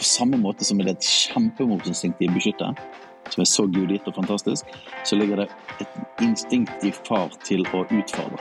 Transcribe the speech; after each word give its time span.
på 0.00 0.04
samme 0.08 0.38
måte 0.40 0.64
som 0.64 0.78
det 0.80 0.88
er 0.88 0.96
et 0.96 1.04
kjempemorsinstinkt 1.04 2.22
i 2.24 2.30
beskytter, 2.32 2.76
som 3.28 3.42
er 3.44 3.48
så 3.48 3.66
gudgitt 3.68 4.06
og 4.08 4.16
fantastisk, 4.16 4.68
så 5.04 5.18
ligger 5.18 5.42
det 5.42 5.48
et 5.84 6.24
instinkt 6.24 6.86
i 6.88 6.92
far 7.04 7.28
til 7.44 7.66
å 7.76 7.84
utfordre. 7.84 8.40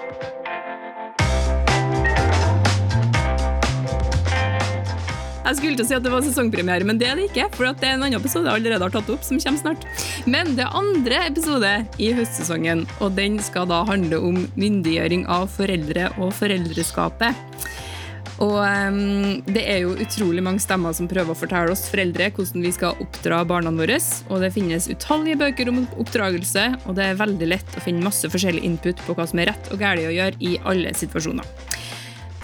Jeg 5.49 5.57
skulle 5.57 5.79
til 5.79 5.81
å 5.81 5.89
si 5.89 5.95
at 5.97 6.03
det 6.05 6.11
var 6.13 6.23
sesongpremiere, 6.23 6.85
men 6.85 6.99
det 7.01 7.07
er 7.09 7.17
det 7.17 7.25
ikke. 7.31 7.47
For 7.57 7.65
det 7.73 7.87
er 7.87 7.95
en 7.95 8.03
annen 8.05 8.19
episode 8.19 8.45
jeg 8.45 8.61
allerede 8.61 8.85
har 8.85 8.93
tatt 8.93 9.09
opp, 9.09 9.23
som 9.25 9.39
kommer 9.41 9.59
snart. 9.59 9.87
Men 10.29 10.53
det 10.55 10.63
er 10.63 10.77
andre 10.77 11.23
episode 11.25 11.71
i 11.97 12.11
høstsesongen, 12.13 12.85
og 13.01 13.17
den 13.17 13.39
skal 13.43 13.65
da 13.71 13.81
handle 13.89 14.21
om 14.29 14.43
myndiggjøring 14.61 15.25
av 15.27 15.49
foreldre 15.57 16.11
og 16.21 16.31
foreldreskapet. 16.37 17.47
Og 18.39 18.55
um, 18.63 19.41
Det 19.47 19.63
er 19.67 19.81
jo 19.83 19.95
utrolig 19.99 20.43
mange 20.43 20.63
stemmer 20.63 20.95
som 20.95 21.09
prøver 21.11 21.33
å 21.33 21.37
fortelle 21.37 21.73
oss 21.73 21.89
foreldre 21.91 22.29
hvordan 22.35 22.63
vi 22.63 22.71
skal 22.75 22.99
oppdra 23.03 23.41
barna 23.47 23.73
våre. 23.75 23.99
Og 24.29 24.43
Det 24.43 24.53
finnes 24.55 24.87
utallige 24.87 25.39
bøker 25.41 25.71
om 25.71 25.83
oppdragelse, 25.99 26.65
og 26.85 26.95
det 26.99 27.09
er 27.09 27.19
veldig 27.19 27.49
lett 27.51 27.75
å 27.75 27.83
finne 27.83 28.05
masse 28.05 28.29
forskjellig 28.31 28.63
input 28.67 29.01
på 29.05 29.17
hva 29.17 29.27
som 29.29 29.43
er 29.43 29.51
rett 29.51 29.71
og 29.73 29.81
galt 29.83 30.07
å 30.07 30.15
gjøre 30.15 30.39
i 30.39 30.55
alle 30.63 30.93
situasjoner. 30.95 31.47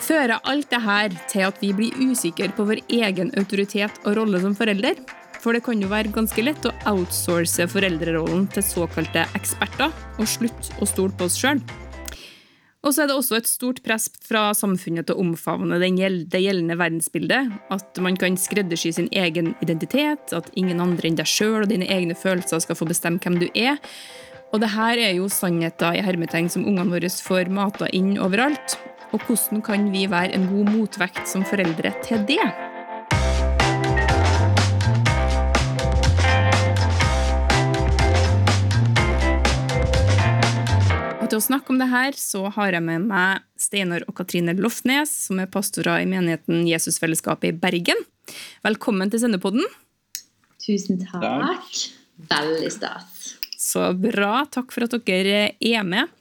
Fører 0.06 0.38
alt 0.44 0.70
dette 0.70 1.22
til 1.32 1.46
at 1.48 1.62
vi 1.64 1.72
blir 1.74 1.96
usikre 2.12 2.52
på 2.54 2.66
vår 2.68 2.84
egen 2.94 3.32
autoritet 3.40 3.96
og 4.04 4.20
rolle 4.20 4.42
som 4.44 4.54
forelder? 4.58 5.00
For 5.42 5.54
det 5.54 5.64
kan 5.66 5.82
jo 5.82 5.90
være 5.92 6.14
ganske 6.14 6.42
lett 6.42 6.66
å 6.66 6.74
outsource 6.90 7.68
foreldrerollen 7.70 8.48
til 8.54 8.66
såkalte 8.66 9.28
eksperter, 9.38 9.94
og 10.18 10.30
slutte 10.30 10.78
å 10.82 10.90
stole 10.90 11.14
på 11.14 11.30
oss 11.30 11.38
sjøl. 11.38 11.62
Og 12.86 12.94
så 12.94 13.02
er 13.02 13.10
det 13.10 13.16
også 13.18 13.40
et 13.40 13.50
stort 13.50 13.80
press 13.86 14.06
fra 14.22 14.52
samfunnet 14.54 15.08
til 15.08 15.18
å 15.18 15.24
omfavne 15.24 15.80
det 15.82 15.90
gjeldende 15.98 16.78
verdensbildet. 16.78 17.56
At 17.74 17.98
man 18.04 18.18
kan 18.22 18.38
skreddersy 18.38 18.92
sin 18.94 19.10
egen 19.10 19.56
identitet, 19.66 20.36
at 20.38 20.52
ingen 20.54 20.84
andre 20.84 21.10
enn 21.10 21.18
deg 21.18 21.30
sjøl 21.30 21.64
og 21.64 21.72
dine 21.72 21.90
egne 21.90 22.18
følelser 22.18 22.62
skal 22.62 22.78
få 22.78 22.86
bestemme 22.90 23.22
hvem 23.24 23.40
du 23.42 23.48
er. 23.58 23.82
Og 24.54 24.62
det 24.62 24.70
her 24.76 25.02
er 25.02 25.18
jo 25.18 25.32
sannheter 25.34 25.98
i 25.98 26.06
hermetegn 26.06 26.52
som 26.54 26.68
ungene 26.70 26.94
våre 26.94 27.10
får 27.10 27.50
mata 27.50 27.90
inn 27.90 28.14
overalt. 28.22 28.78
Og 29.16 29.26
hvordan 29.26 29.66
kan 29.66 29.90
vi 29.90 30.06
være 30.12 30.38
en 30.38 30.46
god 30.54 30.72
motvekt 30.78 31.26
som 31.32 31.46
foreldre 31.48 31.96
til 32.06 32.22
det? 32.30 32.75
Til 41.36 41.42
å 41.42 41.50
snakke 41.50 41.74
om 41.74 41.80
det 41.82 41.90
her, 41.92 42.16
så 42.16 42.46
har 42.56 42.76
jeg 42.78 42.84
med 42.86 43.10
meg 43.10 43.44
Steinar 43.60 44.06
og 44.08 44.16
Katrine 44.16 44.54
Loftnes, 44.56 45.12
som 45.28 45.42
er 45.44 45.50
pastorer 45.52 46.06
i 46.06 46.08
menigheten 46.08 46.64
Jesusfellesskapet 46.70 47.50
i 47.50 47.58
Bergen. 47.60 48.00
Velkommen 48.64 49.12
til 49.12 49.20
Sendepodden. 49.26 49.66
Tusen 50.64 51.02
takk. 51.04 51.82
Veldig 52.32 52.72
stas. 52.72 53.34
Så 53.60 53.90
bra. 54.00 54.46
Takk 54.48 54.72
for 54.72 54.88
at 54.88 54.96
dere 55.10 55.42
er 55.60 55.84
med. 55.84 56.14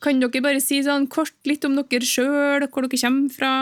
Kan 0.00 0.22
dere 0.24 0.44
bare 0.44 0.64
si 0.64 0.80
sånn 0.86 1.04
kort 1.12 1.36
litt 1.44 1.66
om 1.68 1.76
dere 1.76 2.08
sjøl, 2.08 2.64
hvor 2.70 2.86
dere 2.86 3.02
kommer 3.04 3.36
fra? 3.36 3.54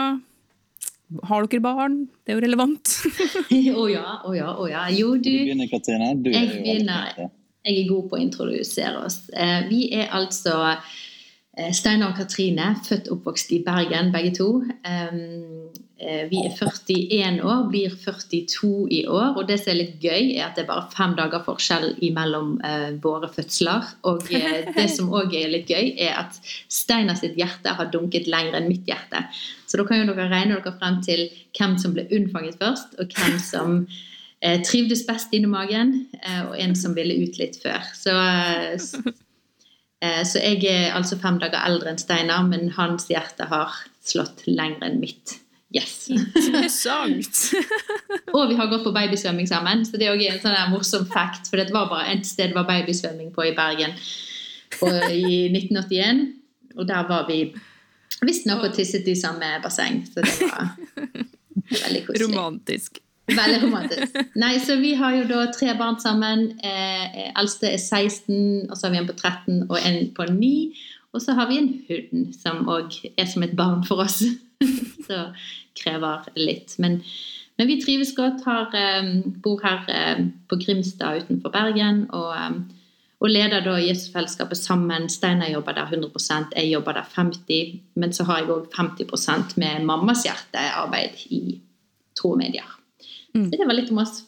Har 1.27 1.49
dere 1.51 1.65
barn? 1.65 2.05
Det 2.23 2.33
er 2.33 2.39
jo 2.39 2.45
relevant. 2.47 2.99
Å 3.51 3.73
oh 3.75 3.89
ja, 3.91 4.21
å 4.23 4.31
oh 4.31 4.37
ja, 4.37 4.51
å 4.53 4.63
oh 4.63 4.71
ja. 4.71 4.87
Jo, 4.95 5.17
du, 5.19 5.27
du 5.27 5.43
begynner, 5.43 5.67
Katrine. 5.75 6.15
Du 6.23 6.31
jeg 6.31 6.55
begynner. 6.55 7.27
Jeg 7.65 7.81
er 7.81 7.89
god 7.89 8.09
på 8.11 8.17
å 8.17 8.21
introdusere 8.21 9.01
oss. 9.07 9.23
Eh, 9.33 9.65
vi 9.71 9.87
er 9.97 10.11
altså 10.13 10.53
eh, 10.69 11.71
Steinar 11.73 12.13
og 12.13 12.19
Katrine, 12.19 12.75
født 12.85 13.09
og 13.09 13.17
oppvokst 13.17 13.55
i 13.57 13.63
Bergen, 13.65 14.11
begge 14.13 14.35
to. 14.37 14.49
Eh, 14.85 15.17
vi 16.29 16.41
er 16.43 16.51
41 16.53 17.39
år, 17.41 17.63
blir 17.71 17.93
42 18.03 18.69
i 18.93 19.01
år. 19.09 19.31
Og 19.39 19.47
det 19.49 19.57
som 19.63 19.71
er 19.73 19.79
litt 19.79 20.03
gøy, 20.03 20.35
er 20.35 20.43
at 20.45 20.59
det 20.59 20.65
er 20.65 20.69
bare 20.69 20.91
fem 20.93 21.15
dager 21.17 21.41
forskjell 21.47 21.95
mellom 22.13 22.57
våre 23.01 23.31
fødsler. 23.33 23.93
Og 24.11 24.27
det 24.77 24.89
som 24.93 25.09
òg 25.15 25.33
er 25.39 25.53
litt 25.55 25.71
gøy, 25.71 25.95
er 25.95 26.19
at 26.19 26.37
Steinar 26.69 27.17
sitt 27.17 27.39
hjerte 27.39 27.73
har 27.79 27.89
dunket 27.93 28.27
lenger 28.29 28.59
enn 28.59 28.69
mitt 28.69 28.85
hjerte. 28.85 29.23
Så 29.65 29.79
da 29.79 29.87
kan 29.87 30.03
jo 30.03 30.11
dere 30.11 30.29
regne 30.29 30.59
dere 30.59 30.75
frem 30.77 30.99
til 31.07 31.31
hvem 31.57 31.79
som 31.81 31.95
ble 31.95 32.05
unnfanget 32.13 32.59
først, 32.61 32.99
og 32.99 33.15
hvem 33.15 33.39
som 33.41 33.79
trivdes 34.67 35.05
best 35.07 35.33
inni 35.33 35.49
magen, 35.49 35.93
og 36.45 36.53
en 36.59 36.75
som 36.77 36.93
ville 36.97 37.15
ut 37.23 37.39
litt 37.39 37.55
før. 37.63 37.81
Så, 37.97 38.13
så 40.01 40.41
jeg 40.43 40.59
er 40.69 40.93
altså 40.93 41.17
fem 41.21 41.39
dager 41.41 41.63
eldre 41.65 41.93
enn 41.93 42.01
Steinar, 42.01 42.43
men 42.49 42.69
hans 42.75 43.07
hjerte 43.09 43.47
har 43.49 43.73
slått 44.05 44.45
lenger 44.45 44.85
enn 44.89 45.01
mitt. 45.01 45.39
Yes. 45.75 46.07
Interessant. 46.09 47.39
og 48.35 48.49
vi 48.49 48.55
har 48.55 48.69
gått 48.71 48.85
på 48.85 48.93
babysvømming 48.95 49.47
sammen, 49.49 49.83
så 49.85 49.99
det 49.99 50.07
er 50.07 50.15
også 50.15 50.31
en 50.31 50.43
sånn 50.43 50.73
morsom 50.73 51.07
fact. 51.11 51.49
For 51.49 51.59
det 51.59 51.73
var 51.75 51.89
bare 51.91 52.13
ett 52.13 52.27
sted 52.27 52.53
det 52.53 52.59
var 52.59 52.69
babysvømming 52.69 53.33
på 53.35 53.49
i 53.49 53.55
Bergen 53.57 53.95
i 55.11 55.47
1981. 55.51 56.21
Og 56.75 56.87
der 56.87 57.07
var 57.09 57.25
vi 57.27 57.39
visstnok 58.25 58.69
og 58.69 58.75
tisset 58.75 59.07
i 59.11 59.17
samme 59.19 59.57
basseng. 59.63 60.03
Så 60.07 60.23
det 60.23 60.35
var 60.47 60.71
veldig 60.75 62.05
koselig. 62.07 62.23
Romantisk. 62.23 63.01
Veldig 63.25 63.61
romantisk. 63.63 64.17
Nei, 64.37 64.57
så 64.61 64.75
Vi 64.81 64.93
har 64.99 65.15
jo 65.17 65.23
da 65.29 65.45
tre 65.53 65.73
barn 65.77 65.97
sammen. 66.01 66.59
Eh, 66.63 67.31
eldste 67.33 67.71
er 67.71 67.81
16, 67.81 68.69
og 68.69 68.77
så 68.77 68.87
har 68.87 68.93
vi 68.93 69.01
en 69.01 69.09
på 69.09 69.17
13 69.17 69.63
og 69.69 69.79
en 69.81 70.11
på 70.15 70.27
9. 70.29 70.51
Og 71.15 71.21
så 71.21 71.33
har 71.33 71.47
vi 71.49 71.57
en 71.57 71.71
hund 71.87 72.33
som 72.35 72.67
òg 72.69 72.99
er 73.17 73.25
som 73.25 73.43
et 73.43 73.55
barn 73.55 73.83
for 73.87 74.03
oss. 74.03 74.21
så 75.07 75.29
krever 75.79 76.29
litt. 76.35 76.75
Men, 76.77 76.99
men 77.57 77.69
vi 77.71 77.81
trives 77.81 78.13
godt. 78.17 78.43
Har, 78.45 78.69
um, 78.75 79.35
bor 79.43 79.61
her 79.63 79.87
um, 80.19 80.31
på 80.49 80.59
Grimstad 80.61 81.23
utenfor 81.23 81.53
Bergen. 81.55 82.05
Og, 82.11 82.29
um, 82.35 82.61
og 83.23 83.31
leder 83.31 83.63
da 83.65 83.79
Jesusfellesskapet 83.79 84.59
sammen. 84.59 85.09
Steinar 85.09 85.49
jobber 85.49 85.79
der 85.79 85.89
100 85.89 86.51
jeg 86.55 86.71
jobber 86.71 86.99
der 86.99 87.09
50 87.15 87.81
Men 87.95 88.13
så 88.13 88.23
har 88.23 88.43
jeg 88.43 88.49
òg 88.49 88.69
50% 88.75 89.57
med 89.57 89.85
mammas 89.85 90.27
hjertearbeid 90.27 91.25
i 91.31 91.61
tro 92.15 92.35
og 92.35 92.37
medier. 92.43 92.84
Mm. 93.35 93.49
Så 93.51 93.59
det 93.59 93.67
var 93.67 93.77
litt 93.77 93.91
om 93.91 94.01
oss. 94.03 94.21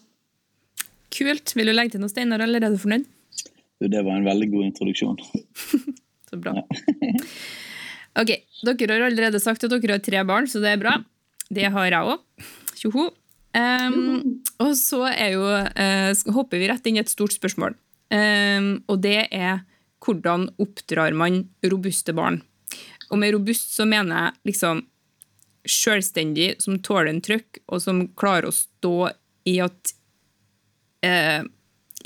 Kult. 1.15 1.53
Vil 1.55 1.71
du 1.71 1.73
legge 1.75 1.95
til 1.95 2.03
noe, 2.03 2.11
Steinar, 2.11 2.43
eller 2.43 2.63
er 2.63 2.73
du 2.73 2.81
fornøyd? 2.81 3.05
Det 3.77 4.01
var 4.01 4.17
en 4.17 4.25
veldig 4.27 4.49
god 4.51 4.65
introduksjon. 4.71 5.19
så 6.29 6.39
bra. 6.41 6.55
ok, 8.21 8.33
Dere 8.67 8.97
har 8.97 9.07
allerede 9.07 9.41
sagt 9.41 9.63
at 9.63 9.73
dere 9.73 9.97
har 9.97 10.03
tre 10.03 10.23
barn, 10.27 10.49
så 10.49 10.61
det 10.63 10.73
er 10.73 10.81
bra. 10.81 10.97
Det 11.53 11.69
har 11.71 11.87
jeg 11.87 12.13
òg. 12.15 12.45
Tjoho. 12.77 13.07
Um, 13.57 14.41
og 14.61 14.73
så 14.77 15.05
er 15.09 15.31
jo, 15.37 15.45
uh, 15.47 16.33
hopper 16.35 16.61
vi 16.61 16.67
rett 16.69 16.89
inn 16.89 16.99
i 16.99 17.01
et 17.01 17.13
stort 17.13 17.33
spørsmål. 17.33 17.77
Um, 18.13 18.69
og 18.91 19.01
det 19.05 19.29
er 19.31 19.63
hvordan 20.03 20.49
oppdrar 20.61 21.15
man 21.17 21.45
robuste 21.65 22.13
barn? 22.17 22.41
Og 23.09 23.21
med 23.21 23.33
robust 23.33 23.73
så 23.73 23.87
mener 23.87 24.19
jeg 24.19 24.51
liksom 24.51 24.83
selvstendig, 25.71 26.55
som 26.63 26.79
tåler 26.83 27.11
en 27.11 27.23
trøkk, 27.23 27.61
og 27.67 27.81
som 27.83 28.05
klarer 28.19 28.49
å 28.49 28.55
stå 28.55 29.11
i 29.47 29.57
at 29.63 29.93
eh, 31.05 31.43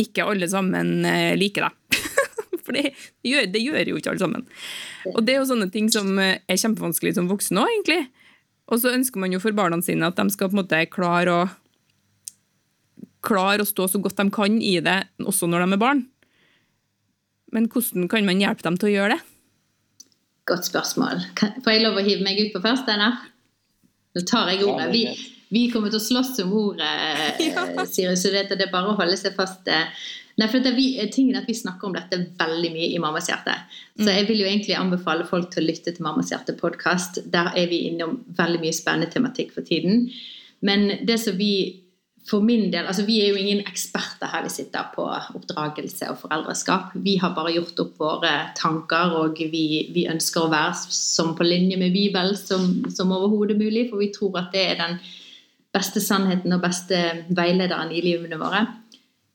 ikke 0.02 0.26
alle 0.26 0.48
sammen 0.50 1.06
uh, 1.06 1.34
liker 1.38 1.68
deg. 1.68 2.02
For 2.66 2.78
det 2.78 2.92
gjør, 3.26 3.48
det 3.54 3.62
gjør, 3.62 3.92
jo 3.92 4.00
ikke 4.00 4.14
alle 4.14 4.24
sammen. 4.24 4.46
Og 5.12 5.22
det 5.26 5.36
er 5.36 5.42
jo 5.42 5.50
sånne 5.50 5.70
ting 5.74 5.90
som 5.94 6.14
er 6.22 6.40
kjempevanskelig 6.50 7.16
som 7.18 7.30
voksen 7.32 7.60
òg, 7.62 7.70
egentlig. 7.74 8.04
Og 8.72 8.80
så 8.80 8.94
ønsker 8.96 9.20
man 9.20 9.34
jo 9.34 9.42
for 9.44 9.56
barna 9.56 9.82
sine 9.84 10.08
at 10.08 10.20
de 10.20 10.32
skal 10.32 10.52
på 10.52 10.56
en 10.56 10.62
måte 10.62 10.80
klare 10.94 11.34
å, 11.34 11.42
klare 13.26 13.66
å 13.66 13.68
stå 13.68 13.90
så 13.92 14.02
godt 14.02 14.22
de 14.22 14.30
kan 14.34 14.62
i 14.64 14.78
det, 14.84 15.02
også 15.20 15.50
når 15.50 15.66
de 15.66 15.76
er 15.76 15.82
barn. 15.82 16.06
Men 17.52 17.68
hvordan 17.72 18.08
kan 18.12 18.28
man 18.28 18.40
hjelpe 18.40 18.64
dem 18.64 18.80
til 18.80 18.92
å 18.92 18.94
gjøre 18.94 19.18
det? 19.18 19.26
Godt 20.50 20.70
spørsmål. 20.70 21.26
Får 21.36 21.74
jeg 21.74 21.84
lov 21.84 22.00
å 22.00 22.06
hive 22.06 22.24
meg 22.26 22.40
ut 22.40 22.56
på 22.56 22.64
først, 22.64 22.88
Einar? 22.90 23.20
Nå 24.16 24.26
tar 24.28 24.50
jeg 24.52 24.66
ordet. 24.68 24.90
Vi, 24.92 25.04
vi, 25.52 25.68
kommer 25.72 25.92
til 25.92 26.02
å 26.02 26.08
slåss 26.08 26.42
om 26.46 26.56
ordet, 26.60 26.90
ja. 27.48 27.86
Sirius, 27.86 28.26
så 28.26 28.34
det 28.34 28.58
er 28.58 28.74
bare 28.74 28.92
å 28.92 28.98
holde 29.00 29.20
seg 29.20 29.38
fast. 29.38 29.68
Eh, 29.72 29.88
Nei, 30.40 30.48
for 30.50 30.64
det 30.64 30.72
er 30.72 30.78
vi, 30.78 30.86
tingen 31.12 31.38
at 31.38 31.48
vi 31.50 31.54
snakker 31.58 31.90
om 31.90 31.96
dette 31.96 32.18
veldig 32.40 32.70
mye 32.74 32.90
i 32.96 33.00
Mammas 33.04 33.28
hjerte. 33.30 33.54
Så 34.00 34.08
mm. 34.08 34.14
jeg 34.16 34.28
vil 34.30 34.40
jo 34.42 34.48
egentlig 34.48 34.78
anbefale 34.80 35.26
folk 35.28 35.52
til 35.52 35.62
å 35.62 35.68
lytte 35.68 35.92
til 35.94 36.06
Mammas 36.06 36.32
hjerte-podkast. 36.32 37.20
Der 37.34 37.52
er 37.52 37.68
vi 37.70 37.84
innom 37.90 38.22
veldig 38.38 38.62
mye 38.64 38.76
spennende 38.76 39.12
tematikk 39.12 39.52
for 39.54 39.68
tiden. 39.68 40.08
Men 40.66 41.04
det 41.06 41.20
som 41.22 41.38
vi 41.38 41.81
for 42.30 42.44
min 42.46 42.70
del, 42.72 42.86
altså 42.86 43.04
Vi 43.06 43.18
er 43.22 43.32
jo 43.32 43.40
ingen 43.40 43.64
eksperter 43.66 44.30
her 44.30 44.44
vi 44.46 44.52
sitter 44.54 44.92
på 44.94 45.04
oppdragelse 45.10 46.10
og 46.12 46.20
foreldreskap. 46.22 46.94
Vi 46.94 47.16
har 47.22 47.34
bare 47.36 47.54
gjort 47.56 47.80
opp 47.82 47.98
våre 48.00 48.34
tanker, 48.58 49.16
og 49.24 49.42
vi, 49.52 49.66
vi 49.94 50.06
ønsker 50.12 50.46
å 50.46 50.52
være 50.52 50.76
som 50.94 51.34
på 51.38 51.48
linje 51.48 51.80
med 51.82 51.94
Bibelen 51.96 52.38
som, 52.38 52.86
som 52.94 53.12
overhodet 53.16 53.58
mulig, 53.58 53.88
for 53.90 54.04
vi 54.04 54.12
tror 54.14 54.38
at 54.44 54.54
det 54.54 54.68
er 54.70 54.80
den 54.84 55.02
beste 55.74 56.04
sannheten 56.04 56.54
og 56.54 56.64
beste 56.64 57.02
veilederen 57.34 57.94
i 57.96 58.04
livene 58.06 58.40
våre. 58.40 58.66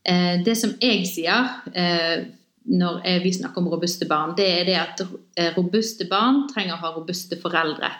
Eh, 0.06 0.42
det 0.46 0.54
som 0.58 0.76
jeg 0.80 1.06
sier 1.10 1.50
eh, 1.74 2.28
når 2.66 3.02
vi 3.22 3.32
snakker 3.34 3.62
om 3.62 3.70
robuste 3.70 4.06
barn, 4.10 4.34
det 4.38 4.46
er 4.60 4.64
det 4.66 4.78
at 4.78 5.02
eh, 5.38 5.52
robuste 5.56 6.06
barn 6.10 6.44
trenger 6.50 6.76
å 6.76 6.82
ha 6.84 6.94
robuste 6.94 7.38
foreldre. 7.42 7.90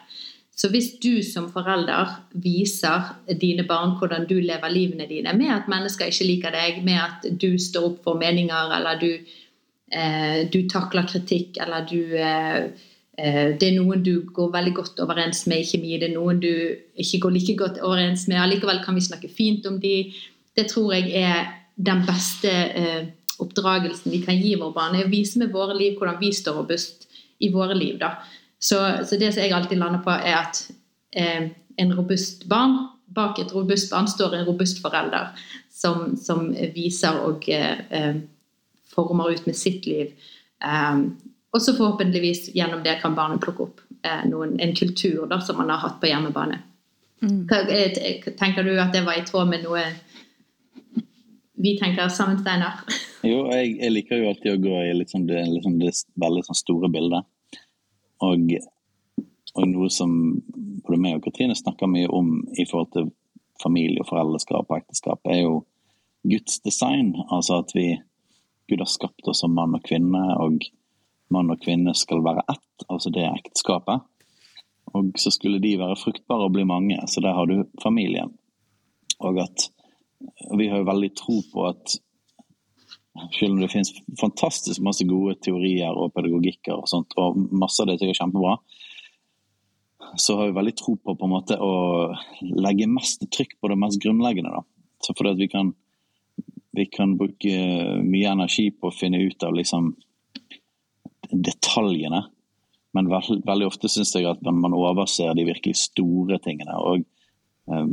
Så 0.57 0.71
hvis 0.73 0.95
du 1.03 1.21
som 1.21 1.51
forelder 1.53 2.15
viser 2.41 3.11
dine 3.41 3.67
barn 3.69 3.99
hvordan 4.01 4.25
du 4.29 4.39
lever 4.41 4.73
livene 4.73 5.05
dine, 5.09 5.35
med 5.37 5.53
at 5.53 5.69
mennesker 5.69 6.09
ikke 6.09 6.29
liker 6.31 6.55
deg, 6.55 6.79
med 6.85 7.01
at 7.03 7.27
du 7.43 7.59
står 7.61 7.91
opp 7.91 7.99
for 8.07 8.17
meninger, 8.17 8.73
eller 8.79 8.97
du, 9.03 9.11
eh, 9.93 10.47
du 10.49 10.63
takler 10.73 11.05
kritikk, 11.11 11.61
eller 11.61 11.85
du 11.91 12.17
eh, 12.17 12.71
eh 13.17 13.57
Det 13.57 13.69
er 13.69 13.77
noen 13.77 14.03
du 14.03 14.25
går 14.33 14.51
veldig 14.53 14.75
godt 14.75 15.01
overens 15.01 15.47
med 15.47 15.61
i 15.61 15.65
kjemi, 15.65 15.99
det 15.99 16.11
er 16.11 16.17
noen 16.17 16.41
du 16.41 16.53
ikke 16.97 17.21
går 17.21 17.31
like 17.31 17.57
godt 17.57 17.79
overens 17.83 18.27
med, 18.29 18.41
allikevel 18.41 18.83
kan 18.85 18.95
vi 18.95 19.01
snakke 19.01 19.29
fint 19.29 19.67
om 19.67 19.81
de. 19.81 20.13
Det 20.57 20.69
tror 20.69 20.93
jeg 20.93 21.13
er 21.13 21.53
den 21.77 22.05
beste 22.07 22.49
eh, 22.51 23.07
oppdragelsen 23.39 24.13
vi 24.13 24.23
kan 24.25 24.41
gi 24.41 24.55
våre 24.57 24.73
barn, 24.73 24.97
er 24.97 25.05
å 25.05 25.13
vise 25.13 25.39
med 25.39 25.53
våre 25.53 25.77
liv 25.77 25.97
hvordan 25.99 26.21
vi 26.21 26.33
står 26.33 26.57
robust 26.63 27.09
i 27.41 27.53
våre 27.53 27.75
liv. 27.77 27.99
da. 28.01 28.17
Så, 28.59 28.79
så, 29.05 29.17
det 29.21 29.33
som 29.35 29.43
jeg 29.43 29.53
alltid 29.53 29.79
lander 29.79 30.03
på, 30.05 30.11
er 30.11 30.39
at 30.41 30.63
eh, 31.17 31.49
en 31.77 31.97
robust 31.97 32.49
barn 32.49 32.79
Bak 33.17 33.39
et 33.39 33.53
robust 33.55 33.89
barn 33.93 34.09
står 34.11 34.35
en 34.35 34.49
robust 34.49 34.81
forelder 34.83 35.29
som, 35.73 36.17
som 36.19 36.49
viser 36.75 37.21
og 37.23 37.47
eh, 37.49 37.79
eh, 37.95 38.17
former 38.91 39.31
ut 39.31 39.47
med 39.47 39.57
sitt 39.57 39.87
liv. 39.87 40.11
Eh, 40.65 40.99
og 41.55 41.63
så 41.63 41.77
forhåpentligvis 41.79 42.51
gjennom 42.57 42.83
det 42.85 42.99
kan 43.01 43.15
barnet 43.17 43.41
plukke 43.45 43.69
opp 43.69 43.81
eh, 44.03 44.25
noen, 44.29 44.59
en 44.61 44.75
kultur 44.77 45.29
da, 45.31 45.39
som 45.41 45.61
man 45.61 45.71
har 45.73 45.85
hatt 45.85 46.01
på 46.03 46.11
hjemmebane. 46.11 46.59
Mm. 47.23 47.47
Eh, 47.49 48.27
tenker 48.37 48.67
du 48.67 48.75
at 48.81 48.93
det 48.93 49.07
var 49.07 49.17
i 49.17 49.25
tråd 49.25 49.49
med 49.49 49.65
noe 49.65 49.87
vi 51.57 51.79
tenker 51.81 52.09
sammen, 52.13 52.39
Steinar? 52.43 52.83
jo, 53.25 53.47
jeg, 53.49 53.79
jeg, 53.81 53.93
liker 53.95 54.21
jo 54.21 54.29
alltid 54.29 54.53
å 54.53 54.61
gå 54.61 54.83
i 54.85 54.93
liksom 54.99 55.25
det, 55.31 55.41
liksom 55.55 55.79
det, 55.81 55.95
veldig 56.21 56.45
sånn 56.45 56.59
store 56.59 56.91
bildet. 56.93 57.25
Og, 58.25 58.53
og, 59.55 59.65
noe 59.69 59.91
som 59.93 60.13
både 60.87 61.01
meg 61.01 61.19
og 61.19 61.27
Katrine 61.27 61.57
snakker 61.59 61.91
mye 61.91 62.09
om 62.09 62.39
i 62.57 62.65
forhold 62.69 62.93
til 62.95 63.11
familie 63.63 64.03
og 64.03 64.11
foreldreskap 64.11 64.69
og 64.71 64.79
ekteskap, 64.79 65.21
er 65.29 65.43
jo 65.43 65.55
Guds 66.27 66.61
design. 66.65 67.15
Altså 67.31 67.61
at 67.63 67.73
vi 67.77 67.95
Gud 68.69 68.83
har 68.83 68.91
skapt 68.91 69.29
oss 69.31 69.45
som 69.45 69.55
mann 69.55 69.77
og 69.79 69.85
kvinne, 69.87 70.23
og 70.43 70.65
mann 71.31 71.53
og 71.53 71.63
kvinne 71.63 71.95
skal 71.95 72.25
være 72.25 72.45
ett, 72.51 72.87
altså 72.89 73.13
det 73.15 73.29
ekteskapet. 73.29 74.03
Og 74.95 75.13
så 75.21 75.31
skulle 75.35 75.61
de 75.63 75.77
være 75.79 75.99
fruktbare 75.99 76.49
og 76.49 76.55
bli 76.57 76.65
mange, 76.67 76.99
så 77.11 77.23
der 77.23 77.37
har 77.37 77.47
du 77.47 77.65
familien. 77.83 78.33
Og 79.19 79.39
at 79.43 79.69
vi 80.59 80.69
har 80.71 80.81
jo 80.81 80.89
veldig 80.89 81.13
tro 81.19 81.41
på 81.53 81.67
at 81.69 81.97
selv 83.37 83.55
om 83.55 83.63
det 83.63 83.71
finnes 83.73 83.93
fantastisk 84.21 84.83
masse 84.85 85.07
gode 85.09 85.37
teorier 85.45 85.97
og 85.97 86.15
pedagogikker, 86.17 86.77
og 86.77 86.91
sånt, 86.91 87.15
og 87.21 87.39
masse 87.55 87.83
av 87.83 87.91
det 87.91 87.99
er 88.01 88.17
kjempebra, 88.17 88.57
så 90.17 90.37
har 90.39 90.49
vi 90.49 90.57
veldig 90.57 90.75
tro 90.79 90.95
på, 90.97 91.17
på 91.19 91.29
måte, 91.31 91.59
å 91.59 92.15
legge 92.41 92.89
mest 92.91 93.25
trykk 93.33 93.57
på 93.61 93.71
det 93.73 93.79
mest 93.81 94.01
grunnleggende. 94.03 94.53
Da. 94.55 94.63
Så 95.05 95.15
fordi 95.17 95.35
at 95.35 95.41
vi 95.43 95.49
kan, 95.53 95.73
vi 96.77 96.87
kan 96.93 97.17
bruke 97.19 97.57
mye 98.05 98.33
energi 98.33 98.71
på 98.73 98.91
å 98.91 98.95
finne 98.95 99.21
ut 99.25 99.47
av 99.47 99.57
liksom, 99.57 99.93
detaljene. 101.31 102.23
Men 102.97 103.11
veld, 103.13 103.43
veldig 103.45 103.69
ofte 103.69 103.91
syns 103.93 104.15
jeg 104.17 104.29
at 104.31 104.41
man, 104.47 104.63
man, 104.63 104.77
overser 104.77 105.35
de 105.37 105.49
virkelig 105.49 105.77
store 105.83 106.39
tingene. 106.45 106.77
Og 106.81 107.05
um, 107.69 107.93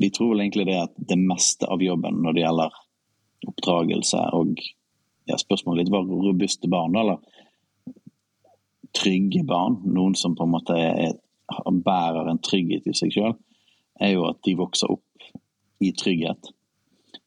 vi 0.00 0.12
tror 0.14 0.32
vel 0.32 0.46
egentlig 0.46 0.68
det 0.70 0.78
at 0.86 0.94
det 0.96 1.18
meste 1.20 1.68
av 1.68 1.82
jobben 1.84 2.22
når 2.24 2.36
det 2.36 2.46
gjelder 2.46 2.78
oppdragelse 3.48 4.20
og 4.36 4.58
ja, 5.30 5.38
spørsmålet 5.38 5.84
litt 5.84 5.92
var 5.92 6.08
robuste 6.08 6.68
barn, 6.70 6.96
eller 6.96 7.20
trygge 8.96 9.44
barn, 9.46 9.78
noen 9.94 10.16
som 10.18 10.34
på 10.36 10.46
en 10.46 10.54
måte 10.56 10.76
er, 10.76 11.14
bærer 11.70 12.30
en 12.30 12.42
trygghet 12.42 12.88
i 12.90 12.96
seg 12.96 13.14
sjøl, 13.14 13.36
er 14.00 14.14
jo 14.14 14.26
at 14.30 14.40
de 14.46 14.56
vokser 14.58 14.90
opp 14.90 15.28
i 15.84 15.92
trygghet. 15.96 16.50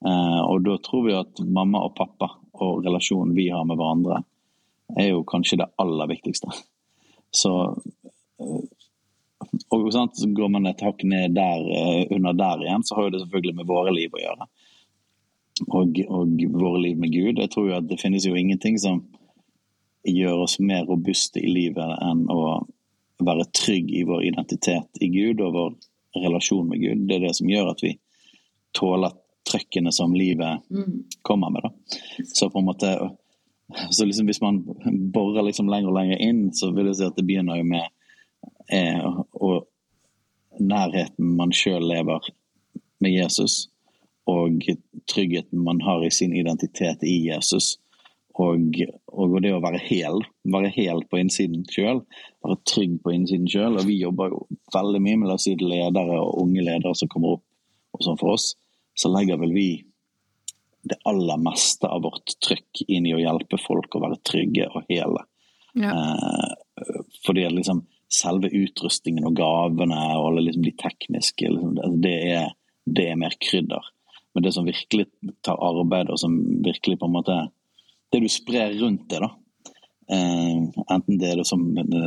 Eh, 0.03 0.41
og 0.43 0.65
da 0.65 0.77
tror 0.83 1.07
vi 1.07 1.15
at 1.15 1.41
mamma 1.45 1.83
og 1.87 1.95
pappa 1.97 2.33
og 2.63 2.83
relasjonen 2.85 3.35
vi 3.37 3.49
har 3.53 3.65
med 3.67 3.79
hverandre, 3.79 4.21
er 4.99 5.13
jo 5.13 5.23
kanskje 5.27 5.61
det 5.63 5.71
aller 5.81 6.09
viktigste. 6.11 6.51
Så 7.33 7.53
eh, 8.41 8.63
og 9.73 9.89
sant, 9.91 10.15
så 10.17 10.27
Går 10.31 10.49
man 10.53 10.67
et 10.69 10.81
hakk 10.81 11.03
ned 11.07 11.35
der, 11.35 11.63
eh, 11.77 12.03
under 12.15 12.35
der 12.37 12.61
igjen, 12.63 12.83
så 12.83 12.95
har 12.97 13.07
jo 13.07 13.15
det 13.15 13.23
selvfølgelig 13.23 13.57
med 13.59 13.69
våre 13.69 13.93
liv 13.95 14.13
å 14.13 14.21
gjøre 14.21 14.47
og, 15.67 15.99
og 16.07 16.37
våre 16.53 16.81
liv 16.81 16.99
med 16.99 17.13
Gud. 17.13 17.39
Jeg 17.39 17.51
tror 17.53 17.69
jo 17.69 17.77
at 17.77 17.89
det 17.89 17.99
finnes 18.01 18.25
jo 18.25 18.35
ingenting 18.37 18.79
som 18.81 19.03
gjør 20.03 20.43
oss 20.45 20.59
mer 20.59 20.85
robuste 20.89 21.39
i 21.39 21.49
livet 21.51 21.97
enn 22.03 22.25
å 22.31 22.63
være 23.23 23.47
trygg 23.55 23.91
i 23.95 24.03
vår 24.07 24.25
identitet 24.27 25.03
i 25.03 25.09
Gud 25.13 25.41
og 25.43 25.53
vår 25.55 25.75
relasjon 26.23 26.67
med 26.69 26.81
Gud. 26.81 27.05
Det 27.07 27.17
er 27.17 27.27
det 27.27 27.35
som 27.37 27.49
gjør 27.49 27.71
at 27.71 27.83
vi 27.85 27.93
tåler 28.75 29.15
trøkkene 29.47 29.91
som 29.93 30.15
livet 30.15 30.63
mm. 30.71 31.21
kommer 31.21 31.53
med. 31.53 31.67
Da. 31.67 31.99
Så 32.33 32.49
på 32.49 32.59
en 32.59 32.69
måte 32.71 32.93
så 33.89 34.05
liksom 34.05 34.27
Hvis 34.27 34.41
man 34.41 34.59
borer 35.13 35.41
liksom 35.41 35.69
lenger 35.71 35.89
og 35.89 35.95
lenger 35.97 36.19
inn, 36.21 36.41
så 36.53 36.69
vil 36.75 36.91
jeg 36.91 36.97
si 36.99 37.05
at 37.07 37.15
det 37.17 37.23
begynner 37.25 37.57
jo 37.57 37.63
med 37.65 37.85
eh, 38.69 39.07
og 39.39 39.63
nærheten 40.59 41.31
man 41.39 41.53
sjøl 41.55 41.81
lever 41.87 42.27
med 43.01 43.15
Jesus 43.15 43.72
og 44.29 44.65
tryggheten 45.11 45.63
man 45.63 45.81
har 45.83 46.05
i 46.05 46.11
sin 46.11 46.35
identitet 46.35 47.03
i 47.03 47.17
Jesus. 47.27 47.77
Og, 48.39 48.79
og 49.13 49.35
det 49.43 49.51
å 49.53 49.61
være 49.61 49.81
hel, 49.83 50.23
være 50.49 50.71
hel 50.73 51.03
på 51.09 51.19
innsiden 51.21 51.67
sjøl, 51.69 52.01
være 52.41 52.57
trygg 52.69 52.95
på 53.03 53.13
innsiden 53.13 53.49
sjøl. 53.51 53.77
Og 53.77 53.87
vi 53.89 53.99
jobber 53.99 54.33
jo 54.33 54.45
veldig 54.73 55.01
mye 55.05 55.19
med 55.21 55.29
la 55.29 55.37
oss 55.37 55.45
si, 55.49 55.55
ledere 55.59 56.17
og 56.21 56.39
unge 56.45 56.65
ledere 56.65 56.95
som 56.97 57.11
kommer 57.11 57.37
opp. 57.37 57.45
Og 57.93 58.05
sånn 58.05 58.17
for 58.21 58.33
oss 58.37 58.53
så 58.97 59.11
legger 59.13 59.41
vel 59.41 59.53
vi 59.53 59.67
det 60.83 60.97
aller 61.07 61.39
meste 61.39 61.87
av 61.87 62.03
vårt 62.03 62.33
trykk 62.43 62.83
inn 62.91 63.05
i 63.07 63.13
å 63.15 63.21
hjelpe 63.21 63.59
folk 63.61 63.95
å 63.95 64.01
være 64.03 64.19
trygge 64.25 64.67
og 64.71 64.89
hele. 64.89 65.23
Ja. 65.79 65.93
Eh, 65.93 66.93
fordi 67.25 67.45
liksom 67.49 67.85
selve 68.13 68.49
utrustningen 68.53 69.25
og 69.29 69.37
gavene 69.37 70.01
og 70.19 70.41
liksom 70.41 70.65
de 70.65 70.73
tekniske, 70.77 71.49
liksom, 71.49 72.01
det, 72.03 72.17
er, 72.35 72.51
det 72.85 73.07
er 73.13 73.19
mer 73.19 73.37
krydder. 73.41 73.87
Men 74.33 74.43
det 74.45 74.53
som 74.55 74.65
virkelig 74.65 75.07
tar 75.45 75.59
arbeid, 75.61 76.09
og 76.09 76.19
som 76.19 76.35
virkelig 76.65 76.99
på 76.99 77.09
en 77.09 77.17
måte 77.19 77.37
Det 78.13 78.19
du 78.21 78.29
sprer 78.29 78.75
rundt 78.77 79.07
det, 79.09 79.19
da. 79.23 79.31
Eh, 80.11 80.57
enten 80.93 81.17
det 81.17 81.29
er 81.31 81.39
det 81.39 81.45
som 81.47 81.61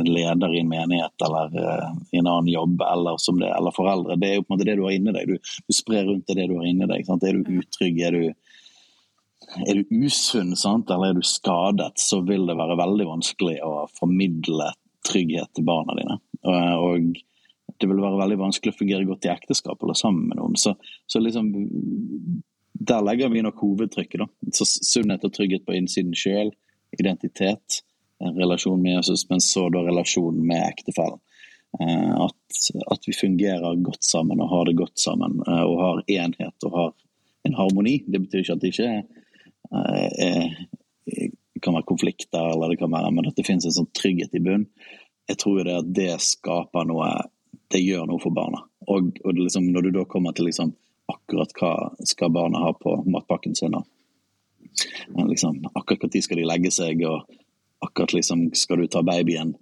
leder 0.07 0.53
i 0.53 0.59
en 0.61 0.69
menighet 0.69 1.25
eller 1.25 1.55
eh, 1.57 1.89
i 2.13 2.19
en 2.21 2.29
annen 2.29 2.47
jobb 2.47 2.81
eller 2.85 3.17
som 3.19 3.39
det, 3.41 3.49
eller 3.51 3.75
foreldre. 3.75 4.15
Det 4.15 4.29
er 4.29 4.37
jo 4.37 4.45
på 4.45 4.53
en 4.53 4.55
måte 4.55 4.67
det 4.69 4.77
du 4.79 4.83
har 4.85 4.95
inni 4.95 5.11
deg. 5.15 5.27
Du, 5.27 5.35
du 5.67 5.75
sprer 5.75 6.07
rundt 6.07 6.27
det, 6.29 6.37
det 6.39 6.47
du 6.51 6.55
har 6.59 6.69
inni 6.69 6.87
deg. 6.87 7.03
Sant? 7.07 7.25
Er 7.27 7.35
du 7.35 7.51
utrygg, 7.57 7.99
er 8.07 8.15
du, 8.15 8.23
er 9.65 9.81
du 9.81 9.95
usunn 10.05 10.53
sant? 10.55 10.93
eller 10.93 11.11
er 11.11 11.19
du 11.19 11.27
skadet, 11.27 11.91
så 11.99 12.21
vil 12.27 12.47
det 12.47 12.55
være 12.59 12.79
veldig 12.79 13.09
vanskelig 13.09 13.57
å 13.65 13.87
formidle 13.97 14.71
trygghet 15.07 15.51
til 15.57 15.67
barna 15.67 15.97
dine. 15.97 16.19
Og, 16.47 16.87
og 16.87 17.23
det 17.81 17.89
vil 17.89 18.01
være 18.01 18.19
veldig 18.21 18.39
vanskelig 18.41 18.73
å 18.73 18.77
fungere 18.77 19.07
godt 19.07 19.27
i 19.27 19.33
ekteskap 19.33 19.83
eller 19.83 19.97
sammen 19.97 20.29
med 20.29 20.39
noen. 20.39 20.55
Så, 20.59 20.75
så 21.07 21.21
liksom 21.23 21.51
Der 22.87 23.01
legger 23.01 23.29
vi 23.33 23.41
nok 23.41 23.59
hovedtrykket. 23.61 24.21
da. 24.21 24.51
Så 24.53 24.67
Sunnhet 24.69 25.25
og 25.25 25.33
trygghet 25.33 25.65
på 25.65 25.75
innsiden 25.77 26.13
sjøl, 26.15 26.51
identitet, 26.93 27.81
en 28.23 28.37
relasjon 28.37 28.81
med 28.81 28.97
Jesus, 28.97 29.27
men 29.29 29.41
så 29.41 29.67
da 29.73 29.81
relasjonen 29.85 30.45
med 30.45 30.63
ektefellen. 30.65 31.19
Eh, 31.81 32.13
at, 32.25 32.59
at, 32.93 33.07
vi 33.07 33.13
fungerer 33.13 33.81
godt 33.83 34.05
sammen 34.05 34.39
og 34.41 34.49
har 34.49 34.69
det 34.69 34.77
godt 34.79 35.01
sammen 35.01 35.41
eh, 35.43 35.63
og 35.67 35.81
har 35.81 36.03
enhet 36.07 36.67
og 36.69 36.77
har 36.77 36.93
en 37.49 37.57
harmoni. 37.57 37.99
Det 38.07 38.21
betyr 38.23 38.45
ikke 38.45 38.55
at 38.55 38.63
det 38.63 38.71
ikke 38.73 38.87
er, 38.93 39.03
er, 40.23 41.35
kan 41.61 41.75
være 41.75 41.89
konflikter, 41.89 42.53
eller 42.53 42.71
det 42.71 42.79
kan 42.81 42.91
være, 42.91 43.11
men 43.13 43.29
at 43.29 43.37
det 43.37 43.45
finnes 43.47 43.67
en 43.67 43.75
sånn 43.81 43.91
trygghet 43.95 44.35
i 44.37 44.43
bunn. 44.43 44.67
Jeg 45.27 45.41
tror 45.41 45.63
det 45.67 45.75
at 45.75 45.89
det 45.95 46.11
skaper 46.23 46.87
noe 46.87 47.09
det 47.71 47.83
gjør 47.83 48.07
noe 48.09 48.21
for 48.23 48.35
barna. 48.35 48.63
Og, 48.87 49.11
og 49.23 49.39
liksom, 49.39 49.67
når 49.73 49.87
du 49.87 49.91
da 49.99 50.05
kommer 50.09 50.35
til 50.35 50.47
liksom, 50.49 50.73
akkurat 51.11 51.53
hva 51.59 51.73
skal 52.07 52.33
barna 52.35 52.63
ha 52.63 52.73
på 52.75 52.95
matpakken 53.07 53.55
sin, 53.55 53.75
og, 53.75 53.85
liksom, 55.27 55.63
akkurat 55.73 56.07
når 56.07 56.23
skal 56.23 56.41
de 56.41 56.47
legge 56.47 56.73
seg, 56.73 57.03
og 57.07 57.27
akkurat 57.83 58.15
liksom, 58.17 58.49
skal 58.57 58.83
du 58.83 58.87
ta 58.91 59.03
babyen 59.05 59.53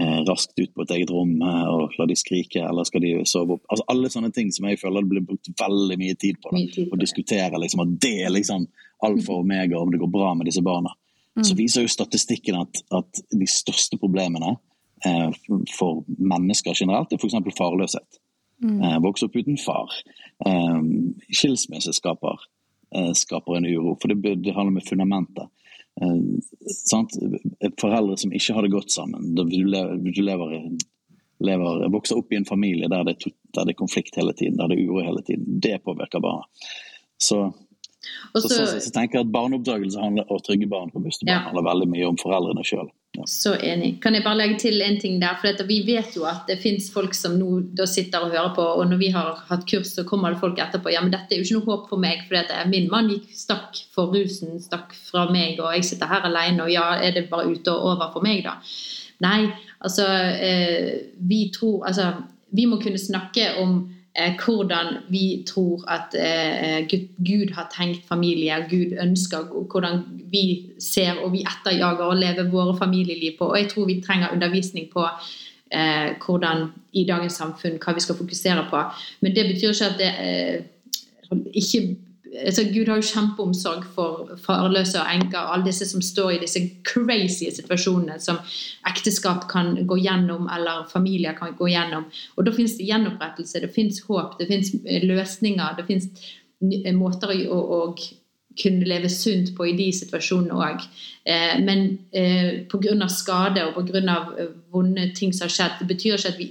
eh, 0.00 0.20
raskt 0.28 0.58
ut 0.58 0.72
på 0.74 0.86
et 0.86 0.94
eget 0.96 1.12
rom 1.12 1.34
eh, 1.42 1.66
og 1.70 1.98
la 1.98 2.06
de 2.10 2.16
skrike, 2.18 2.62
eller 2.66 2.86
skal 2.88 3.04
de 3.04 3.14
sove 3.28 3.58
opp? 3.58 3.66
Altså 3.68 3.86
Alle 3.92 4.12
sånne 4.12 4.32
ting 4.34 4.52
som 4.54 4.68
jeg 4.70 4.80
føler 4.80 5.04
det 5.04 5.12
blir 5.12 5.28
brukt 5.32 5.52
veldig 5.60 5.98
mye 6.00 6.16
tid 6.20 6.40
på. 6.42 6.54
Da, 6.54 6.86
å 6.86 7.00
diskutere 7.00 7.62
liksom, 7.62 7.84
at 7.84 8.00
det 8.02 8.16
er 8.24 8.34
liksom 8.34 8.66
alfa 9.06 9.36
og 9.36 9.46
omega 9.46 9.78
om 9.80 9.92
det 9.92 10.00
går 10.00 10.12
bra 10.12 10.34
med 10.36 10.50
disse 10.50 10.64
barna. 10.64 10.92
Mm. 11.38 11.44
Så 11.46 11.54
viser 11.56 11.86
jo 11.86 11.92
statistikken 11.92 12.58
at, 12.60 12.82
at 12.94 13.22
de 13.30 13.46
største 13.48 13.98
problemene 14.00 14.56
for 15.78 16.02
mennesker 16.18 16.76
generelt, 16.76 17.12
er 17.12 17.20
f.eks. 17.20 17.38
farløshet. 17.56 18.20
Mm. 18.60 18.80
Eh, 18.84 18.98
vokse 19.04 19.28
opp 19.28 19.38
uten 19.40 19.56
far. 19.60 19.94
Eh, 20.46 20.80
skilsmisse 21.32 21.94
skaper, 21.96 22.44
skaper, 23.16 23.56
en 23.56 23.68
uro, 23.70 23.94
for 24.02 24.12
det, 24.12 24.36
det 24.44 24.54
handler 24.56 24.80
med 24.80 24.88
fundamentet. 24.88 25.48
Sant? 26.86 27.14
Foreldre 27.80 28.16
som 28.18 28.32
ikke 28.34 28.54
har 28.56 28.64
det 28.64 28.72
godt 28.72 28.92
sammen. 28.94 29.32
Du 29.36 29.44
lever, 29.46 29.98
du 30.00 30.22
lever 30.24 30.54
lever, 31.40 31.88
vokser 31.88 32.18
opp 32.20 32.32
i 32.32 32.38
en 32.38 32.46
familie 32.48 32.88
der 32.88 33.04
det, 33.08 33.16
der 33.54 33.64
det, 33.64 33.74
er 33.74 33.78
konflikt 33.78 34.16
hele 34.16 34.34
tiden, 34.36 34.58
der 34.60 34.70
det 34.70 34.78
er 34.78 34.88
uro 34.88 35.04
hele 35.04 35.22
tiden. 35.26 35.60
Det 35.60 35.82
påvirker 35.84 36.20
barna. 36.20 36.44
Så, 37.20 37.50
Også, 38.34 38.48
så, 38.48 38.66
så, 38.66 38.80
så, 38.80 38.90
tenker 38.94 39.18
jeg 39.18 39.26
at 39.26 39.32
barneoppdragelse 39.32 40.00
og 40.28 40.44
trygge 40.44 40.68
barn 40.68 40.92
på 40.92 41.02
bussen 41.04 41.28
ja. 41.28 41.42
handler 41.46 41.66
veldig 41.66 41.88
mye 41.92 42.08
om 42.08 42.18
foreldrene 42.20 42.64
sjøl. 42.64 42.88
Så 43.28 43.54
enig. 43.56 43.94
Kan 44.02 44.14
jeg 44.16 44.24
bare 44.24 44.38
legge 44.38 44.58
til 44.62 44.82
en 44.84 44.98
ting 45.00 45.18
der? 45.22 45.36
For 45.40 45.64
Vi 45.68 45.80
vet 45.86 46.16
jo 46.16 46.24
at 46.28 46.46
det 46.48 46.58
fins 46.62 46.90
folk 46.92 47.14
som 47.14 47.36
nå 47.40 47.86
sitter 47.86 48.24
og 48.24 48.32
hører 48.34 48.54
på, 48.56 48.62
og 48.62 48.88
når 48.90 49.00
vi 49.00 49.10
har 49.14 49.42
hatt 49.48 49.66
kurs, 49.70 49.94
så 49.96 50.04
kommer 50.08 50.32
det 50.32 50.40
folk 50.40 50.58
etterpå. 50.58 50.92
Ja, 50.92 51.02
men 51.04 51.12
dette 51.12 51.34
er 51.34 51.40
jo 51.40 51.48
ikke 51.48 51.58
noe 51.58 51.68
håp 51.68 51.88
for 51.92 52.02
meg, 52.02 52.24
for 52.28 52.70
min 52.70 52.88
mann 52.92 53.10
gikk 53.12 53.28
stakk 53.36 53.82
for 53.94 54.14
rusen, 54.14 54.58
stakk 54.62 54.94
fra 54.94 55.26
meg, 55.32 55.60
og 55.60 55.74
jeg 55.76 55.90
sitter 55.90 56.10
her 56.10 56.26
alene, 56.30 56.64
og 56.64 56.72
ja, 56.72 56.86
er 57.00 57.16
det 57.16 57.28
bare 57.30 57.50
ute 57.50 57.72
og 57.74 57.94
over 57.94 58.12
for 58.14 58.24
meg, 58.24 58.44
da? 58.46 58.58
Nei, 59.20 59.50
altså 59.84 60.06
eh, 60.40 61.12
Vi 61.28 61.50
tror 61.52 61.84
Altså, 61.86 62.12
vi 62.50 62.64
må 62.66 62.80
kunne 62.80 62.98
snakke 62.98 63.52
om 63.62 63.82
hvordan 64.18 64.86
vi 65.08 65.44
tror 65.46 65.84
at 65.88 66.14
eh, 66.18 66.88
Gud, 67.18 67.54
har 67.54 67.70
tenkt 67.76 68.08
familie, 68.08 68.66
Gud 68.70 68.96
ønsker, 69.02 69.38
hvordan 69.70 70.02
vi 70.32 70.66
ser 70.78 71.14
og 71.24 71.32
vi 71.32 71.44
etterjager 71.46 72.04
og 72.04 72.16
lever 72.16 72.50
våre 72.50 72.76
familieliv 72.78 73.38
på. 73.38 73.44
Og 73.44 73.58
jeg 73.58 73.68
tror 73.70 73.86
vi 73.86 74.02
trenger 74.06 74.32
undervisning 74.32 74.90
på 74.92 75.06
eh, 75.72 76.10
hvordan 76.26 76.66
i 76.92 77.06
dagens 77.06 77.38
samfunn, 77.38 77.78
hva 77.78 77.94
vi 77.94 78.00
skal 78.00 78.18
fokusere 78.18 78.66
på. 78.70 78.82
Men 79.20 79.36
det 79.36 79.46
betyr 79.46 79.70
ikke 79.70 79.90
at 79.92 79.98
det 79.98 80.12
eh, 80.26 80.62
ikke 81.54 81.96
altså 82.46 82.64
Gud 82.72 82.88
har 82.88 83.00
jo 83.00 83.08
kjempeomsorg 83.08 83.86
for 83.94 84.30
farløse 84.44 85.00
og 85.00 85.08
enker, 85.14 85.38
alle 85.38 85.66
disse 85.66 85.88
som 85.90 86.02
står 86.04 86.36
i 86.36 86.40
disse 86.42 86.62
crazy 86.86 87.50
situasjonene 87.54 88.18
som 88.22 88.40
ekteskap 88.88 89.48
kan 89.50 89.74
gå 89.86 89.98
gjennom, 90.00 90.48
eller 90.54 90.86
familier 90.92 91.36
kan 91.38 91.56
gå 91.58 91.70
gjennom. 91.72 92.06
Og 92.36 92.46
da 92.46 92.54
finnes 92.56 92.76
det 92.78 92.88
gjenopprettelse, 92.88 93.62
det 93.64 93.74
finnes 93.74 94.02
håp, 94.08 94.38
det 94.40 94.48
finnes 94.50 94.72
eh, 94.84 95.04
løsninger, 95.06 95.76
det 95.78 95.86
finnes 95.88 96.08
eh, 96.84 96.94
måter 96.96 97.34
å, 97.48 97.60
å 97.60 97.82
kunne 98.62 98.86
leve 98.88 99.08
sunt 99.08 99.52
på 99.56 99.68
i 99.70 99.76
de 99.78 99.88
situasjonene 99.94 100.56
òg. 100.56 100.86
Eh, 101.24 101.58
men 101.64 101.86
eh, 102.12 102.66
pga. 102.70 103.08
skade 103.08 103.66
og 103.68 103.78
pga. 103.86 104.16
Eh, 104.38 104.54
vonde 104.70 105.10
ting 105.14 105.32
som 105.32 105.46
har 105.46 105.54
skjedd, 105.54 105.78
det 105.80 105.88
betyr 105.94 106.16
ikke 106.16 106.32
at 106.34 106.38
vi, 106.38 106.48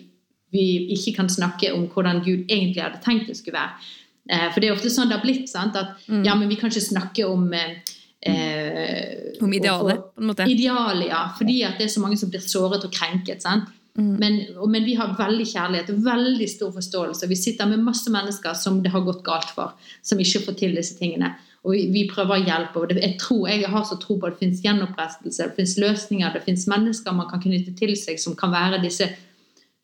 vi 0.52 0.66
ikke 0.96 1.16
kan 1.20 1.30
snakke 1.30 1.74
om 1.74 1.88
hvordan 1.88 2.24
Gud 2.26 2.50
egentlig 2.50 2.84
hadde 2.84 3.04
tenkt 3.04 3.28
det 3.28 3.38
skulle 3.38 3.60
være. 3.60 3.90
Eh, 4.30 4.50
for 4.54 4.62
det 4.62 4.70
er 4.70 4.76
ofte 4.78 4.92
sånn 4.94 5.10
det 5.10 5.18
har 5.18 5.26
blitt. 5.26 5.50
Sant? 5.50 5.78
At 5.80 6.06
mm. 6.06 6.22
ja, 6.28 6.36
men 6.38 6.52
vi 6.52 6.60
kan 6.60 6.70
ikke 6.70 6.86
snakke 6.86 7.26
om 7.26 7.50
eh, 7.54 7.80
eh 8.22 9.42
Om 9.42 9.54
idealet, 9.56 10.06
på 10.14 10.22
en 10.22 10.30
måte. 10.30 10.48
Idealet, 10.52 11.10
ja. 11.10 11.26
Fordi 11.38 11.60
at 11.66 11.80
det 11.80 11.88
er 11.88 11.94
så 11.96 12.04
mange 12.04 12.20
som 12.20 12.32
blir 12.32 12.44
såret 12.44 12.86
og 12.86 12.94
krenket. 12.94 13.42
sant? 13.46 13.70
Mm. 13.98 14.16
Men, 14.22 14.40
men, 14.72 14.86
vi 14.86 14.96
har 14.96 15.16
veldig 15.18 15.46
kjærlighet 15.48 15.90
og 15.92 16.04
veldig 16.06 16.50
stor 16.50 16.72
forståelse. 16.76 17.28
Vi 17.28 17.36
sitter 17.36 17.68
med 17.68 17.84
masse 17.84 18.12
mennesker 18.12 18.54
som 18.56 18.84
det 18.84 18.94
har 18.94 19.04
gått 19.04 19.24
galt 19.26 19.50
for, 19.56 19.74
som 20.06 20.20
ikke 20.20 20.46
får 20.46 20.60
til 20.62 20.76
disse 20.78 20.96
tingene. 21.00 21.34
Og 21.66 21.74
vi, 21.76 21.88
vi 21.92 22.06
prøver 22.08 22.38
å 22.38 22.44
hjelpe. 22.44 22.80
og 22.80 22.92
det, 22.92 23.02
jeg, 23.04 23.18
tror, 23.20 23.48
jeg 23.50 23.68
har 23.68 23.88
så 23.88 23.98
tro 24.00 24.20
på 24.20 24.30
at 24.30 24.38
det 24.38 24.46
finnes 24.46 24.62
gjenopprettelse, 24.64 25.50
det 25.50 25.58
finnes 25.58 25.76
løsninger, 25.82 26.36
det 26.36 26.46
finnes 26.46 26.68
mennesker 26.72 27.18
man 27.18 27.28
kan 27.32 27.42
knytte 27.44 27.74
til 27.80 27.96
seg 28.00 28.22
som 28.22 28.38
kan 28.40 28.54
være 28.54 28.80
disse 28.86 29.10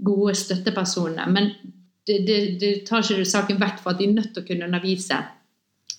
gode 0.06 0.36
støttepersonene. 0.38 1.26
Men 1.32 1.52
det, 2.08 2.20
det, 2.28 2.40
det 2.62 2.74
tar 2.88 3.04
ikke 3.04 3.26
saken 3.26 3.60
vekk 3.62 3.82
for 3.82 3.94
at 3.94 4.02
de 4.02 4.10
er 4.10 4.18
nødt 4.20 4.34
til 4.34 4.44
å 4.44 4.48
kunne 4.48 4.70
undervise 4.70 5.24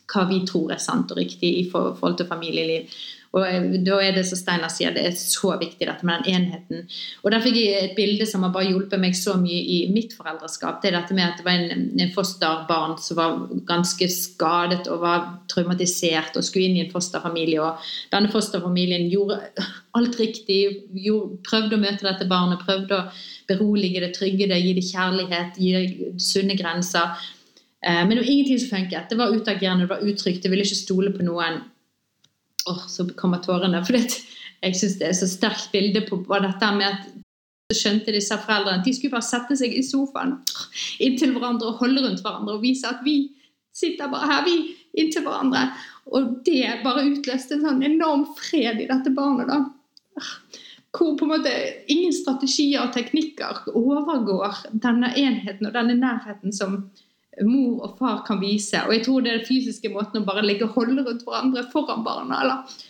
hva 0.06 0.22
vi 0.30 0.42
tror 0.46 0.70
er 0.74 0.82
sant 0.82 1.10
og 1.10 1.18
riktig 1.18 1.50
i 1.60 1.68
forhold 1.70 2.18
til 2.18 2.28
familieliv. 2.30 2.90
Og 3.36 3.44
eh, 3.44 3.64
da 3.84 3.98
er 4.00 4.14
det 4.16 4.24
som 4.28 4.38
Steinar 4.38 4.70
sier, 4.72 4.94
det 4.94 5.02
er 5.08 5.16
så 5.18 5.52
viktig 5.60 5.88
dette 5.88 6.06
med 6.06 6.24
den 6.24 6.36
enheten. 6.38 6.86
Og 7.24 7.32
Der 7.34 7.42
fikk 7.44 7.58
jeg 7.58 7.82
et 7.82 7.96
bilde 7.98 8.26
som 8.28 8.46
har 8.46 8.54
bare 8.54 8.70
hjulpet 8.70 9.02
meg 9.02 9.16
så 9.18 9.36
mye 9.40 9.60
i 9.76 9.78
mitt 9.92 10.14
foreldreskap. 10.16 10.80
Det 10.80 10.90
er 10.90 10.98
dette 11.00 11.16
med 11.16 11.26
at 11.26 11.40
det 11.40 11.46
var 11.48 11.58
en, 11.58 11.86
en 12.00 12.14
fosterbarn 12.14 12.96
som 13.02 13.20
var 13.20 13.36
ganske 13.68 14.08
skadet 14.12 14.86
og 14.88 15.02
var 15.04 15.26
traumatisert 15.52 16.38
og 16.38 16.46
skulle 16.46 16.70
inn 16.70 16.78
i 16.80 16.84
en 16.86 16.92
fosterfamilie. 16.94 17.60
Og 17.60 17.90
denne 18.14 18.32
fosterfamilien 18.32 19.10
gjorde 19.12 19.42
alt 19.96 20.20
riktig, 20.20 20.60
gjorde, 21.06 21.40
prøvde 21.46 21.76
å 21.76 21.82
møte 21.82 22.06
dette 22.06 22.30
barnet, 22.30 22.64
prøvde 22.64 23.02
å 23.02 23.08
berolige 23.48 24.02
det, 24.02 24.14
trygge 24.16 24.48
det, 24.50 24.60
gi 24.62 24.74
det 24.76 24.84
kjærlighet, 24.86 25.58
gi 25.60 25.72
det 25.74 26.22
sunne 26.22 26.56
grenser. 26.58 27.16
Eh, 27.86 28.02
men 28.02 28.14
det 28.14 28.22
var 28.22 28.30
ingenting 28.30 28.60
som 28.60 28.72
funket. 28.76 29.10
Det 29.10 29.18
var 29.18 29.34
utagerende, 29.34 29.86
det 29.86 29.94
var 29.94 30.04
utrygt, 30.04 30.42
det 30.42 30.50
ville 30.52 30.66
ikke 30.66 30.84
stole 30.84 31.12
på 31.14 31.26
noen. 31.26 31.60
Åh, 32.70 32.82
så 32.90 33.06
kommer 33.16 33.42
tårene. 33.44 33.84
For 33.86 33.98
jeg 33.98 34.78
syns 34.78 34.98
det 35.00 35.10
er 35.10 35.16
så 35.18 35.28
sterkt 35.30 35.70
bilde 35.72 36.02
på 36.08 36.22
dette 36.42 36.72
med 36.74 36.88
at 36.90 37.06
så 37.66 37.80
skjønte 37.80 38.14
disse 38.14 38.36
foreldrene 38.44 38.84
de 38.86 38.92
skulle 38.94 39.16
bare 39.16 39.26
sette 39.26 39.56
seg 39.58 39.72
i 39.74 39.82
sofaen 39.82 40.36
inntil 41.02 41.32
hverandre 41.34 41.72
og 41.72 41.80
holde 41.80 42.04
rundt 42.04 42.22
hverandre 42.22 42.54
og 42.54 42.62
vise 42.62 42.86
at 42.86 43.00
vi 43.02 43.16
sitter 43.74 44.06
bare 44.12 44.28
her, 44.30 44.44
vi, 44.46 44.76
inntil 44.96 45.24
hverandre. 45.26 45.64
Og 46.14 46.36
det 46.46 46.78
bare 46.84 47.02
utløste 47.10 47.56
en 47.56 47.64
sånn 47.66 47.82
enorm 47.84 48.22
fred 48.38 48.78
i 48.80 48.86
dette 48.88 49.12
barnet. 49.16 49.50
da 49.50 50.22
hvor 50.96 51.16
på 51.18 51.26
en 51.26 51.34
måte 51.34 51.52
ingen 51.92 52.14
strategier 52.14 52.84
og 52.84 52.94
teknikker 52.96 53.66
overgår 53.76 54.64
denne 54.72 55.12
enheten 55.16 55.68
og 55.68 55.74
denne 55.76 55.98
nærheten 56.00 56.54
som 56.54 56.80
mor 57.44 57.82
og 57.84 57.98
far 57.98 58.22
kan 58.26 58.40
vise. 58.40 58.80
Og 58.86 58.94
jeg 58.94 59.04
tror 59.04 59.24
det 59.24 59.32
er 59.32 59.40
den 59.40 59.48
fysiske 59.48 59.90
måten 59.92 60.22
å 60.22 60.28
bare 60.28 60.44
ligge 60.46 60.68
og 60.68 60.78
holde 60.78 61.04
rundt 61.04 61.24
hverandre 61.26 61.66
foran 61.72 62.04
barna. 62.06 62.40
eller 62.42 62.86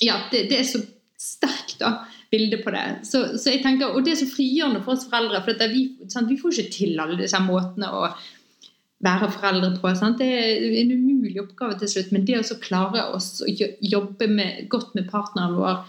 ja, 0.00 0.16
det, 0.32 0.46
det, 0.48 0.60
er 0.60 0.64
så 0.64 0.80
sterkt 1.20 1.78
da, 1.82 2.06
bilde 2.32 2.62
på 2.64 2.72
det. 2.72 2.84
Så, 3.04 3.24
så, 3.36 3.52
jeg 3.52 3.62
tenker, 3.64 3.92
Og 3.92 4.04
det 4.04 4.14
er 4.14 4.22
så 4.22 4.30
frigjørende 4.30 4.82
for 4.84 4.96
oss 4.96 5.08
foreldre. 5.10 5.42
For 5.44 5.72
vi, 5.72 5.86
sant, 6.08 6.30
vi, 6.30 6.38
får 6.40 6.62
ikke 6.62 6.76
til 6.78 7.02
alle 7.02 7.18
disse 7.20 7.40
måtene 7.44 7.90
å 7.92 8.06
være 9.04 9.28
foreldre 9.36 9.74
på. 9.82 9.92
Sant? 9.98 10.20
Det 10.20 10.30
er 10.40 10.64
en 10.80 10.94
umulig 10.96 11.42
oppgave 11.42 11.76
til 11.80 11.92
slutt. 11.92 12.14
Men 12.16 12.24
det 12.28 12.40
å 12.40 12.62
klare 12.62 13.10
oss 13.12 13.42
å 13.44 13.50
jobbe 13.50 14.30
med, 14.32 14.64
godt 14.72 14.96
med 14.96 15.10
partneren 15.12 15.58
vår 15.60 15.84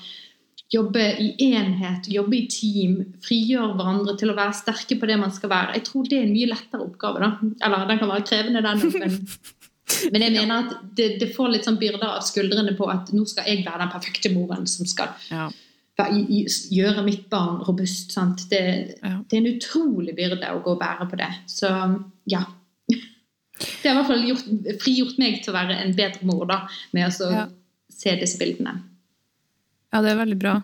jobbe 0.71 1.03
i 1.19 1.31
enhet, 1.51 2.07
jobbe 2.07 2.37
i 2.37 2.45
team, 2.51 2.99
frigjøre 3.25 3.73
hverandre 3.75 4.15
til 4.19 4.31
å 4.31 4.37
være 4.37 4.55
sterke 4.55 4.95
på 4.99 5.09
det 5.09 5.17
man 5.19 5.33
skal 5.35 5.51
være. 5.51 5.75
Jeg 5.77 5.87
tror 5.89 6.07
det 6.07 6.19
er 6.19 6.27
en 6.27 6.35
mye 6.35 6.51
lettere 6.51 6.85
oppgave. 6.85 7.19
da. 7.19 7.31
Eller 7.65 7.89
den 7.89 7.99
kan 7.99 8.11
være 8.11 8.27
krevende, 8.29 8.61
den. 8.63 8.85
Men, 8.95 9.17
men 10.13 10.25
jeg 10.25 10.35
mener 10.37 10.55
at 10.61 10.77
det, 10.95 11.09
det, 11.19 11.33
får 11.35 11.51
litt 11.51 11.67
sånn 11.67 11.79
byrder 11.81 12.07
av 12.07 12.23
skuldrene 12.27 12.75
på 12.77 12.87
at 12.91 13.11
nå 13.15 13.25
skal 13.27 13.49
jeg 13.51 13.65
være 13.65 13.83
den 13.83 13.91
perfekte 13.91 14.31
moren 14.31 14.69
som 14.71 14.87
skal 14.87 15.11
ja. 15.27 15.49
gjøre 16.71 17.03
mitt 17.03 17.27
barn 17.33 17.59
robust. 17.67 18.15
Det, 18.47 18.61
ja. 19.01 19.17
det, 19.19 19.35
er 19.35 19.41
en 19.41 19.51
utrolig 19.51 20.15
byrde 20.15 20.53
å 20.55 20.61
gå 20.63 20.77
og 20.77 20.79
bære 20.79 21.09
på 21.11 21.19
det. 21.19 21.31
Så 21.51 21.73
ja. 22.31 22.45
Det 23.59 23.91
har 23.91 23.91
i 23.91 23.97
hvert 23.99 24.07
fall 24.07 24.23
gjort, 24.25 24.47
frigjort 24.81 25.19
meg 25.21 25.43
til 25.43 25.51
å 25.51 25.57
være 25.59 25.75
en 25.83 25.91
bedre 25.97 26.25
mor 26.25 26.47
da, 26.49 26.63
med 26.95 27.11
å 27.11 27.29
ja. 27.35 27.43
se 27.91 28.15
disse 28.23 28.39
bildene. 28.39 28.79
Ja, 29.91 30.01
det 30.03 30.13
er 30.13 30.21
veldig 30.21 30.37
bra. 30.39 30.59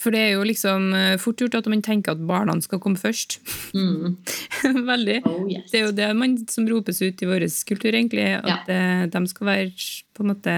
For 0.00 0.14
det 0.14 0.20
er 0.22 0.30
jo 0.32 0.44
liksom 0.48 0.94
eh, 0.96 1.18
fort 1.20 1.42
gjort 1.42 1.58
at 1.58 1.66
man 1.68 1.82
tenker 1.84 2.14
at 2.14 2.22
barna 2.24 2.54
skal 2.64 2.80
komme 2.80 3.00
først. 3.00 3.36
Mm. 3.76 4.16
veldig. 4.92 5.18
Oh, 5.28 5.42
yes. 5.44 5.68
Det 5.72 5.80
er 5.80 5.84
jo 5.84 5.96
det 5.96 6.08
man 6.16 6.38
som 6.48 6.68
ropes 6.70 7.02
ut 7.04 7.20
i 7.20 7.28
vår 7.28 7.44
kultur, 7.68 7.92
egentlig. 7.92 8.24
At 8.38 8.70
ja. 8.70 8.78
Eh, 8.78 9.02
de 9.12 9.24
skal 9.28 9.50
være 9.50 9.90
på 10.16 10.24
en 10.24 10.32
måte 10.32 10.54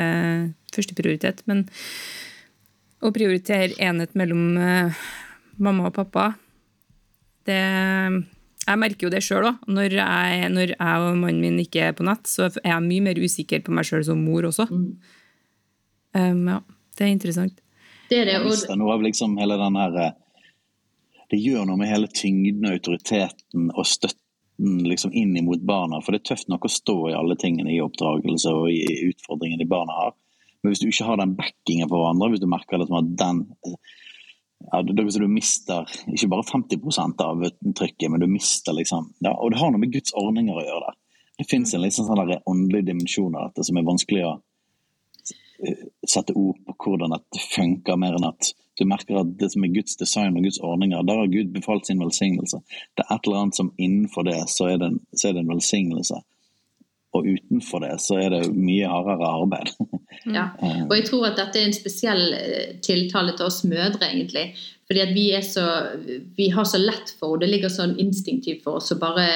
førsteprioritet. 0.74 1.42
Men 1.50 1.66
å 3.02 3.10
prioritere 3.10 3.74
enhet 3.82 4.14
mellom 4.14 4.54
uh, 4.62 5.02
mamma 5.58 5.88
og 5.88 5.96
pappa 5.96 6.28
det 7.48 7.58
jeg 8.62 8.78
merker 8.78 9.08
jo 9.08 9.10
det 9.10 9.22
sjøl 9.26 9.48
òg. 9.48 9.64
Når, 9.66 9.96
når, 10.54 10.74
jeg 10.76 11.02
og 11.02 11.16
mannen 11.18 11.42
min 11.42 11.58
ikke 11.64 11.88
er 11.88 11.96
på 11.98 12.06
nett, 12.06 12.28
så 12.30 12.46
er 12.46 12.68
jeg 12.68 12.84
mye 12.84 13.06
mer 13.08 13.18
usikker 13.18 13.64
på 13.66 13.74
meg 13.74 13.88
sjøl 13.88 14.04
som 14.06 14.22
mor 14.22 14.46
også. 14.46 14.68
Mm. 14.70 14.84
Um, 16.14 16.44
ja. 16.52 16.60
Det 16.96 17.06
er 17.06 17.12
interessant. 17.12 17.60
Det 18.10 18.20
er 18.22 18.28
det. 18.28 18.40
Og... 18.44 18.76
Noe 18.78 18.96
av 18.96 19.04
liksom 19.04 19.38
hele 19.40 19.56
den 19.60 19.78
her, 19.80 19.98
eh, 20.02 20.50
det 21.32 21.40
gjør 21.40 21.64
noe 21.68 21.80
med 21.80 21.88
hele 21.88 22.10
tyngden 22.12 22.68
og 22.68 22.76
autoriteten 22.76 23.70
og 23.72 23.88
støtten 23.88 24.82
liksom 24.84 25.14
inn 25.16 25.38
mot 25.46 25.62
barna. 25.64 26.02
For 26.04 26.12
det 26.12 26.22
er 26.22 26.34
tøft 26.34 26.50
nok 26.52 26.68
å 26.68 26.72
stå 26.72 26.98
i 27.10 27.16
alle 27.16 27.38
tingene 27.40 27.72
i 27.72 27.80
oppdragelse 27.84 28.52
og 28.52 28.68
i 28.72 29.08
utfordringene 29.08 29.64
de 29.64 29.70
barna 29.70 29.96
har. 29.96 30.14
Men 30.62 30.70
hvis 30.70 30.82
du 30.82 30.90
ikke 30.90 31.08
har 31.08 31.18
den 31.18 31.34
backingen 31.38 31.88
for 31.88 32.02
hverandre, 32.02 32.30
hvis 32.34 32.42
du 32.42 32.50
merker 32.50 32.78
liksom 32.78 33.00
at 33.00 33.12
den 33.18 33.44
ja, 34.62 34.78
Hvis 34.86 35.16
du 35.18 35.26
mister 35.26 35.88
ikke 36.06 36.28
bare 36.30 36.46
50% 36.46 37.22
av 37.24 37.40
trykket, 37.74 38.10
men 38.12 38.20
du 38.22 38.28
mister 38.30 38.76
liksom 38.76 39.08
ja, 39.18 39.32
Og 39.32 39.50
det 39.50 39.58
har 39.58 39.72
noe 39.72 39.82
med 39.82 39.90
Guds 39.90 40.14
ordninger 40.14 40.54
å 40.54 40.62
gjøre 40.62 40.84
der. 40.84 40.98
Det 41.40 41.48
fins 41.50 41.72
en 41.74 41.82
sånn, 41.82 42.06
sånn 42.06 42.36
åndelig 42.46 42.84
dimensjon 42.86 43.34
av 43.34 43.48
dette 43.48 43.66
som 43.66 43.80
er 43.80 43.88
vanskelig 43.88 44.22
å 44.28 44.36
sette 46.08 46.34
ord 46.38 46.58
på 46.66 46.74
hvordan 46.84 47.14
dette 47.14 47.44
funker, 47.52 47.98
mer 48.00 48.18
enn 48.18 48.28
at 48.30 48.52
du 48.80 48.86
merker 48.88 49.20
at 49.20 49.32
det 49.38 49.50
som 49.52 49.64
er 49.66 49.74
Guds 49.74 49.98
design 50.00 50.36
og 50.38 50.46
Guds 50.46 50.60
ordninger, 50.64 51.04
der 51.06 51.20
har 51.20 51.32
Gud 51.32 51.52
befalt 51.54 51.86
sin 51.86 52.00
velsignelse. 52.00 52.62
Det 52.96 53.04
er 53.04 53.14
et 53.14 53.26
eller 53.28 53.42
annet 53.42 53.58
som 53.58 53.72
innenfor 53.76 54.26
det, 54.28 54.38
så 54.48 54.70
er 54.72 54.78
det 54.80 54.92
en, 54.92 55.00
så 55.12 55.28
er 55.28 55.36
det 55.36 55.42
en 55.44 55.52
velsignelse. 55.52 56.20
Og 57.12 57.26
utenfor 57.28 57.82
det 57.84 57.92
så 58.00 58.16
er 58.22 58.32
det 58.32 58.46
mye 58.56 58.88
hardere 58.88 59.28
arbeid. 59.28 59.74
Ja. 60.24 60.46
Og 60.88 60.94
jeg 60.96 61.04
tror 61.10 61.26
at 61.28 61.36
dette 61.36 61.60
er 61.60 61.68
en 61.68 61.76
spesiell 61.76 62.22
eh, 62.38 62.70
tiltale 62.84 63.36
til 63.36 63.50
oss 63.50 63.60
mødre, 63.68 64.08
egentlig. 64.08 64.54
Fordi 64.88 65.02
at 65.04 65.12
vi, 65.12 65.26
er 65.36 65.44
så, 65.44 65.66
vi 66.36 66.48
har 66.54 66.64
så 66.68 66.80
lett 66.80 67.12
for, 67.18 67.34
og 67.34 67.42
det 67.42 67.50
ligger 67.52 67.72
sånn 67.72 67.94
instinktivt 68.00 68.64
for 68.64 68.80
oss 68.80 68.92
å 68.92 68.98
bare 69.00 69.26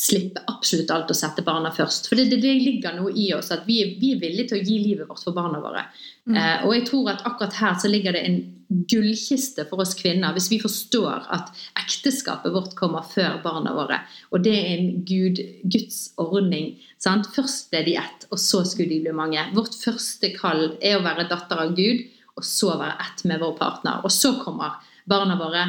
slippe 0.00 0.40
absolutt 0.48 0.90
alt 0.94 1.10
og 1.12 1.18
sette 1.18 1.42
barna 1.44 1.72
først. 1.74 2.08
For 2.08 2.16
det, 2.16 2.30
det, 2.32 2.54
ligger 2.64 2.94
noe 2.96 3.12
i 3.12 3.26
oss 3.36 3.50
at 3.52 3.66
vi, 3.68 3.82
vi, 4.00 4.14
er 4.14 4.22
villige 4.22 4.52
til 4.52 4.60
å 4.60 4.64
gi 4.64 4.78
livet 4.80 5.10
vårt 5.10 5.24
for 5.26 5.36
barna 5.36 5.60
våre. 5.60 5.82
Mm. 6.24 6.38
Eh, 6.38 6.64
og 6.64 6.72
jeg 6.76 6.86
tror 6.88 7.10
at 7.12 7.26
akkurat 7.28 7.58
her 7.60 7.76
så 7.82 7.90
ligger 7.90 8.16
det 8.16 8.22
en 8.24 8.40
gullkiste 8.70 9.64
for 9.66 9.82
oss 9.82 9.96
kvinner 9.98 10.32
hvis 10.36 10.46
vi 10.52 10.60
forstår 10.62 11.26
at 11.34 11.50
ekteskapet 11.82 12.54
vårt 12.54 12.76
kommer 12.78 13.04
før 13.04 13.40
barna 13.44 13.74
våre. 13.76 13.98
Og 14.30 14.44
det 14.46 14.54
er 14.56 14.70
en 14.78 15.02
Gud, 15.04 15.42
Guds 15.68 16.00
ordning. 16.22 16.72
Sant? 17.02 17.28
Først 17.34 17.68
ble 17.74 17.82
de 17.88 17.98
ett, 18.00 18.24
og 18.30 18.40
så 18.40 18.62
skulle 18.64 18.94
de 18.94 19.02
bli 19.04 19.16
mange. 19.16 19.42
Vårt 19.56 19.76
første 19.76 20.32
kall 20.38 20.78
er 20.80 20.96
å 20.96 21.04
være 21.04 21.28
datter 21.28 21.60
av 21.66 21.76
Gud, 21.76 22.06
og 22.38 22.46
så 22.46 22.72
være 22.78 22.96
ett 23.04 23.26
med 23.28 23.42
vår 23.42 23.56
partner. 23.58 24.00
Og 24.06 24.14
så 24.14 24.32
kommer 24.40 24.80
barna 25.10 25.36
våre, 25.40 25.66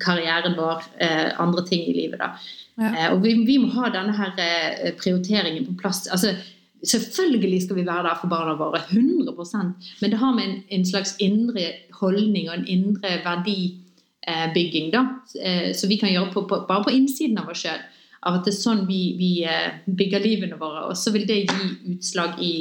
karrieren 0.00 0.56
vår, 0.56 0.82
eh, 0.98 1.40
andre 1.40 1.66
ting 1.66 1.80
i 1.80 1.94
livet. 1.94 2.18
da. 2.18 2.30
Ja. 2.76 2.96
Eh, 2.96 3.12
og 3.12 3.22
vi, 3.24 3.34
vi, 3.46 3.58
må 3.58 3.68
ha 3.74 3.90
denne 3.90 4.12
her 4.16 4.32
eh, 4.38 4.94
prioriteringen 4.94 5.66
på 5.66 5.76
plass. 5.80 6.06
altså 6.06 6.34
Selvfølgelig 6.82 7.62
skal 7.62 7.76
vi 7.76 7.86
være 7.86 8.06
der 8.08 8.16
for 8.20 8.28
barna 8.28 8.54
våre, 8.56 8.78
100% 8.80 9.56
men 10.00 10.10
det 10.10 10.18
har 10.18 10.32
med 10.32 10.44
en, 10.44 10.62
en 10.68 10.86
slags 10.86 11.14
indre 11.20 11.66
holdning 11.92 12.48
og 12.48 12.54
en 12.54 12.66
indre 12.66 13.08
verdibygging 13.24 14.88
da, 14.92 15.02
så 15.76 15.88
vi 15.88 15.98
kan 16.00 16.08
gjøre 16.08 16.32
på, 16.32 16.46
på, 16.48 16.64
bare 16.68 16.84
på 16.84 16.94
innsiden 16.96 17.36
av 17.38 17.50
oss 17.52 17.66
sjøl. 17.66 17.82
Av 18.22 18.38
at 18.38 18.48
det 18.48 18.54
er 18.54 18.56
sånn 18.62 18.86
vi, 18.88 19.12
vi, 19.18 19.44
bygger 19.84 20.24
livene 20.24 20.56
våre. 20.56 20.86
Og 20.88 20.96
så 20.96 21.12
vil 21.12 21.28
det 21.28 21.42
gi 21.42 21.68
utslag 21.92 22.40
i 22.40 22.54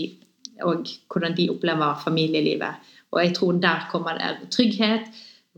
hvordan 0.60 1.40
de 1.40 1.50
opplever 1.56 2.04
familielivet. 2.04 2.92
Og 3.16 3.24
jeg 3.24 3.34
tror 3.40 3.64
der 3.64 3.88
kommer 3.92 4.20
det 4.20 4.52
trygghet, 4.52 5.08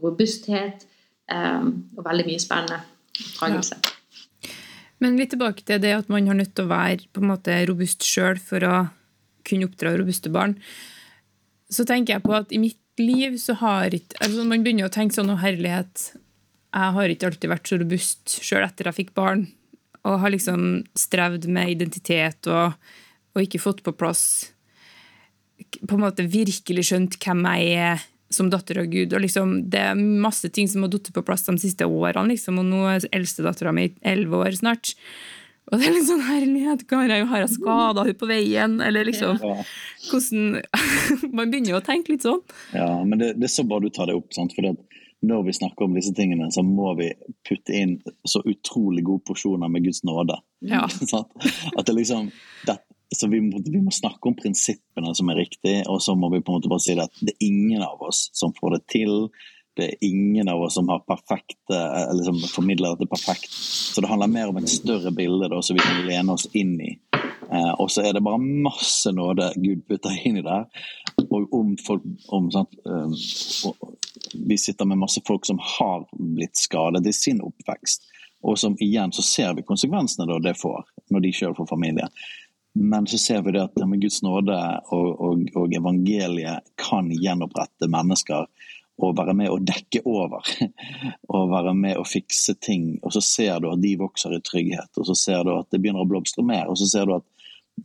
robusthet 0.03 0.85
og 1.31 2.05
veldig 2.05 2.27
mye 2.27 2.41
spennende 2.43 2.81
oppdragelse. 3.21 3.79
Ja. 3.81 3.97
Men 5.01 5.17
litt 5.17 5.33
tilbake 5.33 5.65
til 5.65 5.81
det 5.81 5.95
at 5.97 6.09
man 6.13 6.27
har 6.29 6.37
nødt 6.37 6.53
til 6.55 6.67
å 6.67 6.71
være 6.71 7.07
på 7.09 7.23
en 7.23 7.31
måte 7.31 7.55
robust 7.65 8.05
sjøl 8.05 8.37
for 8.41 8.63
å 8.67 8.75
kunne 9.47 9.65
oppdra 9.65 9.95
robuste 9.97 10.29
barn. 10.33 10.55
Så 11.71 11.87
tenker 11.89 12.15
jeg 12.17 12.25
på 12.25 12.35
at 12.37 12.53
i 12.53 12.61
mitt 12.61 12.77
liv 13.01 13.37
så 13.41 13.55
har 13.61 13.95
ikke 13.95 14.19
altså 14.21 14.43
Man 14.45 14.61
begynner 14.65 14.89
å 14.89 14.93
tenke 14.93 15.15
sånn 15.15 15.31
om 15.33 15.39
herlighet. 15.41 16.11
Jeg 16.71 16.95
har 16.97 17.13
ikke 17.13 17.31
alltid 17.31 17.51
vært 17.51 17.71
så 17.71 17.79
robust 17.81 18.37
sjøl 18.43 18.65
etter 18.67 18.89
jeg 18.89 18.99
fikk 18.99 19.13
barn. 19.17 19.47
Og 20.05 20.21
har 20.21 20.33
liksom 20.33 20.83
strevd 20.97 21.47
med 21.49 21.73
identitet 21.73 22.49
og, 22.51 22.77
og 23.33 23.43
ikke 23.43 23.61
fått 23.61 23.83
på 23.85 23.93
plass 23.93 24.23
På 25.85 25.93
en 25.93 26.01
måte 26.01 26.25
virkelig 26.25 26.87
skjønt 26.89 27.19
hvem 27.21 27.45
jeg 27.51 27.75
er 27.89 28.07
som 28.33 28.49
datter 28.51 28.81
av 28.81 28.89
Gud. 28.91 29.13
og 29.13 29.21
liksom, 29.23 29.69
Det 29.69 29.79
er 29.79 29.95
masse 29.95 30.49
ting 30.49 30.67
som 30.67 30.83
har 30.85 30.91
falt 30.91 31.13
på 31.13 31.25
plass 31.27 31.45
de 31.47 31.57
siste 31.61 31.85
årene. 31.85 32.33
Liksom, 32.33 32.59
og 32.59 32.65
Nå 32.65 32.85
er 32.89 33.07
eldstedattera 33.11 33.73
mi 33.75 33.91
elleve 34.01 34.41
år 34.45 34.57
snart. 34.57 34.95
Og 35.71 35.79
det 35.79 35.87
er 35.87 35.93
litt 35.95 36.07
sånn 36.09 36.23
herlighet, 36.25 36.83
har 36.89 37.07
jeg, 37.07 37.25
har 37.31 37.43
jeg 37.45 37.51
skada 37.53 38.03
henne 38.03 38.17
på 38.19 38.27
veien? 38.27 38.79
Eller 38.83 39.07
liksom 39.07 39.37
ja. 39.39 39.57
hvordan, 40.09 40.57
Man 41.37 41.51
begynner 41.51 41.77
jo 41.77 41.79
å 41.79 41.85
tenke 41.85 42.11
litt 42.11 42.25
sånn. 42.25 42.41
Ja, 42.75 42.89
men 43.05 43.21
det, 43.21 43.35
det 43.39 43.47
er 43.47 43.53
så 43.53 43.63
bra 43.67 43.79
du 43.79 43.87
tar 43.93 44.11
det 44.11 44.17
opp. 44.19 44.33
Sant? 44.35 44.55
For 44.57 44.67
når 45.21 45.43
vi 45.47 45.53
snakker 45.53 45.85
om 45.85 45.95
disse 45.95 46.13
tingene, 46.17 46.49
så 46.51 46.63
må 46.65 46.95
vi 46.99 47.11
putte 47.47 47.75
inn 47.77 47.99
så 48.27 48.41
utrolig 48.41 49.05
gode 49.05 49.23
porsjoner 49.29 49.69
med 49.71 49.85
Guds 49.85 50.03
nåde. 50.07 50.39
Ja. 50.65 50.87
At 51.77 51.85
det 51.85 51.95
liksom, 51.95 52.31
det, 52.67 52.79
så 53.15 53.27
vi 53.27 53.41
må, 53.43 53.59
vi 53.65 53.81
må, 53.81 53.91
snakke 53.91 54.29
om 54.29 54.35
prinsippene 54.39 55.15
som 55.17 55.31
er 55.31 55.41
riktige, 55.43 55.83
og 55.91 56.01
så 56.03 56.15
må 56.15 56.29
vi 56.31 56.39
på 56.41 56.53
en 56.53 56.61
måte 56.61 56.71
bare 56.71 56.83
si 56.83 56.95
at 56.95 57.17
det 57.19 57.33
er 57.33 57.47
ingen 57.47 57.83
av 57.83 57.99
oss 58.07 58.29
som 58.37 58.53
får 58.55 58.77
det 58.77 58.85
til. 58.93 59.15
Det 59.75 59.87
er 59.87 60.05
ingen 60.07 60.47
av 60.51 60.61
oss 60.63 60.75
som 60.79 60.87
har 60.91 61.03
perfekte, 61.07 61.75
eller 61.75 62.27
som 62.27 62.39
formidler 62.51 62.95
dette 62.95 63.11
perfekt. 63.11 63.51
Så 63.51 64.03
det 64.03 64.09
handler 64.11 64.31
mer 64.31 64.51
om 64.51 64.59
et 64.59 64.71
større 64.71 65.11
bilde 65.15 65.51
da, 65.51 65.59
som 65.63 65.79
vi 65.79 65.83
kan 65.83 66.03
lene 66.07 66.35
oss 66.35 66.47
inn 66.55 66.77
i. 66.79 66.95
Eh, 67.51 67.71
og 67.79 67.91
så 67.91 68.05
er 68.07 68.15
det 68.15 68.23
bare 68.23 68.39
masse 68.39 69.11
nåde 69.11 69.49
Gud 69.59 69.83
putter 69.87 70.15
inn 70.27 70.39
i 70.39 70.45
der. 70.45 70.67
Og 71.27 71.51
om 71.55 71.75
folk 71.83 72.05
om, 72.31 72.47
sant, 72.51 72.77
um, 72.85 73.15
Vi 74.47 74.57
sitter 74.57 74.85
med 74.85 75.01
masse 75.01 75.21
folk 75.27 75.45
som 75.45 75.59
har 75.59 76.05
blitt 76.15 76.55
skadet 76.55 77.03
i 77.07 77.13
sin 77.15 77.41
oppvekst. 77.43 78.07
Og 78.47 78.59
som 78.59 78.77
igjen 78.79 79.11
så 79.11 79.23
ser 79.25 79.55
vi 79.57 79.65
konsekvensene 79.67 80.27
da 80.29 80.39
det 80.39 80.55
får, 80.57 80.85
når 81.11 81.25
de 81.25 81.33
sjøl 81.35 81.55
får 81.57 81.69
familie. 81.69 82.07
Men 82.73 83.07
så 83.07 83.17
ser 83.17 83.41
vi 83.43 83.51
det 83.51 83.63
at 83.65 83.81
med 83.87 84.01
Guds 84.01 84.21
nåde 84.23 84.57
og, 84.95 85.07
og, 85.19 85.41
og, 85.55 85.73
evangeliet 85.75 86.69
kan 86.79 87.09
gjenopprette 87.11 87.89
mennesker 87.91 88.47
og 89.01 89.17
være 89.17 89.33
med 89.35 89.49
å 89.49 89.57
dekke 89.65 90.03
over. 90.05 90.45
Og 91.33 91.49
være 91.49 91.71
med 91.73 91.97
å 91.97 92.03
fikse 92.05 92.53
ting. 92.61 92.99
Og 93.01 93.15
så 93.15 93.21
ser 93.25 93.61
du 93.63 93.69
at 93.71 93.81
de 93.81 93.95
vokser 93.97 94.35
i 94.35 94.41
trygghet, 94.45 94.91
og 94.99 95.07
så 95.07 95.15
ser 95.17 95.45
du 95.47 95.55
at 95.55 95.71
det 95.73 95.79
begynner 95.81 96.03
å 96.03 96.09
blomstre 96.09 96.43
mer. 96.45 96.67
Og 96.69 96.77
så 96.77 96.85
ser 96.91 97.07
du 97.09 97.15
at 97.15 97.25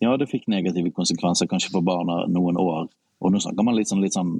ja, 0.03 0.12
det 0.18 0.29
fikk 0.29 0.44
negative 0.53 0.90
konsekvenser 0.92 1.49
kanskje 1.49 1.72
for 1.72 1.87
barna 1.87 2.25
noen 2.29 2.59
år. 2.61 2.90
Og 3.22 3.33
nå 3.33 3.40
snakker 3.40 3.64
man 3.64 3.79
litt 3.79 3.88
sånn, 3.88 4.03
litt 4.05 4.16
sånn 4.18 4.35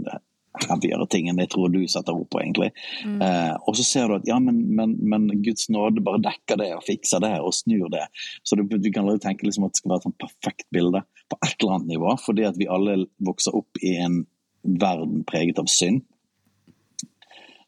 heavyere 0.65 1.07
ting 1.13 1.29
enn 1.31 1.41
jeg 1.43 1.51
tror 1.53 1.73
du 1.73 1.81
setter 1.91 2.17
ord 2.17 2.29
på, 2.33 2.41
egentlig. 2.43 2.71
Mm. 3.05 3.19
Eh, 3.25 3.55
og 3.69 3.77
så 3.79 3.87
ser 3.87 4.09
du 4.09 4.17
at 4.19 4.29
ja, 4.29 4.39
men, 4.43 4.63
men, 4.79 4.97
men, 5.03 5.29
Guds 5.45 5.69
nåde 5.73 6.05
bare 6.05 6.23
dekker 6.25 6.61
det 6.61 6.71
og 6.77 6.85
fikser 6.87 7.23
det 7.25 7.35
og 7.41 7.55
snur 7.57 7.91
det. 7.93 8.07
Så 8.47 8.59
du, 8.59 8.65
du 8.67 8.91
kan 8.95 9.09
tenke 9.23 9.47
liksom 9.47 9.67
at 9.67 9.77
det 9.77 9.83
skal 9.83 9.95
være 9.95 10.03
et 10.03 10.09
sånn 10.09 10.21
perfekt 10.27 10.69
bilde 10.75 11.03
på 11.31 11.41
et 11.43 11.57
eller 11.59 11.79
annet 11.79 11.95
nivå, 11.97 12.15
fordi 12.23 12.47
at 12.49 12.61
vi 12.61 12.71
alle 12.71 12.99
vokser 13.27 13.57
opp 13.59 13.83
i 13.83 13.97
en 14.03 14.23
verden 14.67 15.25
preget 15.29 15.61
av 15.63 15.69
synd. 15.71 16.05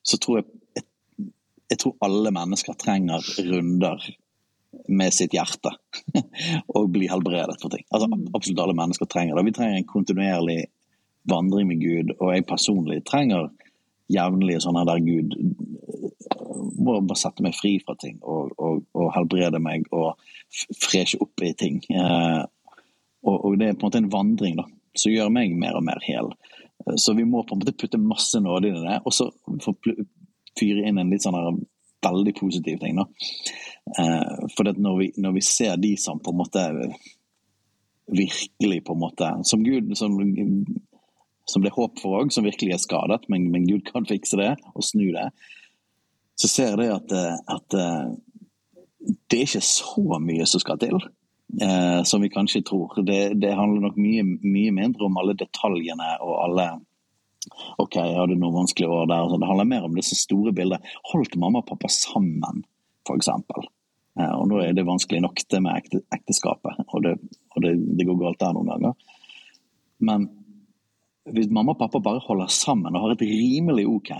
Så 0.03 0.19
tror 0.23 0.41
jeg 0.41 0.49
jeg, 0.79 0.87
jeg 1.75 1.83
tror 1.83 1.99
alle 2.05 2.33
mennesker 2.33 2.77
trenger 2.81 3.25
runder 3.45 4.09
med 4.89 5.15
sitt 5.15 5.35
hjerte 5.37 5.73
og 6.77 6.91
bli 6.93 7.09
helbredet 7.11 7.57
for 7.61 7.73
ting. 7.73 7.85
Altså, 7.91 8.09
mm. 8.11 8.29
absolutt 8.37 8.63
alle 8.65 8.77
mennesker 8.79 9.09
trenger 9.11 9.37
det. 9.37 9.47
Vi 9.49 9.55
trenger 9.57 9.81
en 9.81 9.89
kontinuerlig 9.89 10.59
vandring 11.31 11.69
med 11.69 11.83
Gud. 11.83 12.15
Og 12.19 12.35
jeg 12.35 12.47
personlig 12.49 13.03
trenger 13.09 13.51
jevnlige 14.09 14.63
sånne 14.65 14.87
der 14.89 15.03
Gud 15.05 15.37
må 16.79 16.99
bare 17.05 17.19
sette 17.19 17.45
meg 17.45 17.57
fri 17.57 17.75
fra 17.83 17.95
ting 18.01 18.19
og, 18.23 18.53
og, 18.57 18.85
og 18.97 19.11
helbrede 19.15 19.61
meg 19.63 19.87
og 19.95 20.19
freshe 20.81 21.21
opp 21.23 21.45
i 21.45 21.53
ting. 21.59 21.81
Eh, 21.93 22.43
og, 23.27 23.37
og, 23.37 23.57
det 23.61 23.69
er 23.69 23.77
på 23.77 23.85
en 23.85 23.89
måte 23.89 24.03
en 24.03 24.13
vandring 24.13 24.59
da, 24.59 24.65
som 24.97 25.13
gjør 25.13 25.33
meg 25.35 25.57
mer 25.59 25.79
og 25.79 25.85
mer 25.87 26.01
hel. 26.07 26.33
Så 26.97 27.15
vi 27.19 27.27
må 27.29 27.43
på 27.45 27.57
en 27.57 27.63
måte 27.63 27.77
putte 27.77 28.01
masse 28.01 28.41
nåde 28.41 28.71
inn 28.71 28.79
i 28.81 28.87
det, 28.87 29.01
og 29.05 29.15
så 29.15 29.29
fyre 30.59 30.87
inn 30.87 31.01
en 31.03 31.11
litt 31.13 31.27
sånn 31.27 31.61
veldig 32.05 32.35
positiv 32.39 32.79
ting. 32.81 32.97
da. 33.01 33.07
Eh, 33.99 34.49
for 34.55 34.73
når 34.73 34.99
vi, 35.03 35.13
når 35.19 35.39
vi 35.39 35.45
ser 35.45 35.77
de 35.83 35.95
som 36.01 36.23
på 36.23 36.33
en 36.33 36.41
måte 36.41 36.65
virkelig 38.09 38.85
på 38.85 38.95
en 38.95 39.01
måte 39.03 39.27
Som 39.45 39.65
Gud 39.65 39.91
som 39.97 40.15
som 41.49 41.65
det 41.65 41.73
er 41.73 41.79
håp 41.79 42.01
for 42.03 42.21
òg, 42.21 42.33
som 42.35 42.47
virkelig 42.47 42.75
er 42.77 42.83
skadet, 42.83 43.23
men, 43.33 43.49
men, 43.53 43.67
Gud 43.69 43.87
kan 43.89 44.07
fikse 44.09 44.39
det 44.41 44.55
og 44.75 44.85
snu 44.85 45.09
det, 45.15 45.29
så 46.39 46.51
ser 46.51 46.83
jeg 46.83 46.95
at, 46.95 47.15
eh, 47.15 47.39
at 47.55 47.79
eh, 47.79 48.11
det 49.31 49.39
er 49.39 49.49
ikke 49.49 49.65
så 49.65 50.21
mye 50.23 50.47
som 50.47 50.63
skal 50.63 50.81
til. 50.83 51.01
Eh, 51.63 52.03
som 52.05 52.21
vi 52.21 52.29
kanskje 52.29 52.63
tror. 52.63 52.93
Det, 53.03 53.41
det 53.41 53.55
handler 53.57 53.87
nok 53.87 53.97
mye, 53.97 54.25
mye, 54.45 54.73
mindre 54.75 55.09
om 55.09 55.17
alle 55.21 55.37
detaljene 55.39 56.19
og 56.21 56.37
alle 56.45 56.69
Ok, 57.81 57.95
jeg 57.97 58.19
hadde 58.19 58.35
noen 58.37 58.53
vanskelige 58.53 58.93
år 58.93 59.07
der. 59.09 59.31
Det 59.41 59.47
handler 59.49 59.69
mer 59.71 59.85
om 59.87 59.95
disse 59.97 60.19
store 60.19 60.51
bildene. 60.53 60.85
Holdt 61.09 61.39
mamma 61.41 61.63
og 61.63 61.69
pappa 61.71 61.89
sammen, 61.89 62.61
f.eks.? 63.09 63.31
Eh, 64.19 64.33
og 64.35 64.51
nå 64.51 64.59
er 64.61 64.75
det 64.77 64.85
vanskelig 64.85 65.23
nok, 65.25 65.41
det 65.49 65.61
med 65.65 65.79
ekte, 65.79 66.03
ekteskapet, 66.13 66.83
og, 66.89 67.07
det, 67.07 67.15
og 67.55 67.65
det, 67.65 67.73
det 67.97 68.05
går 68.05 68.19
galt 68.21 68.41
der 68.43 68.53
noen 68.57 68.69
ganger. 68.75 69.17
Men 70.05 70.27
hvis 71.35 71.53
mamma 71.53 71.75
og 71.75 71.83
pappa 71.83 72.03
bare 72.05 72.25
holder 72.25 72.51
sammen 72.53 72.95
og 72.95 73.07
har 73.07 73.15
et 73.15 73.25
rimelig 73.29 73.87
ok 73.89 74.13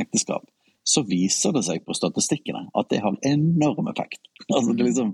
ekteskap, 0.00 0.44
så 0.86 1.02
viser 1.02 1.50
det 1.56 1.64
seg 1.66 1.82
på 1.82 1.94
statistikkene 1.98 2.68
at 2.78 2.90
det 2.92 3.00
har 3.02 3.16
enorm 3.26 3.90
effekt. 3.90 4.20
Altså 4.54 4.76
det 4.76 4.84
liksom, 4.86 5.08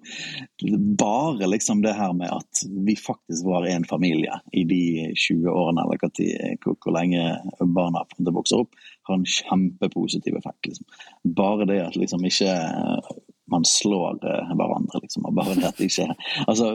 bare 1.01 1.48
liksom 1.48 1.81
det 1.81 1.94
her 1.96 2.12
med 2.12 2.29
at 2.35 2.62
vi 2.87 2.96
faktisk 2.98 3.46
var 3.48 3.64
en 3.70 3.87
familie 3.88 4.35
i 4.53 4.66
de 4.68 4.83
20 5.16 5.48
årene, 5.48 5.87
eller 5.87 6.59
hvor, 6.61 6.77
hvor 6.77 6.92
lenge 6.98 7.22
barna 7.62 8.05
vokser 8.29 8.61
opp, 8.66 8.77
har 9.09 9.16
en 9.16 9.25
kjempepositiv 9.25 10.37
effekt. 10.37 10.68
Liksom. 10.68 10.87
Bare 11.38 11.68
det 11.70 11.81
at 11.87 11.96
liksom 11.96 12.27
ikke 12.29 12.53
man 13.52 13.66
slår 13.68 14.18
uh, 14.24 14.52
hverandre, 14.56 15.00
liksom. 15.04 15.26
Og 15.28 15.36
bare 15.36 15.56
det 15.58 15.68
at 15.68 15.80
det 15.80 15.90
ikke 15.90 16.08
Altså 16.48 16.68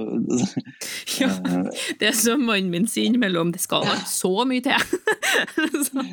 Ja. 1.21 1.29
Eh, 1.33 1.69
det 1.99 2.11
er 2.11 2.17
som 2.17 2.43
mannen 2.47 2.69
min 2.73 2.87
sier 2.89 3.09
innimellom, 3.09 3.51
det 3.55 3.61
skal 3.63 3.85
være 3.87 4.05
så 4.09 4.33
mye 4.47 4.63
til. 4.65 4.77
så. 5.87 6.03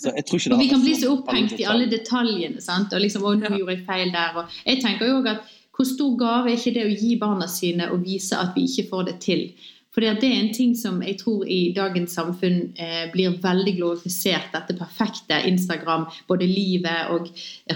så 0.00 0.14
jeg 0.14 0.24
tror 0.26 0.40
ikke 0.40 0.54
det 0.54 0.60
Vi 0.62 0.70
kan 0.72 0.84
bli 0.84 0.94
så 0.98 1.12
opphengt 1.16 1.58
i 1.60 1.68
alle 1.68 1.90
detaljene, 1.90 2.62
sant. 2.64 2.94
Og 2.94 3.04
liksom, 3.04 3.26
å, 3.26 3.34
nå 3.38 3.52
gjorde 3.58 3.76
jeg 3.76 3.84
feil 3.88 4.14
der. 4.14 4.40
Og 4.40 4.58
jeg 4.64 4.82
tenker 4.84 5.12
jo 5.12 5.20
at 5.28 5.44
hvor 5.74 5.86
stor 5.88 6.16
gave 6.18 6.52
er 6.52 6.58
ikke 6.58 6.74
det 6.76 6.84
å 6.86 6.92
gi 6.94 7.14
barna 7.18 7.48
sine 7.50 7.88
og 7.90 8.04
vise 8.06 8.38
at 8.38 8.54
vi 8.54 8.68
ikke 8.68 8.88
får 8.92 9.08
det 9.08 9.16
til? 9.24 9.48
At 9.94 10.20
det 10.20 10.26
er 10.26 10.40
en 10.40 10.54
ting 10.54 10.72
som 10.74 10.96
jeg 11.06 11.20
tror 11.20 11.44
i 11.46 11.70
dagens 11.74 12.16
samfunn 12.18 12.72
eh, 12.74 13.04
blir 13.12 13.36
veldig 13.42 13.76
glorifisert. 13.76 14.50
Dette 14.50 14.74
perfekte 14.74 15.38
Instagram, 15.46 16.08
både 16.26 16.48
livet 16.50 17.12
og 17.14 17.28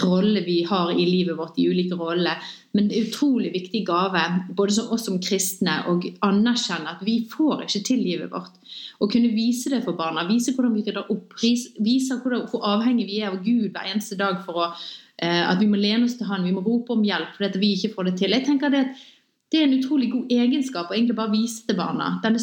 rolle 0.03 0.43
vi 0.43 0.65
har 0.67 0.91
i 0.91 1.07
livet 1.07 1.39
vårt, 1.39 1.61
i 1.63 1.69
ulike 1.71 1.95
roller. 1.95 2.43
Men 2.75 2.91
utrolig 2.91 3.53
viktig 3.55 3.85
gave, 3.87 4.23
både 4.51 4.75
som 4.75 4.91
oss 4.95 5.07
som 5.07 5.21
kristne, 5.23 5.79
å 5.87 5.95
anerkjenne 6.27 6.91
at 6.97 7.05
vi 7.07 7.21
får 7.31 7.69
ikke 7.69 7.85
til 7.87 8.03
livet 8.03 8.33
vårt. 8.35 8.59
Å 8.99 9.07
kunne 9.11 9.31
vise 9.31 9.71
det 9.71 9.85
for 9.87 9.95
barna, 9.99 10.27
vise 10.27 10.57
hvordan 10.57 10.75
vi 10.75 10.83
rydder 10.89 11.13
opp, 11.15 11.37
vise 11.39 12.19
hvordan, 12.19 12.49
hvor 12.51 12.67
avhengig 12.67 13.07
vi 13.07 13.21
er 13.23 13.31
av 13.31 13.39
Gud 13.45 13.71
hver 13.71 13.93
eneste 13.93 14.19
dag 14.19 14.43
for 14.43 14.65
å, 14.65 14.73
eh, 15.23 15.45
at 15.47 15.63
vi 15.63 15.71
må 15.71 15.79
lene 15.79 16.11
oss 16.11 16.19
til 16.19 16.27
Han, 16.27 16.43
vi 16.45 16.57
må 16.57 16.67
rope 16.67 16.93
om 16.97 17.07
hjelp 17.07 17.39
fordi 17.39 17.63
vi 17.63 17.73
ikke 17.77 17.95
får 17.95 18.11
det 18.11 18.17
til. 18.19 18.35
Jeg 18.35 18.47
tenker 18.51 18.75
det 18.75 18.83
at 18.89 19.07
det 19.49 19.61
er 19.61 19.65
en 19.65 19.79
utrolig 19.79 20.11
god 20.13 20.33
egenskap 20.33 20.91
å 20.91 20.95
egentlig 20.95 21.17
bare 21.17 21.33
vise 21.33 21.63
til 21.65 21.77
barna. 21.79 22.11
Denne 22.21 22.41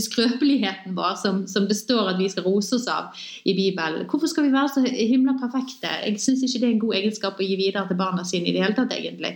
skrøpeligheten 0.00 0.94
vår 0.96 1.18
som, 1.20 1.42
som, 1.50 1.66
det 1.68 1.76
står 1.76 2.14
at 2.14 2.20
vi 2.20 2.30
skal 2.32 2.46
rose 2.48 2.78
oss 2.78 2.86
av 2.88 3.12
i 3.44 3.52
Bibelen. 3.58 4.06
Hvorfor 4.08 4.30
skal 4.32 4.46
vi 4.46 4.54
være 4.54 4.72
så 4.72 4.84
himla 4.86 5.36
perfekte? 5.42 5.90
Jeg 6.06 6.22
syns 6.22 6.46
ikke 6.46 6.62
det 6.62 6.68
er 6.68 6.72
en 6.72 6.84
god 6.86 6.96
egenskap 7.02 7.36
å 7.36 7.44
gi 7.44 7.58
videre 7.60 7.84
til 7.90 8.00
barna 8.00 8.24
sine 8.24 8.48
i 8.48 8.56
det 8.56 8.64
hele 8.64 8.78
tatt, 8.78 8.96
egentlig. 8.96 9.34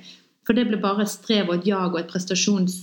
For 0.49 0.57
det 0.57 0.65
blir 0.71 0.81
bare 0.81 1.05
strev 1.05 1.53
og 1.53 1.61
et 1.61 1.69
jag 1.75 1.93
og 1.93 2.01
et 2.01 2.11
prestasjons... 2.15 2.81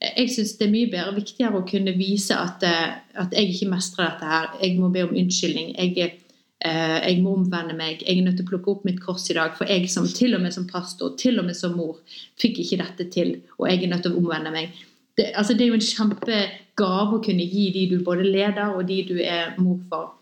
Jeg 0.00 0.30
syns 0.32 0.54
det 0.56 0.64
er 0.64 0.72
mye 0.72 0.88
bedre 0.88 1.12
viktigere 1.18 1.58
å 1.58 1.66
kunne 1.68 1.92
vise 1.92 2.32
at, 2.32 2.64
at 2.64 3.34
jeg 3.36 3.50
ikke 3.52 3.68
mestrer 3.74 4.06
dette 4.06 4.24
her. 4.30 4.46
Jeg 4.62 4.78
må 4.80 4.88
be 4.88 5.02
om 5.04 5.12
unnskyldning. 5.12 5.74
Jeg 5.76 5.90
Eh, 6.00 6.29
jeg 6.60 7.22
må 7.24 7.32
omvende 7.38 7.72
meg, 7.72 8.02
jeg 8.04 8.18
er 8.18 8.24
nødt 8.26 8.36
til 8.36 8.44
å 8.44 8.50
plukke 8.50 8.72
opp 8.74 8.82
mitt 8.84 8.98
kors 9.00 9.22
i 9.32 9.36
dag. 9.38 9.54
For 9.56 9.70
jeg 9.70 9.88
som 9.88 10.04
til 10.04 10.36
og 10.36 10.42
med 10.44 10.52
som 10.52 10.66
pastor, 10.68 11.14
til 11.16 11.40
og 11.40 11.46
med 11.48 11.56
som 11.56 11.72
mor, 11.72 11.98
fikk 12.40 12.60
ikke 12.60 12.82
dette 12.82 13.06
til. 13.14 13.30
Og 13.56 13.70
jeg 13.70 13.80
er 13.80 13.92
nødt 13.94 14.04
til 14.04 14.12
å 14.12 14.20
omvende 14.20 14.52
meg. 14.52 14.74
Det, 15.16 15.30
altså 15.34 15.56
det 15.56 15.64
er 15.64 15.72
jo 15.72 15.78
en 15.78 15.86
kjempegave 15.86 17.16
å 17.16 17.22
kunne 17.24 17.46
gi 17.48 17.70
de 17.74 17.86
du 17.94 17.98
både 18.04 18.28
leder 18.28 18.74
og 18.76 18.84
de 18.88 18.98
du 19.08 19.16
er 19.24 19.54
mor 19.60 19.80
for. 19.88 20.12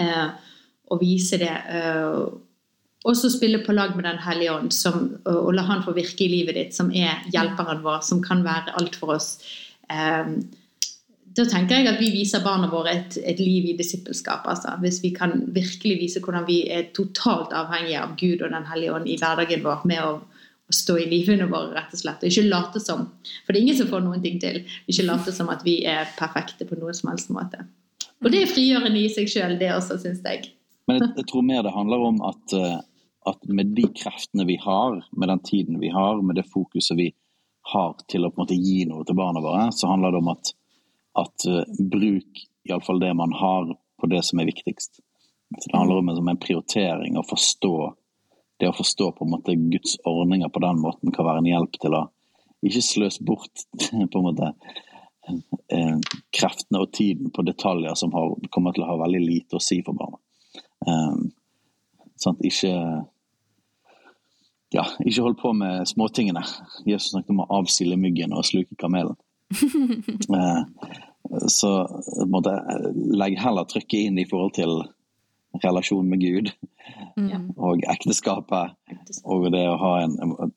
Eh, 0.00 0.30
å 0.90 0.98
vise 0.98 1.38
det. 1.40 1.52
Eh, 1.70 2.22
og 3.00 3.16
så 3.16 3.30
spille 3.32 3.62
på 3.64 3.72
lag 3.72 3.94
med 3.96 4.04
Den 4.04 4.20
hellige 4.20 4.52
ånd 4.52 4.74
som, 4.76 5.06
og 5.24 5.52
la 5.56 5.64
han 5.68 5.84
få 5.84 5.94
virke 5.96 6.26
i 6.26 6.32
livet 6.34 6.58
ditt, 6.58 6.74
som 6.76 6.90
er 6.92 7.22
hjelperen 7.32 7.80
vår, 7.84 8.02
som 8.04 8.20
kan 8.24 8.42
være 8.44 8.74
alt 8.80 8.98
for 9.00 9.14
oss. 9.16 9.38
Eh, 9.88 10.34
da 11.36 11.44
tenker 11.46 11.78
jeg 11.78 11.86
at 11.86 12.00
vi 12.02 12.10
viser 12.10 12.42
barna 12.42 12.66
våre 12.70 12.92
et, 12.96 13.16
et 13.22 13.38
liv 13.38 13.68
i 13.70 13.76
disippelskap. 13.78 14.48
Altså. 14.50 14.72
Hvis 14.82 14.98
vi 15.04 15.12
kan 15.14 15.44
virkelig 15.54 15.98
vise 16.00 16.22
hvordan 16.24 16.46
vi 16.48 16.64
er 16.72 16.88
totalt 16.96 17.54
avhengige 17.54 18.02
av 18.02 18.16
Gud 18.18 18.42
og 18.42 18.50
Den 18.50 18.66
hellige 18.66 18.96
ånd 18.96 19.06
i 19.06 19.18
hverdagen 19.20 19.62
vår 19.66 19.86
med 19.90 20.04
å, 20.04 20.14
stå 20.70 20.94
i 21.02 21.06
livene 21.10 21.48
våre, 21.50 21.72
rett 21.74 21.94
og 21.96 21.98
slett. 21.98 22.20
Og 22.22 22.30
ikke 22.30 22.46
late 22.46 22.78
som. 22.78 23.00
For 23.42 23.50
det 23.50 23.58
er 23.58 23.64
ingen 23.64 23.78
som 23.80 23.88
får 23.90 24.04
noen 24.04 24.22
ting 24.22 24.36
til. 24.38 24.60
Ikke 24.86 25.02
late 25.02 25.32
som 25.34 25.50
at 25.50 25.64
vi 25.66 25.80
er 25.88 26.06
perfekte 26.14 26.66
på 26.68 26.78
noen 26.78 26.94
som 26.94 27.10
helst 27.10 27.32
måte. 27.34 27.64
Og 28.20 28.30
det 28.30 28.44
er 28.44 28.52
frigjørende 28.52 29.00
i 29.00 29.08
seg 29.10 29.30
sjøl, 29.32 29.56
det 29.58 29.72
også, 29.74 29.96
syns 29.98 30.22
jeg. 30.22 30.52
Men 30.86 31.00
jeg, 31.00 31.10
jeg, 31.16 31.26
tror 31.30 31.42
mer 31.46 31.64
det 31.66 31.74
handler 31.74 32.04
om 32.06 32.20
at, 32.28 32.54
eh, 32.54 32.78
at 33.32 33.50
med 33.50 33.74
de 33.74 33.88
kreftene 33.96 34.46
vi 34.46 34.60
har, 34.62 35.00
med 35.10 35.32
den 35.32 35.42
tiden 35.46 35.82
vi 35.82 35.90
har, 35.94 36.22
med 36.22 36.38
det 36.38 36.46
fokuset 36.50 36.98
vi 37.00 37.10
har 37.72 37.94
til 38.06 38.26
å 38.26 38.30
på 38.30 38.38
en 38.38 38.44
måte 38.44 38.58
gi 38.62 38.84
noe 38.88 39.02
til 39.08 39.18
barna 39.18 39.42
våre, 39.44 39.68
så 39.74 39.90
handler 39.90 40.14
det 40.14 40.22
om 40.22 40.32
at 40.36 40.54
at 41.18 41.46
uh, 41.48 41.62
bruk 41.92 42.44
iallfall 42.68 43.00
det 43.02 43.14
man 43.16 43.32
har, 43.34 43.72
på 44.00 44.08
det 44.10 44.22
som 44.24 44.40
er 44.40 44.48
viktigst. 44.48 45.00
Så 45.58 45.70
Det 45.70 45.76
handler 45.76 45.98
om 45.98 46.08
en, 46.08 46.28
en 46.28 46.40
prioritering, 46.40 47.18
å 47.18 47.26
forstå 47.26 47.74
det 48.60 48.68
å 48.68 48.76
forstå 48.76 49.12
på 49.16 49.24
en 49.24 49.32
måte 49.32 49.56
Guds 49.56 49.96
ordninger 50.04 50.48
på 50.52 50.60
den 50.60 50.80
måten 50.82 51.12
kan 51.16 51.26
være 51.26 51.40
en 51.42 51.48
hjelp 51.48 51.78
til 51.80 51.96
å 51.96 52.04
ikke 52.66 52.82
sløse 52.84 53.24
bort 53.24 53.62
på 54.12 54.20
en 54.20 54.26
måte 54.26 54.50
eh, 55.72 55.96
kreftene 56.36 56.82
og 56.82 56.92
tiden 56.96 57.32
på 57.32 57.44
detaljer 57.46 57.96
som 57.96 58.12
har, 58.12 58.34
kommer 58.52 58.76
til 58.76 58.84
å 58.84 58.90
ha 58.90 58.98
veldig 59.00 59.22
lite 59.24 59.56
å 59.56 59.64
si 59.64 59.80
for 59.86 59.96
barna. 59.96 60.20
Um, 60.84 61.30
sånn 62.20 62.38
ikke 62.44 62.74
ja, 64.70 64.84
ikke 65.02 65.24
hold 65.24 65.40
på 65.40 65.54
med 65.56 65.88
småtingene. 65.88 66.44
Jesus 66.86 67.10
snakket 67.14 67.32
om 67.34 67.42
å 67.42 67.48
avsile 67.58 67.98
myggen 67.98 68.36
og 68.36 68.46
sluke 68.46 68.76
kamelen. 68.78 69.16
Eh, 71.30 71.46
så 71.48 71.70
måtte 72.26 72.52
legg 73.14 73.36
heller 73.38 73.66
trykket 73.68 74.08
inn 74.08 74.18
i 74.18 74.26
forhold 74.26 74.54
til 74.56 74.72
relasjon 75.62 76.08
med 76.08 76.22
Gud 76.22 76.50
mm. 77.16 77.52
og 77.56 77.84
ekteskapet. 77.90 78.76
Og 79.24 79.50
det 79.52 79.62
å 79.68 79.78
ha 79.80 79.92
en, 80.04 80.16
en, 80.24 80.52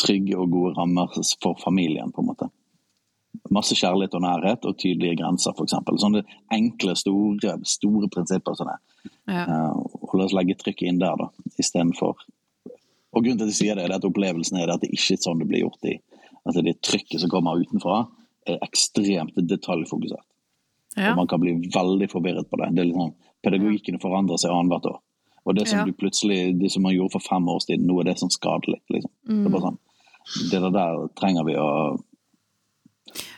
trygge 0.00 0.38
og 0.38 0.50
gode 0.52 0.74
rammer 0.78 1.12
for 1.42 1.58
familien, 1.60 2.12
på 2.12 2.22
en 2.22 2.30
måte. 2.32 2.48
Masse 3.52 3.76
kjærlighet 3.76 4.16
og 4.16 4.24
nærhet 4.24 4.66
og 4.66 4.78
tydelige 4.80 5.20
grenser, 5.20 5.54
f.eks. 5.54 5.76
Sånne 6.00 6.24
enkle, 6.54 6.94
store, 6.98 7.58
store 7.68 8.08
prinsipper. 8.12 8.56
Sånne. 8.58 8.78
Ja. 9.28 9.44
Uh, 9.44 9.84
og 10.00 10.16
la 10.16 10.26
oss 10.28 10.36
legge 10.36 10.56
trykket 10.60 10.88
inn 10.88 11.02
der, 11.02 11.18
da, 11.20 11.28
istedenfor 11.60 12.16
Og 13.14 13.22
grunnen 13.22 13.38
til 13.38 13.46
at 13.46 13.52
jeg 13.52 13.58
sier 13.58 13.76
det, 13.78 13.84
er 13.84 13.94
at 13.98 14.06
opplevelsen 14.08 14.56
er 14.58 14.72
at 14.72 14.82
det 14.82 14.88
ikke 14.94 15.14
er 15.14 15.20
sånn 15.22 15.42
det 15.42 15.46
blir 15.50 15.62
gjort 15.66 15.86
i 15.86 15.98
at 16.44 16.60
det 16.64 16.78
trykket 16.84 17.22
som 17.22 17.32
kommer 17.32 17.60
utenfra, 17.60 18.04
er 18.46 18.60
ekstremt 18.64 19.36
detaljfokusert. 19.48 20.26
Ja. 20.94 21.12
Og 21.12 21.22
man 21.22 21.30
kan 21.30 21.40
bli 21.42 21.56
veldig 21.74 22.08
forvirret 22.12 22.50
på 22.50 22.60
det. 22.60 22.70
det 22.76 22.84
er 22.84 22.90
liksom, 22.90 23.14
pedagogikken 23.42 24.00
forandrer 24.02 24.38
seg 24.40 24.54
annethvert 24.54 24.92
år. 24.92 24.98
Og 25.44 25.56
det 25.58 25.66
som 25.68 25.82
ja. 25.82 25.84
du 25.84 25.92
plutselig, 25.96 26.54
det 26.60 26.70
som 26.72 26.84
man 26.86 26.94
gjorde 26.94 27.16
for 27.18 27.24
fem 27.24 27.48
år 27.52 27.60
siden, 27.64 27.86
nå 27.88 27.98
er 28.00 28.08
det 28.08 28.18
sånn 28.20 28.32
skadelig. 28.32 28.80
Liksom. 28.92 29.12
Mm. 29.28 29.40
Det 29.40 29.48
er 29.48 29.54
bare 29.56 29.66
sånn, 29.66 29.80
det 30.50 30.60
der 30.78 31.06
trenger 31.20 31.48
vi 31.48 31.56
å 31.60 31.70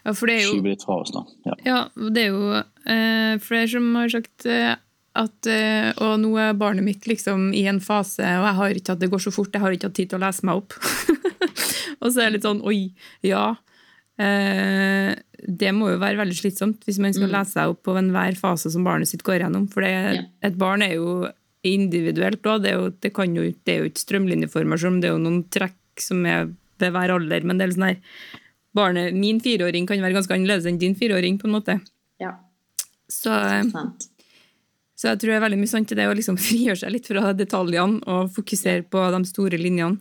ja, 0.06 0.12
jo, 0.12 0.14
skyve 0.14 0.70
litt 0.70 0.84
fra 0.86 1.00
oss. 1.02 1.12
nå. 1.14 1.24
Ja, 1.48 1.56
ja 1.66 1.78
det 2.14 2.28
er 2.28 2.34
jo 2.34 2.52
eh, 2.54 3.38
flere 3.42 3.66
som 3.72 3.88
har 3.98 4.12
sagt 4.12 4.46
eh, 4.46 4.76
at 5.16 5.48
eh, 5.48 5.90
Og 6.04 6.18
nå 6.20 6.34
er 6.38 6.58
barnet 6.58 6.84
mitt 6.84 7.06
liksom 7.08 7.48
i 7.56 7.64
en 7.70 7.80
fase, 7.82 8.22
og 8.22 8.46
jeg 8.46 8.58
har 8.60 8.80
ikke 8.80 8.94
at 8.94 9.02
det 9.02 9.10
går 9.12 9.24
så 9.26 9.32
fort, 9.34 9.52
jeg 9.52 9.64
har 9.64 9.74
ikke 9.74 9.90
hatt 9.90 9.98
tid 9.98 10.12
til 10.12 10.20
å 10.20 10.26
lese 10.26 10.46
meg 10.46 10.62
opp. 10.62 10.76
og 12.02 12.10
så 12.10 12.22
er 12.22 12.28
det 12.28 12.38
litt 12.38 12.48
sånn 12.48 12.64
Oi, 12.66 12.80
ja. 13.26 13.48
Eh, 14.16 15.12
det 15.46 15.72
må 15.76 15.90
jo 15.92 15.98
være 16.00 16.22
veldig 16.22 16.36
slitsomt 16.38 16.86
hvis 16.88 16.98
man 17.02 17.12
skal 17.12 17.28
mm. 17.28 17.34
lese 17.34 17.52
seg 17.58 17.72
opp 17.74 17.82
på 17.84 17.96
enhver 18.00 18.38
fase 18.38 18.72
som 18.72 18.86
barnet 18.86 19.10
sitt 19.10 19.24
går 19.26 19.42
gjennom. 19.44 19.66
For 19.72 19.84
det, 19.84 19.92
ja. 19.92 20.22
et 20.48 20.56
barn 20.60 20.84
er 20.86 20.96
jo 20.96 21.26
individuelt 21.66 22.46
òg. 22.46 22.64
Det, 22.64 22.72
det, 23.02 23.12
det, 23.12 23.74
er 23.74 23.82
jo 23.82 23.90
ikke 23.90 24.04
strømlinjeformasjon, 24.04 25.02
det 25.02 25.10
er 25.10 25.16
jo 25.16 25.22
noen 25.22 25.44
trekk 25.52 26.02
som 26.02 26.24
er 26.28 26.50
ved 26.80 26.92
hver 26.92 27.14
alder. 27.16 27.46
Men 27.46 27.58
det 27.58 27.66
er 27.66 27.76
sånn 27.76 27.88
her 27.90 28.00
barnet, 28.76 29.14
Min 29.16 29.40
fireåring 29.40 29.86
kan 29.88 30.02
være 30.04 30.18
ganske 30.18 30.34
annerledes 30.36 30.68
enn 30.68 30.80
din 30.80 30.96
fireåring, 30.98 31.38
på 31.40 31.48
en 31.48 31.56
måte. 31.56 31.78
Ja. 32.20 32.34
Så, 33.08 33.32
så 34.96 35.12
jeg 35.12 35.20
tror 35.22 35.30
det 35.30 35.36
er 35.38 35.44
veldig 35.46 35.60
mye 35.62 35.70
sant 35.70 35.92
i 35.92 35.98
det 35.98 36.08
å 36.10 36.16
liksom 36.16 36.40
frigjøre 36.48 36.82
seg 36.82 36.92
litt 36.94 37.08
fra 37.08 37.32
detaljene 37.36 38.02
og 38.04 38.32
fokusere 38.36 38.84
på 38.90 39.06
de 39.14 39.22
store 39.30 39.60
linjene. 39.60 40.00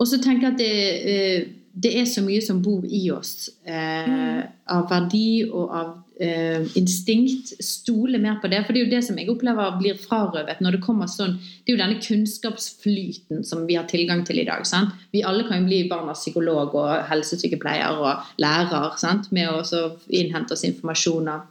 Og 0.00 0.08
så 0.10 0.20
tenker 0.22 0.48
jeg 0.48 0.54
at 0.54 0.60
det, 0.60 0.72
eh, 1.10 1.44
det, 1.74 1.92
er 2.00 2.08
så 2.10 2.22
mye 2.24 2.42
som 2.42 2.62
bor 2.62 2.84
i 2.86 3.06
oss 3.14 3.50
eh, 3.66 4.08
mm. 4.08 4.40
av 4.74 4.88
verdi 4.90 5.44
og 5.46 5.70
av 5.70 5.92
eh, 6.22 6.66
instinkt. 6.78 7.54
Stole 7.62 8.18
mer 8.22 8.40
på 8.42 8.50
det. 8.50 8.64
For 8.64 8.74
det 8.74 8.82
er 8.82 8.86
jo 8.86 8.94
det 8.94 9.02
som 9.06 9.18
jeg 9.18 9.30
opplever 9.32 9.78
blir 9.78 9.98
frarøvet 10.00 10.62
når 10.64 10.76
det 10.76 10.82
kommer 10.84 11.10
sånn 11.10 11.36
Det 11.38 11.72
er 11.72 11.76
jo 11.76 11.82
denne 11.82 12.02
kunnskapsflyten 12.02 13.46
som 13.46 13.64
vi 13.68 13.78
har 13.78 13.88
tilgang 13.90 14.24
til 14.26 14.42
i 14.42 14.48
dag. 14.48 14.66
Sant? 14.68 14.94
Vi 15.14 15.24
alle 15.26 15.46
kan 15.48 15.62
jo 15.62 15.70
bli 15.70 15.84
barnas 15.90 16.24
psykolog 16.24 16.74
og 16.78 16.92
helsesykepleier 17.10 18.02
og 18.02 18.34
lærer 18.42 18.98
sant? 19.00 19.30
med 19.34 19.50
å 19.50 19.86
innhente 20.10 20.56
oss 20.56 20.66
informasjoner. 20.66 21.46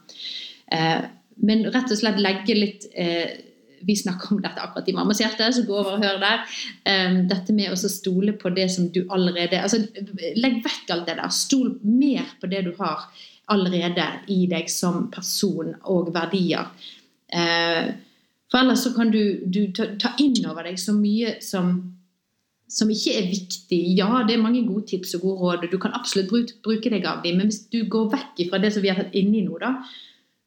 Eh, 0.71 1.01
men 1.43 1.65
rett 1.73 1.91
og 1.91 1.99
slett 1.99 2.21
legge 2.21 2.55
litt 2.55 2.87
eh, 2.93 3.31
vi 3.87 3.95
snakker 3.99 4.35
om 4.35 4.41
dette 4.43 4.63
akkurat 4.63 4.89
i 4.89 4.95
Mammas 4.97 5.21
hjerte, 5.21 5.49
så 5.53 5.65
gå 5.67 5.75
over 5.75 5.97
og 5.97 6.05
hør 6.05 6.21
der. 6.21 6.45
Um, 6.87 7.19
dette 7.31 7.55
med 7.55 7.73
å 7.73 7.77
stole 7.79 8.35
på 8.39 8.51
det 8.55 8.69
som 8.73 8.89
du 8.93 9.03
allerede 9.13 9.61
altså 9.61 9.81
Legg 10.37 10.61
vekk 10.65 10.93
alt 10.95 11.07
det 11.09 11.17
der. 11.19 11.33
Stol 11.33 11.75
mer 11.83 12.27
på 12.41 12.49
det 12.51 12.63
du 12.67 12.73
har 12.79 13.07
allerede 13.53 14.05
i 14.31 14.45
deg 14.49 14.69
som 14.71 15.09
person 15.13 15.73
og 15.91 16.13
verdier. 16.15 16.69
Uh, 17.33 17.93
for 18.51 18.61
ellers 18.61 18.85
så 18.85 18.93
kan 18.95 19.09
du, 19.11 19.41
du 19.49 19.65
ta, 19.73 19.89
ta 19.99 20.13
inn 20.21 20.37
over 20.45 20.69
deg 20.69 20.79
så 20.79 20.95
mye 20.95 21.39
som 21.43 21.75
som 22.73 22.89
ikke 22.89 23.13
er 23.19 23.29
viktig. 23.29 23.79
Ja, 23.97 24.23
det 24.27 24.35
er 24.35 24.41
mange 24.41 24.63
gode 24.65 24.87
tips 24.89 25.13
og 25.17 25.27
gode 25.27 25.41
råd, 25.41 25.67
du 25.69 25.77
kan 25.81 25.93
absolutt 25.93 26.31
bruke 26.65 26.89
deg 26.89 27.05
av 27.05 27.21
dem, 27.25 27.37
men 27.37 27.51
hvis 27.51 27.67
du 27.73 27.83
går 27.91 28.09
vekk 28.15 28.47
fra 28.49 28.59
det 28.63 28.73
som 28.73 28.85
vi 28.85 28.89
har 28.89 28.97
tatt 28.97 29.17
inni 29.17 29.43
nå, 29.45 29.59
da, 29.61 29.75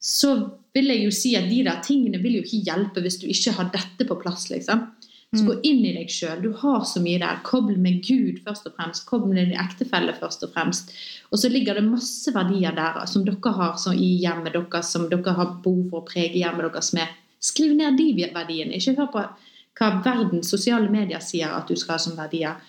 så 0.03 0.33
vil 0.77 0.93
jeg 0.93 1.07
jo 1.07 1.15
si 1.15 1.33
at 1.39 1.49
de 1.49 1.65
der 1.67 1.81
tingene 1.85 2.21
vil 2.23 2.39
jo 2.39 2.45
ikke 2.45 2.63
hjelpe 2.69 3.03
hvis 3.05 3.19
du 3.23 3.27
ikke 3.33 3.57
har 3.57 3.73
dette 3.75 4.07
på 4.09 4.21
plass. 4.21 4.51
liksom. 4.53 4.87
Så 5.35 5.43
gå 5.45 5.57
inn 5.67 5.83
i 5.85 5.93
deg 5.97 6.11
sjøl. 6.13 6.39
Du 6.41 6.53
har 6.61 6.85
så 6.89 7.01
mye 7.03 7.19
der. 7.21 7.41
Koble 7.45 7.77
med 7.83 7.99
Gud 8.07 8.39
først 8.47 8.69
og 8.69 8.77
fremst. 8.79 9.05
Koble 9.09 9.33
med 9.33 9.43
din 9.43 9.59
ektefelle 9.59 10.15
først 10.17 10.47
og 10.47 10.53
fremst. 10.55 10.93
Og 11.35 11.41
så 11.43 11.51
ligger 11.53 11.77
det 11.77 11.85
masse 11.89 12.33
verdier 12.33 12.77
der 12.77 13.03
som 13.11 13.27
dere 13.27 13.53
har 13.59 13.77
i 13.93 14.11
hjemmet 14.23 14.55
deres, 14.55 14.93
som 14.95 15.09
dere 15.11 15.35
har 15.37 15.59
behov 15.65 15.91
for 15.91 16.01
å 16.01 16.07
prege 16.09 16.39
hjemmet 16.39 16.71
deres 16.71 16.93
med. 16.97 17.19
Skriv 17.43 17.75
ned 17.77 17.99
de 17.99 18.31
verdiene. 18.35 18.79
Ikke 18.79 18.97
hør 19.01 19.13
på 19.13 19.27
hva 19.77 19.91
verdens 20.05 20.49
sosiale 20.55 20.89
medier 20.93 21.21
sier 21.21 21.53
at 21.53 21.69
du 21.69 21.77
skal 21.77 21.99
ha 21.99 22.05
som 22.07 22.17
verdier. 22.17 22.63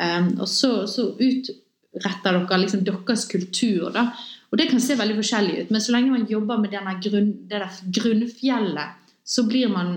Um, 0.00 0.34
og 0.42 0.48
så, 0.50 0.84
så 0.90 1.12
utretter 1.14 2.36
dere 2.36 2.60
liksom 2.64 2.84
deres 2.84 3.24
kultur. 3.30 3.88
da. 3.94 4.10
Og 4.50 4.58
det 4.58 4.66
kan 4.70 4.82
se 4.82 4.96
veldig 4.98 5.18
forskjellig 5.20 5.58
ut, 5.60 5.70
men 5.70 5.82
så 5.82 5.94
lenge 5.94 6.10
man 6.10 6.26
jobber 6.26 6.58
med 6.58 7.02
grunn, 7.04 7.30
det 7.46 7.60
der 7.62 7.76
grunnfjellet, 7.98 8.96
så 9.24 9.44
blir 9.46 9.70
man 9.70 9.92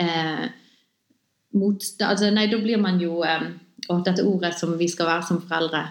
eh, 0.00 0.48
mot, 1.54 1.84
altså, 2.02 2.30
Nei, 2.34 2.48
da 2.50 2.58
blir 2.58 2.80
man 2.80 2.98
jo 2.98 3.20
eh, 3.22 3.44
Og 3.92 4.00
dette 4.06 4.24
ordet 4.26 4.54
som 4.58 4.72
vi 4.80 4.88
skal 4.90 5.06
være 5.06 5.26
som 5.28 5.42
foreldre 5.44 5.82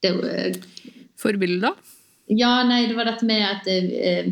det, 0.00 0.12
eh, 0.24 0.94
Forbilder? 1.20 1.76
Ja, 2.30 2.62
nei, 2.64 2.86
det 2.88 2.96
var 2.96 3.10
dette 3.10 3.26
med 3.28 3.42
at 3.44 3.66
eh, 3.68 4.30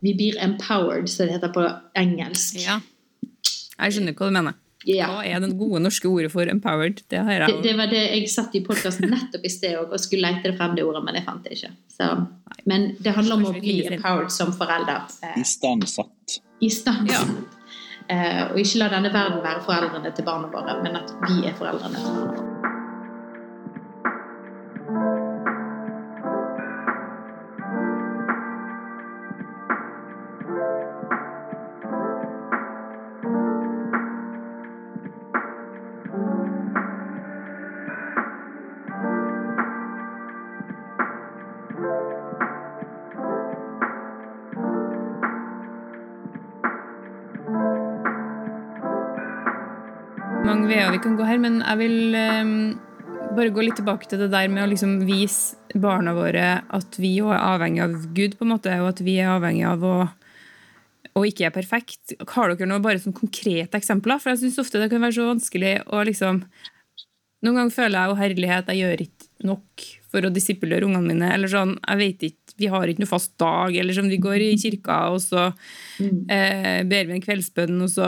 vi 0.00 0.12
blir 0.14 0.38
empowered, 0.40 1.08
som 1.10 1.26
det 1.26 1.34
heter 1.36 1.50
på 1.52 1.64
engelsk. 1.98 2.60
Ja. 2.62 2.78
Jeg 3.76 3.96
skjønner 3.96 4.14
hva 4.16 4.28
du 4.30 4.36
mener. 4.38 4.56
Ja. 4.86 5.08
Hva 5.10 5.24
er 5.26 5.42
det 5.42 5.50
gode 5.58 5.80
norske 5.82 6.06
ordet 6.06 6.30
for 6.30 6.46
empowered? 6.50 7.02
Det 7.10 7.18
har 7.18 7.42
Det, 7.46 7.56
jeg 7.56 7.62
det 7.64 7.74
var 7.80 7.90
det 7.90 8.02
jeg 8.04 8.30
satt 8.30 8.54
i 8.54 8.62
podkasten 8.66 9.10
nettopp 9.10 9.44
i 9.44 9.50
sted 9.50 9.74
og, 9.80 9.90
og 9.90 10.02
skulle 10.02 10.30
lete 10.30 10.52
det 10.52 10.56
frem 10.60 10.76
det 10.78 10.86
ordet, 10.86 11.02
men 11.08 11.18
jeg 11.18 11.26
fant 11.26 11.42
det 11.44 11.58
ikke. 11.58 11.72
Så, 11.96 12.10
men 12.70 12.88
det 13.02 13.14
handler 13.18 13.40
om 13.40 13.48
å 13.50 13.54
bli 13.58 13.80
empowered 13.90 14.30
som 14.34 14.54
forelder. 14.54 15.10
Eh, 15.26 15.40
Istandsatt. 15.42 16.40
I 16.62 16.70
stand. 16.72 17.10
Ja. 17.10 17.24
Uh, 18.06 18.52
og 18.52 18.60
ikke 18.62 18.84
la 18.84 18.92
denne 18.92 19.10
verden 19.10 19.42
være 19.42 19.64
foreldrene 19.66 20.14
til 20.14 20.28
barna 20.28 20.52
våre, 20.52 20.78
men 20.84 21.00
at 21.02 21.10
vi 21.26 21.42
er 21.48 21.58
foreldrene 21.58 21.98
til 21.98 22.12
barna 22.12 22.36
våre. 22.36 22.45
Mange 50.66 50.80
veier 50.80 50.94
vi 50.96 51.02
kan 51.02 51.16
gå 51.16 51.26
her, 51.26 51.38
men 51.38 51.60
jeg 51.62 51.78
vil 51.78 52.14
um, 52.18 52.54
bare 53.36 53.52
gå 53.54 53.62
litt 53.62 53.76
tilbake 53.78 54.08
til 54.10 54.18
det 54.18 54.32
der 54.32 54.48
med 54.50 54.64
å 54.64 54.70
liksom 54.72 54.98
vise 55.06 55.78
barna 55.78 56.14
våre 56.16 56.62
at 56.74 56.96
vi 56.98 57.12
jo 57.20 57.30
er 57.30 57.38
avhengig 57.38 57.84
av 57.84 57.94
Gud, 58.16 58.34
på 58.38 58.46
en 58.46 58.50
måte, 58.54 58.72
og 58.82 58.90
at 58.90 59.02
vi 59.04 59.18
er 59.20 59.34
avhengig 59.36 59.66
av 59.68 59.84
å 59.86 59.96
og 61.16 61.24
ikke 61.24 61.46
er 61.48 61.52
perfekt. 61.54 62.12
Har 62.34 62.50
dere 62.52 62.66
noe 62.68 62.82
bare 62.84 63.00
sånn 63.00 63.14
konkrete 63.16 63.78
eksempler? 63.78 64.18
For 64.20 64.34
jeg 64.34 64.42
syns 64.42 64.58
ofte 64.60 64.82
det 64.82 64.90
kan 64.92 65.00
være 65.00 65.16
så 65.16 65.28
vanskelig 65.30 65.78
å 65.88 66.02
liksom 66.04 66.42
Noen 67.44 67.56
ganger 67.60 67.72
føler 67.72 67.96
jeg 67.96 68.10
jo 68.10 68.18
herlighet, 68.18 68.70
jeg 68.72 68.82
gjør 68.82 69.02
ikke 69.04 69.48
nok 69.48 69.86
for 70.16 70.24
å 70.24 70.32
disippelgjøre 70.32 70.88
ungene 70.88 71.12
mine. 71.12 71.28
Eller 71.36 71.52
sånn, 71.52 71.76
jeg 71.84 72.02
vet 72.02 72.26
ikke, 72.30 72.42
Vi 72.56 72.70
har 72.72 72.88
ikke 72.88 73.02
noe 73.04 73.10
fast 73.10 73.34
dag. 73.36 73.74
Eller 73.76 73.92
sånn, 73.92 74.08
vi 74.08 74.16
går 74.24 74.40
i 74.40 74.54
kirka, 74.56 74.94
og 75.12 75.20
så 75.20 75.42
eh, 76.00 76.80
ber 76.88 77.04
vi 77.10 77.18
en 77.18 77.20
kveldsbønn, 77.26 77.76
og 77.84 77.90
så, 77.92 78.06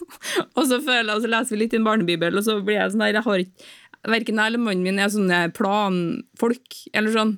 og 0.56 0.64
så 0.64 0.78
føler 0.80 1.10
jeg, 1.12 1.16
og 1.18 1.22
så 1.26 1.32
leser 1.34 1.52
vi 1.56 1.60
litt 1.66 1.76
i 1.76 1.80
en 1.82 1.84
barnebibel, 1.90 2.40
og 2.40 2.46
så 2.46 2.56
blir 2.64 2.78
jeg 2.80 2.94
sånn 2.94 3.04
der, 3.04 3.18
jeg 3.20 3.26
har 3.28 3.44
ikke 3.46 3.70
Verken 4.02 4.34
jeg 4.40 4.50
eller 4.50 4.58
mannen 4.58 4.82
min 4.82 4.96
er 4.98 5.10
sånne 5.14 5.36
planfolk. 5.54 6.72
eller 6.92 7.12
sånn, 7.14 7.36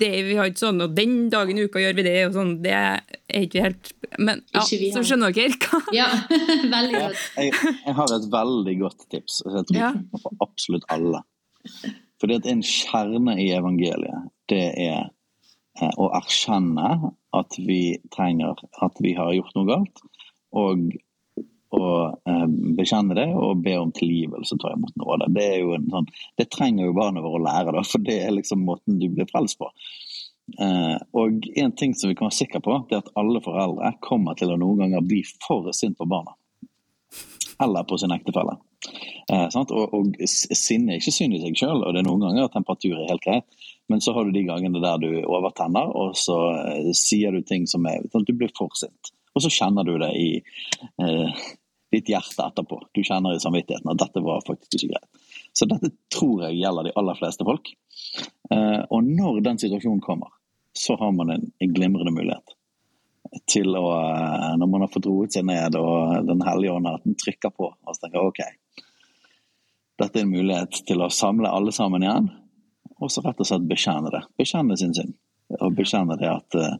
det, 0.00 0.08
Vi 0.26 0.34
har 0.34 0.48
ikke 0.50 0.64
sånn 0.64 0.82
og 0.82 0.96
'den 0.96 1.28
dagen 1.30 1.60
i 1.60 1.66
uka 1.68 1.78
gjør 1.78 1.94
vi 1.94 2.02
det', 2.02 2.24
og 2.26 2.34
sånn. 2.34 2.50
Det 2.64 2.72
er 2.74 3.04
ikke 3.30 3.52
vi 3.60 3.62
helt 3.68 3.92
Men 4.18 4.42
ja, 4.50 4.64
vi 4.66 4.90
så 4.90 5.04
skjønner 5.06 5.30
dere 5.36 5.54
hva 5.62 5.78
Ja, 5.94 6.08
veldig 6.74 6.90
godt. 7.04 7.22
jeg, 7.38 7.52
jeg 7.86 7.94
har 8.00 8.16
et 8.18 8.26
veldig 8.34 8.74
godt 8.82 9.06
tips. 9.14 9.42
Jeg 9.46 9.64
tror 9.70 9.78
Ja. 9.78 9.92
for 10.24 10.34
absolutt 10.42 10.82
alle. 10.90 11.22
Fordi 12.20 12.38
at 12.40 12.48
en 12.48 12.62
kjerne 12.64 13.36
i 13.42 13.50
evangeliet, 13.56 14.30
det 14.50 14.66
er 14.86 15.08
eh, 15.80 15.92
å 16.00 16.08
erkjenne 16.16 17.12
at 17.36 17.58
vi 17.60 17.98
trenger 18.14 18.62
at 18.82 19.02
vi 19.04 19.12
har 19.18 19.34
gjort 19.36 19.58
noe 19.58 19.68
galt, 19.68 20.04
og 20.56 20.86
å 21.76 21.88
eh, 22.08 22.46
bekjenne 22.78 23.16
det 23.18 23.26
og 23.34 23.62
be 23.64 23.74
om 23.78 23.92
tilgivelse 23.94 24.58
ta 24.62 24.72
imot 24.72 24.94
nåde. 25.00 25.28
Det, 25.36 25.46
er 25.56 25.64
jo 25.64 25.74
en 25.76 25.88
sånn, 25.92 26.08
det 26.38 26.48
trenger 26.54 26.88
jo 26.88 26.96
barna 26.96 27.24
våre 27.24 27.40
å 27.40 27.46
lære, 27.46 27.74
da, 27.76 27.84
for 27.84 28.04
det 28.06 28.20
er 28.24 28.36
liksom 28.36 28.64
måten 28.64 29.00
du 29.02 29.08
blir 29.12 29.28
frelst 29.30 29.58
på. 29.60 29.70
Eh, 30.62 30.96
og 31.18 31.48
en 31.58 31.74
ting 31.76 31.94
som 31.98 32.10
vi 32.10 32.16
kan 32.16 32.28
være 32.28 32.38
sikre 32.38 32.62
på, 32.62 32.78
det 32.88 32.98
er 32.98 33.04
at 33.04 33.12
alle 33.18 33.42
foreldre 33.44 33.92
kommer 34.04 34.38
til 34.38 34.54
å 34.54 34.60
noen 34.60 34.84
ganger 34.84 35.04
bli 35.04 35.22
for 35.44 35.72
sint 35.76 35.98
på 35.98 36.08
barna. 36.08 36.36
Eller 37.62 37.86
på 37.88 37.98
sin 37.98 38.14
ektefelle. 38.14 38.56
Eh? 39.32 39.58
Og, 39.62 39.94
og 39.96 40.26
sinne 40.26 40.94
er 40.94 41.00
ikke 41.00 41.14
synd 41.14 41.36
i 41.36 41.42
seg 41.42 41.58
sjøl, 41.58 41.82
og 41.82 41.94
det 41.94 42.02
er 42.02 42.08
noen 42.08 42.24
ganger 42.26 42.46
at 42.46 42.56
temperatur 42.56 42.96
er 42.98 43.10
helt 43.10 43.24
greit. 43.24 43.68
Men 43.90 44.02
så 44.02 44.14
har 44.16 44.26
du 44.26 44.34
de 44.34 44.46
gangene 44.46 44.82
der 44.82 44.98
du 45.02 45.10
overtenner, 45.22 45.92
og 45.94 46.16
så 46.18 46.38
eh, 46.62 46.90
sier 46.96 47.34
du 47.34 47.44
ting 47.46 47.68
som 47.70 47.86
er 47.90 48.06
sånn 48.12 48.26
du 48.26 48.34
blir 48.34 48.52
for 48.56 48.74
sint. 48.78 49.12
Og 49.36 49.44
så 49.44 49.52
kjenner 49.52 49.86
du 49.86 49.94
det 50.00 50.10
i 50.16 50.30
eh, 50.40 51.44
ditt 51.92 52.10
hjerte 52.10 52.48
etterpå. 52.48 52.80
Du 52.96 53.02
kjenner 53.04 53.36
i 53.36 53.42
samvittigheten 53.42 53.92
at 53.92 54.00
dette 54.00 54.22
var 54.24 54.44
faktisk 54.46 54.78
ikke 54.78 54.94
greit. 54.94 55.24
Så 55.56 55.68
dette 55.70 55.92
tror 56.12 56.46
jeg 56.46 56.58
gjelder 56.60 56.88
de 56.88 56.96
aller 57.00 57.18
fleste 57.18 57.46
folk. 57.46 57.70
Eh, 58.50 58.82
og 58.90 59.06
når 59.06 59.42
den 59.46 59.60
situasjonen 59.62 60.02
kommer, 60.04 60.32
så 60.76 60.96
har 61.00 61.12
man 61.16 61.32
en, 61.32 61.50
en 61.62 61.74
glimrende 61.76 62.12
mulighet 62.12 62.56
til 63.50 63.72
å 63.76 63.86
eh, 63.96 64.52
Når 64.60 64.68
man 64.70 64.84
har 64.84 64.92
fått 64.92 65.08
roet 65.08 65.34
seg 65.34 65.46
ned 65.48 65.76
og 65.80 66.28
Den 66.28 66.44
hellige 66.46 66.76
ånd 66.76 67.16
trykker 67.22 67.52
på 67.54 67.70
og 67.72 67.94
så 67.94 68.04
tenker 68.04 68.28
ok, 68.28 68.42
dette 70.00 70.20
er 70.20 70.26
en 70.26 70.32
mulighet 70.32 70.82
til 70.88 71.02
å 71.02 71.12
samle 71.12 71.50
alle 71.52 71.72
sammen 71.72 72.04
igjen, 72.04 72.28
og 73.00 73.12
så 73.12 73.22
rett 73.24 73.40
og 73.40 73.48
slett 73.48 73.68
bekjenne 73.68 74.12
det. 74.12 74.22
Bekjenne 74.40 74.76
sin 74.78 74.94
synd. 74.96 75.16
Og 75.60 75.76
bekjenne 75.76 76.16
det 76.20 76.28
at 76.30 76.56
uh, 76.58 76.76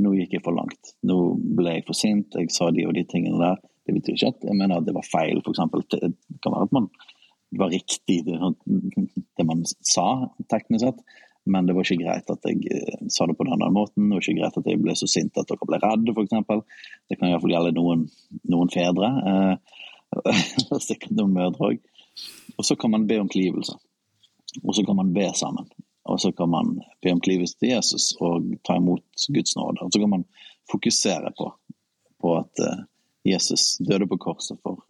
nå 0.00 0.14
gikk 0.16 0.36
jeg 0.36 0.44
for 0.44 0.56
langt. 0.56 0.94
Nå 1.06 1.18
ble 1.58 1.78
jeg 1.78 1.86
for 1.88 1.96
sint, 1.96 2.36
jeg 2.38 2.52
sa 2.52 2.70
de 2.74 2.86
og 2.88 2.94
de 2.96 3.04
tingene 3.08 3.40
der. 3.40 3.60
Det 3.86 3.96
betyr 3.96 4.16
ikke 4.16 4.30
at 4.32 4.46
jeg 4.48 4.58
mener 4.58 4.78
at 4.78 4.86
det 4.86 4.94
var 4.96 5.06
feil, 5.06 5.42
f.eks. 5.42 5.60
Det 5.92 6.12
kan 6.44 6.54
være 6.54 6.68
at 6.68 6.76
man 6.76 6.88
var 7.60 7.72
riktig 7.72 8.22
det, 8.24 8.38
det 9.36 9.44
man 9.44 9.64
sa, 9.66 10.06
teknisk 10.52 10.86
sett. 10.86 11.02
Men 11.44 11.66
det 11.66 11.74
var 11.74 11.84
ikke 11.84 12.04
greit 12.04 12.28
at 12.30 12.46
jeg 12.46 12.68
eh, 12.70 12.98
sa 13.10 13.26
det 13.26 13.34
på 13.36 13.44
den 13.44 13.56
andre 13.56 13.72
måten. 13.74 14.06
Det 14.06 14.14
var 14.14 14.22
ikke 14.22 14.38
greit 14.38 14.58
at 14.60 14.68
jeg 14.70 14.80
ble 14.82 14.94
så 14.98 15.08
sint 15.10 15.38
at 15.40 15.50
dere 15.50 15.68
ble 15.68 15.80
redde, 15.82 16.14
f.eks. 16.14 16.76
Det 17.10 17.18
kan 17.18 17.32
iallfall 17.32 17.54
gjelde 17.56 17.74
noen, 17.76 18.04
noen 18.52 18.70
fedre. 18.72 19.10
Eh, 19.32 19.80
sikkert 20.88 21.16
noen 21.18 21.34
mødre 21.34 21.72
òg. 21.72 21.82
Og 22.56 22.66
så 22.66 22.76
kan 22.76 22.90
man 22.90 23.06
be 23.06 23.18
om 23.20 23.28
tilgivelse. 23.28 23.76
Og 24.62 24.74
så 24.76 24.84
kan 24.86 24.96
man 24.96 25.12
be 25.14 25.30
sammen. 25.34 25.68
Og 26.04 26.20
så 26.20 26.32
kan 26.32 26.48
man 26.48 26.80
be 27.02 27.12
om 27.12 27.20
tilgivelse 27.20 27.58
til 27.58 27.68
Jesus 27.68 28.12
og 28.20 28.42
ta 28.66 28.76
imot 28.76 29.04
Guds 29.34 29.56
nåde. 29.56 29.80
Og 29.80 29.92
så 29.92 30.00
kan 30.00 30.10
man 30.10 30.24
fokusere 30.70 31.32
på, 31.38 31.52
på 32.20 32.36
at 32.36 32.64
eh, 32.66 32.84
Jesus 33.24 33.78
døde 33.78 34.06
på 34.06 34.16
korset 34.16 34.58
for, 34.62 34.84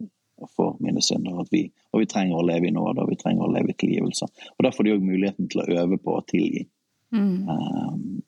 for 0.55 0.77
mine 0.79 1.01
synder. 1.01 1.45
Vi, 1.51 1.67
og 1.91 2.01
vi 2.01 2.09
trenger 2.09 2.37
å 2.37 2.45
leve 2.45 2.67
i 2.67 2.73
nåde, 2.73 3.03
og 3.03 3.13
vi 3.13 3.19
trenger 3.21 3.45
å 3.45 3.53
leve 3.53 3.73
i 3.73 3.77
tilgivelse. 3.77 4.29
Og 4.57 4.65
Da 4.65 4.71
får 4.73 4.83
de 4.87 4.95
òg 4.95 5.05
muligheten 5.05 5.49
til 5.49 5.63
å 5.63 5.69
øve 5.83 5.99
på 6.01 6.17
å 6.17 6.25
tilgi. 6.27 6.65
Mm. 7.13 7.49
Um, 7.49 8.23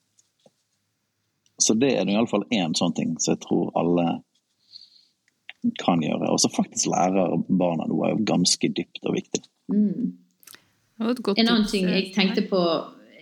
så 1.58 1.73
det 1.73 1.95
er 1.95 2.10
iallfall 2.12 2.45
én 2.53 2.75
sånn 2.77 2.93
ting 2.93 3.15
som 3.17 3.34
jeg 3.34 3.41
tror 3.47 3.71
alle 3.79 4.19
kan 5.82 6.04
gjøre. 6.04 6.30
Og 6.32 6.41
så 6.41 6.51
faktisk 6.54 6.91
lærer 6.93 7.38
barna 7.47 7.88
noe 7.89 8.12
er 8.12 8.25
ganske 8.28 8.69
dypt 8.71 9.04
og 9.06 9.17
viktig. 9.17 9.43
Mm. 9.73 10.13
Det 10.95 11.23
godt 11.23 11.39
En 11.41 11.49
annen 11.51 11.67
ting 11.67 11.89
eh, 11.89 11.97
jeg 11.99 12.12
tenkte 12.15 12.45
på 12.47 12.62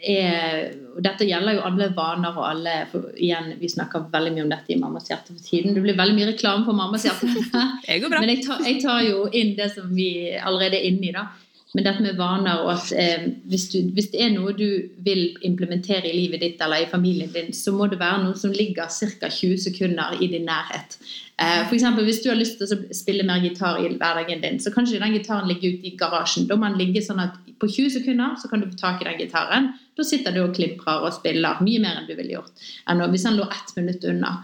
er 0.03 0.73
og 0.93 1.01
Dette 1.01 1.25
gjelder 1.25 1.56
jo 1.58 1.62
alle 1.65 1.88
vaner 1.95 2.36
og 2.38 2.43
alle 2.45 2.73
for 2.91 3.13
igjen, 3.17 3.53
Vi 3.58 3.69
snakker 3.71 4.10
veldig 4.13 4.34
mye 4.36 4.43
om 4.45 4.51
dette 4.51 4.73
i 4.75 4.77
Mammas 4.77 5.08
hjerte 5.10 5.34
for 5.34 5.41
tiden. 5.41 5.73
Det 5.73 5.82
blir 5.82 5.97
veldig 5.97 6.15
mye 6.17 6.27
reklame 6.29 6.67
for 6.67 6.77
Mammas 6.77 7.08
hjerte. 7.08 7.29
Men 8.19 8.29
jeg 8.29 8.43
tar, 8.45 8.62
jeg 8.67 8.82
tar 8.84 9.01
jo 9.08 9.23
inn 9.32 9.56
det 9.58 9.71
som 9.73 9.89
vi 9.95 10.36
allerede 10.38 10.77
er 10.77 10.86
inne 10.91 11.10
i. 11.10 11.15
da. 11.15 11.25
Men 11.73 11.88
dette 11.88 12.03
med 12.05 12.19
vaner 12.19 12.62
og 12.62 12.69
at 12.75 12.91
eh, 12.93 13.23
hvis, 13.49 13.65
du, 13.73 13.79
hvis 13.95 14.12
det 14.13 14.21
er 14.21 14.33
noe 14.36 14.53
du 14.53 14.67
vil 15.05 15.23
implementere 15.47 16.05
i 16.05 16.13
livet 16.13 16.43
ditt 16.43 16.62
eller 16.62 16.83
i 16.83 16.89
familien 16.91 17.31
din, 17.33 17.49
så 17.55 17.73
må 17.73 17.88
det 17.89 17.97
være 18.01 18.21
noe 18.27 18.38
som 18.38 18.53
ligger 18.53 18.91
ca. 18.93 19.29
20 19.29 19.57
sekunder 19.63 20.19
i 20.21 20.29
din 20.29 20.45
nærhet. 20.45 20.99
Eh, 21.41 21.71
eksempel, 21.73 22.05
hvis 22.05 22.21
du 22.21 22.29
har 22.29 22.38
lyst 22.38 22.59
til 22.59 22.69
å 22.69 22.93
spille 22.93 23.25
mer 23.25 23.41
gitar 23.41 23.81
i 23.81 23.89
hverdagen 23.89 24.43
din, 24.43 24.59
så 24.62 24.69
kan 24.73 24.86
ikke 24.86 25.01
den 25.01 25.15
gitaren 25.17 25.49
ligge 25.49 25.73
ute 25.73 25.89
i 25.89 25.95
garasjen. 25.97 26.45
Da 26.49 26.59
må 26.59 26.69
den 26.69 26.77
ligge 26.83 27.01
sånn 27.01 27.23
at 27.23 27.39
på 27.57 27.69
20 27.69 27.95
sekunder 27.97 28.38
så 28.38 28.51
kan 28.51 28.62
du 28.62 28.69
få 28.69 28.77
tak 28.77 29.01
i 29.01 29.09
den 29.09 29.17
gitaren. 29.23 29.71
Da 29.97 30.05
sitter 30.05 30.36
du 30.36 30.43
og 30.43 30.53
klimprer 30.53 31.01
og 31.07 31.15
spiller 31.17 31.63
mye 31.65 31.81
mer 31.81 31.97
enn 31.97 32.09
du 32.09 32.13
ville 32.17 32.38
gjort 32.38 32.69
hvis 33.13 33.25
den 33.25 33.38
lå 33.38 33.49
ett 33.49 33.75
minutt 33.77 34.05
unna. 34.09 34.38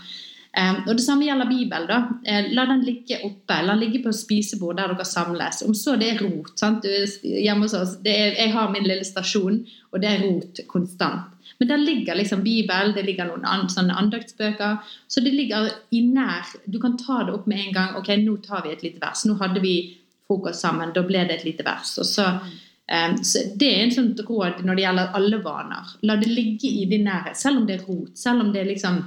Um, 0.60 0.78
og 0.88 0.96
Det 0.98 1.04
samme 1.04 1.26
gjelder 1.26 1.48
Bibelen. 1.48 1.88
da. 1.88 1.98
Eh, 2.26 2.52
la 2.52 2.66
den 2.66 2.82
ligge 2.84 3.20
oppe. 3.24 3.62
La 3.64 3.74
den 3.76 3.80
ligge 3.80 4.04
på 4.04 4.12
spisebord 4.12 4.78
der 4.78 4.94
dere 4.94 5.06
samles. 5.06 5.62
Om 5.62 5.74
så 5.74 5.96
det 6.00 6.10
er 6.14 6.24
rot. 6.24 6.60
sant? 6.60 6.84
Hjemme 7.24 7.62
hos 7.62 7.74
oss, 7.74 7.98
er, 8.06 8.36
Jeg 8.36 8.52
har 8.52 8.72
min 8.72 8.84
lille 8.84 9.06
stasjon, 9.06 9.66
og 9.94 10.02
det 10.02 10.10
er 10.10 10.24
rot 10.26 10.60
konstant. 10.68 11.22
Men 11.60 11.68
der 11.68 11.78
ligger 11.78 12.16
liksom 12.16 12.44
Bibelen, 12.44 12.96
det 12.96 13.06
ligger 13.06 13.26
noen 13.26 13.46
an, 13.46 13.70
sånne 13.70 13.96
andaktsbøker. 13.96 14.78
Så 15.08 15.22
det 15.24 15.34
ligger 15.34 15.70
i 15.92 16.02
nær 16.02 16.46
Du 16.66 16.80
kan 16.80 16.98
ta 16.98 17.24
det 17.24 17.34
opp 17.34 17.48
med 17.48 17.68
en 17.68 17.74
gang. 17.74 17.96
Ok, 17.96 18.08
nå 18.18 18.38
tar 18.38 18.64
vi 18.64 18.72
et 18.72 18.84
lite 18.84 19.00
vers. 19.02 19.26
Nå 19.26 19.38
hadde 19.40 19.62
vi 19.62 19.98
frokost 20.28 20.62
sammen, 20.62 20.94
da 20.94 21.02
ble 21.02 21.28
det 21.28 21.40
et 21.40 21.46
lite 21.46 21.64
vers. 21.64 21.98
Og 21.98 22.06
så 22.06 22.40
Um, 22.90 23.24
så 23.24 23.40
Det 23.56 23.68
er 23.70 23.84
en 23.84 23.92
sånn 23.92 24.16
råd 24.18 24.64
når 24.66 24.76
det 24.76 24.82
gjelder 24.82 25.12
alle 25.14 25.38
vaner. 25.44 25.92
La 26.02 26.16
det 26.16 26.26
ligge 26.28 26.66
i 26.66 26.88
din 26.90 27.04
nærhet, 27.06 27.38
selv 27.38 27.60
om 27.60 27.68
det 27.68 27.76
er 27.76 27.86
rot. 27.86 28.18
Selv 28.18 28.42
om 28.42 28.52
det 28.52 28.62
er 28.64 28.66
liksom 28.72 29.04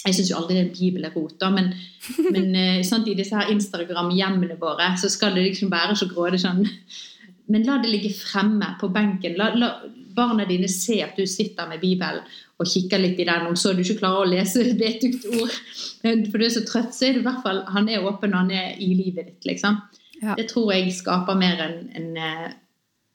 jeg 0.00 0.16
syns 0.16 0.30
jo 0.32 0.38
aldri 0.38 0.58
det 0.58 0.72
bibel 0.72 1.04
er 1.04 1.14
rot, 1.14 1.36
da, 1.42 1.50
men, 1.52 1.72
men 2.34 2.50
sånn, 2.86 3.06
i 3.08 3.16
disse 3.18 3.36
her 3.36 3.52
Instagram-hjemmene 3.52 4.58
våre 4.60 4.92
så 5.00 5.10
skal 5.12 5.36
det 5.36 5.48
liksom 5.50 5.72
være 5.72 5.96
så 5.98 6.08
grådig 6.10 6.42
sånn 6.44 6.64
Men 7.50 7.66
la 7.66 7.80
det 7.82 7.90
ligge 7.90 8.12
fremme 8.14 8.76
på 8.78 8.88
benken. 8.94 9.34
La, 9.34 9.48
la 9.58 9.70
barna 10.14 10.44
dine 10.46 10.68
se 10.70 11.00
at 11.02 11.16
du 11.18 11.26
sitter 11.26 11.66
med 11.66 11.80
Bibelen 11.82 12.22
og 12.60 12.68
kikker 12.68 13.00
litt 13.00 13.18
i 13.18 13.26
den. 13.26 13.48
Om 13.48 13.56
så 13.58 13.72
du 13.74 13.82
ikke 13.82 13.98
klarer 13.98 14.22
å 14.22 14.30
lese 14.30 14.62
et 14.62 14.78
vetugt 14.78 15.26
ord 15.32 15.56
for 16.30 16.38
du 16.38 16.46
er 16.46 16.52
så 16.54 16.62
trøtt, 16.68 16.94
så 16.94 17.08
er 17.08 17.16
du 17.16 17.22
i 17.22 17.26
hvert 17.26 17.42
fall 17.42 17.64
han 17.74 17.90
er 17.90 18.06
åpen, 18.06 18.36
han 18.36 18.52
er 18.54 18.76
i 18.78 18.92
livet 18.94 19.32
ditt, 19.32 19.48
liksom. 19.50 19.80
Ja. 20.20 20.36
Det 20.38 20.46
tror 20.50 20.70
jeg 20.74 20.92
skaper 20.94 21.38
mer 21.40 21.62
enn 21.64 21.78
en, 21.96 22.10
en 22.14 22.58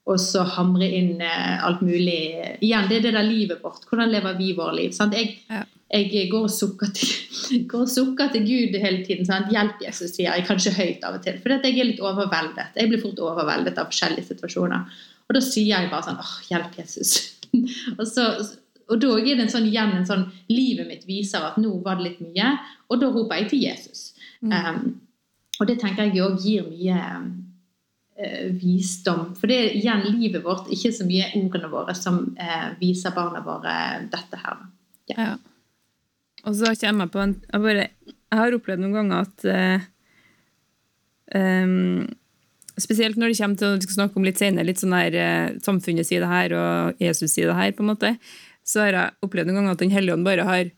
og 0.05 0.19
så 0.21 0.43
hamre 0.55 0.85
inn 0.85 1.21
eh, 1.23 1.63
alt 1.65 1.81
mulig 1.81 2.19
Igjen, 2.61 2.89
det 2.89 2.99
er 2.99 3.07
det 3.07 3.13
der 3.15 3.25
livet 3.25 3.63
vårt. 3.63 3.87
Hvordan 3.89 4.11
lever 4.13 4.35
vi 4.37 4.51
vårt 4.57 4.77
liv? 4.77 4.91
Sant? 4.93 5.15
Jeg, 5.17 5.39
ja. 5.49 5.63
Jeg 5.93 6.29
går, 6.31 6.47
og 6.47 6.51
sukker 6.51 6.89
til, 6.97 7.11
går 7.69 7.85
og 7.85 7.89
sukker 7.89 8.31
til 8.33 8.45
Gud 8.47 8.77
hele 8.81 9.05
tiden. 9.05 9.25
Sant? 9.27 9.51
Hjelp, 9.53 9.77
Jesus, 9.85 10.15
sier 10.15 10.33
jeg 10.33 10.47
kanskje 10.47 10.73
høyt 10.73 11.05
av 11.05 11.19
og 11.19 11.25
til. 11.25 11.37
For 11.43 11.53
jeg 11.53 11.77
er 11.77 11.89
litt 11.91 12.01
overveldet. 12.01 12.73
Jeg 12.75 12.89
blir 12.89 13.03
fort 13.03 13.21
overveldet 13.21 13.77
av 13.77 13.91
forskjellige 13.91 14.31
situasjoner. 14.33 14.97
Og 15.25 15.37
da 15.37 15.41
sier 15.45 15.71
jeg 15.71 15.91
bare 15.93 16.07
sånn 16.09 16.21
åh, 16.21 16.35
hjelp, 16.49 16.75
Jesus. 16.81 17.15
og, 17.99 18.05
så, 18.09 18.27
og 18.89 18.99
da 19.01 19.13
er 19.21 19.31
det 19.31 19.45
en 19.45 19.53
sånn, 19.53 19.69
igjen 19.69 19.95
en 19.99 20.09
sånn 20.09 20.27
Livet 20.51 20.89
mitt 20.89 21.07
viser 21.09 21.45
at 21.45 21.57
nå 21.61 21.77
var 21.85 21.99
det 21.99 22.09
litt 22.09 22.21
mye, 22.25 22.51
og 22.89 23.01
da 23.01 23.09
roper 23.13 23.41
jeg 23.41 23.49
til 23.53 23.65
Jesus. 23.69 24.05
Mm. 24.41 24.53
Um, 24.53 24.85
og 25.61 25.69
det 25.69 25.79
tenker 25.81 26.09
jeg 26.09 26.21
òg 26.25 26.41
gir 26.43 26.67
mye 26.67 26.99
uh, 28.19 28.45
visdom. 28.57 29.33
For 29.37 29.49
det 29.49 29.57
er 29.61 29.75
igjen 29.79 30.05
livet 30.17 30.43
vårt, 30.45 30.69
ikke 30.73 30.93
så 30.93 31.07
mye 31.07 31.31
ordene 31.39 31.71
våre, 31.71 31.95
som 31.97 32.23
uh, 32.37 32.69
viser 32.81 33.13
barna 33.15 33.45
våre 33.45 33.75
dette 34.11 34.41
her. 34.41 34.65
Ja. 35.13 35.17
ja. 35.21 35.35
Og 36.45 36.55
så 36.57 36.73
kommer 36.81 37.07
jeg 37.07 37.13
på 37.13 37.23
en 37.23 37.33
Jeg, 37.41 37.61
bare, 37.63 37.87
jeg 38.13 38.39
har 38.41 38.57
opplevd 38.57 38.83
noen 38.83 38.95
ganger 38.99 39.25
at 39.25 39.45
eh, 39.49 39.85
um, 41.35 42.05
Spesielt 42.81 43.19
når 43.19 43.31
det 43.31 43.39
kommer 43.39 43.59
til 43.59 43.75
å 43.77 43.93
snakke 43.95 44.19
om 44.19 44.25
litt 44.27 44.41
senere, 44.41 44.67
litt 44.67 44.81
sånn 44.81 44.95
her 44.97 45.15
eh, 45.15 45.53
samfunnet 45.63 46.07
sier 46.07 46.25
det 46.25 46.27
her, 46.27 46.55
og 46.59 46.99
Jesus 46.99 47.31
sier 47.31 47.47
det 47.47 47.55
her, 47.55 47.71
på 47.71 47.85
en 47.85 47.91
måte, 47.93 48.09
så 48.67 48.81
har 48.83 48.97
jeg 48.97 49.15
opplevd 49.23 49.47
noen 49.47 49.61
ganger 49.61 49.77
at 49.77 49.83
Den 49.85 49.93
hellige 49.93 50.17
ånd 50.17 50.27
bare 50.27 50.43
har 50.43 50.73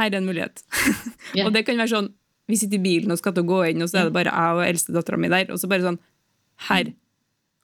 Her 0.00 0.08
er 0.10 0.18
en 0.18 0.26
mulighet. 0.26 0.64
Yeah. 1.34 1.48
og 1.48 1.54
det 1.56 1.64
kan 1.66 1.78
være 1.80 1.90
sånn 1.90 2.08
vi 2.46 2.58
sitter 2.60 2.76
i 2.76 2.84
bilen 2.84 3.10
og 3.10 3.18
skal 3.18 3.32
til 3.34 3.42
å 3.42 3.48
gå 3.48 3.60
inn, 3.70 3.82
og 3.82 3.88
så 3.90 4.02
er 4.02 4.10
det 4.10 4.14
bare 4.14 4.30
jeg 4.30 4.58
og 4.58 4.66
eldstedattera 4.68 5.18
mi 5.18 5.30
der. 5.32 5.48
Og 5.50 5.58
så 5.58 5.70
bare 5.70 5.86
sånn 5.86 6.02
Her. 6.68 6.90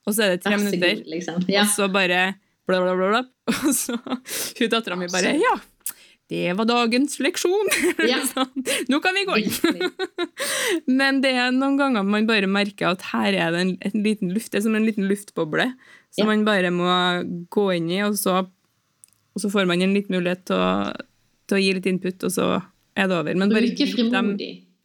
Og 0.08 0.16
så 0.16 0.24
er 0.24 0.32
det 0.32 0.40
tre 0.42 0.56
minutter, 0.58 1.02
liksom. 1.06 1.44
yeah. 1.46 1.62
og 1.62 1.74
så 1.74 1.86
bare 1.92 2.22
bla, 2.66 2.80
bla, 2.80 2.94
bla, 2.96 3.10
bla. 3.12 3.20
Og 3.68 3.74
så 3.76 3.98
hun 3.98 4.70
dattera 4.72 4.96
mi 4.98 5.06
bare 5.10 5.34
Ja, 5.38 5.52
det 6.30 6.54
var 6.54 6.68
dagens 6.68 7.18
leksjon! 7.22 7.70
Ja. 8.10 8.20
sånn, 8.24 8.62
Nå 8.88 9.00
kan 9.02 9.16
vi 9.18 9.26
gå 9.26 9.36
inn! 9.42 9.80
Men 11.00 11.18
det 11.24 11.34
er 11.34 11.50
noen 11.54 11.76
ganger 11.80 12.06
man 12.06 12.28
bare 12.28 12.48
merker 12.50 12.92
at 12.94 13.04
her 13.10 13.34
er 13.34 13.54
det 13.54 13.64
en, 13.64 13.74
en 13.90 14.04
liten 14.04 14.30
luft, 14.34 14.52
det 14.52 14.60
er 14.60 14.68
som 14.68 14.78
en 14.78 14.86
liten 14.86 15.08
luftboble 15.10 15.72
som 16.14 16.24
ja. 16.24 16.30
man 16.30 16.46
bare 16.46 16.72
må 16.74 16.88
gå 17.52 17.66
inn 17.76 17.90
i, 17.90 18.00
og 18.06 18.16
så, 18.18 18.40
og 19.34 19.42
så 19.42 19.50
får 19.52 19.68
man 19.70 19.82
en 19.82 19.94
liten 19.94 20.16
mulighet 20.16 20.42
til 20.50 20.58
å, 20.58 20.72
til 21.50 21.58
å, 21.58 21.62
gi 21.62 21.76
litt 21.76 21.86
input, 21.90 22.26
og 22.26 22.34
så 22.34 22.48
er 22.98 23.10
det 23.10 23.18
over. 23.20 23.38
Men 23.38 23.52
bare 23.52 23.70
grip 23.78 24.10
dem, 24.10 24.32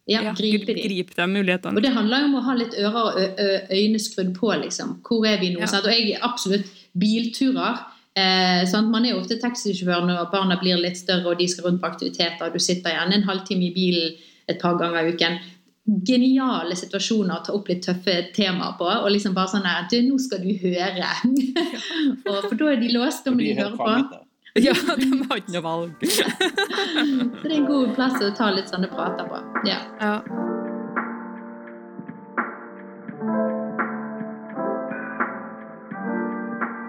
ja, 0.06 0.22
ja, 0.28 0.34
gripe 0.38 0.70
de. 0.70 0.84
Grip 0.86 1.16
de 1.18 1.26
mulighetene. 1.30 1.74
Og 1.74 1.82
det 1.82 1.90
handler 1.96 2.22
jo 2.22 2.30
om 2.30 2.38
å 2.38 2.44
ha 2.46 2.54
litt 2.58 2.78
ører 2.78 3.00
og 3.02 3.42
øyne 3.74 4.02
skrudd 4.02 4.30
på, 4.38 4.52
liksom. 4.62 5.00
Hvor 5.06 5.26
er 5.26 5.42
vi 5.42 5.50
nå? 5.56 5.66
Og 5.66 5.90
jeg 5.90 6.18
absolutt 6.22 6.70
bilturer. 6.94 7.82
Eh, 8.16 8.62
sånn, 8.64 8.88
man 8.88 9.04
er 9.04 9.12
jo 9.12 9.20
ofte 9.20 9.36
taxisjåfør 9.40 10.06
når 10.08 10.30
barna 10.32 10.56
blir 10.60 10.80
litt 10.80 10.96
større 10.96 11.34
og 11.34 11.40
de 11.40 11.48
skal 11.52 11.68
rundt 11.68 11.82
på 11.82 11.90
aktiviteter. 11.90 12.46
og 12.46 12.56
Du 12.56 12.62
sitter 12.62 12.94
igjen 12.94 13.12
en 13.12 13.28
halvtime 13.28 13.68
i 13.68 13.74
bilen 13.74 14.16
et 14.48 14.60
par 14.62 14.78
ganger 14.80 15.04
i 15.04 15.12
uken. 15.12 15.38
Geniale 16.06 16.74
situasjoner 16.78 17.36
å 17.36 17.44
ta 17.44 17.54
opp 17.54 17.68
litt 17.68 17.84
tøffe 17.84 18.16
temaer 18.34 18.78
på. 18.80 18.88
Og 18.88 19.10
liksom 19.12 19.36
bare 19.36 19.52
sånn 19.52 19.68
at 19.68 19.92
Nå 20.06 20.16
skal 20.22 20.40
du 20.42 20.54
høre! 20.64 21.12
og, 22.30 22.48
for 22.48 22.56
da 22.56 22.72
er 22.72 22.80
de 22.80 22.94
låst, 22.96 23.26
da 23.26 23.34
må 23.34 23.44
de, 23.44 23.52
de 23.52 23.60
høre 23.60 23.76
på. 23.76 24.22
Ja, 24.56 24.72
de 24.72 25.10
har 25.28 25.36
ikke 25.36 25.52
noe 25.52 25.60
valg. 25.66 26.06
så 26.08 26.24
det 27.44 27.50
er 27.52 27.58
en 27.58 27.68
god 27.68 27.92
plass 27.98 28.16
å 28.24 28.32
ta 28.32 28.48
litt 28.56 28.72
sånne 28.72 28.88
prater 28.88 29.28
på. 29.28 29.42
Ja. 29.68 29.82
ja. 30.00 30.54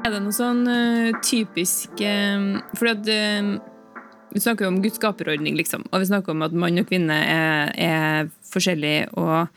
Er 0.07 0.13
det 0.13 0.21
noe 0.23 0.31
sånn 0.31 0.61
uh, 0.71 1.17
typisk 1.19 1.99
uh, 1.99 2.61
For 2.79 2.93
at 2.93 3.09
uh, 3.11 3.57
vi 4.31 4.39
snakker 4.39 4.63
jo 4.63 4.69
om 4.71 4.77
Guds 4.79 4.99
skaperordning, 5.01 5.57
liksom. 5.59 5.83
Og 5.91 5.99
vi 5.99 6.07
snakker 6.07 6.31
om 6.31 6.45
at 6.45 6.55
mann 6.55 6.79
og 6.79 6.87
kvinne 6.87 7.15
er, 7.15 7.73
er 7.75 8.29
forskjellige 8.47 9.09
og 9.19 9.49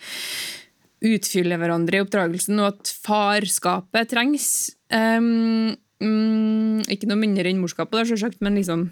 utfyller 1.07 1.61
hverandre 1.61 1.99
i 1.99 2.03
oppdragelsen, 2.03 2.59
og 2.63 2.73
at 2.73 2.91
farskapet 3.05 4.11
trengs. 4.11 4.49
Um, 4.95 5.77
um, 6.03 6.81
ikke 6.91 7.11
noe 7.11 7.21
mindre 7.21 7.51
enn 7.51 7.61
morskapet, 7.63 8.09
selvsagt, 8.11 8.41
men 8.47 8.59
liksom, 8.59 8.89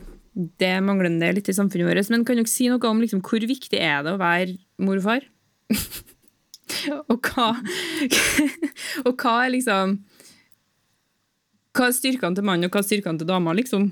det 0.63 0.75
mangler 0.85 1.15
det 1.23 1.33
litt 1.39 1.51
i 1.51 1.57
samfunnet 1.57 1.89
vårt. 1.89 2.13
Men 2.13 2.27
kan 2.27 2.39
dere 2.39 2.51
si 2.51 2.69
noe 2.71 2.91
om 2.91 3.03
liksom, 3.03 3.23
hvor 3.27 3.49
viktig 3.51 3.81
er 3.81 4.05
det 4.07 4.15
å 4.15 4.21
være 4.21 4.59
mor 4.85 5.01
og 5.01 5.09
far? 5.09 5.27
og 7.11 7.33
hva 7.33 7.51
Og 9.07 9.15
hva 9.15 9.35
er 9.47 9.55
liksom 9.57 9.99
Hva 11.79 11.89
er 11.89 11.95
styrkene 11.95 12.35
til 12.35 12.47
mannen, 12.47 12.67
og 12.67 12.75
hva 12.75 12.83
er 12.83 12.89
styrkene 12.89 13.21
til 13.21 13.29
dama, 13.29 13.55
liksom? 13.55 13.91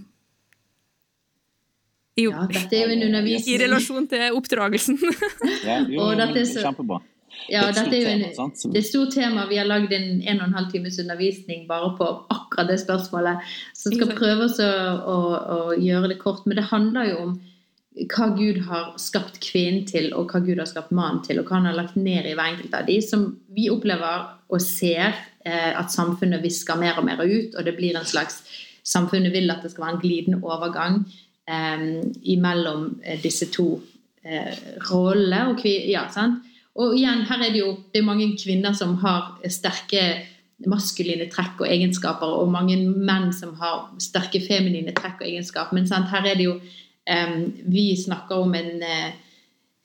I, 2.16 2.24
ja, 2.24 2.46
dette 2.48 2.72
er 2.72 2.88
jo 2.88 2.94
en 2.94 3.04
undervisning. 3.10 3.52
I 3.52 3.58
relasjon 3.60 4.06
til 4.08 4.38
oppdragelsen. 4.38 4.96
ja, 5.68 5.82
jo, 5.84 6.08
dette 6.16 6.40
er 6.40 6.48
så, 6.48 6.62
kjempebra. 6.64 7.02
Ja, 7.52 7.66
det, 7.66 7.68
er 7.68 7.74
dette 7.76 7.98
er 7.98 8.00
jo 8.00 8.12
en, 8.14 8.22
tema, 8.24 8.72
det 8.72 8.80
er 8.80 8.86
stort 8.86 9.12
tema. 9.14 9.44
Vi 9.50 9.58
har 9.60 9.68
lagd 9.68 9.92
en 9.92 10.22
en 10.22 10.40
og 10.40 10.46
en 10.48 10.56
halv 10.56 10.70
times 10.72 10.96
undervisning 11.02 11.66
bare 11.68 11.92
på 11.98 12.08
akkurat 12.32 12.72
det 12.72 12.78
spørsmålet. 12.82 13.44
Så 13.76 13.92
skal 13.92 14.14
prøve 14.16 14.48
å, 14.48 14.70
å, 15.12 15.18
å, 15.58 15.60
gjøre 15.76 16.14
det 16.14 16.18
kort. 16.22 16.46
Men 16.48 16.58
det 16.58 16.66
handler 16.72 17.12
jo 17.12 17.20
om 17.26 17.36
hva 18.12 18.30
Gud 18.36 18.62
har 18.66 18.88
skapt 19.00 19.38
kvinnen 19.44 19.84
til, 19.88 20.10
og 20.16 20.32
hva 20.32 20.40
Gud 20.44 20.58
har 20.60 20.68
skapt 20.68 20.96
mannen 20.96 21.22
til, 21.24 21.40
og 21.40 21.48
hva 21.48 21.60
han 21.60 21.68
har 21.68 21.76
lagt 21.76 22.00
ned 22.00 22.26
i 22.28 22.34
hver 22.36 22.54
enkelt 22.54 22.74
av 22.76 22.88
de, 22.88 22.98
som 23.04 23.28
vi 23.56 23.70
opplever 23.72 24.32
og 24.48 24.64
ser 24.64 25.16
at 25.46 25.92
samfunnet 25.92 26.42
visker 26.42 26.78
mer 26.80 26.96
og 26.98 27.04
mer 27.06 27.20
ut, 27.22 27.54
og 27.54 27.64
det 27.64 27.76
blir 27.76 27.94
en 27.94 28.08
slags 28.08 28.40
Samfunnet 28.86 29.34
vil 29.34 29.50
at 29.50 29.64
det 29.64 29.72
skal 29.72 29.82
være 29.84 29.96
en 29.96 30.02
glidende 30.02 30.38
overgang 30.46 31.00
eh, 31.50 31.86
imellom 32.22 33.00
eh, 33.04 33.18
disse 33.22 33.48
to 33.50 33.80
eh, 34.22 34.54
rollene. 34.90 35.48
Og, 35.50 35.64
ja? 35.66 36.06
Og 36.76 36.94
igjen, 36.94 37.24
her 37.26 37.42
er 37.42 37.52
det 37.52 37.64
jo 37.64 37.72
det 37.92 38.02
er 38.02 38.06
mange 38.06 38.30
kvinner 38.38 38.76
som 38.78 38.94
har 39.02 39.34
sterke 39.50 40.04
maskuline 40.70 41.26
trekk 41.32 41.60
og 41.60 41.68
egenskaper, 41.68 42.30
og 42.38 42.52
mange 42.52 42.78
menn 42.78 43.32
som 43.34 43.56
har 43.60 43.90
sterke 44.00 44.40
feminine 44.46 44.94
trekk 44.96 45.20
og 45.20 45.28
egenskaper. 45.28 45.76
Men 45.76 45.90
sant, 45.90 46.08
her 46.12 46.24
er 46.26 46.38
det 46.38 46.50
jo 46.50 46.58
Vi 47.06 47.94
snakker 47.94 48.40
om 48.42 48.54
en 48.58 48.80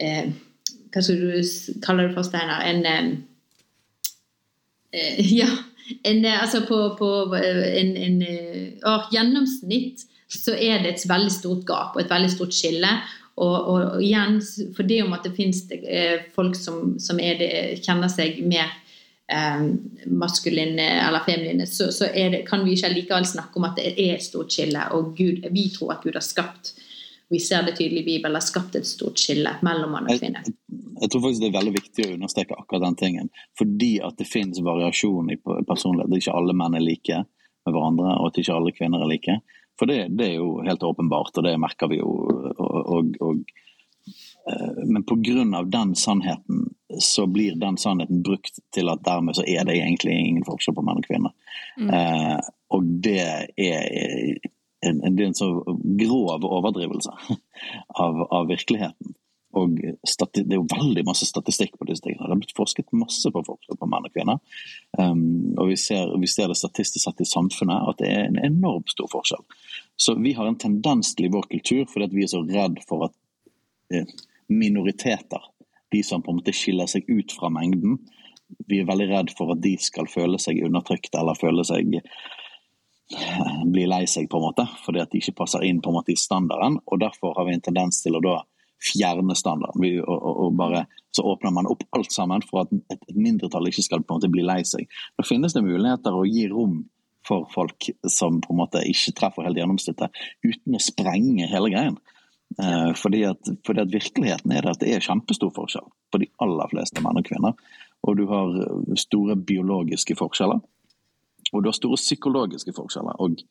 Hva 0.02 1.02
skal 1.04 1.19
du 1.19 1.43
kalle 1.86 2.08
det 2.08 2.15
for, 2.15 2.26
Steinar? 2.26 2.63
En 2.65 3.28
Ja. 5.41 5.49
En, 6.08 6.25
altså 6.25 6.62
på, 6.67 6.77
på 6.95 7.08
en, 7.36 7.89
en 7.99 8.19
gjennomsnitt 9.12 10.06
så 10.32 10.54
er 10.56 10.84
det 10.84 10.93
et 10.93 11.10
veldig 11.10 11.32
stort 11.34 11.65
gap 11.67 11.97
og 11.97 12.04
et 12.04 12.12
veldig 12.12 12.30
stort 12.32 12.56
skille. 12.56 12.91
Og, 13.41 13.56
og, 13.71 13.97
igjen, 14.04 14.39
for 14.75 14.88
det 14.88 15.01
om 15.04 15.15
at 15.15 15.25
det 15.25 15.34
finnes 15.36 15.63
eh, 15.71 16.27
folk 16.36 16.56
som, 16.56 16.95
som 17.01 17.19
det, 17.19 17.82
kjenner 17.84 18.12
seg 18.12 18.41
mer 18.45 18.69
eh, 19.32 19.65
maskuline 20.12 20.88
eller 21.08 21.25
feminine, 21.25 21.67
så, 21.67 21.89
så 21.95 22.12
det, 22.13 22.43
kan 22.47 22.65
vi 22.65 22.75
ikke 22.75 22.93
likevel 22.93 23.27
snakke 23.27 23.60
om 23.60 23.67
at 23.67 23.80
det 23.80 23.95
er 23.95 24.15
et 24.17 24.25
stort 24.27 24.54
skille. 24.54 24.86
Og 24.95 25.15
Gud, 25.17 25.47
vi 25.51 25.67
tror 25.73 25.95
at 25.95 26.06
Gud 26.06 26.19
har 26.19 26.25
skapt 26.25 26.75
vi 27.31 27.39
ser 27.39 27.63
det 27.63 27.77
tydelig 27.77 28.01
i 28.01 28.05
Bibelen, 28.05 28.35
har 28.35 28.43
skapt 28.43 28.75
et 28.75 28.87
stort 28.87 29.19
skille 29.19 29.53
mellom 29.63 29.93
mann 29.95 30.09
og 30.11 30.19
kvinne. 30.19 30.41
Jeg, 30.43 30.55
jeg, 30.99 31.11
tror 31.11 31.23
faktisk 31.23 31.43
det 31.43 31.47
er 31.47 31.57
veldig 31.57 31.73
viktig 31.77 32.05
å 32.05 32.15
understreke 32.17 32.57
akkurat 32.59 32.84
den 32.89 32.97
tingen. 32.99 33.32
Fordi 33.59 33.93
at 34.03 34.17
det 34.19 34.27
finnes 34.27 34.59
variasjon 34.65 35.32
i 35.32 35.39
personlighet. 35.39 36.11
Det 36.11 36.19
er 36.19 36.25
ikke 36.25 36.36
alle 36.41 36.57
menn 36.59 36.75
er 36.75 36.84
like 36.84 37.21
med 37.21 37.75
hverandre, 37.75 38.17
og 38.19 38.29
at 38.32 38.41
ikke 38.41 38.57
alle 38.57 38.75
kvinner 38.75 39.05
er 39.05 39.11
like. 39.13 39.38
For 39.79 39.88
det, 39.88 39.99
det, 40.19 40.27
er 40.27 40.41
jo 40.41 40.59
helt 40.67 40.84
åpenbart, 40.84 41.32
og 41.38 41.47
det 41.47 41.57
merker 41.63 41.91
vi 41.93 42.01
jo. 42.01 42.11
Og, 42.51 42.77
og, 42.97 43.15
og, 43.23 43.55
eh, 44.51 44.84
men 44.91 45.07
pga. 45.07 45.63
den 45.63 45.95
sannheten 45.95 46.67
så 46.99 47.29
blir 47.32 47.55
den 47.55 47.79
sannheten 47.79 48.23
brukt 48.27 48.59
til 48.75 48.91
at 48.91 49.07
dermed 49.07 49.39
så 49.39 49.47
er 49.47 49.63
det 49.65 49.79
egentlig 49.79 50.19
ingen 50.19 50.43
forskjell 50.43 50.75
på 50.75 50.84
menn 50.84 50.99
og 50.99 51.07
kvinner. 51.07 51.59
Mm. 51.79 51.93
Eh, 51.95 52.39
og 52.75 52.91
det 53.07 53.21
er 53.55 54.51
en, 54.82 55.01
er 55.05 55.25
en 55.25 55.38
så 55.38 55.49
grov 55.99 56.45
overdrivelse 56.45 57.13
av, 58.03 58.21
av 58.32 58.47
virkeligheten. 58.49 59.13
og 59.57 59.75
Det 59.77 60.41
er 60.41 60.57
jo 60.57 60.67
veldig 60.71 61.03
masse 61.05 61.27
statistikk 61.27 61.77
på 61.77 61.88
disse 61.89 62.03
tingene. 62.05 62.25
Det 62.25 62.34
har 62.34 62.41
blitt 62.41 62.57
forsket 62.57 62.93
masse 62.95 63.32
på 63.32 63.43
forskjell 63.45 63.79
på 63.79 63.89
menn 63.91 64.07
og 64.07 64.15
kvinner. 64.15 64.39
Um, 64.97 65.53
og 65.59 65.71
vi 65.73 65.77
ser, 65.79 66.13
vi 66.21 66.29
ser, 66.32 66.49
det 66.49 66.59
statistisk 66.59 67.03
sett 67.05 67.23
i 67.23 67.29
samfunnet 67.29 67.91
at 67.91 68.01
det 68.01 68.09
er 68.09 68.25
en 68.29 68.41
enormt 68.41 68.93
stor 68.93 69.11
forskjell. 69.11 69.43
Så 69.99 70.15
vi 70.17 70.34
har 70.38 70.49
en 70.49 70.59
tendens 70.59 71.13
til 71.15 71.29
i 71.29 71.34
vår 71.34 71.49
kultur, 71.51 71.86
fordi 71.91 72.09
vi 72.15 72.25
er 72.25 72.34
så 72.34 72.41
redd 72.47 72.82
for 72.88 73.09
at 73.09 73.17
eh, 73.93 74.09
minoriteter, 74.51 75.45
de 75.91 76.01
som 76.07 76.23
på 76.23 76.32
en 76.32 76.39
måte 76.39 76.55
skiller 76.55 76.88
seg 76.88 77.09
ut 77.11 77.36
fra 77.36 77.51
mengden, 77.51 77.99
vi 78.67 78.82
er 78.82 78.88
veldig 78.88 79.07
redd 79.11 79.34
for 79.36 79.53
at 79.53 79.61
de 79.63 79.75
skal 79.79 80.09
føle 80.11 80.39
seg 80.41 80.63
undertrykt 80.65 81.15
eller 81.15 81.38
føle 81.39 81.63
seg 81.67 81.99
eh, 83.24 83.59
bli 83.72 83.88
lei 83.89 84.05
seg, 84.09 84.30
på 84.30 84.39
en 84.39 84.47
måte, 84.49 84.68
fordi 84.86 85.03
at 85.03 85.12
de 85.12 85.22
ikke 85.22 85.38
passer 85.43 85.66
inn 85.68 85.82
på 85.84 85.91
en 85.91 85.99
måte 85.99 86.14
i 86.14 86.20
standarden. 86.20 86.80
og 86.86 87.03
Derfor 87.03 87.36
har 87.38 87.47
vi 87.47 87.57
en 87.57 87.68
tendens 87.68 88.01
til 88.03 88.18
å 88.18 88.24
da 88.24 88.39
fjerne 88.82 89.36
standarden. 89.38 89.82
Vi, 89.82 89.91
og, 90.01 90.16
og, 90.18 90.39
og 90.45 90.55
bare, 90.57 90.86
så 91.14 91.26
åpner 91.30 91.53
man 91.53 91.70
opp 91.70 91.84
alt 91.97 92.14
sammen 92.14 92.41
for 92.47 92.64
at 92.64 92.74
et, 92.74 92.97
et, 92.97 93.18
mindretall 93.18 93.70
ikke 93.70 93.86
skal 93.86 94.01
på 94.01 94.16
en 94.16 94.22
måte 94.22 94.32
bli 94.34 94.45
lei 94.45 94.62
seg. 94.68 94.89
Da 95.20 95.26
finnes 95.28 95.53
det 95.53 95.66
muligheter 95.66 96.18
å 96.18 96.26
gi 96.26 96.47
rom 96.51 96.82
for 97.28 97.45
folk 97.53 97.91
som 98.09 98.39
på 98.41 98.53
en 98.53 98.62
måte 98.64 98.82
ikke 98.89 99.14
treffer 99.20 99.45
helt 99.45 99.59
gjennomsnittet, 99.59 100.24
uten 100.41 100.78
å 100.78 100.82
sprenge 100.82 101.49
hele 101.51 101.70
greien. 101.70 101.99
Eh, 102.59 102.89
fordi, 102.97 103.22
at, 103.30 103.51
fordi, 103.68 103.86
at, 103.86 103.93
virkeligheten 103.93 104.55
er 104.55 104.66
det 104.66 104.74
at 104.74 104.82
det 104.82 104.95
er 104.95 105.05
kjempestor 105.05 105.53
forskjell 105.55 105.86
på 106.12 106.24
de 106.24 106.32
aller 106.43 106.74
fleste 106.74 107.03
menn 107.05 107.22
og 107.22 107.28
kvinner. 107.28 107.78
Og 108.01 108.18
du 108.18 108.26
har 108.32 108.55
store 108.97 109.38
biologiske 109.38 110.18
forskjeller, 110.18 110.64
og 111.52 111.64
du 111.64 111.70
har 111.70 111.78
store 111.78 111.99
psykologiske 111.99 112.74
forskjeller. 112.76 113.20
Og 113.22 113.41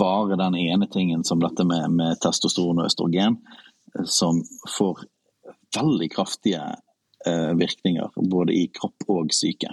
bare 0.00 0.38
den 0.40 0.56
ene 0.56 0.88
tingen 0.92 1.24
som 1.24 1.42
dette 1.42 1.64
med, 1.68 1.90
med 1.98 2.20
testosteron 2.22 2.80
og 2.80 2.88
østrogen 2.88 3.40
som 4.04 4.42
får 4.78 5.04
veldig 5.76 6.08
kraftige 6.12 6.62
eh, 7.26 7.52
virkninger 7.58 8.10
både 8.30 8.56
i 8.56 8.66
kropp 8.72 9.08
og 9.12 9.34
syke 9.34 9.72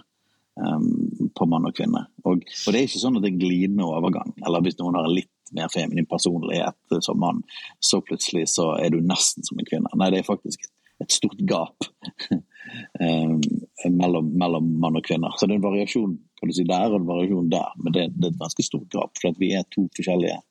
um, 0.60 1.30
på 1.36 1.48
mann 1.50 1.68
og 1.68 1.76
kvinne. 1.78 2.06
Og, 2.24 2.44
og, 2.44 2.70
det 2.72 2.80
er 2.80 2.88
ikke 2.88 3.04
sånn 3.04 3.20
at 3.20 3.26
det 3.26 3.34
er 3.34 3.42
glidende 3.42 3.88
overgang. 3.88 4.34
Eller 4.44 4.64
hvis 4.66 4.80
noen 4.80 5.00
har 5.00 5.10
litt 5.12 5.32
mer 5.54 5.72
feminin 5.74 6.10
personlighet 6.10 7.04
som 7.06 7.20
mann, 7.22 7.44
så 7.84 8.02
plutselig 8.02 8.48
så 8.56 8.74
er 8.80 8.94
du 8.94 9.02
nesten 9.04 9.46
som 9.46 9.60
en 9.60 9.70
kvinne. 9.70 9.92
Nei, 10.00 10.10
det 10.14 10.24
er 10.24 10.30
faktisk 10.30 10.66
et 11.02 11.14
stort 11.14 11.40
gap 11.50 11.88
um, 12.32 13.42
mellom, 14.02 14.32
mellom, 14.40 14.70
mann 14.82 15.00
og 15.00 15.06
kvinner. 15.06 15.36
Så 15.38 15.48
det 15.48 15.58
er 15.58 15.62
en 15.62 15.68
variasjon 15.68 16.18
kan 16.44 16.52
du 16.52 16.58
si, 16.60 16.68
der 16.68 16.92
og 16.92 17.00
en 17.00 17.08
variasjon 17.08 17.52
der, 17.52 17.74
men 17.80 17.96
det, 17.96 18.10
det 18.18 18.30
er 18.30 18.36
et 18.36 18.44
ganske 18.44 18.68
stort 18.68 18.90
gap. 18.92 19.16
For 19.22 19.40
vi 19.40 19.54
er 19.56 19.64
to 19.72 19.88
forskjellige 19.96 20.42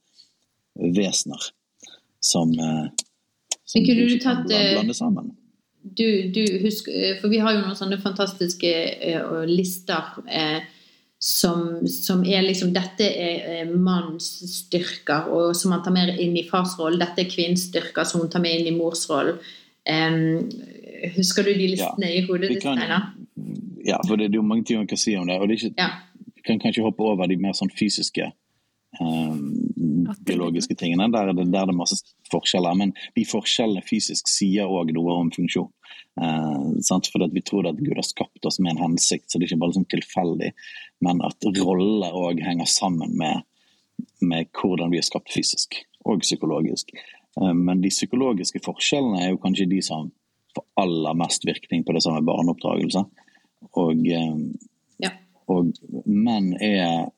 vesener 0.96 1.50
som 2.22 2.54
som 3.72 3.80
men 3.80 3.88
kunne 3.88 4.08
du 4.08 4.20
tatt 4.20 4.52
eh, 4.52 4.74
blande 4.76 4.94
sammen. 4.96 5.32
Du, 5.82 6.06
du 6.34 6.42
husker, 6.62 6.92
eh, 6.92 7.16
for 7.20 7.32
vi 7.32 7.40
har 7.42 7.56
jo 7.56 7.64
noen 7.64 7.78
sånne 7.78 7.98
fantastiske 8.02 8.72
uh, 9.00 9.42
lister 9.48 10.12
uh, 10.28 10.60
som, 11.22 11.80
som, 11.88 12.24
er 12.26 12.44
liksom 12.44 12.72
Dette 12.74 13.06
er 13.06 13.70
manns 13.70 14.28
styrker, 14.50 15.30
og 15.30 15.56
som 15.56 15.72
man 15.72 15.82
tar 15.86 15.94
med 15.94 16.16
inn 16.20 16.36
i 16.36 16.44
farsrollen. 16.48 17.00
Dette 17.00 17.24
er 17.24 17.30
kvinnens 17.30 17.68
styrker, 17.70 18.06
som 18.08 18.24
hun 18.24 18.30
tar 18.30 18.44
med 18.44 18.60
inn 18.60 18.72
i 18.72 18.76
morsrollen. 18.76 19.40
Um, 19.82 20.50
husker 21.16 21.46
du 21.46 21.54
de 21.56 21.72
listene 21.72 22.10
ja, 22.10 22.20
i 22.20 22.26
hodet 22.28 22.52
ditt, 22.52 22.62
Steinar? 22.62 23.08
Ja, 23.86 23.98
for 24.06 24.16
det, 24.16 24.30
det, 24.30 24.36
er 24.36 24.42
jo 24.42 24.46
mange 24.46 24.64
ting 24.64 24.78
man 24.78 24.90
kan 24.90 25.00
si 25.00 25.16
om 25.18 25.26
det. 25.26 25.40
og 25.40 25.48
det 25.48 25.56
er 25.56 25.66
ikke, 25.66 25.82
ja. 25.82 25.90
Vi 26.36 26.46
kan 26.46 26.62
kanskje 26.62 26.84
hoppe 26.84 27.06
over 27.06 27.28
de 27.30 27.38
mer 27.38 27.54
sånn 27.54 27.70
fysiske 27.70 28.32
um, 29.00 30.08
biologiske 30.26 30.74
tingene. 30.74 31.08
Der 31.12 31.30
er, 31.30 31.36
det, 31.36 31.46
der 31.52 31.62
er 31.62 31.70
det 31.70 31.76
masse 31.76 31.98
forskjeller. 32.32 32.74
Men 32.78 32.94
de 33.16 33.24
forskjellene 33.28 33.84
fysisk 33.86 34.30
sier 34.30 34.70
òg 34.70 34.92
noe 34.96 35.18
om 35.20 35.32
funksjon. 35.34 35.70
Uh, 36.20 36.98
for 37.08 37.24
vi 37.32 37.44
tror 37.46 37.70
at 37.70 37.80
Gud 37.80 37.96
har 37.96 38.06
skapt 38.06 38.46
oss 38.46 38.60
med 38.60 38.74
en 38.74 38.84
hensikt, 38.86 39.30
så 39.30 39.38
det 39.38 39.46
er 39.46 39.52
ikke 39.52 39.62
bare 39.64 39.78
sånn 39.78 39.88
tilfeldig. 39.92 40.52
Men 41.04 41.22
at 41.24 41.48
roller 41.62 42.18
òg 42.18 42.42
henger 42.44 42.68
sammen 42.68 43.16
med, 43.18 43.46
med, 44.20 44.50
hvordan 44.58 44.92
vi 44.92 45.00
er 45.00 45.08
skapt 45.08 45.32
fysisk 45.32 45.80
og 46.04 46.24
psykologisk. 46.26 46.92
Uh, 47.40 47.54
men 47.54 47.84
de 47.84 47.92
psykologiske 47.92 48.62
forskjellene 48.64 49.24
er 49.24 49.32
jo 49.32 49.42
kanskje 49.42 49.70
de 49.70 49.82
som 49.84 50.10
får 50.52 50.66
aller 50.82 51.16
mest 51.16 51.46
virkning 51.48 51.84
på 51.86 51.94
det 51.96 52.02
som 52.04 52.16
er 52.16 52.26
barneoppdragelse. 52.26 53.06
Og, 53.78 54.04
uh, 54.06 54.76
ja. 55.02 55.12
og 55.52 55.72
menn 56.06 56.52
er 56.60 57.10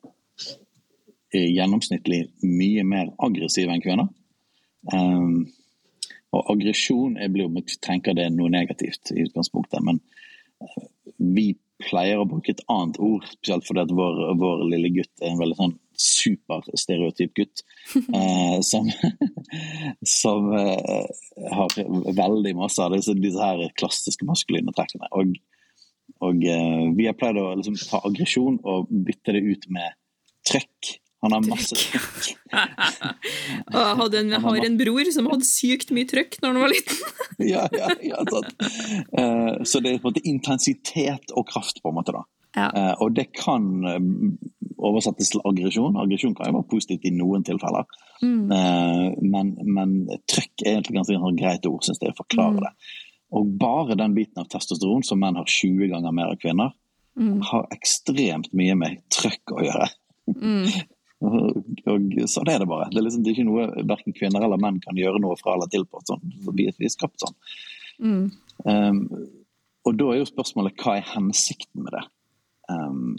gjennomsnittlig 1.35 2.29
mye 2.47 2.85
mer 2.87 3.11
aggressive 3.27 3.73
enn 3.75 3.83
kvinner. 3.83 4.11
Um, 4.93 5.47
og 6.35 6.51
aggresjon 6.53 7.15
Jeg 7.17 7.31
blir, 7.33 7.49
tenker 7.81 8.13
det 8.15 8.27
er 8.27 8.35
noe 8.35 8.53
negativt 8.53 9.15
i 9.15 9.25
utgangspunktet, 9.25 9.83
men 9.87 10.01
uh, 10.63 10.85
vi 11.19 11.55
pleier 11.83 12.21
å 12.21 12.29
bruke 12.29 12.53
et 12.55 12.63
annet 12.71 12.99
ord, 13.03 13.25
spesielt 13.33 13.67
fordi 13.67 13.83
at 13.83 13.95
vår, 13.95 14.21
vår 14.41 14.63
lille 14.71 14.93
gutt 14.95 15.23
er 15.23 15.33
en 15.33 15.41
veldig 15.41 15.59
sånn 15.59 15.75
superstereotyp 16.01 17.35
gutt. 17.41 17.65
Eh, 18.15 18.61
som 18.65 18.89
som 20.09 20.47
eh, 20.57 21.05
har 21.53 21.75
veldig 22.17 22.55
masse 22.59 22.83
av 22.83 22.95
disse, 22.95 23.15
disse 23.19 23.39
her 23.39 23.61
klassiske 23.79 24.27
maskuline 24.27 24.73
trekkene. 24.75 25.11
Og, 25.19 25.35
og 26.25 26.45
vi 26.99 27.07
har 27.09 27.17
pleid 27.19 27.39
å 27.41 27.51
liksom, 27.59 27.79
ta 27.91 28.01
aggresjon 28.07 28.61
og 28.63 28.91
bytte 29.07 29.37
det 29.37 29.45
ut 29.45 29.69
med 29.75 29.97
trøkk 30.45 30.99
han 31.25 31.33
har 31.33 31.45
masse 31.49 31.77
trøkk. 31.79 32.35
og 33.79 34.01
hadde 34.03 34.21
en, 34.21 34.35
har 34.45 34.67
en 34.67 34.75
bror 34.77 35.09
som 35.15 35.31
hadde 35.33 35.47
sykt 35.49 35.93
mye 35.97 36.09
trøkk 36.11 36.37
når 36.43 36.51
han 36.51 36.61
var 36.61 36.73
liten. 36.75 36.99
ja, 37.55 37.63
ja, 37.73 37.89
ja 38.05 38.25
sant. 38.29 38.53
Uh, 39.09 39.65
så 39.65 39.81
det 39.81 39.95
er 39.95 40.03
på 40.03 40.11
en 40.11 40.13
måte 40.13 40.25
intensitet 40.29 41.33
og 41.33 41.47
kraft, 41.49 41.81
på 41.81 41.89
en 41.89 41.97
måte. 41.97 42.13
da. 42.13 42.27
Ja. 42.55 42.67
Uh, 42.77 42.93
og 43.07 43.17
det 43.17 43.31
kan 43.39 43.71
uh, 43.89 43.97
oversettes 44.77 45.33
til 45.33 45.41
aggresjon. 45.49 45.97
Aggresjon 46.03 46.37
kan 46.37 46.53
jo 46.53 46.59
være 46.59 46.73
positivt 46.75 47.09
i 47.09 47.15
noen 47.17 47.47
tilfeller. 47.47 47.89
Mm. 48.25 48.47
men, 49.21 49.49
men 49.77 49.91
trøkk 50.31 50.63
er 50.63 50.79
egentlig 50.79 50.95
ganske 50.97 51.33
greit 51.37 51.67
ord, 51.69 51.83
syns 51.85 51.99
jeg, 52.01 52.15
forklare 52.17 52.55
mm. 52.55 52.61
det. 52.63 52.71
Og 53.35 53.53
bare 53.59 53.99
den 53.99 54.15
biten 54.15 54.43
av 54.43 54.49
testosteron, 54.53 55.05
som 55.07 55.21
menn 55.23 55.39
har 55.41 55.49
20 55.51 55.91
ganger 55.91 56.15
mer 56.15 56.33
av 56.35 56.41
kvinner, 56.41 56.75
mm. 57.19 57.39
har 57.51 57.69
ekstremt 57.75 58.53
mye 58.57 58.77
med 58.79 59.01
trøkk 59.15 59.55
å 59.57 59.65
gjøre. 59.65 59.89
Mm. 60.35 60.67
Og 61.25 62.19
sånn 62.29 62.51
er 62.53 62.61
det 62.61 62.69
bare. 62.69 62.91
Det 62.93 63.01
er, 63.01 63.07
liksom, 63.07 63.23
det 63.25 63.33
er 63.33 63.39
ikke 63.39 63.49
noe 63.49 63.87
verken 63.89 64.17
kvinner 64.17 64.45
eller 64.45 64.61
menn 64.61 64.81
kan 64.85 64.99
gjøre 64.99 65.23
noe 65.23 65.39
fra 65.41 65.55
eller 65.57 65.71
til 65.73 65.87
på. 65.89 66.03
Sånn, 66.05 66.21
vi, 66.53 66.69
er 66.69 66.93
skapt 66.93 67.23
sånn. 67.23 67.39
Mm. 68.03 68.27
Um, 68.69 69.01
og 69.85 69.97
da 70.01 70.11
er 70.13 70.21
jo 70.21 70.29
spørsmålet 70.29 70.77
hva 70.81 70.99
er 70.99 71.09
hensikten 71.15 71.87
med 71.87 71.97
det? 71.97 72.05
Um, 72.69 73.17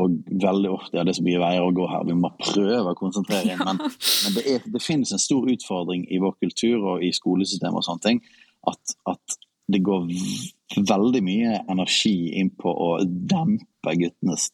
og 0.00 0.14
veldig 0.40 0.70
ofte 0.72 1.00
er 1.00 1.04
det 1.08 1.14
så 1.18 1.24
mye 1.24 1.40
veier 1.42 1.64
å 1.64 1.72
gå 1.74 1.86
her. 1.90 2.06
Vi 2.08 2.16
må 2.16 2.30
prøve 2.40 2.94
å 2.94 2.98
konsentrere 2.98 3.54
inn. 3.54 3.60
Men, 3.60 3.80
men 4.24 4.36
det, 4.36 4.44
er, 4.48 4.64
det, 4.64 4.84
finnes 4.84 5.12
en 5.12 5.22
stor 5.22 5.48
utfordring 5.52 6.06
i 6.12 6.20
vår 6.22 6.36
kultur 6.44 6.86
og 6.94 7.04
i 7.04 7.12
skolesystemet 7.16 7.80
og 7.80 7.86
sånne 7.88 8.06
ting. 8.06 8.22
At, 8.70 8.96
at 9.10 9.38
det 9.72 9.82
går 9.84 10.08
veldig 10.88 11.22
mye 11.24 11.60
energi 11.70 12.32
inn 12.40 12.50
på 12.58 12.70
å 12.70 12.90
dempe 13.04 13.94
guttenes 13.98 14.50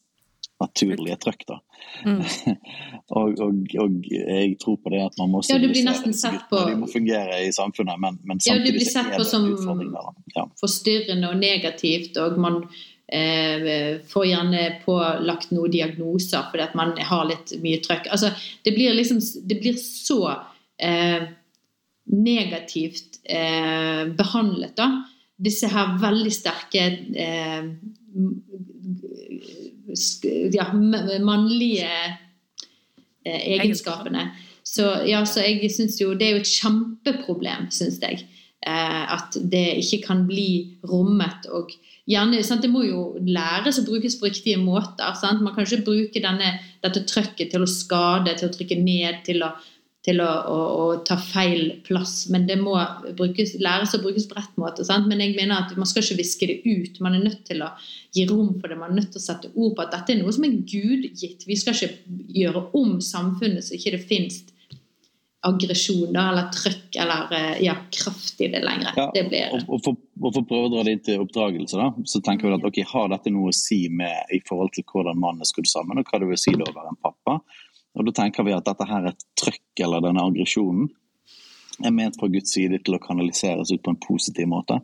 naturlige 0.59 1.17
trøkk. 1.23 1.45
da. 1.47 1.61
Mm. 2.05 2.23
og, 3.17 3.41
og, 3.41 3.61
og, 3.79 3.97
jeg 4.11 4.57
tror 4.63 4.79
på 4.83 4.93
det 4.95 5.03
at 5.07 5.19
man 5.21 5.33
må 5.33 5.43
ja, 5.47 5.59
du 5.63 5.69
blir 5.71 5.87
nesten 5.87 6.15
sett 6.17 6.49
på 6.51 6.61
De 6.67 6.75
må 6.81 6.89
fungere 6.91 7.41
i 7.47 7.53
samfunnet, 7.55 8.01
men, 8.03 8.19
men 8.27 8.43
samtidig 8.43 8.59
ja, 8.59 8.67
du 8.67 8.79
blir 8.79 8.91
sett 8.91 9.11
på 9.15 9.27
som 9.29 9.49
ja. 10.35 10.47
forstyrrende 10.61 11.31
og 11.31 11.39
negativt, 11.41 12.19
og 12.19 12.39
man 12.43 12.61
eh, 13.07 13.99
får 14.11 14.29
gjerne 14.33 14.65
pålagt 14.85 15.55
noen 15.55 15.75
diagnoser 15.75 16.51
fordi 16.51 16.67
at 16.67 16.79
man 16.79 16.95
har 17.11 17.29
litt 17.31 17.55
mye 17.63 17.83
trøkk. 17.85 18.11
Altså, 18.15 18.35
det 18.67 18.75
blir 18.77 18.97
liksom 18.99 19.23
Det 19.49 19.61
blir 19.63 19.79
så 19.79 20.23
eh, 20.83 21.31
negativt 22.13 23.21
eh, 23.25 24.05
behandlet, 24.19 24.77
da. 24.79 24.89
Disse 25.39 25.71
her 25.71 25.95
veldig 26.03 26.33
sterke 26.35 26.85
eh, 27.15 27.69
ja, 30.55 30.67
mannlige 30.73 31.91
eh, 33.25 33.43
egenskapene. 33.55 34.31
Så, 34.67 34.85
ja, 35.09 35.23
så 35.25 35.45
jeg 35.47 35.71
synes 35.73 36.01
jo 36.01 36.13
det 36.19 36.27
er 36.27 36.35
jo 36.37 36.43
et 36.43 36.51
kjempeproblem, 36.51 37.71
syns 37.73 38.01
jeg. 38.03 38.27
Eh, 38.67 39.05
at 39.15 39.39
det 39.53 39.79
ikke 39.85 40.03
kan 40.09 40.27
bli 40.29 40.79
rommet. 40.91 41.47
og 41.49 41.71
gjerne, 42.09 42.43
sant? 42.45 42.65
Det 42.65 42.73
må 42.73 42.83
jo 42.87 43.03
læres 43.23 43.79
å 43.81 43.87
brukes 43.87 44.19
på 44.19 44.29
riktige 44.29 44.61
måter. 44.61 45.15
Sant? 45.21 45.43
Man 45.45 45.55
kan 45.55 45.67
ikke 45.67 45.87
bruke 45.87 46.23
denne, 46.25 46.57
dette 46.85 47.05
trøkket 47.09 47.53
til 47.53 47.65
å 47.65 47.71
skade, 47.71 48.35
til 48.37 48.49
å 48.49 48.55
trykke 48.55 48.81
ned, 48.81 49.23
til 49.29 49.45
å 49.47 49.53
til 50.09 50.23
å, 50.25 50.29
å, 50.49 50.59
å, 50.81 50.85
ta 51.07 51.19
feil 51.21 51.79
plass. 51.87 52.27
Men 52.33 52.47
det 52.49 52.57
må 52.61 52.75
brukes, 53.19 53.55
læres 53.63 53.95
å 53.97 54.03
brukes 54.03 54.29
på 54.31 54.39
rett 54.39 54.61
måte. 54.61 54.87
Sant? 54.89 55.09
Men 55.11 55.23
jeg 55.23 55.37
mener 55.37 55.61
at 55.61 55.75
man 55.77 55.89
skal 55.89 56.05
ikke 56.05 56.21
viske 56.23 56.49
det 56.49 56.61
ut. 56.65 57.01
Man 57.05 57.19
er 57.19 57.27
nødt 57.27 57.45
til 57.49 57.65
å 57.67 57.73
gi 58.17 58.25
rom 58.31 58.55
for 58.59 58.73
det. 58.73 58.79
Man 58.81 58.95
er 58.95 59.03
nødt 59.03 59.13
til 59.15 59.21
å 59.21 59.27
sette 59.27 59.53
ord 59.55 59.75
på 59.77 59.85
at 59.85 59.93
dette 59.97 60.15
er 60.15 60.23
noe 60.23 60.35
som 60.35 60.47
er 60.49 60.61
gudgitt. 60.63 61.45
Vi 61.49 61.59
skal 61.61 61.77
ikke 61.77 62.23
gjøre 62.41 62.69
om 62.79 62.97
samfunnet 63.05 63.69
så 63.69 63.77
ikke 63.77 63.99
det 63.99 64.07
finnes 64.09 64.47
aggresjon 65.47 66.17
eller 66.19 66.49
trøkk 66.51 66.97
eller 66.99 67.35
eh, 67.37 67.61
ja, 67.63 67.77
kraft 67.95 68.41
i 68.43 68.49
det 68.51 68.63
lenger. 68.65 68.91
Ja, 68.97 69.07
det 69.15 69.29
blir 69.31 69.55
og, 69.55 69.69
og, 69.69 69.83
for, 69.85 70.01
og 70.19 70.33
for 70.33 70.43
å 70.43 70.49
prøve 70.49 70.67
å 70.67 70.73
dra 70.73 70.85
det 70.87 70.97
inn 70.97 71.05
til 71.07 71.23
oppdragelse, 71.23 71.79
da, 71.79 71.93
så 72.11 72.21
tenker 72.27 72.49
vi 72.49 72.57
at 72.57 72.67
ok, 72.67 72.81
har 72.91 73.13
dette 73.13 73.33
noe 73.35 73.53
å 73.53 73.55
si 73.55 73.85
med 73.93 74.35
i 74.35 74.41
forhold 74.49 74.75
til 74.75 74.87
hvordan 74.91 75.21
mannen 75.21 75.47
er 75.47 75.51
skrudd 75.51 75.71
sammen, 75.71 76.01
og 76.01 76.11
hva 76.11 76.21
det 76.23 76.31
vil 76.33 76.43
si 76.43 76.57
da 76.57 76.67
å 76.67 76.75
være 76.75 76.95
en 76.95 77.03
pappa? 77.07 77.39
Og 77.97 78.07
Da 78.07 78.14
tenker 78.20 78.45
vi 78.47 78.55
at 78.55 78.66
dette 78.66 78.86
her 78.89 79.11
er 79.11 79.20
trøkk 79.39 79.84
eller 79.84 80.05
denne 80.05 80.24
aggresjonen 80.28 80.91
er 81.84 81.95
ment 81.95 82.16
fra 82.18 82.28
Guds 82.30 82.53
side 82.55 82.80
til 82.82 82.97
å 82.97 83.03
kanaliseres 83.03 83.70
ut 83.70 83.82
på 83.84 83.93
en 83.93 84.01
positiv 84.03 84.49
måte. 84.51 84.80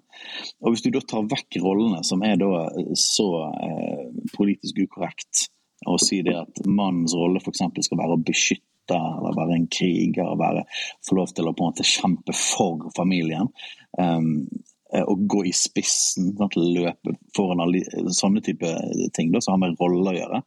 Og 0.62 0.74
Hvis 0.74 0.84
du 0.84 0.92
da 0.94 1.02
tar 1.02 1.26
vekk 1.30 1.58
rollene, 1.62 2.04
som 2.06 2.22
er 2.22 2.36
da 2.38 2.68
så 2.98 3.28
eh, 3.50 4.04
politisk 4.36 4.84
ukorrekt, 4.84 5.48
og 5.90 5.98
sier 6.00 6.26
det 6.26 6.36
at 6.38 6.62
mannens 6.66 7.16
rolle 7.18 7.42
f.eks. 7.42 7.64
skal 7.88 8.00
være 8.00 8.16
å 8.16 8.22
beskytte 8.22 8.94
eller 8.94 9.36
være 9.36 9.56
en 9.58 9.66
kriger, 9.72 10.36
være, 10.38 10.62
få 11.04 11.18
lov 11.18 11.34
til 11.34 11.48
å 11.48 11.54
på 11.56 11.64
en 11.64 11.72
måte 11.72 11.88
kjempe 11.88 12.36
for 12.36 12.86
familien. 12.96 13.50
Um, 13.98 14.46
og 14.94 15.24
gå 15.26 15.40
i 15.48 15.52
spissen, 15.56 16.30
sånn, 16.38 16.52
løpe 16.76 17.16
foran 17.34 17.64
alle 17.64 17.82
sånne 18.14 18.42
type 18.46 18.68
ting 19.16 19.32
da, 19.34 19.40
som 19.42 19.56
har 19.56 19.64
med 19.64 19.80
roller 19.80 20.12
å 20.12 20.18
gjøre. 20.20 20.40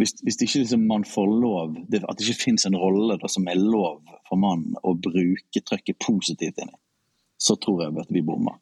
Hvis, 0.00 0.16
hvis 0.24 0.38
ikke 0.40 0.62
liksom 0.62 0.86
man 0.88 1.04
får 1.04 1.28
lov, 1.42 1.76
det, 1.92 2.00
at 2.08 2.18
det 2.18 2.26
ikke 2.28 2.46
finnes 2.46 2.64
en 2.68 2.78
rolle 2.80 3.18
da, 3.20 3.28
som 3.28 3.48
er 3.50 3.60
lov 3.60 4.00
for 4.28 4.40
mannen 4.40 4.78
å 4.80 4.94
bruke 4.96 5.60
trøkket 5.60 6.00
positivt 6.00 6.62
inn 6.62 6.72
i, 6.72 6.78
så 7.40 7.56
tror 7.60 7.84
jeg 7.84 8.00
at 8.00 8.12
vi 8.12 8.24
bommer. 8.24 8.56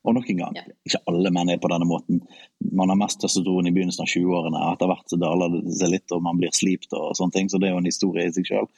Og 0.00 0.14
nok 0.16 0.30
en 0.32 0.38
gang, 0.38 0.56
Ja. 0.56 0.62
ikke 0.86 1.02
alle 1.12 1.30
menn 1.30 1.50
er 1.52 1.58
på 1.60 1.68
denne 1.68 1.84
måten. 1.84 2.22
Man 2.72 2.88
har 2.88 2.96
mest 2.96 3.20
testosteron 3.20 3.68
i 3.68 3.72
begynnelsen 3.74 4.06
av 4.06 4.08
20-årene, 4.08 4.62
etter 4.72 4.88
hvert 4.88 5.12
så 5.12 5.18
daler 5.20 5.52
det 5.60 5.76
seg 5.76 5.92
litt 5.92 6.14
og 6.16 6.22
man 6.24 6.40
blir 6.40 6.54
slipt 6.56 6.94
og 6.96 7.12
sånne 7.18 7.36
ting, 7.36 7.50
så 7.52 7.60
det 7.60 7.68
er 7.68 7.74
jo 7.74 7.82
en 7.82 7.90
historie 7.90 8.26
i 8.26 8.32
seg 8.32 8.48
sjøl. 8.48 8.70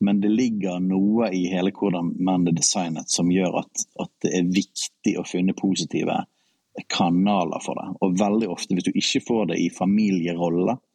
Men 0.00 0.20
det 0.20 0.30
ligger 0.32 0.80
noe 0.82 1.28
i 1.36 1.44
hele 1.52 1.70
hvordan 1.70 2.14
menn 2.18 2.48
er 2.48 2.56
designet 2.56 3.12
som 3.12 3.30
gjør 3.30 3.60
at, 3.60 3.84
at 4.00 4.10
det 4.24 4.32
er 4.38 4.48
viktig 4.56 5.18
å 5.20 5.26
finne 5.28 5.54
positive 5.54 6.24
kanaler 6.90 7.62
for 7.62 7.78
det. 7.78 7.86
Og 8.02 8.18
veldig 8.18 8.48
ofte, 8.50 8.74
hvis 8.74 8.88
du 8.88 8.92
ikke 8.94 9.22
får 9.28 9.46
det 9.52 9.60
i 9.62 9.70
familierolle, 9.70 10.72
eh, 10.72 10.93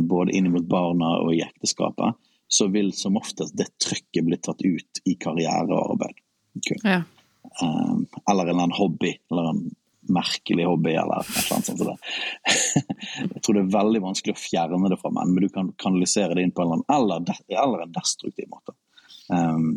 både 0.00 0.32
inn 0.32 0.46
mot 0.52 0.64
barna 0.64 1.10
og 1.20 1.34
i 1.34 1.42
ekteskapet, 1.44 2.16
så 2.50 2.66
vil 2.72 2.92
som 2.96 3.18
oftest 3.20 3.56
det 3.58 3.68
trykket 3.78 4.24
bli 4.26 4.38
tatt 4.42 4.62
ut 4.64 5.02
i 5.04 5.14
karriere 5.20 5.68
og 5.68 5.92
arbeid. 5.94 6.22
Ok. 6.58 6.70
Ja. 6.82 7.02
Eh, 7.62 7.94
eller 8.30 8.42
en 8.42 8.48
eller 8.48 8.62
annen 8.62 8.72
hobby, 8.72 9.12
eller 9.30 9.50
en 9.50 9.70
merkelig 10.08 10.66
hobby, 10.66 10.90
eller 10.90 11.20
et 11.20 11.30
eller 11.30 11.54
annet 11.54 11.66
sånt. 11.66 12.00
Jeg 13.34 13.42
tror 13.44 13.56
det 13.58 13.62
er 13.62 13.74
veldig 13.76 14.02
vanskelig 14.02 14.34
å 14.34 14.40
fjerne 14.40 14.90
det 14.90 14.98
fra 15.00 15.12
menn, 15.14 15.34
men 15.34 15.46
du 15.46 15.52
kan 15.54 15.70
kanalisere 15.78 16.34
det 16.34 16.46
inn 16.46 16.54
på 16.56 16.64
en 16.64 16.72
eller 16.72 16.82
annen, 16.88 17.28
eller, 17.28 17.44
eller 17.64 17.84
en 17.84 17.94
destruktiv 17.94 18.50
måte. 18.50 18.74
Um, 19.30 19.76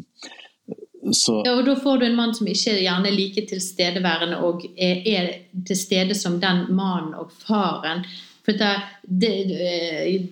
så 1.13 1.41
Ja, 1.45 1.53
og 1.59 1.65
Da 1.67 1.75
får 1.75 1.99
du 1.99 2.05
en 2.07 2.15
mann 2.15 2.33
som 2.33 2.47
ikke 2.47 2.73
er 2.73 2.85
gjerne 2.85 3.11
like 3.13 3.43
tilstedeværende 3.49 4.39
og 4.47 4.63
er, 4.73 5.01
er 5.03 5.31
til 5.67 5.77
stede 5.77 6.15
som 6.17 6.39
den 6.41 6.65
mannen 6.73 7.13
og 7.19 7.33
faren. 7.43 8.05
For 8.43 8.59
det, 8.59 8.73
det, 9.07 9.31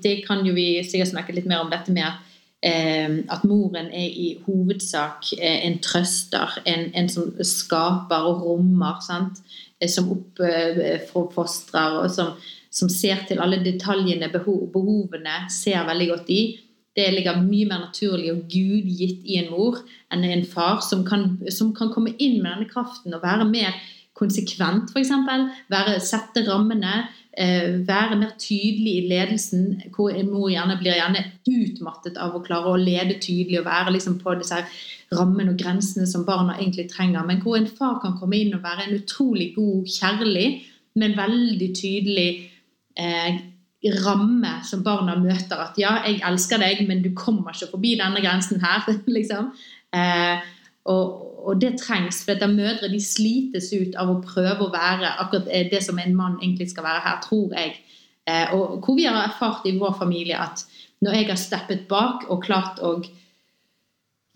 det 0.04 0.18
kan 0.28 0.44
jo 0.46 0.54
vi 0.56 0.84
sikkert 0.84 1.14
snakke 1.14 1.36
litt 1.36 1.48
mer 1.48 1.64
om 1.64 1.72
dette 1.72 1.94
med 1.96 2.10
at, 2.10 2.32
eh, 2.68 3.22
at 3.32 3.46
moren 3.48 3.88
er 3.88 4.08
i 4.10 4.34
hovedsak 4.46 5.32
eh, 5.40 5.62
en 5.68 5.80
trøster, 5.84 6.58
en, 6.68 6.90
en 6.96 7.08
som 7.12 7.32
skaper 7.40 8.28
og 8.28 8.44
rommer, 8.48 9.00
sant? 9.06 9.40
Eh, 9.82 9.90
som 9.90 10.12
oppfostrer, 10.12 12.02
og 12.02 12.12
som, 12.14 12.36
som 12.70 12.92
ser 12.92 13.24
til 13.30 13.42
alle 13.42 13.62
detaljene, 13.64 14.30
behov, 14.34 14.68
behovene, 14.74 15.46
ser 15.50 15.88
veldig 15.88 16.10
godt 16.12 16.30
i. 16.36 16.42
Det 16.96 17.08
ligger 17.16 17.40
mye 17.40 17.70
mer 17.70 17.86
naturlig 17.86 18.34
og 18.34 18.44
gudgitt 18.52 19.24
i 19.24 19.40
en 19.40 19.50
mor 19.54 19.80
enn 20.12 20.28
en 20.28 20.46
far, 20.46 20.82
som 20.84 21.06
kan, 21.08 21.40
som 21.50 21.72
kan 21.74 21.90
komme 21.94 22.12
inn 22.20 22.42
med 22.42 22.52
denne 22.52 22.70
kraften 22.70 23.16
og 23.16 23.24
være 23.24 23.48
mer 23.48 23.80
konsekvent, 24.20 24.92
f.eks. 24.92 25.14
Sette 26.06 26.44
rammene, 26.46 26.94
eh, 27.00 27.21
være 27.32 28.18
mer 28.20 28.34
tydelig 28.40 28.94
i 28.98 29.08
ledelsen, 29.08 29.82
hvor 29.96 30.12
mor 30.28 30.50
gjerne 30.52 30.76
blir 30.82 30.98
gjerne 30.98 31.22
utmattet 31.48 32.18
av 32.20 32.36
å 32.36 32.42
klare 32.44 32.74
å 32.74 32.80
lede 32.80 33.22
tydelig 33.24 33.62
og 33.62 33.70
være 33.70 33.94
liksom 33.96 34.18
på 34.20 34.34
disse 34.42 34.60
rammene 35.16 35.54
og 35.54 35.60
grensene 35.60 36.08
som 36.08 36.26
barna 36.28 36.58
egentlig 36.58 36.90
trenger. 36.92 37.24
Men 37.28 37.40
hvor 37.44 37.56
en 37.58 37.70
far 37.72 38.02
kan 38.04 38.18
komme 38.20 38.40
inn 38.40 38.56
og 38.58 38.66
være 38.66 38.88
en 38.88 38.98
utrolig 39.00 39.54
god, 39.56 39.88
kjærlig, 39.88 40.48
men 41.00 41.16
veldig 41.16 41.70
tydelig 41.78 42.30
eh, 43.00 43.42
ramme 44.04 44.54
som 44.68 44.84
barna 44.86 45.16
møter. 45.20 45.60
At 45.60 45.80
ja, 45.82 45.98
jeg 46.06 46.22
elsker 46.28 46.62
deg, 46.62 46.84
men 46.88 47.04
du 47.04 47.12
kommer 47.18 47.56
ikke 47.56 47.72
forbi 47.74 47.96
denne 48.00 48.24
grensen 48.24 48.62
her. 48.64 48.88
liksom. 49.18 49.52
Eh, 49.96 50.50
og, 50.92 51.31
og 51.46 51.62
det 51.62 51.76
trengs, 51.82 52.22
for 52.24 52.34
dette 52.34 52.50
mødre 52.52 52.90
de 52.92 53.00
slites 53.02 53.72
ut 53.74 53.96
av 54.00 54.12
å 54.12 54.20
prøve 54.26 54.68
å 54.68 54.74
være 54.74 55.16
akkurat 55.24 55.50
det 55.72 55.82
som 55.84 56.00
en 56.00 56.16
mann 56.16 56.38
egentlig 56.42 56.70
skal 56.72 56.86
være 56.86 57.04
her, 57.06 57.18
tror 57.26 57.56
jeg. 57.58 57.76
Eh, 58.30 58.54
og 58.54 58.86
hvor 58.86 58.98
vi 59.00 59.08
har 59.10 59.18
erfart 59.24 59.66
i 59.66 59.78
vår 59.82 59.98
familie 59.98 60.38
at 60.38 60.66
når 61.02 61.18
jeg 61.18 61.30
har 61.32 61.42
steppet 61.42 61.88
bak 61.90 62.28
og 62.30 62.44
klart 62.46 62.82
å 62.86 63.00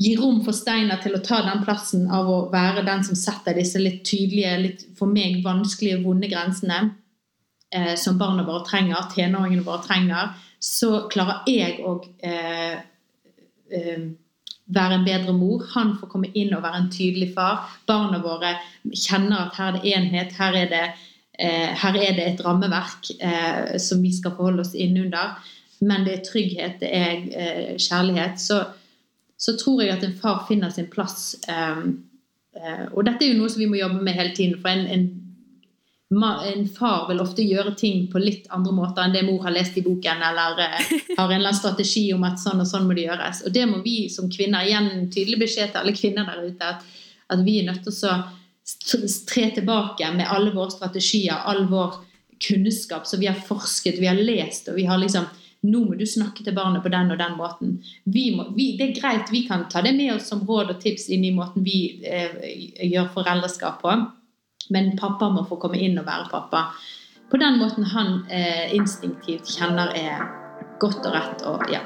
gi 0.01 0.15
rom 0.19 0.41
for 0.43 0.55
Steinar 0.55 0.99
til 1.03 1.15
å 1.15 1.23
ta 1.23 1.39
den 1.45 1.61
plassen 1.63 2.09
av 2.11 2.27
å 2.27 2.39
være 2.51 2.83
den 2.87 3.05
som 3.07 3.17
setter 3.19 3.55
disse 3.55 3.79
litt 3.79 4.01
tydelige, 4.07 4.55
litt 4.59 4.85
for 4.97 5.11
meg 5.11 5.39
vanskelige, 5.45 6.01
vonde 6.03 6.27
grensene, 6.31 6.81
eh, 7.71 7.93
som 7.99 8.17
barna 8.19 8.43
våre 8.47 8.65
trenger, 8.67 9.07
tenåringene 9.13 9.63
våre 9.63 9.85
trenger, 9.85 10.33
så 10.59 11.05
klarer 11.11 11.45
jeg 11.47 11.79
å 11.85 11.99
eh, 12.25 12.81
eh, 13.71 14.05
være 14.65 14.99
en 14.99 15.05
bedre 15.05 15.33
mor. 15.33 15.65
Han 15.73 15.95
får 15.99 16.09
komme 16.11 16.31
inn 16.33 16.53
og 16.55 16.63
være 16.63 16.83
en 16.83 16.91
tydelig 16.93 17.33
far. 17.35 17.67
Barna 17.87 18.21
våre 18.23 18.55
kjenner 18.93 19.45
at 19.45 19.59
her 19.59 19.73
er 19.73 19.77
det 19.77 19.91
enhet, 19.93 20.33
her 20.39 20.57
er 20.57 20.71
det, 20.71 20.85
eh, 21.39 21.75
her 21.83 21.99
er 21.99 22.15
det 22.17 22.25
et 22.27 22.45
rammeverk 22.45 23.11
eh, 23.19 23.77
som 23.79 24.01
vi 24.03 24.13
skal 24.13 24.35
forholde 24.37 24.65
oss 24.65 24.73
innunder. 24.73 25.37
Men 25.81 26.05
det 26.05 26.13
er 26.13 26.25
trygghet, 26.25 26.79
det 26.81 26.89
er 26.95 27.13
eh, 27.13 27.77
kjærlighet. 27.77 28.39
Så, 28.41 28.63
så 29.37 29.57
tror 29.59 29.83
jeg 29.83 29.97
at 29.97 30.03
en 30.03 30.17
far 30.21 30.45
finner 30.47 30.69
sin 30.69 30.89
plass. 30.89 31.35
eh, 31.49 31.85
eh, 32.57 32.85
og 32.91 33.05
dette 33.05 33.25
er 33.25 33.33
jo 33.33 33.41
noe 33.41 33.51
som 33.51 33.61
vi 33.61 33.69
må 33.69 33.77
jobbe 33.81 34.01
med 34.01 34.17
hele 34.17 34.35
tiden. 34.35 34.57
For 34.61 34.69
en, 34.73 34.87
en 34.87 35.24
en 36.13 36.67
far 36.69 37.07
vil 37.09 37.19
ofte 37.19 37.41
gjøre 37.41 37.73
ting 37.75 38.05
på 38.11 38.19
litt 38.21 38.45
andre 38.53 38.73
måter 38.77 39.01
enn 39.01 39.13
det 39.15 39.23
mor 39.25 39.41
har 39.43 39.55
lest 39.55 39.77
i 39.77 39.83
boken, 39.85 40.21
eller 40.21 40.61
eh, 40.61 40.81
har 41.17 41.25
en 41.25 41.39
eller 41.39 41.49
annen 41.49 41.57
strategi 41.57 42.11
om 42.13 42.23
at 42.27 42.39
sånn 42.39 42.61
og 42.61 42.69
sånn 42.69 42.85
må 42.85 42.93
det 42.93 43.07
gjøres. 43.07 43.41
Og 43.47 43.53
det 43.55 43.65
må 43.69 43.81
vi 43.85 44.05
som 44.13 44.29
kvinner 44.29 44.67
igjen 44.67 45.09
tydelig 45.09 45.41
beskjed 45.47 45.73
til 45.73 45.81
alle 45.81 45.95
kvinner 45.97 46.29
der 46.29 46.45
ute, 46.45 46.73
at, 46.75 46.85
at 47.33 47.45
vi 47.45 47.59
er 47.61 47.71
nødt 47.71 47.87
til 47.87 47.95
å 48.09 48.19
tre 49.29 49.47
tilbake 49.53 50.11
med 50.13 50.29
alle 50.29 50.53
våre 50.53 50.73
strategier, 50.73 51.41
all 51.45 51.65
vår 51.69 51.97
kunnskap 52.41 53.05
som 53.07 53.19
vi 53.19 53.29
har 53.29 53.41
forsket, 53.47 53.99
vi 54.01 54.09
har 54.09 54.17
lest, 54.17 54.69
og 54.69 54.77
vi 54.77 54.85
har 54.85 55.01
liksom 55.01 55.25
nå 55.65 55.79
må 55.81 55.95
du 55.97 56.05
snakke 56.05 56.43
til 56.45 56.53
barnet 56.53 56.83
på 56.83 56.91
den 56.93 57.09
og 57.09 57.17
den 57.17 57.37
måten. 57.39 57.71
Vi 58.05 58.27
må, 58.35 58.51
vi, 58.53 58.75
det 58.77 58.91
er 58.91 58.99
greit, 58.99 59.31
vi 59.33 59.47
kan 59.47 59.65
ta 59.71 59.81
det 59.81 59.95
med 59.97 60.13
oss 60.13 60.27
som 60.29 60.43
råd 60.45 60.75
og 60.75 60.81
tips 60.83 61.07
inn 61.09 61.25
i 61.25 61.33
måten 61.33 61.65
vi 61.65 61.79
eh, 62.05 62.35
gjør 62.85 63.09
foreldreskap 63.15 63.81
på. 63.81 63.95
Men 64.73 64.95
pappa 64.97 65.29
må 65.29 65.45
få 65.47 65.59
komme 65.61 65.77
inn 65.81 65.99
og 66.01 66.07
være 66.07 66.29
pappa. 66.31 66.63
På 67.31 67.37
den 67.41 67.59
måten 67.61 67.85
han 67.91 68.23
eh, 68.29 68.73
instinktivt 68.75 69.49
kjenner 69.57 69.91
er 69.97 70.25
godt 70.81 71.05
og 71.05 71.13
rett. 71.15 71.45
og 71.45 71.65
ja. 71.73 71.81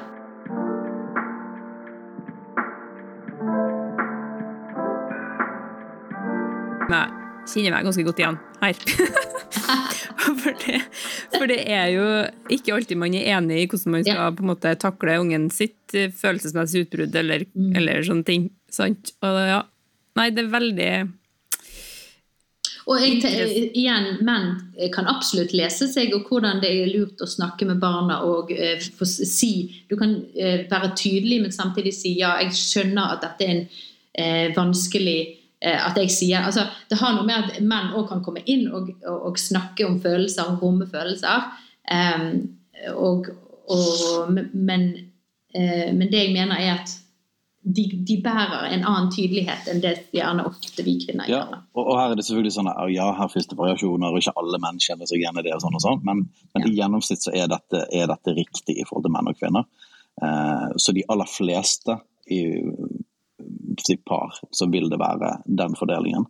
Nei 6.90 7.06
kjenner 7.50 7.74
meg 7.74 7.88
ganske 7.88 8.04
godt 8.06 8.20
igjen 8.22 8.36
her. 8.62 8.78
for, 10.42 10.54
det, 10.62 10.80
for 11.34 11.50
det 11.50 11.60
er 11.72 11.88
jo 11.96 12.04
ikke 12.54 12.76
alltid 12.76 13.00
man 13.02 13.16
er 13.18 13.32
enig 13.38 13.64
i 13.64 13.68
hvordan 13.72 13.96
man 13.96 14.06
skal 14.06 14.36
på 14.38 14.46
en 14.46 14.52
måte 14.52 14.74
takle 14.82 15.16
ungen 15.24 15.48
sitt 15.54 15.96
eh, 15.98 16.12
følelsesmessige 16.14 16.88
utbrudd 16.88 17.16
eller, 17.24 17.48
Mm. 17.50 17.72
eller 17.80 18.04
sånne 18.06 18.28
ting. 18.28 18.50
Sant? 18.72 19.14
Og 19.26 19.40
ja. 19.50 19.64
Nei, 20.20 20.30
det 20.36 20.46
er 20.46 20.54
veldig 20.54 20.92
Og 22.90 23.04
jeg, 23.04 23.20
igjen, 23.78 24.08
menn 24.26 24.56
kan 24.96 25.10
absolutt 25.12 25.52
lese 25.54 25.86
seg 25.92 26.14
og 26.18 26.30
hvordan 26.30 26.62
det 26.64 26.72
er 26.74 26.90
lurt 26.90 27.22
å 27.22 27.28
snakke 27.30 27.68
med 27.70 27.82
barna 27.82 28.24
og 28.26 28.50
eh, 28.56 28.82
få 28.82 29.06
si 29.06 29.52
Du 29.90 29.94
kan 30.00 30.16
eh, 30.34 30.64
være 30.70 30.96
tydelig, 30.98 31.42
men 31.44 31.54
samtidig 31.54 31.94
si 31.94 32.16
ja, 32.18 32.34
jeg 32.42 32.56
skjønner 32.58 33.14
at 33.14 33.28
dette 33.28 33.46
er 33.46 33.54
en 33.54 33.62
eh, 34.14 34.48
vanskelig 34.56 35.20
eh, 35.62 35.78
At 35.78 36.00
jeg 36.02 36.16
sier 36.16 36.48
altså, 36.50 36.66
Det 36.90 36.98
har 36.98 37.14
noe 37.14 37.28
med 37.28 37.38
at 37.38 37.62
menn 37.62 37.94
òg 37.94 38.10
kan 38.10 38.24
komme 38.26 38.42
inn 38.50 38.66
og, 38.72 38.90
og, 39.04 39.20
og 39.30 39.38
snakke 39.42 39.86
om 39.86 40.00
følelser 40.02 40.50
og 40.50 40.66
romme 40.66 40.90
følelser. 40.90 41.46
Em, 41.94 42.42
og, 42.96 43.30
men, 44.54 44.90
eh, 45.54 45.90
men 45.94 46.10
det 46.10 46.26
jeg 46.26 46.34
mener, 46.34 46.58
er 46.58 46.80
at 46.80 46.96
de, 47.76 47.84
de 48.08 48.16
bærer 48.26 48.72
en 48.74 48.86
annen 48.88 49.10
tydelighet 49.14 49.68
enn 49.72 49.82
det 49.84 49.94
gjerne 50.16 50.46
ofte 50.50 50.86
vi 50.86 50.96
kvinner 51.04 51.30
Ja, 51.30 51.44
gjør. 51.44 51.60
og, 51.76 51.82
og 51.84 52.00
her 52.00 52.14
er 52.14 52.20
det 52.20 52.26
selvfølgelig 52.28 52.56
sånn 52.56 52.72
at 52.72 52.80
ja, 52.94 53.10
her 53.20 53.30
finnes 53.32 53.50
det 53.52 53.60
variasjoner, 53.60 54.14
og 54.14 54.24
ikke 54.24 54.34
alle 54.42 54.62
menn 54.64 54.82
kjenner 54.84 55.10
seg 55.10 55.22
igjen 55.22 55.42
i 55.42 55.46
det, 55.46 55.54
og 55.58 55.64
sånn 55.66 55.78
og 55.78 55.84
sånn, 55.86 56.02
men, 56.08 56.24
men 56.56 56.66
i 56.70 56.74
gjennomsnitt 56.78 57.26
så 57.28 57.36
er 57.36 57.52
dette, 57.52 57.84
er 57.94 58.10
dette 58.10 58.36
riktig 58.38 58.78
i 58.80 58.88
forhold 58.88 59.06
til 59.08 59.16
menn 59.18 59.30
og 59.32 59.38
kvinner. 59.38 59.68
Eh, 60.24 60.66
så 60.82 60.96
de 60.98 61.06
aller 61.14 61.30
fleste 61.30 62.00
i 62.30 62.42
sitt 63.86 64.04
par, 64.06 64.36
så 64.52 64.68
vil 64.72 64.90
det 64.92 65.00
være 65.00 65.38
den 65.46 65.78
fordelingen. 65.80 66.26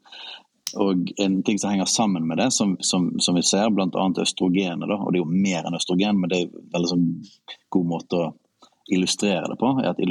Og 0.77 1.09
en 1.17 1.39
ting 1.43 1.57
som 1.57 1.71
henger 1.71 1.87
sammen 1.89 2.27
med 2.29 2.37
det, 2.37 2.51
som, 2.53 2.75
som, 2.85 3.09
som 3.19 3.37
vi 3.39 3.41
ser, 3.41 3.71
bl.a. 3.73 3.87
østrogenet. 4.21 4.85
Da, 4.85 4.99
og 5.01 5.13
det 5.13 5.17
er 5.17 5.23
jo 5.23 5.41
mer 5.47 5.65
enn 5.65 5.77
østrogen, 5.79 6.19
men 6.21 6.29
det 6.29 6.43
er 6.43 6.45
en 6.51 6.69
veldig 6.75 6.91
sånn 6.91 7.07
god 7.73 7.87
måte 7.89 8.19
å 8.19 8.27
illustrere 8.93 9.47
det 9.51 9.57
på, 9.59 9.71
er 9.81 9.91
at 9.91 10.01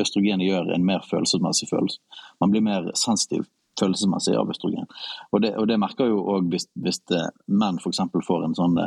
østrogenet 0.00 0.46
gjør 0.46 0.72
en 0.74 0.86
mer 0.86 1.04
følelsesmessig 1.10 1.68
følelse. 1.70 2.00
Man 2.40 2.52
blir 2.52 2.64
mer 2.66 2.90
sensitiv 2.94 3.46
følelsesmessig 3.80 4.36
av 4.36 4.50
østrogen. 4.50 4.86
Og 5.32 5.42
det, 5.44 5.52
og 5.60 5.68
det 5.68 5.80
merker 5.80 6.08
jo 6.08 6.22
òg 6.36 6.48
hvis, 6.52 6.68
hvis 6.80 7.02
menn 7.46 7.80
f.eks. 7.82 8.00
får 8.28 8.46
en 8.46 8.56
sånn 8.56 8.78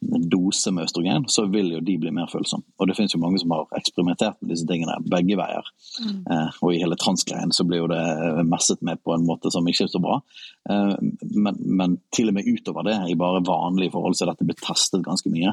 dose 0.00 0.70
med 0.72 0.84
østrogen, 0.84 1.26
så 1.28 1.44
vil 1.52 1.74
jo 1.74 1.80
de 1.84 1.96
bli 2.00 2.12
mer 2.14 2.28
følsomme. 2.32 2.64
Og 2.80 2.88
det 2.88 2.96
finnes 2.96 3.12
jo 3.14 3.20
mange 3.20 3.40
som 3.42 3.52
har 3.52 3.66
eksperimentert 3.76 4.38
med 4.40 4.54
disse 4.54 4.64
tingene 4.68 4.96
begge 5.12 5.36
veier. 5.36 5.66
Mm. 6.00 6.22
Eh, 6.24 6.56
og 6.64 6.72
i 6.72 6.80
hele 6.80 6.96
transgreien 7.00 7.52
så 7.52 7.66
blir 7.68 7.82
jo 7.82 7.90
det 7.90 8.46
messet 8.48 8.80
med 8.86 9.02
på 9.04 9.12
en 9.14 9.26
måte 9.28 9.52
som 9.52 9.68
ikke 9.68 9.84
er 9.86 9.92
så 9.92 10.00
bra. 10.02 10.16
Eh, 10.72 10.96
men, 11.36 11.60
men, 11.60 11.98
til 12.16 12.32
og 12.32 12.38
med 12.38 12.48
utover 12.48 12.88
det, 12.88 12.96
i 13.12 13.18
bare 13.20 13.44
vanlige 13.44 13.92
forhold, 13.96 14.16
så 14.16 14.24
er 14.24 14.32
dette 14.32 14.48
blitt 14.48 14.64
testet 14.64 15.04
ganske 15.04 15.32
mye. 15.32 15.52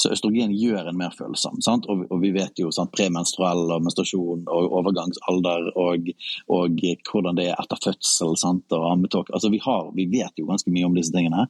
Så 0.00 0.12
østrogen 0.14 0.54
gjør 0.56 0.88
en 0.88 0.98
mer 0.98 1.12
følsom. 1.16 1.58
Og, 1.60 2.04
og, 2.06 2.16
vi 2.22 2.32
vet 2.32 2.60
jo 2.62 2.70
sant, 2.72 2.92
premenstruell 2.96 3.66
og 3.68 3.84
menstruasjon 3.84 4.46
og 4.48 4.76
overgangsalder 4.80 5.70
og, 5.74 6.10
og 6.56 6.84
hvordan 7.10 7.38
det 7.38 7.50
er 7.50 7.60
etter 7.60 7.82
fødsel 7.84 8.36
sant, 8.40 8.66
og 8.76 8.88
ammetåke. 8.94 9.34
Altså, 9.36 9.52
vi, 9.52 9.60
vi 9.98 10.08
vet 10.18 10.40
jo 10.40 10.48
ganske 10.48 10.72
mye 10.72 10.88
om 10.88 10.96
disse 10.96 11.12
tingene. 11.14 11.46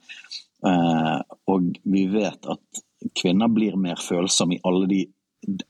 Uh, 0.67 1.23
og 1.49 1.71
vi 1.89 2.05
vet 2.13 2.51
at 2.53 2.83
kvinner 3.17 3.49
blir 3.49 3.79
mer 3.81 4.01
følsomme 4.01 4.59
i 4.59 4.63
alle 4.69 4.89
de, 4.91 5.01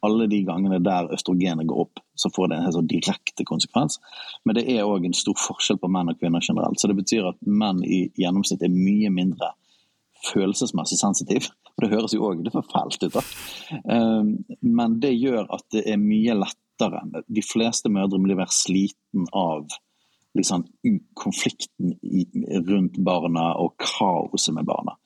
alle 0.03 0.27
de 0.31 0.41
gangene 0.47 0.81
der 0.83 1.13
østrogenet 1.15 1.69
går 1.69 1.85
opp. 1.85 2.03
Så 2.19 2.33
får 2.35 2.51
det 2.51 2.59
en 2.59 2.75
sånn 2.75 2.91
direkte 2.91 3.47
konsekvens. 3.49 4.01
Men 4.45 4.59
det 4.59 4.67
er 4.73 4.89
òg 4.89 5.07
en 5.07 5.17
stor 5.17 5.39
forskjell 5.39 5.79
på 5.81 5.91
menn 5.93 6.11
og 6.13 6.19
kvinner 6.21 6.45
generelt. 6.45 6.81
Så 6.81 6.91
det 6.91 6.99
betyr 6.99 7.31
at 7.31 7.41
menn 7.47 7.85
i 7.85 8.07
gjennomsnitt 8.19 8.65
er 8.67 8.75
mye 8.75 9.13
mindre 9.15 9.55
følelsesmessig 10.27 10.99
sensitiv. 11.01 11.49
Og 11.77 11.85
det 11.85 11.93
høres 11.93 12.15
jo 12.17 12.27
òg 12.31 12.49
fælt 12.53 13.05
ut, 13.07 13.15
da. 13.19 13.23
Eh, 13.81 14.33
men 14.61 14.99
det 15.03 15.15
gjør 15.17 15.47
at 15.49 15.67
det 15.75 15.87
er 15.89 16.03
mye 16.03 16.37
lettere. 16.39 17.05
De 17.29 17.45
fleste 17.45 17.93
mødre 17.93 18.21
blir 18.23 18.39
mer 18.39 18.53
sliten 18.55 19.29
av 19.37 19.69
liksom, 20.39 20.67
konflikten 21.15 21.97
rundt 22.69 22.99
barna 23.05 23.53
og 23.61 23.77
kaoset 23.81 24.55
med 24.57 24.69
barna. 24.69 24.97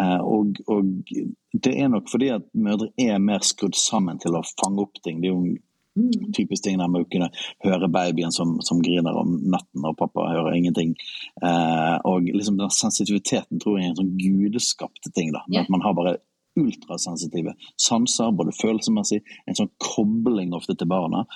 Eh, 0.00 0.20
og, 0.20 0.58
og, 0.66 1.12
det 1.52 1.72
er 1.72 1.88
nok 1.92 2.10
fordi 2.12 2.32
at 2.34 2.48
mødre 2.52 2.90
er 3.00 3.22
mer 3.22 3.44
skrudd 3.46 3.76
sammen 3.78 4.20
til 4.22 4.36
å 4.36 4.44
fange 4.56 4.84
opp 4.84 5.00
ting. 5.04 5.22
Det 5.22 5.30
er 5.30 5.36
jo 5.36 5.56
mm. 5.96 6.32
typisk 6.36 6.64
ting 6.64 6.78
der 6.80 6.90
med 6.92 7.06
å 7.06 7.10
kunne 7.10 7.30
høre 7.64 7.90
babyen 7.92 8.34
som, 8.34 8.56
som, 8.64 8.82
griner 8.84 9.16
om 9.16 9.36
natten, 9.52 9.84
og 9.84 9.98
pappa 9.98 10.28
hører 10.30 10.56
ingenting. 10.58 10.94
Eh, 11.42 11.96
og 12.06 12.30
liksom 12.30 12.60
den 12.60 12.72
sensitiviteten 12.72 13.62
tror 13.62 13.78
jeg 13.78 13.88
er 13.88 13.94
en 13.94 14.00
sånn 14.02 14.16
gudeskapte 14.20 15.12
ting. 15.12 15.34
da, 15.34 15.44
yeah. 15.50 15.64
At 15.64 15.72
man 15.72 15.84
har 15.84 15.96
bare 15.98 16.18
ultrasensitive 16.56 17.52
sanser, 17.76 18.32
både 18.32 18.54
følelsesmessig, 18.56 19.20
en 19.46 19.58
sånn 19.58 19.72
kobling 19.82 20.54
ofte 20.56 20.76
til 20.78 20.88
barna 20.88 21.26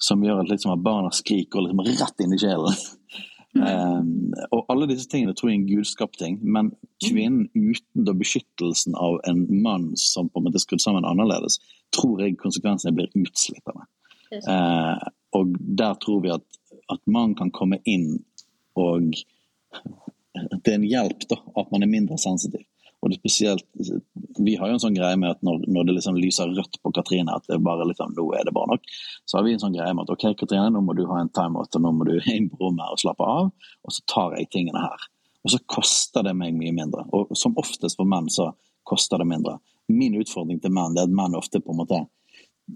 som 0.00 0.22
gjør 0.24 0.44
at, 0.44 0.52
liksom, 0.52 0.72
at 0.72 0.84
barna 0.84 1.10
skriker 1.12 1.66
liksom, 1.66 1.82
rett 1.84 2.24
inn 2.24 2.36
i 2.36 2.40
sjelen. 2.40 2.78
Mm. 3.50 3.64
Um, 3.66 4.34
og 4.54 4.68
alle 4.70 4.86
disse 4.92 5.08
tingene 5.10 5.34
tror 5.34 5.50
jeg 5.50 5.56
er 5.56 5.60
en 5.60 5.70
gudskapt 5.72 6.20
ting, 6.20 6.36
men 6.40 6.70
kvinnen 7.02 7.48
uten 7.50 8.04
da 8.06 8.14
beskyttelsen 8.14 8.94
av 8.94 9.18
en 9.26 9.42
mann 9.62 9.90
som 9.98 10.30
på 10.30 10.38
en 10.38 10.46
måte 10.46 10.60
er 10.60 10.64
skrudd 10.64 10.82
sammen 10.84 11.08
annerledes, 11.08 11.58
tror 11.94 12.22
jeg 12.22 12.38
konsekvensene 12.38 12.94
blir 12.94 13.10
utslittende. 13.18 13.88
Uh, 14.30 14.96
og 15.36 15.54
der 15.58 15.96
tror 16.02 16.20
vi 16.24 16.32
at, 16.34 16.44
at 16.92 17.02
man 17.10 17.34
kan 17.38 17.50
komme 17.54 17.80
inn 17.84 18.20
og 18.78 19.14
Det 20.30 20.70
er 20.70 20.76
en 20.78 20.86
hjelp 20.86 21.24
da, 21.28 21.36
at 21.58 21.72
man 21.74 21.82
er 21.82 21.90
mindre 21.90 22.16
sensitiv. 22.18 22.62
Og 23.02 23.10
det 23.10 23.18
spesielt, 23.18 23.64
Vi 24.38 24.54
har 24.56 24.68
jo 24.68 24.76
en 24.76 24.82
sånn 24.82 24.96
greie 24.96 25.16
med 25.18 25.34
at 25.34 25.40
når, 25.44 25.64
når 25.72 25.88
det 25.88 25.94
liksom 25.96 26.18
lyser 26.20 26.52
rødt 26.54 26.78
på 26.84 26.92
Katrine, 26.96 27.34
at 27.34 27.48
det 27.48 27.58
bare 27.64 27.86
liksom, 27.88 28.12
nå 28.16 28.26
er 28.38 28.44
det 28.46 28.54
bare 28.56 28.76
nok, 28.76 28.92
så 29.28 29.38
har 29.38 29.46
vi 29.46 29.54
en 29.56 29.62
sånn 29.62 29.74
greie 29.74 29.94
med 29.96 30.06
at 30.06 30.12
ok, 30.14 30.26
Katrine, 30.38 30.68
nå 30.72 30.82
må 30.84 30.94
du 30.96 31.02
ha 31.10 31.18
en 31.20 31.32
timeout, 31.34 31.74
og 31.76 31.84
nå 31.84 31.92
må 31.96 32.06
du 32.08 32.14
inn 32.36 32.50
på 32.52 32.60
rommet 32.60 32.92
og 32.92 33.00
slappe 33.02 33.26
av, 33.26 33.50
og 33.84 33.96
så 33.96 34.04
tar 34.14 34.38
jeg 34.38 34.50
tingene 34.54 34.84
her. 34.84 35.08
Og 35.44 35.54
så 35.54 35.60
koster 35.72 36.24
det 36.28 36.36
meg 36.36 36.56
mye 36.56 36.72
mindre. 36.76 37.06
Og 37.16 37.32
som 37.38 37.56
oftest 37.60 37.96
for 37.98 38.08
menn 38.08 38.28
så 38.32 38.50
koster 38.86 39.22
det 39.22 39.28
mindre. 39.32 39.56
Min 39.90 40.18
utfordring 40.20 40.60
til 40.62 40.72
menn 40.76 40.98
er 40.98 41.08
at 41.08 41.16
menn 41.16 41.36
ofte 41.38 41.62
på 41.64 41.72
en 41.72 41.80
måte 41.80 42.02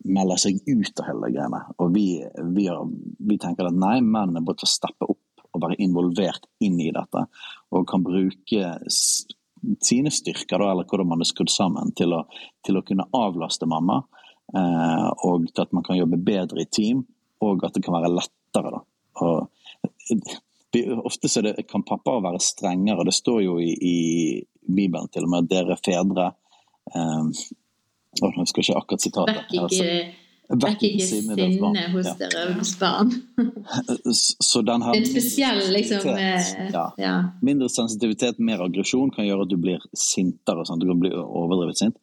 melder 0.05 0.40
seg 0.40 0.61
ut 0.66 1.01
av 1.01 1.09
hele 1.09 1.30
greiene. 1.34 1.61
Og 1.82 1.95
vi, 1.95 2.09
vi, 2.57 2.66
har, 2.68 2.82
vi 3.18 3.38
tenker 3.40 3.68
at 3.68 3.78
nei, 3.78 3.99
mennene 4.01 4.45
bør 4.45 4.59
til 4.61 4.70
steppe 4.70 5.09
opp 5.09 5.20
og 5.55 5.62
være 5.62 5.78
involvert 5.84 6.49
inn 6.66 6.80
i 6.82 6.90
dette. 6.95 7.24
Og 7.74 7.86
kan 7.88 8.05
bruke 8.05 8.74
sine 9.84 10.12
styrker, 10.12 10.59
da, 10.59 10.70
eller 10.72 10.88
hvordan 10.88 11.11
man 11.12 11.24
er 11.24 11.28
skrudd 11.28 11.53
sammen, 11.53 11.92
til 11.97 12.16
å, 12.16 12.24
til 12.64 12.78
å 12.78 12.84
kunne 12.86 13.09
avlaste 13.16 13.68
mamma. 13.70 14.03
Eh, 14.55 15.11
og 15.24 15.47
til 15.51 15.64
at 15.64 15.72
man 15.76 15.86
kan 15.86 15.99
jobbe 15.99 16.20
bedre 16.20 16.64
i 16.64 16.70
team, 16.70 17.05
og 17.45 17.64
at 17.64 17.76
det 17.76 17.84
kan 17.84 17.97
være 17.97 18.12
lettere. 18.12 18.74
Da. 18.74 18.82
Og, 19.24 20.34
ofte 21.07 21.30
så 21.30 21.42
det, 21.45 21.57
kan 21.70 21.86
pappa 21.86 22.18
være 22.22 22.42
strengere. 22.42 23.07
Det 23.07 23.14
står 23.14 23.45
jo 23.47 23.59
i, 23.62 23.72
i 23.72 23.97
Bibelen 24.66 25.09
til 25.12 25.26
og 25.26 25.32
med 25.32 25.45
at 25.45 25.53
dere 25.53 25.78
fedre 25.80 26.32
eh, 26.90 27.45
Jeg 28.21 28.37
husker 28.37 28.62
ikke 28.62 28.79
akkurat 28.83 29.05
sitatet. 29.05 29.41
Vekk 29.41 29.57
ikke 29.65 29.89
Vekk 30.45 30.83
ikke 30.85 31.05
sinne 31.09 31.85
hos 31.95 32.09
ja. 32.11 32.15
deres 32.21 32.75
barn. 32.77 33.12
Så 34.45 34.61
den 34.67 34.85
her 34.85 34.99
en 34.99 35.07
spesiell 35.09 35.62
liksom 35.73 36.11
eh, 36.12 36.51
ja. 36.75 36.85
ja. 37.01 37.15
Mindre 37.45 37.71
sensitivitet, 37.73 38.43
mer 38.45 38.61
aggresjon 38.67 39.12
kan 39.15 39.25
gjøre 39.25 39.47
at 39.47 39.53
du 39.55 39.57
blir 39.61 39.87
sintere. 39.97 40.67
Sånn. 40.69 40.83
Du 40.83 40.91
kan 40.91 41.01
bli 41.01 41.15
overdrevet 41.17 41.81
sint. 41.81 41.97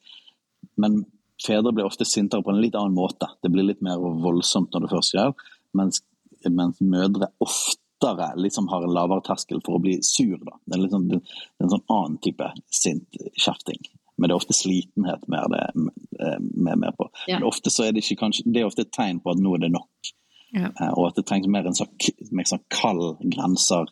Men 0.82 1.04
fedre 1.42 1.74
blir 1.76 1.86
ofte 1.86 2.08
sintere 2.10 2.42
på 2.42 2.54
en 2.54 2.64
litt 2.64 2.78
annen 2.80 2.98
måte. 2.98 3.30
Det 3.46 3.54
blir 3.54 3.70
litt 3.70 3.86
mer 3.86 4.02
voldsomt 4.02 4.74
når 4.74 4.88
det 4.88 4.94
først 4.96 5.14
skjer, 5.14 5.48
mens, 5.78 6.02
mens 6.50 6.82
mødre 6.82 7.30
oftere 7.46 8.34
liksom 8.42 8.74
har 8.74 8.88
en 8.88 8.98
lavere 8.98 9.22
terskel 9.30 9.62
for 9.62 9.78
å 9.78 9.86
bli 9.86 10.00
sur. 10.06 10.40
Da. 10.42 10.58
Det 10.66 10.80
er, 10.80 10.86
liksom, 10.88 11.10
det 11.14 11.22
er 11.22 11.68
en 11.68 11.76
sånn 11.78 11.90
annen 11.94 12.22
type 12.26 12.54
sint 12.74 13.22
kjefting 13.38 13.86
men 14.22 14.30
det 14.30 14.36
er 14.36 14.38
ofte 14.38 14.54
slitenhet 14.54 15.24
mer 15.32 15.48
det 15.50 15.62
med 15.74 16.78
mer 16.78 16.92
på. 16.98 17.08
Ja. 17.26 17.40
Men 17.40 17.48
ofte 17.50 17.74
så 17.74 17.88
er 17.88 17.96
det 17.96 18.04
ikke 18.06 18.20
kanskje, 18.20 18.46
det 18.46 18.62
er 18.62 18.68
ofte 18.70 18.86
et 18.86 18.94
tegn 18.94 19.18
på 19.24 19.34
at 19.34 19.42
nå 19.42 19.56
er 19.58 19.64
det 19.64 19.72
nok. 19.74 20.12
Ja. 20.54 20.70
Eh, 20.70 20.92
og 20.92 21.08
at 21.08 21.18
det 21.18 21.26
trengs 21.26 21.50
mer 21.50 21.66
en 21.66 21.78
sånn, 21.78 21.90
mer 22.36 22.46
sånn 22.46 22.62
kald 22.70 23.24
grenser 23.34 23.90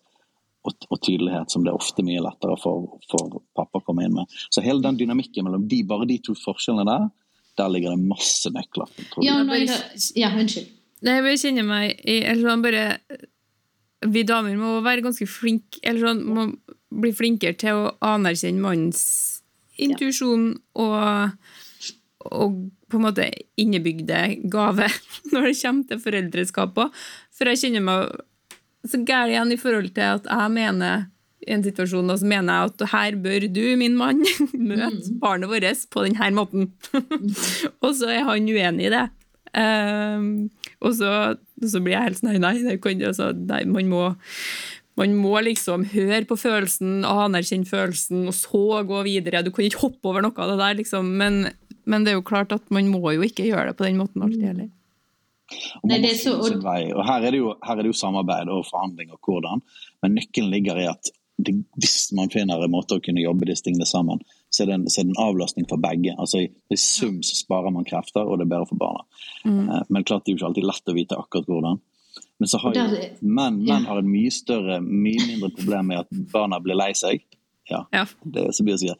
og, 0.67 0.75
og, 0.89 0.97
tydelighet, 1.01 1.49
som 1.49 1.65
det 1.65 1.71
er 1.71 1.79
ofte 1.79 2.05
mye 2.05 2.21
lettere 2.21 2.57
for, 2.61 2.99
for 3.09 3.39
pappa 3.57 3.81
å 3.81 3.85
komme 3.87 4.05
inn 4.05 4.17
med. 4.19 4.37
Så 4.53 4.61
hele 4.61 4.83
den 4.85 4.99
dynamikken 4.99 5.47
mellom 5.47 5.65
de, 5.71 5.81
bare 5.87 6.07
de 6.09 6.19
to 6.21 6.35
forskjellene 6.37 6.85
der, 6.89 7.07
der 7.57 7.71
ligger 7.73 7.95
det 7.95 8.11
masse 8.11 8.51
nøkler. 8.53 8.91
Ja, 9.25 9.39
ja, 10.19 10.33
unnskyld. 10.35 10.75
Nei, 11.07 11.19
jeg 11.31 11.41
kjenner 11.41 11.65
meg 11.65 12.01
i 12.03 12.19
eller 12.27 12.43
sånn 12.43 12.63
bare 12.65 12.81
Vi 14.11 14.23
damer 14.27 14.57
må 14.59 14.73
være 14.83 15.05
ganske 15.05 15.23
flinke 15.31 15.79
eller 15.79 16.09
sånn, 16.09 16.25
må 16.27 16.49
bli 16.89 17.11
flinkere 17.15 17.55
til 17.59 17.85
å 17.85 17.91
anerkjenne 18.03 18.59
mannens 18.63 19.38
intuisjon 19.85 20.51
og, 20.79 21.35
og 22.29 22.57
på 22.89 22.97
en 22.99 23.05
måte 23.05 23.27
innebygde 23.59 24.23
gave 24.51 24.89
når 25.31 25.49
det 25.49 25.59
kommer 25.61 25.91
til 25.91 26.03
foreldreskap 26.03 26.81
òg. 26.85 26.99
For 27.35 27.51
jeg 27.51 27.63
kjenner 27.63 27.85
meg 27.85 28.19
så 28.87 29.01
gæren 29.03 29.33
igjen 29.33 29.55
i 29.55 29.59
forhold 29.59 29.89
til 29.95 30.19
at 30.19 30.27
jeg 30.29 30.51
mener 30.55 31.07
i 31.47 31.53
en 31.55 31.63
situasjon 31.63 32.11
så 32.19 32.27
mener 32.27 32.53
jeg 32.53 32.71
at 32.71 32.83
her 32.93 33.17
bør 33.23 33.45
du, 33.47 33.63
min 33.79 33.95
mann, 33.97 34.23
møte 34.53 34.91
mm. 34.91 35.19
barnet 35.21 35.51
vårt 35.51 35.85
på 35.91 36.03
denne 36.05 36.31
måten. 36.35 36.71
og 37.83 37.93
så 37.95 38.11
er 38.13 38.27
han 38.27 38.49
uenig 38.49 38.89
i 38.89 38.93
det. 38.93 39.07
Um, 39.49 40.49
og 40.85 40.93
så, 40.93 41.11
så, 41.57 41.79
blir 41.81 41.95
jeg 41.95 42.05
helt 42.05 42.19
sånn 42.19 42.35
nei, 42.37 42.59
nei, 42.61 42.75
kan, 42.77 42.99
altså, 43.01 43.31
nei, 43.33 43.63
man 43.65 43.87
må 43.89 44.03
man 44.99 45.15
må 45.15 45.37
liksom 45.45 45.85
høre 45.93 46.25
på 46.27 46.37
følelsen, 46.39 47.03
anerkjenne 47.07 47.69
følelsen, 47.69 48.25
og 48.29 48.35
så 48.35 48.81
gå 48.87 49.03
videre. 49.07 49.43
Du 49.45 49.53
kan 49.55 49.67
ikke 49.67 49.85
hoppe 49.85 50.11
over 50.11 50.25
noe 50.25 50.35
av 50.35 50.51
det 50.51 50.57
der, 50.59 50.75
liksom. 50.81 51.13
Men, 51.21 51.45
men, 51.85 52.05
det 52.05 52.13
er 52.13 52.19
jo 52.19 52.27
klart 52.27 52.51
at 52.55 52.65
man 52.73 52.91
må 52.91 53.15
jo 53.15 53.23
ikke 53.25 53.47
gjøre 53.47 53.71
det 53.71 53.79
på 53.79 53.87
den 53.87 54.01
måten 54.01 54.25
alltid 54.25 54.49
heller. 54.51 54.67
Og. 56.91 56.99
Og 56.99 57.05
her 57.07 57.23
er, 57.25 57.37
jo, 57.39 57.53
her 57.65 57.77
er, 57.77 57.85
det 57.85 57.93
jo, 57.93 57.97
samarbeid 57.97 58.51
og 58.53 58.67
forhandling 58.67 59.15
og 59.15 59.23
hvordan, 59.25 59.63
men 60.03 60.19
nøkkelen 60.19 60.51
ligger 60.53 60.77
i 60.77 60.89
at 60.91 61.09
det, 61.39 61.55
hvis 61.79 62.11
man 62.13 62.29
finner 62.29 62.61
en 62.61 62.73
måte 62.73 62.97
å 62.97 63.03
kunne 63.03 63.23
jobbe 63.23 63.47
disse 63.47 63.63
tingene 63.65 63.87
sammen, 63.87 64.19
så 64.51 64.63
er 64.63 64.69
det 64.69 64.75
en, 64.75 64.87
så 64.91 65.01
er 65.01 65.07
det 65.07 65.13
en 65.15 65.23
avlastning 65.23 65.67
for 65.69 65.81
begge. 65.81 66.13
Altså 66.19 66.43
I, 66.43 66.49
i 66.69 66.77
sum 66.79 67.21
så 67.25 67.37
sparer 67.37 67.73
man 67.73 67.87
krefter, 67.87 68.27
og 68.27 68.39
det 68.39 68.47
er 68.47 68.51
bedre 68.51 68.67
for 68.69 68.81
barna. 68.81 69.05
Mm. 69.45 69.61
Eh, 69.63 69.85
men 69.87 70.05
klart 70.05 70.25
det 70.25 70.33
er 70.33 70.35
jo 70.35 70.41
ikke 70.41 70.49
alltid 70.49 70.67
lett 70.67 70.91
å 70.91 70.97
vite 70.97 71.19
akkurat 71.19 71.49
hvordan. 71.49 71.79
Men 72.39 72.47
så 72.47 72.59
har 72.63 72.75
jo 72.75 72.85
menn, 73.19 73.59
menn 73.67 73.87
har 73.87 73.99
et 73.99 74.07
mye 74.07 74.31
større, 74.31 74.79
mye 74.79 75.25
mindre 75.27 75.51
problem 75.57 75.89
med 75.91 76.05
at 76.05 76.21
barna 76.31 76.61
blir 76.63 76.77
lei 76.79 76.93
seg. 76.95 77.25
Ja, 77.69 77.83
ja. 77.93 78.05
det 78.23 78.47
så 78.55 78.63
blir 78.65 78.79
det 78.79 78.95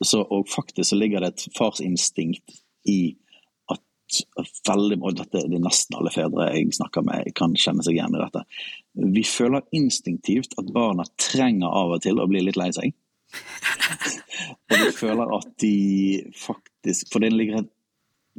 Så, 0.00 0.22
og 0.22 0.48
faktisk 0.48 0.88
så 0.88 0.96
ligger 0.96 1.20
det 1.20 1.32
et 1.32 1.44
farsinstinkt 1.56 2.56
i 2.88 3.16
at 3.70 4.22
veldig, 4.68 4.98
og 5.02 5.18
dette 5.18 5.42
er 5.42 5.50
det 5.50 5.60
nesten 5.62 5.98
alle 5.98 6.12
fedre 6.14 6.48
jeg 6.52 6.72
snakker 6.76 7.04
med, 7.06 7.28
kan 7.36 7.54
kjenne 7.58 7.84
seg 7.84 7.98
igjen 7.98 8.16
i 8.16 8.22
dette. 8.22 8.44
Vi 9.16 9.24
føler 9.26 9.68
instinktivt 9.76 10.56
at 10.60 10.72
barna 10.72 11.06
trenger 11.20 11.68
av 11.68 11.96
og 11.96 12.02
til 12.04 12.20
å 12.22 12.28
bli 12.30 12.44
litt 12.46 12.58
lei 12.60 12.70
seg. 12.74 12.96
og 14.72 14.76
vi 14.76 14.90
føler 14.92 15.30
at 15.38 15.52
de 15.62 15.76
faktisk 16.36 17.08
For 17.08 17.24
det 17.24 17.30
ligger 17.32 17.62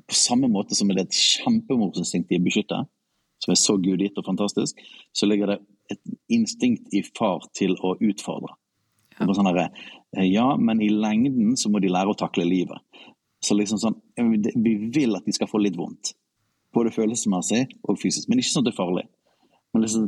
på 0.05 0.17
samme 0.17 0.45
måte 0.51 0.77
som 0.77 0.89
det 0.89 0.99
er 0.99 1.07
et 1.07 1.17
kjempemorsinstinkt 1.17 2.29
de 2.29 2.37
beskytter 2.41 2.83
beskytte, 2.83 3.02
som 3.43 3.53
er 3.53 3.59
så 3.59 3.75
gudgitt 3.81 4.17
og 4.19 4.27
fantastisk, 4.27 4.79
så 5.11 5.27
ligger 5.27 5.53
det 5.53 5.59
et 5.91 6.01
instinkt 6.31 6.93
i 6.95 7.03
far 7.17 7.43
til 7.57 7.75
å 7.83 7.95
utfordre. 7.99 8.55
Ja. 9.19 9.27
Sånn 9.29 9.49
her, 9.51 9.67
ja, 10.25 10.47
men 10.57 10.81
i 10.81 10.89
lengden 10.89 11.57
så 11.59 11.69
må 11.69 11.81
de 11.83 11.91
lære 11.91 12.13
å 12.13 12.17
takle 12.17 12.47
livet. 12.47 12.79
Så 13.43 13.57
liksom 13.57 13.79
sånn, 13.81 13.99
Vi 14.15 14.75
vil 14.95 15.15
at 15.17 15.25
de 15.25 15.33
skal 15.35 15.49
få 15.51 15.59
litt 15.59 15.77
vondt. 15.77 16.13
Både 16.73 16.93
følelsesmessig 16.95 17.65
og 17.83 17.99
fysisk. 17.99 18.29
Men 18.29 18.39
ikke 18.39 18.53
sånn 18.53 18.63
at 18.63 18.69
det 18.71 18.73
er 18.73 18.79
farlig. 18.79 19.03
Liksom, 19.77 20.07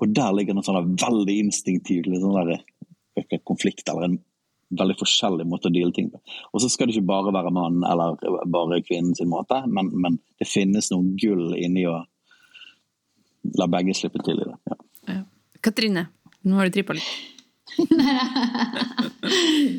og 0.00 0.14
der 0.14 0.32
ligger 0.34 0.56
noe 0.56 0.66
sånn 0.66 0.94
veldig 0.98 1.34
instinktiv 1.44 2.08
liksom 2.08 2.34
der, 2.34 2.62
konflikt, 3.46 3.86
eller 3.90 4.08
en 4.08 4.16
veldig 4.74 4.96
forskjellig 4.98 5.46
måte 5.46 5.70
å 5.70 5.74
deale 5.74 5.94
ting 5.94 6.08
på. 6.10 6.20
Og 6.52 6.62
så 6.62 6.70
skal 6.72 6.88
det 6.88 6.96
ikke 6.96 7.10
bare 7.12 7.34
være 7.34 7.52
mannen 7.54 7.84
eller 7.86 8.18
bare 8.50 8.80
kvinnen 8.86 9.14
sin 9.14 9.30
måte, 9.30 9.60
men, 9.70 9.92
men, 9.92 10.18
det 10.40 10.48
finnes 10.50 10.90
noe 10.90 11.14
gull 11.20 11.54
inni 11.58 11.86
å 11.90 12.00
la 13.58 13.68
begge 13.70 13.94
slippe 13.96 14.22
til 14.24 14.40
i 14.40 14.48
det. 14.48 14.56
Ja. 14.70 14.76
Ja. 15.12 15.20
Katrine, 15.64 16.08
nå 16.44 16.58
har 16.58 16.68
du 16.68 16.76
trippa 16.76 16.96
litt. 16.96 17.12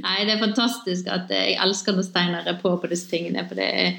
Nei, 0.05 0.18
det 0.26 0.34
er 0.34 0.41
fantastisk 0.41 1.07
at 1.11 1.32
jeg 1.32 1.57
elsker 1.63 1.95
når 1.95 2.07
Steinar 2.07 2.49
er 2.49 2.57
på 2.59 2.74
på 2.82 2.91
disse 2.91 3.09
tingene. 3.11 3.45
For 3.47 3.55
det 3.59 3.70
er 3.70 3.89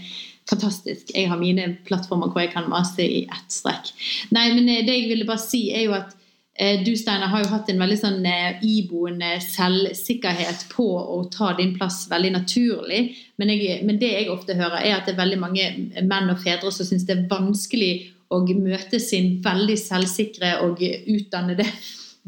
fantastisk. 0.50 1.10
Jeg 1.14 1.30
har 1.30 1.40
mine 1.40 1.76
plattformer 1.86 2.30
hvor 2.30 2.44
jeg 2.44 2.52
kan 2.54 2.70
mase 2.70 3.02
i 3.04 3.24
ett 3.24 3.50
strekk. 3.52 3.90
Nei, 4.36 4.50
men 4.54 4.68
eh, 4.68 4.84
det 4.86 4.94
jeg 5.00 5.10
ville 5.10 5.28
bare 5.28 5.42
si, 5.42 5.66
er 5.74 5.86
jo 5.88 5.96
at 5.96 6.14
eh, 6.58 6.82
du, 6.86 6.92
Steinar, 6.98 7.32
har 7.32 7.44
jo 7.44 7.52
hatt 7.54 7.70
en 7.72 7.82
veldig 7.82 7.98
sånn 8.00 8.26
eh, 8.30 8.60
iboende 8.66 9.36
selvsikkerhet 9.44 10.68
på 10.74 10.86
å 10.86 11.22
ta 11.32 11.52
din 11.58 11.74
plass 11.78 12.04
veldig 12.10 12.34
naturlig. 12.38 13.02
Men, 13.40 13.54
jeg, 13.54 13.80
men, 13.86 14.00
det 14.02 14.12
jeg 14.12 14.30
ofte 14.32 14.58
hører, 14.58 14.80
er 14.82 14.98
at 14.98 15.08
det 15.08 15.16
er 15.16 15.22
veldig 15.24 15.40
mange 15.42 15.70
menn 16.02 16.32
og 16.32 16.42
fedre 16.44 16.74
som 16.74 16.88
syns 16.88 17.08
det 17.08 17.16
er 17.16 17.26
vanskelig 17.30 17.94
å 18.32 18.40
møte 18.58 19.00
sin 19.02 19.38
veldig 19.44 19.76
selvsikre 19.78 20.56
og 20.64 20.82
utdannede 20.82 21.66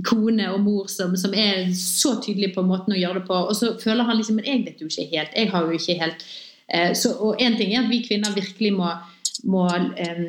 kone 0.07 0.47
og 0.53 0.61
mor 0.63 0.91
som, 0.91 1.17
som, 1.19 1.35
er 1.35 1.73
så 1.75 2.17
tydelig 2.23 2.53
på 2.55 2.63
måten 2.67 2.95
å 2.95 2.99
gjøre 2.99 3.21
det 3.21 3.29
på. 3.29 3.39
Og 3.51 3.57
så 3.59 3.73
føler 3.83 4.07
han 4.07 4.19
liksom 4.19 4.39
Men 4.39 4.51
jeg 4.51 4.67
vet 4.67 4.83
jo 4.83 4.91
ikke 4.91 5.09
helt. 5.15 5.33
Jeg 5.35 5.53
har 5.55 5.67
jo 5.67 5.79
ikke 5.79 6.01
helt 6.03 6.27
eh, 6.69 6.93
så, 6.95 7.17
Og 7.19 7.41
én 7.43 7.59
ting 7.59 7.75
er 7.75 7.85
at 7.85 7.91
vi 7.91 8.05
kvinner 8.07 8.37
virkelig 8.37 8.75
må, 8.77 8.93
må 9.51 9.67
eh, 9.99 10.29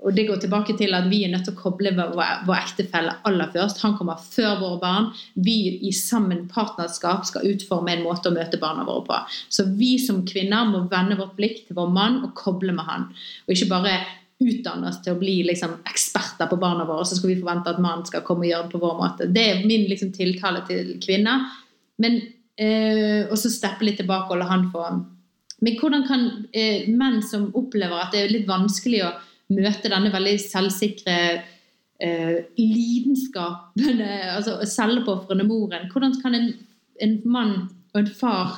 og 0.00 0.14
det 0.16 0.24
går 0.28 0.38
tilbake 0.40 0.76
til 0.78 0.94
at 0.96 1.10
Vi 1.10 1.22
er 1.24 1.32
nødt 1.32 1.44
til 1.44 1.52
å 1.52 1.60
koble 1.60 1.92
vår, 1.92 2.14
vår 2.48 2.56
ektefelle 2.56 3.18
aller 3.28 3.50
først. 3.52 3.82
Han 3.84 3.96
kommer 3.98 4.20
før 4.20 4.54
våre 4.62 4.78
barn. 4.80 5.10
Vi 5.34 5.56
i 5.86 5.92
sammen 5.92 6.46
partnerskap 6.48 7.26
skal 7.28 7.46
utforme 7.50 7.92
en 7.92 8.06
måte 8.06 8.30
å 8.30 8.34
møte 8.34 8.60
barna 8.60 8.86
våre 8.88 9.04
på. 9.06 9.18
Så 9.52 9.68
vi 9.76 9.98
som 10.00 10.22
kvinner 10.28 10.68
må 10.70 10.86
vende 10.90 11.18
vårt 11.20 11.36
blikk 11.36 11.66
til 11.66 11.76
vår 11.78 11.92
mann 11.92 12.22
og 12.24 12.32
koble 12.38 12.72
med 12.72 12.88
han. 12.88 13.10
Og 13.44 13.54
ikke 13.54 13.70
bare 13.74 13.98
utdanne 14.40 14.88
oss 14.88 15.00
til 15.04 15.14
å 15.14 15.20
bli 15.20 15.40
liksom, 15.44 15.78
eksperter 15.90 16.48
på 16.48 16.58
barna 16.60 16.86
våre, 16.88 17.04
så 17.04 17.18
skal 17.18 17.34
vi 17.34 17.40
forvente 17.42 17.72
at 17.72 17.80
mannen 17.82 18.06
skal 18.08 18.24
komme 18.26 18.46
og 18.46 18.50
gjøre 18.50 18.66
det 18.66 18.74
på 18.74 18.82
vår 18.82 18.98
måte. 18.98 19.28
Det 19.28 19.46
er 19.46 19.64
min 19.66 19.86
liksom, 19.90 20.12
tiltale 20.16 20.62
til 20.68 20.94
kvinner. 21.02 21.48
Men, 22.00 22.20
eh, 22.56 23.28
og 23.28 23.36
så 23.40 23.52
steppe 23.52 23.84
litt 23.84 24.00
tilbake 24.00 24.32
og 24.32 24.40
la 24.40 24.48
han 24.48 24.70
få 24.72 24.86
Men 25.60 25.76
hvordan 25.76 26.06
kan 26.08 26.22
eh, 26.56 26.88
menn 26.88 27.20
som 27.20 27.50
opplever 27.52 28.00
at 28.00 28.14
det 28.14 28.22
er 28.22 28.30
litt 28.32 28.46
vanskelig 28.48 29.02
å 29.04 29.10
møte 29.52 29.90
denne 29.92 30.08
veldig 30.08 30.38
selvsikre 30.40 31.16
eh, 32.00 32.36
lidenskapen, 32.56 34.00
altså 34.00 34.56
selvpåofrende 34.64 35.44
moren, 35.44 35.90
hvordan 35.92 36.16
kan 36.22 36.38
en, 36.38 36.48
en 37.04 37.18
mann 37.28 37.54
og 37.92 38.00
en 38.00 38.08
far 38.16 38.56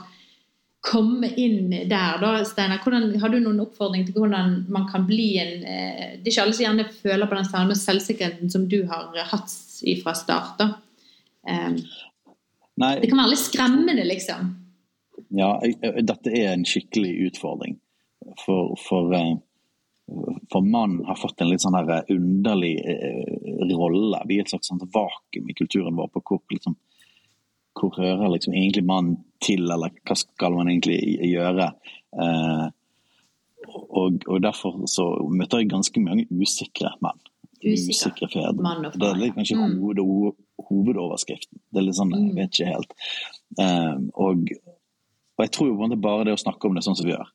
komme 0.83 1.29
inn 1.39 1.71
der, 1.71 2.19
da, 2.19 2.33
Steinar? 2.45 2.83
Har 3.23 3.31
du 3.31 3.39
noen 3.41 3.61
oppfordring 3.63 4.07
til 4.07 4.17
hvordan 4.19 4.65
man 4.73 4.89
kan 4.91 5.07
bli 5.07 5.29
en 5.39 5.63
eh, 5.63 6.09
Det 6.19 6.27
er 6.27 6.33
ikke 6.33 6.47
alle 6.47 6.57
som 6.59 6.67
gjerne 6.67 6.87
føler 6.97 7.31
på 7.31 7.39
den 7.39 7.51
samme 7.51 7.77
selvsikkerheten 7.79 8.51
som 8.51 8.67
du 8.71 8.81
har 8.91 9.15
hatt 9.31 9.55
fra 10.03 10.15
start. 10.19 10.59
da. 10.59 10.73
Um, 11.43 11.79
det 12.79 13.11
kan 13.11 13.19
være 13.19 13.33
litt 13.35 13.43
skremmende, 13.43 14.05
liksom. 14.09 14.53
Ja, 15.35 15.55
dette 16.03 16.35
er 16.35 16.53
en 16.53 16.67
skikkelig 16.67 17.13
utfordring. 17.29 17.79
For, 18.43 18.75
for, 18.81 19.15
eh, 19.15 19.35
for 20.51 20.67
mannen 20.67 21.05
har 21.07 21.19
fått 21.19 21.43
en 21.43 21.51
litt 21.51 21.63
sånn 21.63 21.79
her 21.79 22.11
underlig 22.11 22.77
rolle. 23.79 24.23
Vi 24.27 24.39
er 24.39 24.47
et 24.47 24.55
slags 24.55 24.73
vakuum 24.73 25.51
i 25.51 25.57
kulturen 25.59 25.99
vår 25.99 26.11
på 26.15 26.25
hvor 26.27 26.43
liksom, 26.55 26.79
hvor 27.79 27.95
hører 27.97 28.33
liksom 28.33 28.55
egentlig 28.55 28.85
mannen 28.87 29.19
til, 29.43 29.65
eller 29.71 29.93
hva 30.07 30.17
skal 30.19 30.57
man 30.57 30.71
egentlig 30.71 31.01
gjøre? 31.31 31.73
Eh, 32.21 32.65
og, 33.73 34.25
og, 34.27 34.39
derfor 34.43 34.83
så 34.91 35.07
møter 35.31 35.63
jeg 35.63 35.71
ganske 35.73 36.03
mange 36.03 36.27
usikre 36.31 36.93
menn. 37.05 37.21
Usikre 37.63 38.27
fedre. 38.33 38.75
Det 38.99 39.09
er 39.09 39.37
kanskje 39.37 39.59
mm. 39.59 39.77
hoved, 39.79 40.33
hovedoverskriften. 40.69 41.61
Det 41.71 41.81
er 41.81 41.87
litt 41.87 41.99
sånn, 41.99 42.11
jeg 42.17 42.25
mm. 42.25 42.41
vet 42.41 42.57
ikke 42.57 42.73
helt. 42.73 42.97
Eh, 43.63 43.95
og, 44.25 44.51
og, 44.51 45.45
jeg 45.45 45.55
tror 45.55 45.71
jo 45.71 45.93
bare 45.95 46.27
det 46.29 46.37
å 46.37 46.43
snakke 46.43 46.69
om 46.69 46.77
det 46.77 46.85
sånn 46.87 46.99
som 46.99 47.09
vi 47.09 47.15
gjør, 47.15 47.31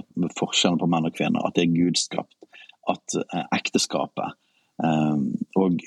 at 0.00 0.38
forskjellen 0.38 0.80
på 0.80 0.88
menn 0.90 1.08
og 1.08 1.14
kvinner, 1.16 1.44
at 1.44 1.58
det 1.58 1.66
er 1.66 1.76
gudskapt, 1.76 2.36
at 2.90 3.18
eh, 3.20 3.46
ekteskapet 3.58 4.36
eh, 4.86 5.22
og 5.60 5.86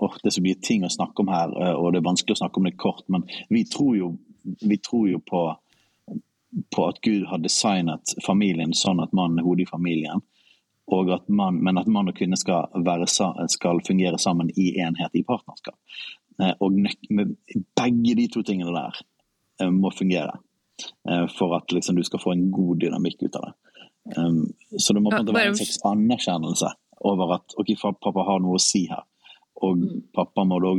oh, 0.00 0.16
det 0.22 0.30
er 0.30 0.36
så 0.36 0.44
mye 0.44 0.58
ting 0.64 0.84
å 0.84 0.92
snakke 0.92 1.22
om 1.22 1.30
her, 1.32 1.52
eh, 1.60 1.76
og 1.76 1.92
det 1.92 2.00
er 2.00 2.08
vanskelig 2.08 2.36
å 2.36 2.42
snakke 2.42 2.60
om 2.60 2.68
det 2.68 2.76
kort, 2.80 3.04
men 3.12 3.26
vi 3.52 3.64
tror 3.68 3.96
jo, 3.98 4.10
vi 4.60 4.78
tror 4.80 5.08
jo 5.10 5.20
på, 5.24 5.44
på, 6.74 6.86
at 6.86 7.00
Gud 7.04 7.26
har 7.30 7.42
designet 7.44 8.14
familien 8.26 8.74
sånn 8.76 9.02
at 9.04 9.14
mannen 9.16 9.42
er 9.42 9.48
hodet 9.48 9.66
i 9.66 9.70
familien. 9.70 10.24
At 10.90 11.28
man, 11.30 11.60
men 11.62 11.78
at 11.78 11.86
mann 11.86 12.10
og 12.10 12.16
kvinne 12.18 12.34
skal, 12.34 12.66
være, 12.82 13.06
skal, 13.06 13.78
fungere 13.86 14.18
sammen 14.18 14.48
i 14.58 14.72
enhet, 14.82 15.12
i 15.14 15.22
partnerskap. 15.22 15.76
Eh, 16.42 16.54
og 16.58 16.80
begge 17.78 18.16
de 18.18 18.26
to 18.32 18.42
tingene 18.46 18.74
der 18.74 18.98
eh, 19.60 19.70
må 19.70 19.92
fungere 19.94 20.40
for 21.36 21.52
at 21.58 21.68
liksom, 21.76 21.98
du 22.00 22.06
skal 22.08 22.22
få 22.22 22.32
en 22.32 22.46
god 22.48 22.78
dynamikk 22.80 23.26
ut 23.26 23.34
av 23.36 23.42
det. 23.50 23.50
Så 24.80 24.94
det 24.96 25.02
må 25.04 25.10
på 25.12 25.18
en 25.18 25.26
måte 25.26 25.34
være 25.36 25.50
en 25.50 25.58
slags 25.58 25.82
anerkjennelse 25.84 26.70
over 27.04 27.34
at 27.36 27.56
ok, 27.60 27.74
pappa 28.00 28.24
har 28.24 28.40
noe 28.40 28.56
å 28.56 28.62
si 28.62 28.86
her. 28.88 29.04
Og 29.66 29.80
mm. 29.80 29.98
pappa 30.16 30.44
må 30.48 30.60
da 30.62 30.74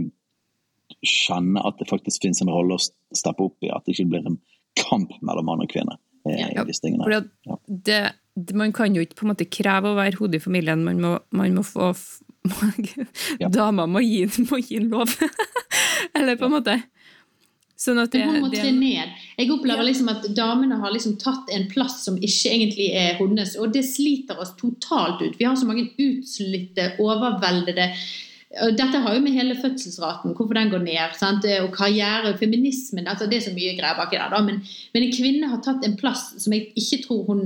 kjenne 1.08 1.62
at 1.66 1.78
det 1.80 1.90
faktisk 1.90 2.26
finnes 2.26 2.42
en 2.44 2.52
rolle 2.52 2.78
å 2.78 2.82
steppe 2.82 3.46
opp 3.48 3.64
i, 3.64 3.72
at 3.72 3.86
det 3.86 3.96
ikke 3.96 4.10
blir 4.12 4.28
en 4.28 4.40
kamp 4.80 5.14
mellom 5.22 5.48
mann 5.48 5.64
og 5.64 5.72
kvinne. 5.72 5.98
Ja, 6.28 6.50
ja. 6.54 6.66
ja. 7.48 7.58
Det, 7.66 8.02
det, 8.36 8.56
man 8.58 8.74
kan 8.76 8.96
jo 8.96 9.02
ikke 9.02 9.22
på 9.22 9.26
en 9.26 9.32
måte 9.34 9.50
kreve 9.50 9.92
å 9.92 9.98
være 9.98 10.20
hodet 10.20 10.42
i 10.42 10.44
familien, 10.44 10.84
man 10.86 11.02
må, 11.02 11.16
man 11.34 11.58
må 11.58 11.66
få 11.66 11.94
ja. 13.42 13.50
Dama 13.54 13.88
må 13.90 14.02
gi, 14.06 14.26
må 14.50 14.62
gi 14.62 14.80
en 14.82 14.90
lov. 14.94 15.14
Eller 16.18 16.38
på 16.38 16.50
en 16.50 16.56
måte. 16.58 16.78
Sånn 17.82 17.98
at 17.98 18.14
det, 18.14 18.22
hun 18.28 18.44
må 18.44 18.50
tre 18.54 18.70
ned. 18.76 19.14
Jeg 19.40 19.50
opplever 19.56 19.82
liksom 19.88 20.12
at 20.12 20.28
damene 20.38 20.78
har 20.84 20.94
liksom 20.94 21.16
tatt 21.22 21.50
en 21.54 21.66
plass 21.72 22.04
som 22.06 22.20
ikke 22.20 22.52
egentlig 22.54 22.92
er 22.94 23.16
hennes, 23.18 23.56
og 23.58 23.74
det 23.74 23.82
sliter 23.88 24.38
oss 24.42 24.54
totalt 24.60 25.24
ut. 25.24 25.40
Vi 25.40 25.48
har 25.48 25.58
så 25.58 25.66
mange 25.66 25.88
utslitte, 25.98 26.92
overveldede 27.02 27.88
dette 28.52 29.00
har 29.00 29.14
jo 29.16 29.24
med 29.24 29.32
hele 29.32 29.56
fødselsraten, 29.56 30.34
hvorfor 30.36 30.58
den 30.58 30.72
går 30.74 30.82
ned. 30.84 31.14
Sant? 31.20 31.46
Og 31.64 31.70
karriere, 31.76 32.34
feminismen 32.38 33.08
altså 33.08 33.28
Det 33.30 33.38
er 33.38 33.46
så 33.46 33.54
mye 33.56 33.78
greier 33.78 33.96
baki 33.96 34.20
der. 34.20 34.42
Men, 34.44 34.64
men, 34.94 35.04
en 35.04 35.14
kvinne 35.16 35.52
har 35.52 35.62
tatt 35.64 35.86
en 35.88 35.96
plass 36.00 36.34
som 36.42 36.56
jeg 36.56 36.74
ikke 36.76 37.04
tror 37.06 37.24
hun 37.30 37.46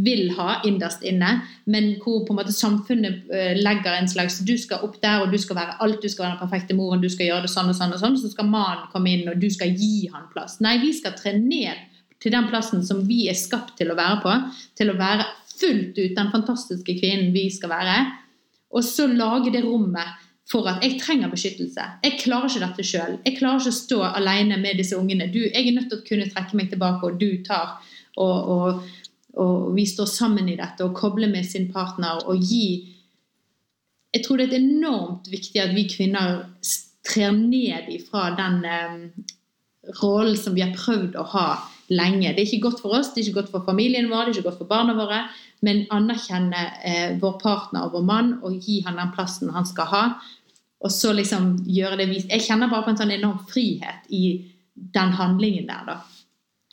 vil 0.00 0.30
ha 0.32 0.62
innerst 0.64 1.02
inne, 1.04 1.42
men 1.68 1.90
hvor 2.00 2.22
på 2.24 2.32
en 2.32 2.38
måte 2.38 2.54
samfunnet 2.56 3.28
eh, 3.28 3.52
legger 3.60 3.92
en 3.92 4.08
slags 4.08 4.38
Du 4.48 4.54
skal 4.56 4.80
opp 4.84 4.96
der, 5.02 5.20
og 5.24 5.32
du 5.32 5.36
skal 5.40 5.58
være 5.58 5.76
alt. 5.84 6.00
Du 6.00 6.08
skal 6.08 6.26
være 6.26 6.36
den 6.36 6.44
perfekte 6.44 6.76
moren, 6.76 7.04
du 7.04 7.10
skal 7.12 7.28
gjøre 7.28 7.46
det 7.46 7.52
sånn 7.52 7.68
og 7.72 7.76
sånn, 7.76 7.92
og 7.96 8.00
sånn, 8.00 8.16
så 8.20 8.32
skal 8.32 8.48
mannen 8.48 8.88
komme 8.92 9.12
inn, 9.12 9.28
og 9.28 9.40
du 9.40 9.48
skal 9.52 9.72
gi 9.76 10.08
han 10.12 10.28
plass. 10.32 10.58
Nei, 10.64 10.78
vi 10.84 10.92
skal 10.96 11.16
tre 11.16 11.34
ned 11.36 11.88
til 12.22 12.32
den 12.32 12.48
plassen 12.48 12.84
som 12.86 13.02
vi 13.08 13.26
er 13.28 13.36
skapt 13.36 13.76
til 13.80 13.92
å 13.92 13.98
være 13.98 14.20
på. 14.24 14.36
Til 14.78 14.92
å 14.92 14.98
være 15.00 15.28
fullt 15.58 15.96
ut 15.96 16.16
den 16.16 16.32
fantastiske 16.32 16.96
kvinnen 17.00 17.32
vi 17.34 17.48
skal 17.52 17.72
være 17.72 17.96
og 18.72 18.84
så 18.84 19.06
lage 19.06 19.52
det 19.52 19.64
rommet 19.64 20.28
for 20.50 20.66
at 20.68 20.82
jeg 20.84 20.98
trenger 21.00 21.30
beskyttelse. 21.30 21.84
Jeg 22.04 22.18
klarer 22.20 22.50
ikke 22.50 22.64
dette 22.64 22.86
sjøl. 22.86 23.18
Jeg 23.24 23.36
klarer 23.38 23.60
ikke 23.62 23.72
å 23.72 23.78
stå 23.78 24.00
alene 24.08 24.58
med 24.60 24.80
disse 24.80 24.98
ungene. 24.98 25.30
Du, 25.32 25.38
jeg 25.44 25.60
er 25.60 25.76
nødt 25.76 25.88
til 25.92 26.00
å 26.00 26.06
kunne 26.08 26.28
trekke 26.32 26.58
meg 26.58 26.72
tilbake, 26.72 27.08
og 27.08 27.20
du 27.20 27.44
tar. 27.46 27.76
Og, 28.20 28.50
og, 28.54 28.82
og 29.40 29.68
vi 29.76 29.86
står 29.88 30.08
sammen 30.10 30.50
i 30.52 30.58
dette 30.58 30.84
og 30.84 30.96
kobler 30.98 31.30
med 31.32 31.46
sin 31.48 31.70
partner 31.72 32.26
og 32.28 32.42
gi 32.44 32.88
Jeg 34.12 34.26
tror 34.26 34.36
det 34.36 34.50
er 34.50 34.58
enormt 34.58 35.30
viktig 35.32 35.56
at 35.62 35.70
vi 35.72 35.86
kvinner 35.88 36.42
trer 37.08 37.32
ned 37.32 37.86
ifra 37.88 38.26
den 38.36 38.58
eh, 38.68 38.98
rollen 40.02 40.36
som 40.36 40.52
vi 40.52 40.60
har 40.60 40.74
prøvd 40.76 41.16
å 41.16 41.24
ha 41.32 41.46
lenge. 41.88 42.34
Det 42.34 42.42
er 42.42 42.50
ikke 42.50 42.66
godt 42.68 42.82
for 42.84 42.98
oss, 42.98 43.14
det 43.14 43.22
er 43.22 43.30
ikke 43.30 43.40
godt 43.40 43.54
for 43.54 43.64
familien 43.64 44.10
vår, 44.10 44.28
det 44.28 44.34
er 44.34 44.36
ikke 44.36 44.50
godt 44.50 44.60
for 44.60 44.70
barna 44.70 44.94
våre. 44.98 45.22
Men 45.62 45.84
anerkjenne 45.94 46.62
eh, 46.82 47.10
vår 47.22 47.36
partner 47.42 47.86
og 47.86 47.96
vår 47.96 48.06
mann 48.06 48.32
og 48.42 48.56
gi 48.62 48.80
han 48.86 48.98
den 48.98 49.12
plassen 49.14 49.52
han 49.54 49.68
skal 49.68 49.90
ha. 49.92 50.04
Og 50.82 50.90
så 50.90 51.12
liksom 51.14 51.60
gjøre 51.70 52.00
det 52.00 52.08
vis 52.10 52.24
Jeg 52.26 52.42
kjenner 52.42 52.70
bare 52.70 52.82
på 52.86 52.90
en 52.90 52.98
sånn 52.98 53.14
enorm 53.14 53.44
frihet 53.46 54.08
i 54.10 54.24
den 54.74 55.12
handlingen 55.14 55.68
der, 55.68 55.84
da. 55.86 55.98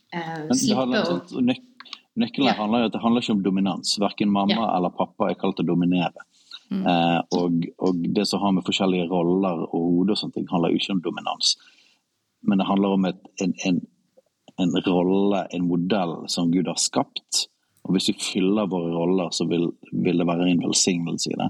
Eh, 0.09 0.47
slippe 0.57 1.03
å 1.05 1.43
nøk 1.45 1.65
Nøkkelen 2.19 2.49
ja. 2.49 2.55
handler 2.57 2.81
jo 2.81 2.87
at 2.89 2.95
det 2.95 3.01
handler 3.03 3.23
ikke 3.23 3.35
om 3.37 3.43
dominans. 3.45 3.93
Verken 4.01 4.31
mamma 4.33 4.57
ja. 4.57 4.69
eller 4.75 4.91
pappa 4.91 5.29
er 5.29 5.37
kalt 5.39 5.61
å 5.61 5.63
dominere. 5.63 6.25
Mm. 6.69 6.81
Eh, 6.85 7.19
og, 7.37 7.67
og, 7.81 8.01
det 8.15 8.25
som 8.29 8.41
har 8.43 8.53
med 8.57 8.65
forskjellige 8.67 9.07
roller 9.09 9.63
og 9.69 9.77
hode 9.77 10.15
og 10.15 10.19
sånne 10.19 10.35
ting, 10.35 10.49
handler 10.51 10.73
jo 10.73 10.81
ikke 10.81 10.97
om 10.97 11.03
dominans. 11.05 11.53
Men 12.45 12.61
det 12.61 12.67
handler 12.69 12.97
om 12.97 13.07
et, 13.09 13.21
en, 13.43 13.55
en, 13.69 13.79
en, 14.59 14.75
rolle, 14.87 15.45
en 15.55 15.69
modell 15.69 16.15
som 16.31 16.51
Gud 16.51 16.69
har 16.71 16.79
skapt. 16.81 17.45
Og 17.89 17.95
hvis 17.95 18.11
vi 18.11 18.19
fyller 18.21 18.69
våre 18.69 18.91
roller, 18.93 19.31
så 19.33 19.47
vil, 19.49 19.71
vil 19.89 20.21
det 20.21 20.27
være 20.29 20.45
en 20.45 20.61
velsignelse 20.61 21.31
i 21.33 21.39
det. 21.39 21.49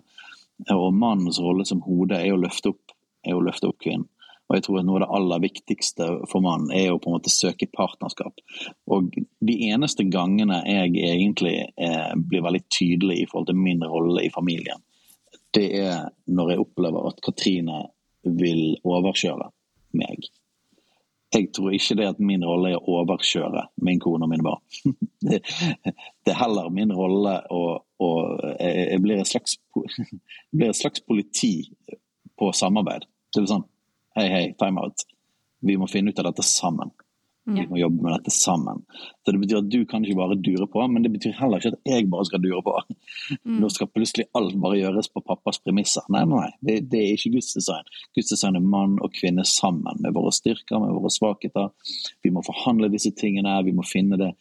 Og 0.71 0.93
mannens 0.95 1.39
rolle 1.43 1.65
som 1.67 1.83
hode 1.83 2.15
er 2.15 2.31
å 2.31 2.39
løfte 2.39 2.71
opp, 2.71 2.95
er 3.27 3.35
å 3.35 3.43
løfte 3.43 3.67
opp 3.67 3.81
kvinnen. 3.83 4.07
Og 4.49 4.55
jeg 4.55 4.63
tror 4.65 4.79
at 4.79 4.85
Noe 4.87 4.97
av 4.97 5.03
det 5.03 5.15
aller 5.19 5.41
viktigste 5.43 6.05
for 6.31 6.41
mannen 6.41 6.71
er 6.73 6.87
å 6.89 6.97
på 6.97 7.11
en 7.11 7.19
måte 7.19 7.29
søke 7.29 7.67
partnerskap. 7.69 8.39
Og 8.89 9.11
De 9.45 9.57
eneste 9.67 10.07
gangene 10.09 10.63
jeg 10.65 10.95
egentlig 11.11 11.53
eh, 11.75 12.15
blir 12.15 12.45
veldig 12.47 12.63
tydelig 12.73 13.19
i 13.19 13.27
forhold 13.29 13.51
til 13.51 13.59
min 13.59 13.83
rolle 13.85 14.23
i 14.25 14.31
familien, 14.33 14.81
det 15.53 15.67
er 15.81 16.09
når 16.29 16.53
jeg 16.53 16.63
opplever 16.63 17.11
at 17.11 17.21
Katrine 17.25 17.83
vil 18.23 18.77
overkjøre 18.87 19.51
meg. 19.97 20.25
Jeg 21.29 21.51
tror 21.53 21.73
ikke 21.77 21.95
det 21.99 22.07
at 22.09 22.21
min 22.25 22.41
rolle 22.45 22.71
er 22.73 22.79
å 22.79 23.01
overkjøre 23.03 23.67
min 23.85 23.99
kone 24.01 24.25
og 24.25 24.31
mine 24.31 24.45
barn. 24.45 24.63
Det, 26.25 26.31
er 26.33 26.39
heller 26.39 26.69
min 26.73 26.93
rolle 26.95 27.35
å, 27.53 27.61
å 28.01 28.09
Jeg 28.57 29.01
blir 29.03 29.21
et, 29.21 29.29
slags, 29.29 29.57
blir 30.55 30.71
et 30.71 30.79
slags 30.79 31.03
politi 31.05 31.53
på 32.39 32.49
samarbeid. 32.55 33.05
Det 33.29 33.43
er 33.43 33.51
sånn 33.51 33.67
Hei, 34.17 34.25
hei, 34.33 34.45
time 34.59 34.81
out. 34.81 35.05
Vi 35.61 35.75
må 35.77 35.85
finne 35.87 36.11
ut 36.11 36.19
av 36.19 36.31
dette 36.31 36.43
sammen. 36.43 36.89
Vi 37.57 37.65
må 37.69 37.79
jobbe 37.79 38.03
med 38.05 38.13
dette 38.15 38.33
sammen. 38.33 38.83
Så 39.25 39.33
Det 39.33 39.39
betyr 39.41 39.59
at 39.61 39.69
du 39.71 39.79
kan 39.89 40.05
ikke 40.05 40.19
bare 40.19 40.37
dure 40.37 40.67
på, 40.69 40.83
men 40.91 41.03
det 41.03 41.11
betyr 41.13 41.35
heller 41.39 41.61
ikke 41.61 41.73
at 41.75 41.91
jeg 41.91 42.09
bare 42.11 42.27
skal 42.27 42.43
dure 42.43 42.61
på. 42.65 42.75
Mm. 43.45 43.57
Nå 43.61 43.69
skal 43.73 43.89
plutselig 43.93 44.27
alt 44.37 44.55
bare 44.61 44.79
gjøres 44.79 45.11
på 45.13 45.23
pappas 45.25 45.61
premisser. 45.63 46.05
Nei, 46.13 46.25
nei, 46.29 46.47
det, 46.65 46.79
det 46.91 47.01
er 47.03 47.15
ikke 47.15 47.35
Guds 47.37 47.53
design. 47.57 47.87
Guds 48.17 48.31
design 48.33 48.59
er 48.59 48.65
mann 48.65 48.97
og 49.03 49.13
kvinne 49.15 49.45
sammen, 49.47 50.01
med 50.03 50.15
våre 50.17 50.33
styrker, 50.35 50.81
med 50.81 50.95
våre 50.97 51.13
svakheter. 51.13 51.71
Vi 52.25 52.33
må 52.33 52.43
forhandle 52.45 52.91
disse 52.93 53.13
tingene, 53.17 53.59
vi 53.65 53.75
må 53.75 53.85
finne 53.87 54.19
det, 54.19 54.33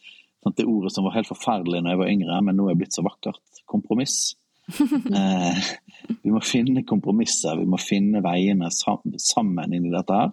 det 0.55 0.67
ordet 0.67 0.93
som 0.95 1.07
var 1.07 1.17
helt 1.17 1.29
forferdelig 1.29 1.83
når 1.83 1.95
jeg 1.95 2.03
var 2.03 2.13
yngre, 2.13 2.43
men 2.47 2.59
nå 2.59 2.69
er 2.69 2.77
blitt 2.79 2.95
så 2.95 3.05
vakkert. 3.05 3.41
Kompromiss. 3.69 4.35
eh, 5.19 5.63
vi 6.21 6.33
må 6.33 6.41
finne 6.45 6.85
kompromisser, 6.87 7.57
vi 7.59 7.67
må 7.69 7.79
finne 7.81 8.21
veiene 8.25 8.69
sammen 8.73 9.73
inn 9.73 9.89
i 9.89 9.93
dette 9.93 10.21
her. 10.21 10.31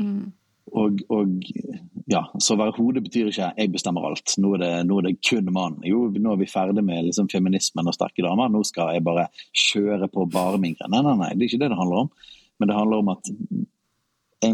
Mm. 0.00 0.30
Og, 0.72 1.02
og, 1.12 1.32
ja, 2.08 2.22
Så 2.40 2.54
å 2.54 2.60
være 2.60 2.76
hode 2.78 3.02
betyr 3.04 3.28
ikke 3.28 3.52
'jeg 3.56 3.72
bestemmer 3.72 4.06
alt'. 4.08 4.38
Nå 4.40 4.54
er 4.54 4.58
det, 4.62 4.86
nå 4.86 4.98
er 4.98 5.02
det 5.02 5.20
kun 5.28 5.52
mann. 5.52 5.80
Jo, 5.84 6.08
nå 6.08 6.32
er 6.32 6.36
vi 6.40 6.46
ferdig 6.46 6.84
med 6.84 7.04
liksom, 7.04 7.28
feminismen 7.28 7.88
og 7.88 7.94
sterke 7.94 8.24
damer. 8.24 8.48
Nå 8.48 8.62
skal 8.64 8.94
jeg 8.94 9.04
bare 9.04 9.28
kjøre 9.52 10.08
på 10.08 10.30
bare 10.30 10.58
min 10.58 10.74
gren. 10.74 10.90
Nei, 10.90 11.02
nei, 11.02 11.16
nei, 11.16 11.34
det 11.34 11.44
er 11.44 11.50
ikke 11.50 11.62
det 11.64 11.70
det 11.70 11.78
handler 11.78 12.06
om. 12.06 12.10
Men 12.58 12.68
det 12.68 12.76
handler 12.76 12.96
om 12.96 13.08
at 13.08 13.30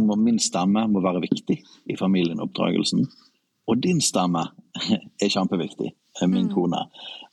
må, 0.00 0.16
min 0.16 0.38
stemme 0.38 0.86
må 0.88 1.00
være 1.00 1.22
viktig 1.22 1.56
i 1.86 1.96
familienoppdragelsen 1.96 3.06
Og 3.68 3.82
din 3.82 4.00
stemme 4.00 4.42
er 5.22 5.28
kjempeviktig, 5.28 5.92
min 6.26 6.48
mm. 6.48 6.54
kone. 6.54 6.86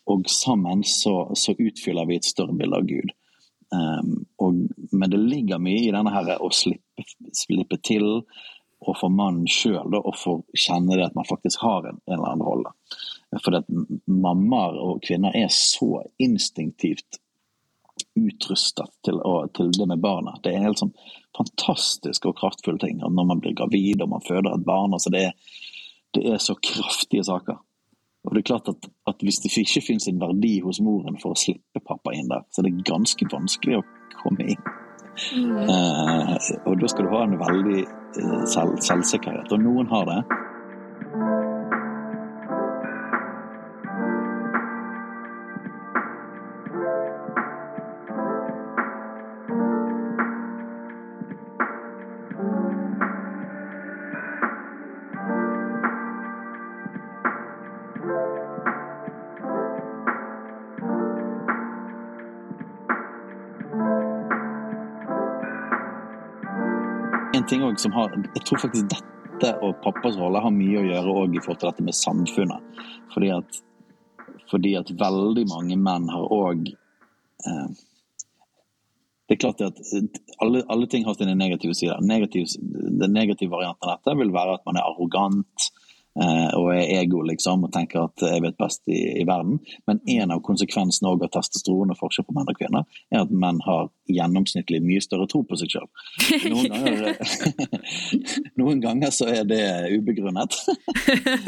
Og 0.07 0.25
sammen 0.29 0.83
så, 0.83 1.31
så 1.33 1.55
utfyller 1.57 2.05
vi 2.05 2.15
et 2.15 2.25
større 2.25 2.53
bilde 2.53 2.75
av 2.75 2.83
Gud. 2.86 3.13
Um, 3.73 4.25
og, 4.38 4.67
men 4.91 5.11
det 5.11 5.19
ligger 5.19 5.57
mye 5.57 5.88
i 5.88 5.93
denne 5.95 6.11
her 6.13 6.36
å 6.43 6.51
slippe, 6.53 7.05
slippe 7.33 7.79
til 7.83 8.25
og 8.84 8.97
for 8.99 9.13
mannen 9.13 9.47
sjøl 9.49 9.95
å 9.97 10.13
få 10.15 10.39
kjenne 10.53 10.97
det 10.97 11.07
at 11.07 11.15
man 11.17 11.28
faktisk 11.28 11.63
har 11.63 11.88
en, 11.88 12.01
en 12.05 12.17
eller 12.17 12.32
annen 12.32 12.47
rolle. 12.47 12.73
For 13.43 13.57
at 13.57 13.69
mammaer 14.05 14.78
og 14.80 15.03
kvinner 15.03 15.36
er 15.36 15.49
så 15.53 16.03
instinktivt 16.21 17.19
utrustet 18.15 18.91
til, 19.03 19.19
til, 19.55 19.71
det 19.76 19.88
med 19.88 20.03
barna. 20.03 20.36
Det 20.43 20.53
er 20.53 20.65
helt 20.67 20.80
sånn 20.80 20.93
fantastisk 21.36 22.28
og 22.30 22.38
kraftfulle 22.39 22.80
ting. 22.84 22.99
Når 23.01 23.28
man 23.28 23.41
blir 23.43 23.55
gravid 23.57 24.03
og 24.03 24.11
man 24.13 24.23
føder 24.23 24.53
et 24.53 24.67
barn. 24.67 24.95
Altså 24.95 25.11
det, 25.11 25.26
er, 25.30 25.59
det 26.15 26.26
er 26.32 26.39
så 26.43 26.55
kraftige 26.59 27.26
saker. 27.28 27.59
Og 28.26 28.34
det 28.34 28.41
er 28.41 28.49
klart 28.53 28.71
at, 28.71 28.89
at 29.07 29.21
Hvis 29.21 29.41
det 29.43 29.51
ikke 29.53 29.84
finnes 29.86 30.07
en 30.09 30.21
verdi 30.21 30.57
hos 30.65 30.82
moren 30.82 31.19
for 31.21 31.36
å 31.36 31.39
slippe 31.39 31.84
pappa 31.84 32.15
inn 32.15 32.32
der, 32.32 32.47
så 32.51 32.61
er 32.61 32.69
det 32.69 32.88
ganske 32.88 33.28
vanskelig 33.32 33.80
å 33.80 33.86
komme 34.23 34.49
inn. 34.55 34.84
Mm. 35.36 35.61
Eh, 35.63 36.34
og 36.66 36.82
da 36.82 36.89
skal 36.91 37.07
du 37.07 37.13
ha 37.13 37.24
en 37.24 37.38
veldig 37.39 37.84
uh, 37.86 38.43
selv, 38.51 38.78
selvsikkerhet. 38.84 39.51
Og 39.55 39.63
noen 39.63 39.89
har 39.91 40.09
det. 40.09 40.20
Ting 67.49 67.77
som 67.77 67.93
har 67.95 68.13
Jeg 68.15 68.43
tror 68.45 68.63
faktisk 68.65 68.91
dette 68.93 69.51
og 69.61 69.81
pappas 69.83 70.17
rolle 70.19 70.41
har 70.41 70.53
mye 70.53 70.81
å 70.81 70.85
gjøre 70.85 71.15
òg 71.23 71.35
i 71.35 71.41
forhold 71.43 71.61
til 71.61 71.71
dette 71.71 71.85
med 71.87 71.97
samfunnet. 71.97 72.83
Fordi 73.13 73.31
at, 73.35 73.59
fordi 74.51 74.75
at 74.79 74.93
veldig 74.99 75.45
mange 75.51 75.77
menn 75.77 76.07
har 76.11 76.31
òg 76.31 76.69
eh, 76.71 77.67
det 79.25 79.33
er 79.33 79.41
klart 79.41 79.61
at 79.65 79.79
alle, 80.43 80.61
alle, 80.69 80.85
ting 80.85 81.05
har 81.07 81.15
sine 81.17 81.33
negative 81.33 81.73
sider. 81.73 81.97
Negativ, 82.05 82.45
den 82.61 83.15
negative 83.15 83.49
varianten 83.49 83.89
av 83.89 83.97
dette 83.97 84.13
vil 84.19 84.33
være 84.35 84.59
at 84.59 84.67
man 84.69 84.77
er 84.77 84.85
arrogant, 84.85 85.65
Eh, 85.65 85.84
og 86.16 86.70
er 86.72 87.01
ego, 87.01 87.20
liksom, 87.28 87.66
og 87.68 87.74
tenker 87.76 88.05
at 88.05 88.24
jeg 88.24 88.43
vet 88.45 88.57
best 88.59 88.86
i, 88.88 88.99
i 89.20 89.26
verden. 89.28 89.59
Men 89.89 89.99
en 90.18 90.32
av 90.36 90.43
konsekvensene 90.45 91.11
av 91.11 91.26
testosteron 91.34 91.91
og 91.91 91.99
forskjell 91.99 92.28
på 92.28 92.36
menn 92.38 92.51
og 92.51 92.59
kvinner, 92.59 92.86
er 93.11 93.26
at 93.26 93.34
menn 93.36 93.59
har 93.66 93.89
gjennomsnittlig 94.11 94.82
mye 94.86 95.01
større 95.03 95.28
tro 95.30 95.41
på 95.47 95.57
seg 95.59 95.74
selv. 95.74 95.89
Noen 96.51 96.70
ganger, 96.72 97.18
noen 98.61 98.84
ganger 98.84 99.13
så 99.16 99.28
er 99.32 99.47
det 99.49 99.61
ubegrunnet. 99.95 100.55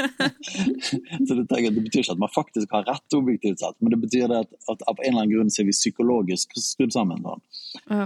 så 1.28 1.38
det, 1.38 1.46
det, 1.48 1.84
betyr 1.84 2.02
ikke 2.02 2.16
at 2.16 2.24
man 2.24 2.34
faktisk 2.34 2.74
har 2.74 2.88
rett 2.90 3.18
objektivt 3.18 3.62
sett, 3.62 3.78
men 3.80 3.94
det 3.94 4.02
betyr 4.04 4.28
det 4.32 4.42
at, 4.46 4.58
at, 4.74 4.84
av 4.90 4.98
en 4.98 5.06
eller 5.06 5.24
annen 5.24 5.36
grunn 5.36 5.54
så 5.54 5.64
er 5.64 5.70
vi 5.70 5.78
psykologisk 5.78 6.58
skrudd 6.60 6.96
sammen 6.96 7.24
sånn. 7.24 7.46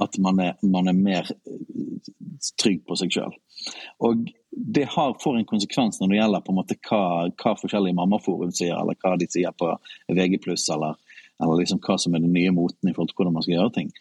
At 0.01 0.19
man 0.21 0.41
er, 0.43 0.57
man 0.65 0.91
er 0.91 0.97
mer 0.97 1.31
eh, 1.31 2.11
trygg 2.61 2.83
på 2.87 2.97
seg 2.99 3.13
sjøl. 3.15 3.33
Og 4.03 4.27
det 4.51 4.83
har, 4.91 5.15
får 5.23 5.37
en 5.37 5.47
konsekvens 5.47 6.01
når 6.01 6.11
det 6.11 6.17
gjelder 6.17 6.43
på 6.43 6.51
en 6.51 6.59
måte 6.59 6.75
hva, 6.87 7.03
hva 7.39 7.53
forskjellige 7.59 7.95
mammaforum 7.95 8.51
sier, 8.55 8.75
eller 8.75 8.97
hva 8.99 9.15
de 9.19 9.27
sier 9.31 9.53
på 9.55 9.69
VG+, 10.11 10.39
eller, 10.75 10.97
eller 11.39 11.61
liksom 11.61 11.79
hva 11.85 11.97
som 12.01 12.15
er 12.15 12.23
den 12.23 12.33
nye 12.35 12.51
moten 12.55 12.91
i 12.91 12.95
forhold 12.95 13.13
til 13.13 13.21
hvordan 13.21 13.37
man 13.37 13.45
skal 13.45 13.55
gjøre 13.55 13.75
ting. 13.77 13.93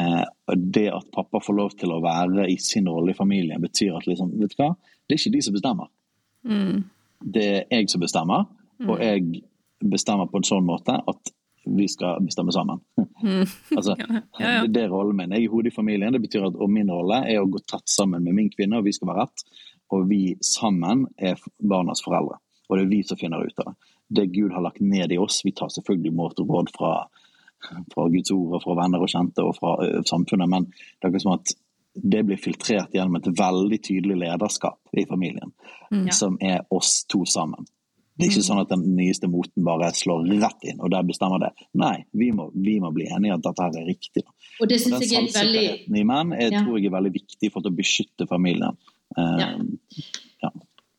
Eh, 0.00 0.24
det 0.56 0.86
at 0.96 1.10
pappa 1.12 1.42
får 1.44 1.58
lov 1.58 1.76
til 1.80 1.92
å 1.92 2.00
være 2.04 2.48
i 2.48 2.56
sin 2.62 2.88
rolle 2.88 3.12
i 3.12 3.18
familien, 3.18 3.60
betyr 3.60 3.98
at 4.00 4.08
liksom, 4.08 4.32
vet 4.40 4.56
du 4.56 4.62
hva? 4.62 4.72
det 5.08 5.16
er 5.16 5.20
ikke 5.22 5.36
de 5.36 5.44
som 5.44 5.56
bestemmer. 5.56 5.92
Mm. 6.44 6.84
Det 7.34 7.46
er 7.48 7.78
jeg 7.80 7.90
som 7.92 8.02
bestemmer, 8.04 8.48
og 8.84 8.94
mm. 8.94 9.04
jeg 9.04 9.90
bestemmer 9.92 10.28
på 10.28 10.40
en 10.40 10.48
sånn 10.48 10.66
måte 10.66 10.96
at 10.96 11.32
vi 11.68 11.84
skal 11.88 12.20
bestemme 12.24 12.52
sammen. 12.52 12.80
Mm. 12.96 13.44
altså, 13.78 13.96
ja, 13.98 14.22
ja, 14.40 14.50
ja. 14.58 14.66
Det 14.68 14.84
er 14.84 14.92
rollen 14.92 15.16
min. 15.16 15.32
Jeg 15.36 15.48
er 15.48 15.52
hodet 15.52 15.72
i 15.72 15.76
familien. 15.76 16.14
Det 16.14 16.22
betyr 16.24 16.46
at 16.48 16.56
og 16.56 16.70
min 16.72 16.88
rolle 16.92 17.22
er 17.28 17.42
å 17.42 17.48
gå 17.50 17.60
tett 17.64 17.84
sammen 17.92 18.24
med 18.24 18.36
min 18.36 18.48
kvinne, 18.52 18.80
og 18.80 18.86
vi 18.88 18.94
skal 18.96 19.10
være 19.10 19.26
rett 19.26 19.44
og 19.94 20.08
vi 20.10 20.22
sammen 20.44 21.06
er 21.16 21.38
barnas 21.58 22.02
foreldre. 22.04 22.38
Og 22.68 22.76
det 22.76 22.84
er 22.84 22.90
vi 22.90 23.02
som 23.06 23.20
finner 23.20 23.44
ut 23.44 23.62
av 23.62 23.70
det. 23.70 23.94
Det 24.08 24.26
Gud 24.32 24.52
har 24.52 24.64
lagt 24.64 24.80
ned 24.80 25.12
i 25.12 25.18
oss, 25.20 25.42
vi 25.44 25.52
tar 25.52 25.68
selvfølgelig 25.72 26.12
imot 26.12 26.40
råd 26.40 26.70
fra, 26.72 26.92
fra 27.92 28.08
Guds 28.08 28.32
ord 28.32 28.56
og 28.56 28.64
fra 28.64 28.76
venner 28.78 29.04
og 29.04 29.10
kjente 29.12 29.44
og 29.44 29.56
fra 29.58 29.74
ø, 29.84 29.88
samfunnet, 30.08 30.48
men 30.48 30.68
det 30.72 31.10
er 31.10 31.24
som 31.24 31.34
at 31.36 31.52
det 31.98 32.22
blir 32.24 32.38
filtrert 32.40 32.94
gjennom 32.94 33.18
et 33.18 33.28
veldig 33.38 33.78
tydelig 33.82 34.16
lederskap 34.20 34.78
i 34.96 35.04
familien, 35.08 35.52
mm, 35.90 36.06
ja. 36.06 36.14
som 36.14 36.38
er 36.40 36.62
oss 36.72 37.02
to 37.10 37.24
sammen. 37.28 37.66
Det 38.18 38.26
er 38.26 38.32
ikke 38.32 38.42
mm. 38.42 38.48
sånn 38.48 38.60
at 38.64 38.70
den 38.72 38.84
nyeste 38.98 39.28
moten 39.30 39.66
bare 39.66 39.92
slår 39.94 40.24
rett 40.42 40.64
inn, 40.66 40.80
og 40.82 40.90
der 40.90 41.04
bestemmer 41.06 41.42
det. 41.42 41.52
Nei, 41.78 42.00
vi 42.18 42.32
må, 42.34 42.48
vi 42.50 42.78
må 42.82 42.90
bli 42.94 43.06
enige 43.14 43.36
at 43.36 43.44
dette 43.44 43.66
her 43.66 43.76
er 43.78 43.86
riktig. 43.86 44.24
Og 44.58 44.70
det 44.70 44.80
synes 44.82 45.04
jeg 45.06 45.28
er 45.28 45.36
veldig... 45.36 45.66
i 45.86 46.06
menn 46.06 46.34
ja. 46.34 46.62
tror 46.64 46.80
jeg 46.80 46.88
er 46.90 46.96
veldig 46.96 47.12
viktig 47.14 47.52
for 47.54 47.68
å 47.68 47.74
beskytte 47.74 48.26
familien. 48.30 48.74
Ja. 49.16 49.48
ja. 50.42 50.50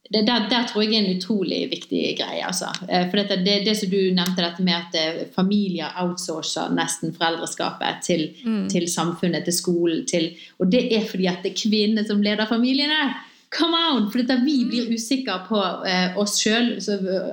det, 0.10 0.24
der, 0.28 0.48
der, 0.50 0.68
tror 0.68 0.82
jeg 0.82 0.96
er 0.96 1.06
en 1.06 1.18
utrolig 1.18 1.60
viktig 1.72 2.02
greie. 2.18 2.42
Altså. 2.46 2.72
Eh, 2.90 3.06
for 3.10 3.22
dette, 3.22 3.40
det, 3.46 3.60
det 3.68 3.78
som 3.78 3.92
du 3.92 4.00
nevnte, 4.16 4.42
dette 4.42 4.66
med 4.66 4.76
at 4.78 4.98
eh, 5.00 5.24
familier 5.36 5.94
outsourcer 6.02 6.74
nesten 6.74 7.14
foreldreskapet 7.16 8.04
til, 8.06 8.28
mm. 8.44 8.68
til 8.74 8.90
samfunnet, 8.92 9.46
til 9.46 9.58
skolen. 9.58 10.06
Til, 10.10 10.32
og 10.60 10.72
det 10.72 10.88
er 10.98 11.06
fordi 11.08 11.30
at 11.30 11.44
det 11.46 11.54
er 11.54 11.62
kvinnene 11.62 12.06
som 12.08 12.24
leder 12.26 12.50
familiene. 12.50 13.12
Come 13.58 13.74
on! 13.74 14.12
For 14.12 14.22
dette, 14.22 14.36
vi 14.46 14.60
blir 14.70 14.86
mm. 14.86 14.94
usikre 14.94 15.40
på 15.48 15.60
eh, 15.90 16.18
oss 16.22 16.36
sjøl. 16.38 16.76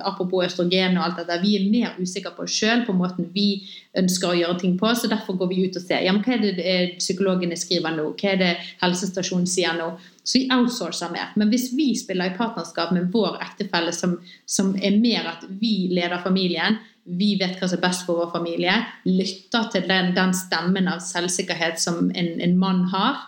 Apropos 0.01 0.47
østrogen 0.47 0.97
og 0.97 1.03
alt 1.05 1.19
dette. 1.21 1.37
Vi 1.43 1.53
er 1.59 1.67
mer 1.69 1.99
usikre 2.01 2.31
på 2.33 2.47
oss 2.47 2.55
sjøl, 2.57 2.81
på 2.87 2.95
måten 2.97 3.29
vi 3.35 3.61
ønsker 3.97 4.31
å 4.31 4.39
gjøre 4.39 4.57
ting 4.63 4.73
på. 4.81 4.89
Så 4.97 5.11
derfor 5.11 5.37
går 5.37 5.51
vi 5.51 5.67
ut 5.67 5.77
og 5.77 5.85
ser 5.85 6.01
ja, 6.07 6.15
men 6.15 6.25
hva 6.25 6.33
er 6.33 6.43
det 6.47 6.65
eh, 6.65 6.95
psykologene 6.97 7.59
skriver 7.59 7.93
nå. 7.99 8.09
Hva 8.17 8.33
er 8.33 8.41
det 8.41 8.51
helsestasjonen 8.81 9.45
sier 9.49 9.77
nå. 9.77 9.91
Så 10.25 10.41
vi 10.41 10.49
outsourcer 10.57 11.13
mer. 11.13 11.37
Men 11.37 11.53
hvis 11.53 11.69
vi 11.77 11.91
spiller 11.95 12.33
i 12.33 12.37
partnerskap 12.39 12.97
med 12.97 13.13
vår 13.13 13.37
ektefelle 13.45 13.93
som, 13.93 14.17
som 14.49 14.73
er 14.81 14.97
mer 14.97 15.29
at 15.35 15.45
vi 15.61 15.91
leder 15.93 16.25
familien, 16.25 16.81
vi 17.07 17.35
vet 17.39 17.61
hva 17.61 17.69
som 17.69 17.77
er 17.77 17.85
best 17.85 18.09
for 18.09 18.23
vår 18.23 18.33
familie, 18.33 18.73
lytter 19.05 19.69
til 19.71 19.85
den, 19.87 20.15
den 20.17 20.33
stemmen 20.35 20.89
av 20.91 21.05
selvsikkerhet 21.05 21.77
som 21.79 22.09
en, 22.09 22.33
en 22.41 22.57
mann 22.59 22.87
har, 22.91 23.21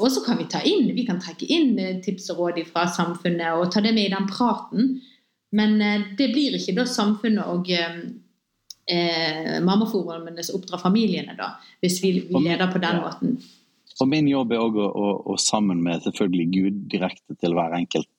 og 0.00 0.10
så 0.10 0.22
kan 0.26 0.38
vi 0.40 0.48
ta 0.50 0.60
inn, 0.66 0.88
vi 0.94 1.04
kan 1.06 1.20
trekke 1.22 1.46
inn 1.54 1.76
eh, 1.78 1.98
tips 2.02 2.32
og 2.34 2.42
råd 2.42 2.62
fra 2.66 2.86
samfunnet 2.90 3.60
og 3.60 3.70
ta 3.72 3.82
det 3.84 3.94
med 3.94 4.08
i 4.08 4.14
den 4.14 4.26
praten. 4.30 4.96
Men 5.54 5.78
eh, 5.80 6.08
det 6.18 6.32
blir 6.32 6.56
ikke 6.58 6.74
da 6.78 6.86
samfunnet 6.88 7.46
og 7.46 7.70
eh, 7.70 8.00
eh 8.88 9.58
mammaforumene 9.62 10.42
som 10.42 10.58
oppdrar 10.58 10.82
familiene, 10.82 11.36
da, 11.38 11.52
hvis 11.84 12.00
vi, 12.02 12.12
vi 12.26 12.44
leder 12.48 12.72
på 12.72 12.82
den 12.82 13.02
måten. 13.04 13.36
Og 13.98 14.08
min 14.08 14.28
jobb 14.30 14.52
er 14.54 14.62
også 14.62 14.84
å, 14.84 14.90
å, 14.90 15.10
å, 15.32 15.36
sammen 15.42 15.82
med 15.82 16.04
selvfølgelig 16.04 16.46
Gud 16.54 16.80
direkte 16.92 17.34
til 17.38 17.54
hver 17.54 17.74
enkelt 17.78 18.10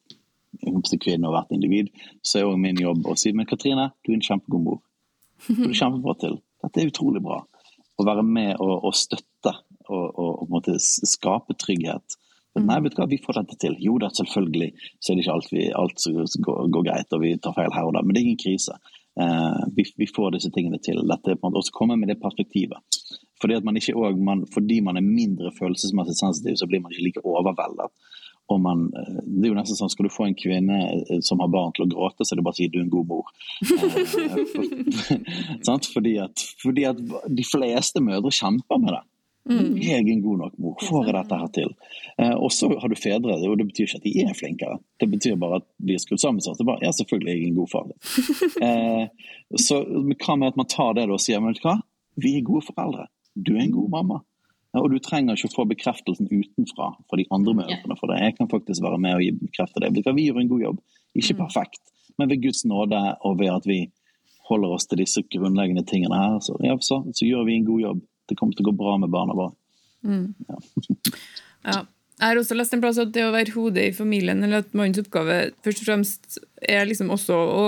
kvinne 0.99 1.29
og 1.29 1.35
hvert 1.35 1.53
individ, 1.55 1.91
så 2.23 2.39
er 2.39 2.47
også 2.47 2.59
min 2.59 2.79
jobb 2.81 3.07
å 3.07 3.15
si 3.19 3.31
men 3.35 3.47
Katrine, 3.47 3.91
du 4.03 4.11
er 4.11 4.17
en 4.17 4.25
kjempegod 4.25 4.63
mor. 4.63 4.79
Du 5.47 5.69
er 5.69 5.77
kjempebra 5.77 6.15
til. 6.19 6.39
Dette 6.63 6.81
er 6.81 6.89
utrolig 6.89 7.21
bra. 7.23 7.43
Å 7.99 8.05
være 8.07 8.23
med 8.27 8.57
og, 8.59 8.73
og 8.89 8.95
støtte 8.95 9.28
og, 9.89 10.05
og, 10.13 10.41
og 10.45 10.79
skape 10.79 11.57
trygghet. 11.59 12.19
Men 12.57 12.65
nei, 12.69 12.79
vet 12.83 12.95
du 12.95 13.01
hva, 13.01 13.09
vi 13.09 13.19
får 13.21 13.41
dette 13.41 13.57
til. 13.61 13.75
Jo 13.81 13.97
da, 14.01 14.09
selvfølgelig 14.13 14.69
så 14.97 15.11
er 15.11 15.17
det 15.17 15.25
ikke 15.25 15.35
alt, 15.35 15.51
vi, 15.53 15.65
alt 15.81 16.01
som 16.01 16.45
går, 16.45 16.63
går, 16.73 16.87
greit, 16.89 17.13
og 17.13 17.23
vi 17.23 17.35
tar 17.41 17.55
feil 17.57 17.75
her 17.75 17.89
og 17.89 17.93
der. 17.95 18.05
Men 18.05 18.15
det 18.15 18.21
er 18.21 18.29
ingen 18.29 18.41
krise. 18.41 18.77
Uh, 19.19 19.65
vi, 19.75 19.83
vi, 19.99 20.07
får 20.15 20.37
disse 20.37 20.51
tingene 20.55 20.79
til. 20.83 21.01
Dette 21.09 21.35
så 21.35 21.75
kommer 21.75 21.97
måte 21.97 22.01
med 22.01 22.13
det 22.13 22.21
perspektivet. 22.23 22.99
Fordi, 23.41 23.59
man 23.63 23.77
ikke 23.79 24.13
man, 24.19 24.45
fordi 24.53 24.79
man 24.83 24.97
er 24.99 25.05
mindre 25.05 25.51
følelsesmessig 25.59 26.17
sensitiv, 26.17 26.57
så 26.59 26.67
blir 26.67 26.81
man 26.83 26.91
ikke 26.91 27.05
like 27.05 27.25
overveldet. 27.25 27.93
Og 28.49 28.57
man, 28.61 28.87
eh, 28.97 29.19
det 29.25 29.45
er 29.45 29.51
jo 29.51 29.57
nesten 29.59 29.77
sånn, 29.77 29.91
Skal 29.93 30.07
du 30.07 30.13
få 30.13 30.25
en 30.25 30.37
kvinne 30.37 30.79
eh, 30.89 31.19
som 31.25 31.41
har 31.43 31.51
barn 31.53 31.73
til 31.75 31.85
å 31.85 31.91
gråte, 31.91 32.25
så 32.25 32.33
er 32.33 32.39
det 32.39 32.45
bare 32.47 32.57
å 32.57 32.59
si 32.59 32.67
du 32.67 32.79
er 32.79 32.87
en 32.87 32.93
god 32.95 33.07
mor. 33.11 33.29
fordi, 35.93 36.15
at, 36.23 36.45
fordi 36.63 36.87
at 36.89 37.03
de 37.29 37.45
fleste 37.45 38.01
mødre 38.01 38.33
kjemper 38.33 38.81
med 38.81 38.95
det. 38.97 39.03
Mm. 39.49 39.77
Jeg 39.81 39.97
er 39.97 40.11
en 40.13 40.21
god 40.21 40.37
nok 40.43 40.57
mor. 40.61 40.75
Får 40.85 41.07
jeg 41.07 41.15
dette 41.15 41.37
her 41.41 41.51
til? 41.55 41.71
Eh, 42.21 42.35
og 42.35 42.51
så 42.53 42.69
har 42.69 42.91
du 42.91 42.95
fedre, 42.99 43.37
og 43.49 43.57
det 43.57 43.65
betyr 43.71 43.87
ikke 43.87 43.99
at 43.99 44.05
de 44.05 44.13
er 44.21 44.37
flinkere. 44.37 44.77
Det 45.01 45.09
betyr 45.09 45.39
bare 45.41 45.61
at 45.63 45.67
de 45.81 45.95
er 45.95 46.03
skrudd 46.03 46.21
sammen 46.21 46.43
sånn. 46.45 46.57
Det 46.59 46.67
bare, 46.69 46.83
ja, 46.85 46.93
selvfølgelig 46.93 47.31
er 47.33 47.39
jeg 47.39 47.49
en 47.49 47.57
god 47.57 47.71
far. 47.71 47.87
eh, 48.67 49.29
så 49.57 49.81
hva 49.89 50.37
med 50.37 50.51
at 50.53 50.59
man 50.59 50.69
tar 50.69 50.93
det 50.99 51.07
og 51.09 51.21
sier 51.23 51.41
men 51.41 51.55
vet 51.55 51.63
du 51.63 51.69
hva? 51.69 51.79
Vi 52.19 52.35
er 52.37 52.45
gode 52.45 52.67
foreldre. 52.67 53.07
Du 53.33 53.55
er 53.55 53.63
en 53.65 53.73
god 53.73 53.93
mamma. 53.95 54.21
Ja, 54.69 54.83
og 54.83 54.91
du 54.93 54.99
trenger 55.01 55.33
ikke 55.33 55.49
å 55.49 55.55
få 55.55 55.65
bekreftelsen 55.71 56.29
utenfra 56.29 56.91
fra 57.09 57.17
de 57.17 57.25
andre 57.33 57.55
mødrene 57.63 57.97
for 57.97 58.11
det. 58.11 58.19
Jeg 58.21 58.35
kan 58.37 58.51
faktisk 58.51 58.85
være 58.85 58.99
med 59.01 59.17
og 59.17 59.39
bekrefte 59.41 59.81
det. 59.81 59.89
Vi 60.05 60.27
gjør 60.27 60.43
en 60.43 60.51
god 60.51 60.65
jobb. 60.67 60.83
Ikke 61.17 61.33
mm. 61.33 61.39
perfekt, 61.41 61.81
men 62.21 62.29
ved 62.29 62.43
Guds 62.43 62.61
nåde 62.69 62.99
og 63.25 63.39
ved 63.39 63.49
at 63.49 63.65
vi 63.65 63.79
holder 64.45 64.75
oss 64.75 64.85
til 64.89 65.01
disse 65.01 65.23
grunnleggende 65.25 65.85
tingene 65.89 66.17
her, 66.17 66.37
så, 66.41 66.53
ja, 66.65 66.75
så, 66.85 67.01
så 67.17 67.25
gjør 67.25 67.47
vi 67.49 67.57
en 67.57 67.65
god 67.65 67.81
jobb 67.81 68.05
det 68.29 68.37
kommer 68.39 68.57
til 68.57 68.65
å 68.65 68.71
gå 68.71 68.77
bra 68.79 68.97
med 69.01 69.11
barna 69.13 69.37
våre. 69.37 69.55
Mm. 70.05 70.33
Ja. 70.47 70.59
ja. 71.73 71.79
Jeg 72.19 72.33
har 72.33 72.39
også 72.41 72.55
lest 72.57 72.73
en 72.75 72.81
plass 72.83 72.97
at 72.99 73.13
det 73.15 73.23
å 73.23 73.31
være 73.31 73.53
hodet 73.55 73.83
i 73.87 73.95
familien, 73.95 74.41
eller 74.43 74.65
at 74.65 74.73
mannens 74.75 74.99
oppgave 74.99 75.37
først 75.63 75.85
og 75.85 75.87
fremst 75.87 76.39
er 76.67 76.83
liksom 76.89 77.13
også 77.15 77.35
å 77.35 77.67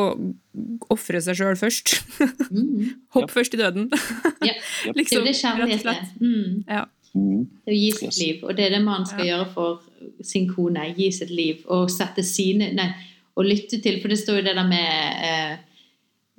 ofre 0.92 1.22
seg 1.24 1.38
sjøl 1.40 1.56
først. 1.60 1.94
Mm. 2.52 2.90
Hopp 3.16 3.30
yep. 3.30 3.36
først 3.38 3.56
i 3.56 3.62
døden. 3.62 3.88
ja. 4.44 4.58
liksom, 4.98 4.98
det 4.98 5.06
er 5.06 5.22
jo 5.22 5.30
det 5.30 5.38
kjærlighet 5.40 5.88
er. 5.94 6.02
Mm. 6.20 6.58
Ja. 6.68 6.84
Mm. 7.16 7.48
Det 7.64 7.72
å 7.72 7.78
gi 7.78 7.88
sitt 7.96 8.20
liv, 8.20 8.44
og 8.44 8.60
det 8.60 8.68
er 8.68 8.76
det 8.76 8.84
man 8.84 9.08
skal 9.08 9.24
ja. 9.24 9.32
gjøre 9.38 9.48
for 9.56 10.28
sin 10.28 10.52
kone. 10.52 10.84
Gi 11.00 11.08
sitt 11.16 11.32
liv 11.32 11.64
og 11.72 11.88
sette 11.92 12.24
sine 12.28 12.74
Nei, 12.76 12.92
og 13.40 13.48
lytte 13.48 13.80
til, 13.84 14.02
for 14.04 14.12
det 14.12 14.20
står 14.20 14.42
jo 14.42 14.48
det 14.50 14.56
der 14.58 14.68
med 14.68 15.24
eh, 15.28 15.52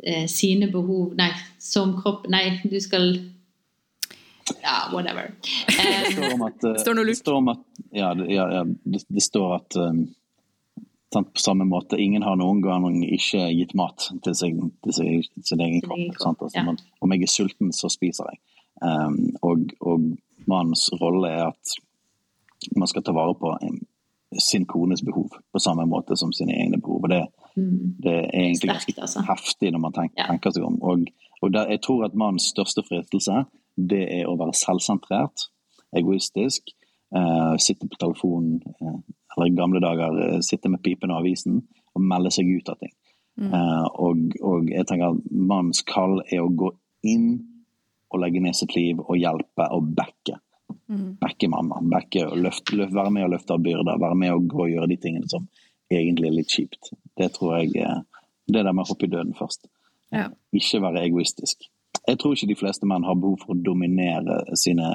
eh, 0.04 0.24
sine 0.28 0.68
behov 0.72 1.16
Nei, 1.16 1.30
som 1.60 1.96
kropp 1.96 2.28
Nei, 2.32 2.60
du 2.68 2.76
skal 2.80 3.14
ja, 4.62 4.76
whatever. 4.92 5.30
det 5.66 6.12
står 6.12 6.34
om 6.34 6.42
at, 6.42 6.66
står 6.80 7.04
det 7.04 7.16
står 7.16 7.38
om 7.38 7.48
at 7.48 7.62
ja, 7.90 8.14
ja, 8.28 8.48
ja 8.52 8.64
det, 8.64 9.04
det, 9.08 9.22
står 9.22 9.54
at 9.56 9.76
um, 9.76 10.06
på 11.12 11.40
samme 11.40 11.64
måte 11.68 12.00
Ingen 12.00 12.22
har 12.22 12.36
noen 12.40 12.62
gang 12.64 12.86
ikke 13.04 13.46
gitt 13.52 13.74
mat 13.76 14.08
til, 14.24 14.34
seg, 14.36 14.60
til, 14.84 14.96
seg, 14.96 15.28
til 15.34 15.46
sin 15.46 15.60
egen 15.60 15.84
kropp. 15.84 16.46
Altså, 16.46 16.64
man, 16.64 16.80
om 17.00 17.12
jeg 17.12 17.26
er 17.26 17.32
sulten, 17.32 17.72
så 17.76 17.90
spiser 17.92 18.32
jeg. 18.32 18.40
Um, 18.82 19.36
og, 19.44 19.74
og 19.80 20.12
mannens 20.48 20.88
rolle 21.00 21.30
er 21.30 21.50
at 21.52 21.76
man 22.78 22.88
skal 22.88 23.04
ta 23.04 23.12
vare 23.14 23.34
på 23.38 23.52
en, 23.62 23.80
sin 24.40 24.64
kones 24.66 25.02
behov 25.04 25.34
på 25.52 25.60
samme 25.60 25.84
måte 25.86 26.16
som 26.16 26.32
sine 26.32 26.56
egne 26.56 26.80
behov. 26.80 27.04
og 27.04 27.10
Det, 27.10 27.22
mm. 27.56 27.96
det 28.02 28.14
er 28.14 28.30
egentlig 28.46 28.76
Sterkt, 28.80 28.98
altså. 28.98 29.24
heftig 29.28 29.72
når 29.72 29.84
man 29.84 29.96
tenker, 29.96 30.26
tenker 30.26 30.54
seg 30.54 30.66
om. 30.66 30.78
Og, 30.82 31.04
og 31.42 31.52
der, 31.52 31.68
jeg 31.74 31.82
tror 31.84 32.06
at 32.08 32.16
mannens 32.16 32.48
største 32.54 32.84
fristelse 32.88 33.44
det 33.76 34.02
er 34.20 34.28
å 34.28 34.36
være 34.40 34.56
selvsentrert, 34.56 35.48
egoistisk, 35.96 36.72
uh, 37.16 37.54
sitte 37.60 37.88
på 37.88 38.00
telefonen, 38.00 38.60
uh, 38.80 38.98
eller 39.36 39.48
i 39.48 39.56
gamle 39.56 39.80
dager 39.82 40.18
uh, 40.18 40.40
sitte 40.44 40.70
med 40.72 40.82
pipen 40.84 41.12
og 41.12 41.22
avisen 41.22 41.62
og 41.92 42.04
melde 42.04 42.32
seg 42.34 42.50
ut 42.52 42.72
av 42.72 42.80
ting. 42.80 42.92
Mm. 43.40 43.52
Og, 43.96 44.34
og, 44.44 44.66
jeg 44.68 44.84
tenker 44.88 45.14
at 45.14 45.28
mannens 45.32 45.80
kall 45.88 46.18
er 46.26 46.42
å 46.42 46.50
gå 46.52 46.68
inn 47.08 47.30
og 48.12 48.20
legge 48.20 48.42
ned 48.44 48.56
sitt 48.56 48.74
liv 48.76 49.00
og 49.00 49.16
hjelpe 49.16 49.70
og 49.72 49.88
backe. 49.96 50.36
Mm. 50.92 51.14
Backe 51.20 51.48
mamma. 51.48 51.80
Backe 51.94 52.26
og 52.28 52.36
løft, 52.44 52.74
løft, 52.76 52.92
være 52.92 53.12
med 53.16 53.24
og 53.24 53.32
løfte 53.32 53.56
av 53.56 53.64
byrder. 53.64 54.00
Være 54.04 54.18
med 54.20 54.34
og 54.34 54.50
gå 54.52 54.66
og 54.66 54.74
gjøre 54.74 54.90
de 54.92 54.98
tingene 55.00 55.32
som 55.32 55.48
egentlig 55.92 56.28
er 56.28 56.36
litt 56.36 56.52
kjipt. 56.52 56.92
Det 57.16 57.30
tror 57.32 57.62
jeg 57.62 57.72
Det 57.72 58.64
der 58.66 58.72
med 58.72 58.84
å 58.84 58.90
hoppe 58.92 59.08
i 59.08 59.12
døden 59.12 59.32
først. 59.38 59.64
Ja. 60.12 60.28
Ikke 60.52 60.82
være 60.84 61.06
egoistisk. 61.06 61.71
Jeg 62.08 62.18
tror 62.18 62.34
ikke 62.34 62.50
de 62.50 62.58
fleste 62.58 62.88
menn 62.88 63.06
har 63.06 63.18
behov 63.18 63.44
for 63.44 63.54
å 63.54 63.62
dominere 63.62 64.42
sine 64.58 64.88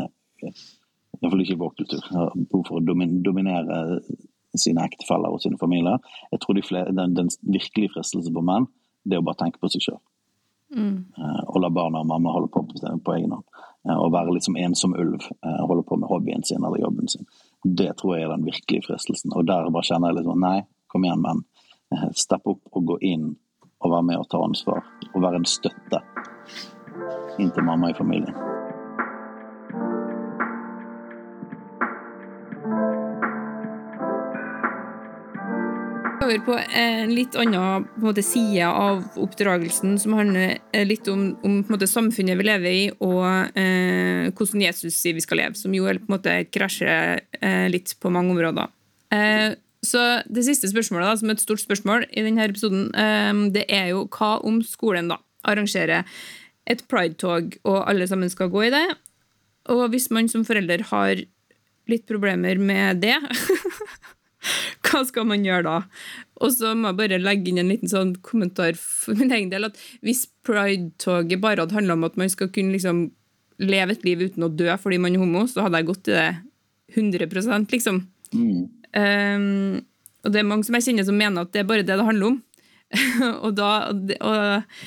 Iallfall 1.18 1.42
ikke 1.42 1.56
i 1.56 1.62
vår 1.62 1.72
kultur. 1.80 2.02
Har 2.12 2.34
behov 2.36 2.68
for 2.68 2.80
å 2.80 2.98
dominere 3.26 4.02
sine 4.58 4.84
ektefeller 4.86 5.34
og 5.34 5.42
sine 5.42 5.58
familier. 5.62 5.98
Jeg 6.32 6.42
tror 6.44 6.58
de 6.58 6.66
flere, 6.66 6.94
den, 6.96 7.16
den 7.18 7.32
virkelige 7.42 7.96
fristelsen 7.96 8.36
på 8.36 8.44
menn, 8.46 8.68
det 9.08 9.18
er 9.18 9.24
å 9.24 9.26
bare 9.26 9.42
tenke 9.42 9.62
på 9.62 9.70
seg 9.72 9.86
sjøl. 9.88 10.00
Mm. 10.76 10.96
Uh, 11.16 11.44
og 11.48 11.62
la 11.64 11.72
barna 11.72 12.02
og 12.04 12.10
mamma 12.10 12.34
holde 12.36 12.52
på 12.52 12.66
på, 12.68 13.14
egen 13.16 13.34
hånd. 13.38 13.46
Uh, 13.88 13.96
og 13.96 14.12
være 14.14 14.36
litt 14.36 14.48
som 14.48 14.58
ensom 14.60 14.96
ulv. 15.00 15.30
Uh, 15.46 15.64
holde 15.70 15.86
på 15.88 15.98
med 16.00 16.10
hobbyen 16.12 16.44
sin 16.44 16.64
eller 16.64 16.82
jobben 16.82 17.08
sin. 17.12 17.28
Det 17.64 17.94
tror 18.00 18.18
jeg 18.18 18.28
er 18.28 18.34
den 18.36 18.48
virkelige 18.48 18.88
fristelsen. 18.90 19.34
Og 19.34 19.48
der 19.48 19.72
bare 19.72 19.88
kjenner 19.88 20.12
jeg 20.12 20.20
litt 20.20 20.30
sånn 20.30 20.44
Nei, 20.44 20.58
kom 20.92 21.08
igjen, 21.08 21.24
menn. 21.24 21.46
Stepp 22.20 22.50
opp 22.52 22.76
og 22.76 22.90
gå 22.90 22.98
inn 23.08 23.30
og 23.80 23.94
være 23.94 24.08
med 24.10 24.20
og 24.20 24.28
ta 24.32 24.42
ansvar. 24.44 24.84
Og 25.14 25.22
være 25.24 25.40
en 25.40 25.48
støtte 25.48 26.02
inn 27.40 27.54
til 27.54 27.66
mamma 27.68 27.92
i 27.92 27.98
familien. 27.98 28.36
over 36.28 36.40
på 36.44 36.56
en 36.76 37.12
litt 37.16 37.36
annen 37.40 38.24
side 38.24 38.68
av 38.68 39.04
oppdragelsen, 39.20 39.98
som 40.02 40.16
handler 40.18 40.58
eh, 40.76 40.86
litt 40.88 41.08
om, 41.12 41.30
om 41.46 41.60
måte, 41.70 41.88
samfunnet 41.90 42.40
vi 42.40 42.48
lever 42.48 42.74
i, 42.74 42.82
og 43.04 43.58
eh, 43.58 44.28
hvordan 44.36 44.66
Jesus 44.66 44.98
sier 44.98 45.16
vi 45.18 45.24
skal 45.24 45.42
leve, 45.42 45.60
som 45.60 45.76
jo 45.76 45.88
på 45.88 45.96
en 45.96 46.16
måte 46.18 46.36
krasjer 46.52 47.22
eh, 47.40 47.68
litt 47.72 47.96
på 48.02 48.12
mange 48.14 48.36
områder. 48.36 48.74
Eh, 49.14 49.54
så 49.86 50.04
Det 50.26 50.44
siste 50.44 50.68
spørsmålet, 50.72 51.08
da, 51.08 51.20
som 51.20 51.30
er 51.30 51.38
et 51.38 51.46
stort 51.46 51.64
spørsmål 51.64 52.08
i 52.10 52.26
denne 52.26 52.50
episoden, 52.50 52.90
eh, 52.92 53.46
det 53.56 53.68
er 53.70 53.94
jo 53.94 54.08
hva 54.12 54.38
om 54.44 54.60
skolen 54.66 55.14
da 55.14 55.22
arrangerer 55.48 56.04
et 56.68 56.84
pridetog, 56.92 57.56
og 57.68 57.82
alle 57.88 58.08
sammen 58.10 58.32
skal 58.32 58.52
gå 58.52 58.68
i 58.68 58.74
det. 58.74 58.86
Og 59.74 59.88
hvis 59.94 60.10
man 60.14 60.30
som 60.32 60.46
forelder 60.48 60.86
har 60.92 61.24
litt 61.88 62.08
problemer 62.10 62.60
med 62.60 63.02
det, 63.04 63.16
hva 64.88 65.04
skal 65.08 65.28
man 65.28 65.46
gjøre 65.46 65.66
da? 65.68 65.78
Og 66.44 66.54
så 66.54 66.74
må 66.78 66.92
jeg 66.92 67.00
bare 67.00 67.22
legge 67.22 67.52
inn 67.52 67.62
en 67.62 67.72
liten 67.72 67.92
sånn 67.92 68.16
kommentar 68.26 68.78
for 68.80 69.18
min 69.18 69.34
egen 69.34 69.52
del. 69.52 69.70
at 69.70 69.80
Hvis 70.06 70.28
pridetoget 70.48 71.42
bare 71.44 71.64
hadde 71.64 71.78
handla 71.78 71.98
om 71.98 72.08
at 72.08 72.20
man 72.20 72.32
skal 72.32 72.52
kunne 72.54 72.76
liksom 72.76 73.08
leve 73.58 73.96
et 73.96 74.06
liv 74.06 74.22
uten 74.22 74.46
å 74.46 74.54
dø 74.54 74.70
fordi 74.78 75.00
man 75.02 75.16
er 75.16 75.24
homo, 75.24 75.48
så 75.50 75.66
hadde 75.66 75.82
jeg 75.82 75.90
gått 75.90 76.12
i 76.12 76.18
det 76.18 76.28
100 76.98 77.72
liksom. 77.72 78.04
Mm. 78.34 78.68
Um, 78.98 79.82
og 80.24 80.34
det 80.34 80.40
er 80.40 80.48
mange 80.48 80.68
som 80.68 80.78
jeg 80.78 80.88
kjenner 80.88 81.08
som 81.08 81.18
mener 81.18 81.44
at 81.44 81.52
det 81.54 81.64
er 81.64 81.70
bare 81.70 81.86
det 81.86 81.98
det 81.98 82.06
handler 82.08 82.34
om. 82.34 82.38
og, 83.44 83.52
da, 83.58 83.72
og, 83.92 84.78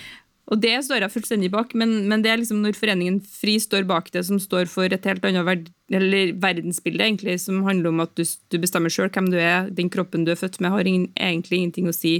og, 0.50 0.56
det 0.62 0.72
står 0.82 1.04
jeg 1.04 1.14
fullstendig 1.14 1.50
bak, 1.54 1.74
men, 1.78 1.92
men, 2.10 2.24
det 2.24 2.32
er 2.32 2.40
liksom 2.40 2.62
når 2.64 2.78
Foreningen 2.78 3.20
FRI 3.22 3.56
står 3.62 3.86
bak 3.88 4.10
det, 4.14 4.24
som 4.26 4.40
står 4.42 4.66
for 4.70 4.90
et 4.90 5.06
helt 5.06 5.26
annet 5.26 5.46
verd, 5.46 5.68
verdensbilde, 6.42 7.06
egentlig, 7.06 7.38
som 7.42 7.62
handler 7.66 7.92
om 7.92 8.02
at 8.02 8.16
du, 8.18 8.24
du 8.24 8.58
bestemmer 8.62 8.92
sjøl 8.92 9.12
hvem 9.14 9.30
du 9.30 9.38
er, 9.38 9.70
den 9.70 9.92
kroppen 9.92 10.26
du 10.26 10.34
er 10.34 10.40
født 10.40 10.58
med, 10.60 10.74
har 10.74 10.90
ingen, 10.90 11.06
egentlig 11.14 11.62
ingenting 11.62 11.90
å 11.90 11.94
si. 11.94 12.18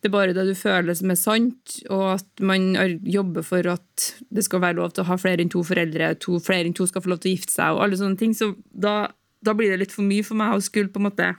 Det 0.00 0.10
er 0.10 0.16
bare 0.16 0.34
det 0.36 0.44
du 0.48 0.54
føler 0.56 0.96
som 0.96 1.12
er 1.12 1.20
sant, 1.20 1.78
og 1.90 2.06
at 2.16 2.44
man 2.44 2.74
jobber 3.04 3.44
for 3.46 3.68
at 3.72 4.08
det 4.32 4.44
skal 4.46 4.62
være 4.62 4.80
lov 4.80 4.92
til 4.94 5.04
å 5.04 5.10
ha 5.10 5.20
flere 5.20 5.44
enn 5.44 5.52
to 5.52 5.64
foreldre, 5.66 6.12
to, 6.22 6.40
flere 6.40 6.68
enn 6.68 6.76
to 6.76 6.88
skal 6.88 7.04
få 7.04 7.14
lov 7.14 7.22
til 7.22 7.32
å 7.32 7.36
gifte 7.36 7.56
seg, 7.56 7.76
og 7.76 7.84
alle 7.84 8.00
sånne 8.00 8.20
ting. 8.20 8.36
Så 8.36 8.52
da, 8.70 9.08
da 9.44 9.56
blir 9.56 9.72
det 9.72 9.80
litt 9.84 9.96
for 9.96 10.06
mye 10.06 10.24
for 10.26 10.38
meg 10.38 10.56
å 10.56 10.64
skulle 10.64 10.92
på 10.92 11.02
en 11.02 11.08
måte 11.08 11.32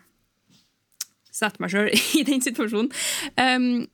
sette 1.38 1.62
meg 1.62 1.74
sjøl 1.74 1.92
i 2.20 2.26
den 2.28 2.44
situasjonen. 2.44 2.92
Um, 3.38 3.86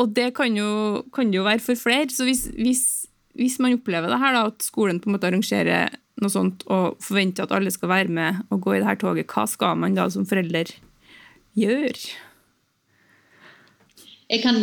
og 0.00 0.14
det 0.16 0.32
kan 0.34 0.56
jo, 0.58 1.04
kan 1.14 1.30
jo, 1.34 1.44
være 1.46 1.62
for 1.62 1.78
flere. 1.78 2.10
Så 2.10 2.26
hvis, 2.26 2.48
hvis, 2.58 2.84
hvis 3.38 3.60
man 3.62 3.76
opplever 3.78 4.10
det 4.10 4.18
her, 4.22 4.34
da, 4.34 4.48
at 4.50 4.66
skolen 4.66 5.00
på 5.00 5.10
en 5.10 5.16
måte 5.16 5.30
arrangerer 5.30 5.94
noe 6.22 6.30
sånt 6.30 6.62
og 6.70 7.00
forventer 7.02 7.46
at 7.46 7.54
alle 7.54 7.72
skal 7.74 7.90
være 7.90 8.12
med 8.14 8.44
og 8.54 8.62
gå 8.64 8.74
i 8.74 8.82
det 8.82 8.88
her 8.88 9.00
toget, 9.00 9.30
hva 9.30 9.46
skal 9.50 9.78
man 9.78 9.96
da 9.96 10.06
som 10.10 10.26
forelder 10.26 10.70
gjøre? 11.58 12.14
Jeg 14.34 14.40
kan 14.40 14.56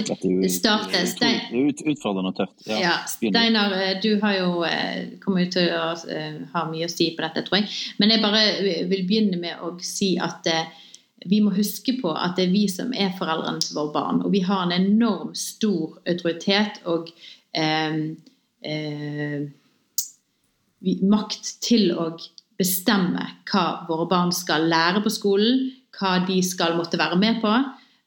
starte. 0.50 1.04
Stein... 1.08 1.70
Utfordrende 1.70 2.32
og 2.32 2.38
tøft. 2.40 2.64
Ja. 2.66 2.80
ja. 2.82 2.94
Steinar, 3.08 3.76
eh, 3.78 3.94
du 4.04 4.16
har 4.24 4.36
jo, 4.36 4.50
kommet 4.66 5.22
kommer 5.24 5.46
jo 5.46 5.52
til 5.54 5.70
å 5.78 5.84
eh, 6.12 6.40
ha 6.52 6.64
mye 6.68 6.90
å 6.90 6.92
si 6.92 7.12
på 7.16 7.24
dette, 7.24 7.46
tror 7.48 7.62
jeg. 7.62 7.70
Men 8.02 8.12
jeg 8.12 8.24
bare 8.26 8.42
vil 8.90 9.06
begynne 9.08 9.40
med 9.40 9.62
å 9.62 9.76
si 9.86 10.16
at 10.20 10.50
vi 11.30 11.42
må 11.44 11.54
huske 11.54 11.96
på 12.02 12.12
at 12.18 12.38
det 12.38 12.48
er 12.48 12.54
vi 12.54 12.66
som 12.72 12.94
er 12.98 13.14
foreldrene 13.18 13.62
til 13.62 13.78
våre 13.78 13.94
barn. 13.94 14.22
Og 14.26 14.34
vi 14.34 14.42
har 14.46 14.66
en 14.66 14.74
enorm 14.74 15.36
stor 15.38 16.00
autoritet 16.10 16.82
og 16.90 17.12
eh, 17.58 17.98
eh, 18.66 19.44
makt 20.82 21.52
til 21.62 21.92
å 21.94 22.12
bestemme 22.62 23.28
hva 23.52 23.66
våre 23.90 24.08
barn 24.10 24.34
skal 24.34 24.66
lære 24.70 25.04
på 25.06 25.14
skolen, 25.14 25.70
hva 25.98 26.18
de 26.26 26.42
skal 26.46 26.76
måtte 26.78 27.00
være 27.02 27.20
med 27.22 27.42
på. 27.44 27.54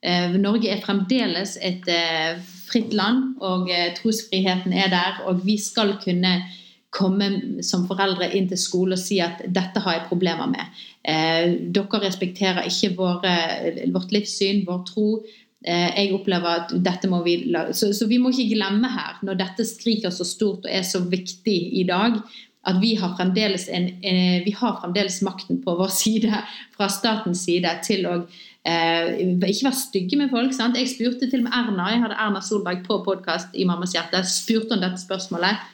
Eh, 0.05 0.35
Norge 0.41 0.71
er 0.73 0.83
fremdeles 0.85 1.57
et 1.63 1.87
eh, 1.91 2.43
fritt 2.69 2.93
land, 2.97 3.37
og 3.41 3.71
eh, 3.71 3.93
trosfriheten 3.97 4.75
er 4.75 4.91
der. 4.93 5.23
Og 5.31 5.45
vi 5.47 5.57
skal 5.61 5.97
kunne 6.03 6.37
komme 6.95 7.63
som 7.67 7.87
foreldre 7.89 8.31
inn 8.37 8.47
til 8.51 8.61
skole 8.61 8.97
og 8.97 9.03
si 9.03 9.19
at 9.23 9.43
dette 9.51 9.83
har 9.83 9.99
jeg 9.99 10.09
problemer 10.11 10.51
med. 10.51 10.83
Eh, 11.03 11.57
dere 11.75 12.03
respekterer 12.07 12.69
ikke 12.71 12.95
våre, 12.99 13.35
vårt 13.95 14.15
livssyn, 14.15 14.63
vår 14.69 14.85
tro. 14.89 15.09
Eh, 15.65 15.91
jeg 15.97 16.15
opplever 16.15 16.61
at 16.61 16.75
dette 16.85 17.09
må 17.11 17.23
vi 17.25 17.39
så, 17.73 17.91
så, 17.97 18.09
vi 18.11 18.21
må 18.21 18.33
ikke 18.33 18.55
glemme 18.55 18.91
her, 18.93 19.21
når 19.25 19.39
dette 19.41 19.65
skriker 19.69 20.13
så 20.13 20.27
stort 20.29 20.67
og 20.67 20.73
er 20.73 20.85
så 20.85 21.01
viktig 21.01 21.59
i 21.81 21.87
dag, 21.89 22.19
at 22.69 22.81
vi 22.81 22.95
har 23.01 23.15
fremdeles, 23.17 23.67
en, 23.73 23.91
eh, 24.05 24.41
vi 24.45 24.53
har 24.57 24.79
fremdeles 24.81 25.21
makten 25.25 25.63
på 25.65 25.77
vår 25.79 25.93
side, 26.03 26.43
fra 26.77 26.89
statens 26.93 27.45
side, 27.49 27.71
til 27.85 28.07
å 28.09 28.15
eh, 28.21 29.17
ikke 29.21 29.71
være 29.71 29.81
stygge 29.81 30.21
med 30.21 30.33
folk. 30.33 30.53
Sant? 30.57 30.79
Jeg 30.81 30.93
spurte 30.93 31.29
til 31.29 31.43
og 31.43 31.49
med 31.49 31.57
Erna, 31.57 31.91
jeg 31.93 32.05
hadde 32.05 32.21
Erna 32.27 32.45
Solberg 32.45 32.85
på 32.87 33.01
podkast 33.07 33.57
i 33.57 33.67
Mammas 33.69 33.97
hjerte, 33.97 34.21
spurte 34.29 34.77
om 34.77 34.85
dette 34.85 35.01
spørsmålet. 35.03 35.71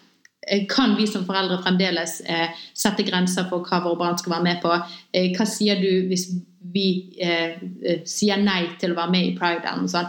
Eh, 0.49 0.66
kan 0.68 0.97
vi 0.97 1.07
som 1.07 1.26
foreldre 1.26 1.61
fremdeles 1.62 2.20
eh, 2.20 2.57
sette 2.74 3.05
grenser 3.05 3.45
for 3.51 3.66
hva 3.66 3.82
våre 3.84 3.99
barn 4.01 4.18
skal 4.18 4.38
være 4.38 4.47
med 4.47 4.62
på? 4.62 4.72
Eh, 5.12 5.28
hva 5.36 5.45
sier 5.49 5.80
du 5.82 6.09
hvis 6.09 6.30
vi 6.72 6.86
eh, 7.20 7.61
eh 7.84 8.01
sier 8.09 8.41
nei 8.41 8.62
til 8.80 8.95
å 8.95 9.01
være 9.03 9.12
med 9.12 9.26
i 9.26 9.34
pride? 9.36 9.74
Sånn? 9.93 10.09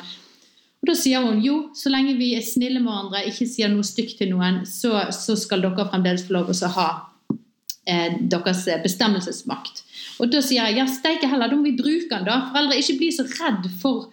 Og 0.81 0.87
Da 0.87 0.95
sier 0.95 1.21
hun 1.21 1.43
jo, 1.43 1.57
så 1.75 1.91
lenge 1.91 2.15
vi 2.17 2.31
er 2.37 2.45
snille 2.47 2.79
med 2.79 2.89
hverandre, 2.89 3.25
ikke 3.27 3.45
sier 3.45 3.69
noe 3.69 3.83
stygt 3.83 4.17
til 4.17 4.31
noen, 4.31 4.63
så, 4.65 5.11
så, 5.11 5.35
skal 5.35 5.61
dere 5.61 5.89
fremdeles 5.91 6.23
få 6.25 6.37
lov 6.37 6.49
til 6.49 6.65
å 6.65 6.73
ha 6.77 6.87
eh, 7.85 8.15
deres 8.31 8.63
bestemmelsesmakt. 8.81 9.83
Og 10.23 10.31
da 10.31 10.41
sier 10.41 10.71
jeg 10.71 10.79
ja, 10.79 10.87
steike 10.87 11.27
heller, 11.27 11.51
da 11.51 11.59
må 11.59 11.67
vi 11.67 11.75
bruke 11.75 12.07
den, 12.15 12.25
da. 12.25 12.39
Foreldre, 12.55 12.79
ikke 12.79 12.97
bli 13.03 13.11
så 13.13 13.27
redd 13.27 13.67
for 13.81 14.09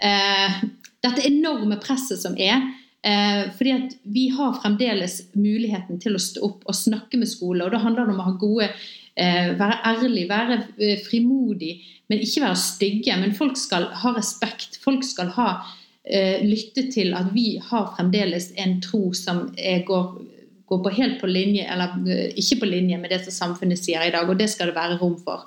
dette 0.00 1.24
enorme 1.28 1.76
presset 1.76 2.22
som 2.22 2.32
er. 2.40 2.62
Eh, 3.02 3.50
fordi 3.56 3.72
at 3.72 3.94
vi 4.02 4.26
har 4.28 4.58
fremdeles 4.60 5.22
muligheten 5.32 6.00
til 6.02 6.16
å 6.16 6.20
stå 6.20 6.42
opp 6.44 6.66
og 6.68 6.76
snakke 6.76 7.16
med 7.20 7.30
skole. 7.30 7.64
og 7.64 7.72
Da 7.72 7.80
handler 7.80 8.04
det 8.04 8.14
om 8.14 8.20
å 8.20 8.26
ha 8.28 8.36
gode, 8.36 8.68
eh, 9.16 9.56
være 9.56 9.78
ærlig, 9.84 10.28
være 10.28 10.58
eh, 10.78 10.98
frimodig, 11.00 11.80
men 12.08 12.20
ikke 12.20 12.44
være 12.44 12.56
stygge. 12.56 13.16
Men 13.20 13.32
folk 13.34 13.56
skal 13.56 13.88
ha 14.02 14.12
respekt. 14.16 14.76
Folk 14.84 15.04
skal 15.04 15.28
ha, 15.28 15.62
eh, 16.04 16.44
lytte 16.44 16.92
til 16.92 17.14
at 17.14 17.32
vi 17.32 17.56
har 17.56 17.94
fremdeles 17.96 18.52
en 18.56 18.80
tro 18.80 19.12
som 19.14 19.48
går, 19.56 20.20
går 20.66 20.82
på 20.84 20.90
helt 20.90 21.20
på 21.20 21.26
linje, 21.26 21.64
eller 21.72 21.96
eh, 22.06 22.34
ikke 22.36 22.60
på 22.60 22.66
linje 22.66 22.98
med 22.98 23.10
det 23.10 23.24
som 23.24 23.32
samfunnet 23.32 23.78
sier 23.78 24.04
i 24.04 24.10
dag. 24.10 24.28
Og 24.28 24.36
det 24.36 24.50
skal 24.50 24.68
det 24.68 24.76
være 24.76 25.00
rom 25.00 25.16
for. 25.24 25.46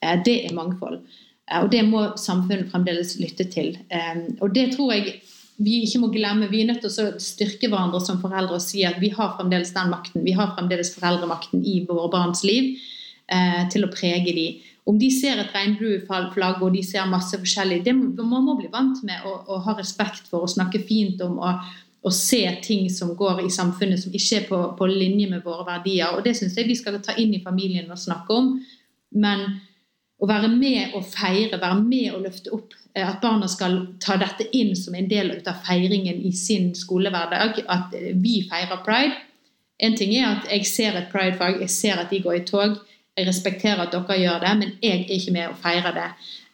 Eh, 0.00 0.22
det 0.22 0.46
er 0.46 0.54
mangfold. 0.54 1.02
Og 1.52 1.68
det 1.68 1.82
må 1.84 2.16
samfunnet 2.16 2.70
fremdeles 2.70 3.18
lytte 3.18 3.44
til. 3.44 3.74
Og 4.40 4.54
det 4.54 4.70
tror 4.76 4.92
jeg 4.94 5.18
vi 5.62 5.82
ikke 5.86 6.00
må 6.02 6.10
glemme, 6.12 6.50
vi 6.50 6.62
er 6.62 6.72
nødt 6.72 6.82
til 6.82 6.90
å 6.90 7.20
styrke 7.22 7.70
hverandre 7.70 8.00
som 8.02 8.20
foreldre 8.22 8.58
og 8.58 8.64
si 8.64 8.82
at 8.88 8.98
vi 9.02 9.12
har 9.14 9.36
fremdeles 9.36 9.72
den 9.76 9.92
makten. 9.92 10.24
Vi 10.26 10.34
har 10.36 10.54
fremdeles 10.56 10.92
foreldremakten 10.96 11.62
i 11.68 11.82
våre 11.88 12.08
barns 12.12 12.42
liv 12.46 12.74
eh, 13.30 13.62
til 13.72 13.86
å 13.86 13.92
prege 13.92 14.34
dem. 14.34 14.60
Om 14.88 14.98
de 14.98 15.12
ser 15.14 15.38
et 15.38 15.54
regnbueflagg 15.54 16.62
og 16.64 16.74
de 16.74 16.82
ser 16.82 17.06
masse 17.10 17.38
forskjellig, 17.38 17.84
det 17.86 17.94
må, 17.94 18.10
Man 18.26 18.48
må 18.48 18.56
bli 18.58 18.70
vant 18.72 18.98
med 19.06 19.22
å, 19.28 19.60
ha 19.62 19.76
respekt 19.78 20.26
for 20.30 20.48
og 20.48 20.50
snakke 20.50 20.82
fint 20.88 21.22
om 21.22 21.38
og, 21.38 21.68
og, 22.02 22.12
se 22.16 22.42
ting 22.66 22.88
som 22.90 23.14
går 23.14 23.44
i 23.44 23.50
samfunnet 23.50 24.02
som 24.02 24.14
ikke 24.14 24.40
er 24.40 24.48
på, 24.48 24.62
på 24.78 24.90
linje 24.90 25.30
med 25.30 25.44
våre 25.46 25.68
verdier. 25.68 26.16
Og 26.16 26.24
Det 26.26 26.34
syns 26.38 26.58
jeg 26.58 26.66
vi 26.66 26.78
skal 26.78 26.98
ta 27.04 27.14
inn 27.14 27.36
i 27.36 27.44
familien 27.44 27.90
og 27.90 28.02
snakke 28.02 28.34
om. 28.34 28.56
Men 29.14 29.46
å 30.22 30.28
være 30.30 30.48
med 30.54 30.94
og 30.94 31.04
feire, 31.10 31.58
være 31.58 31.82
med 31.82 32.14
og 32.14 32.24
løfte 32.28 32.54
opp 32.54 32.76
Eh, 32.94 33.08
at 33.08 33.20
barna 33.20 33.48
skal 33.48 33.86
ta 34.00 34.16
dette 34.20 34.46
inn 34.56 34.76
som 34.76 34.94
en 34.94 35.08
del 35.08 35.32
av 35.46 35.60
feiringen 35.66 36.22
i 36.22 36.32
sin 36.36 36.72
skolehverdag. 36.76 37.62
At 37.66 37.94
eh, 37.96 38.12
vi 38.14 38.42
feirer 38.50 38.82
pride. 38.84 39.16
En 39.82 39.96
ting 39.98 40.14
er 40.14 40.28
at 40.28 40.50
jeg 40.50 40.66
ser 40.68 40.96
et 40.98 41.10
pridefag, 41.10 41.60
jeg 41.64 41.72
ser 41.72 42.00
at 42.02 42.12
de 42.12 42.20
går 42.22 42.38
i 42.38 42.44
tog. 42.46 42.76
Jeg 43.16 43.28
respekterer 43.28 43.82
at 43.82 43.92
dere 43.92 44.18
gjør 44.20 44.44
det, 44.44 44.52
men 44.60 44.74
jeg 44.80 45.06
er 45.06 45.16
ikke 45.16 45.34
med 45.34 45.48
å 45.50 45.56
feire 45.62 45.94
det. 45.96 46.10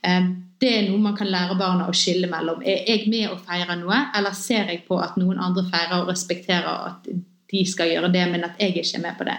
Eh, 0.06 0.30
det 0.58 0.70
er 0.74 0.86
noe 0.88 1.02
man 1.02 1.18
kan 1.18 1.30
lære 1.30 1.58
barna 1.58 1.86
å 1.86 1.94
skille 1.94 2.30
mellom. 2.30 2.62
Er 2.66 2.86
jeg 2.86 3.10
med 3.10 3.28
å 3.30 3.40
feire 3.42 3.76
noe, 3.78 3.98
eller 4.18 4.34
ser 4.34 4.70
jeg 4.70 4.84
på 4.88 4.98
at 5.02 5.18
noen 5.18 5.42
andre 5.42 5.66
feirer 5.68 6.00
og 6.00 6.10
respekterer 6.10 6.88
at 6.94 7.10
de 7.48 7.60
skal 7.66 7.92
gjøre 7.92 8.10
det, 8.14 8.24
men 8.30 8.46
at 8.46 8.58
jeg 8.62 8.74
ikke 8.78 8.98
er 8.98 9.04
med 9.04 9.18
på 9.18 9.26
det? 9.28 9.36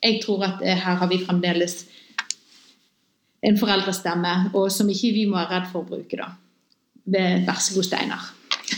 Jeg 0.00 0.20
tror 0.22 0.46
at 0.46 0.62
her 0.64 1.00
har 1.00 1.08
vi 1.10 1.18
fremdeles 1.24 1.82
en 3.46 3.56
foreldrestemme, 3.60 4.34
og 4.56 4.68
som 4.72 4.90
ikke 4.92 5.14
vi 5.16 5.24
må 5.28 5.38
være 5.38 5.54
redd 5.54 5.70
for 5.72 5.82
å 5.82 5.88
bruke. 5.88 6.16
da. 6.20 6.28
Vær 7.10 7.60
så 7.62 7.76
god, 7.76 7.88
Steinar. 7.88 8.28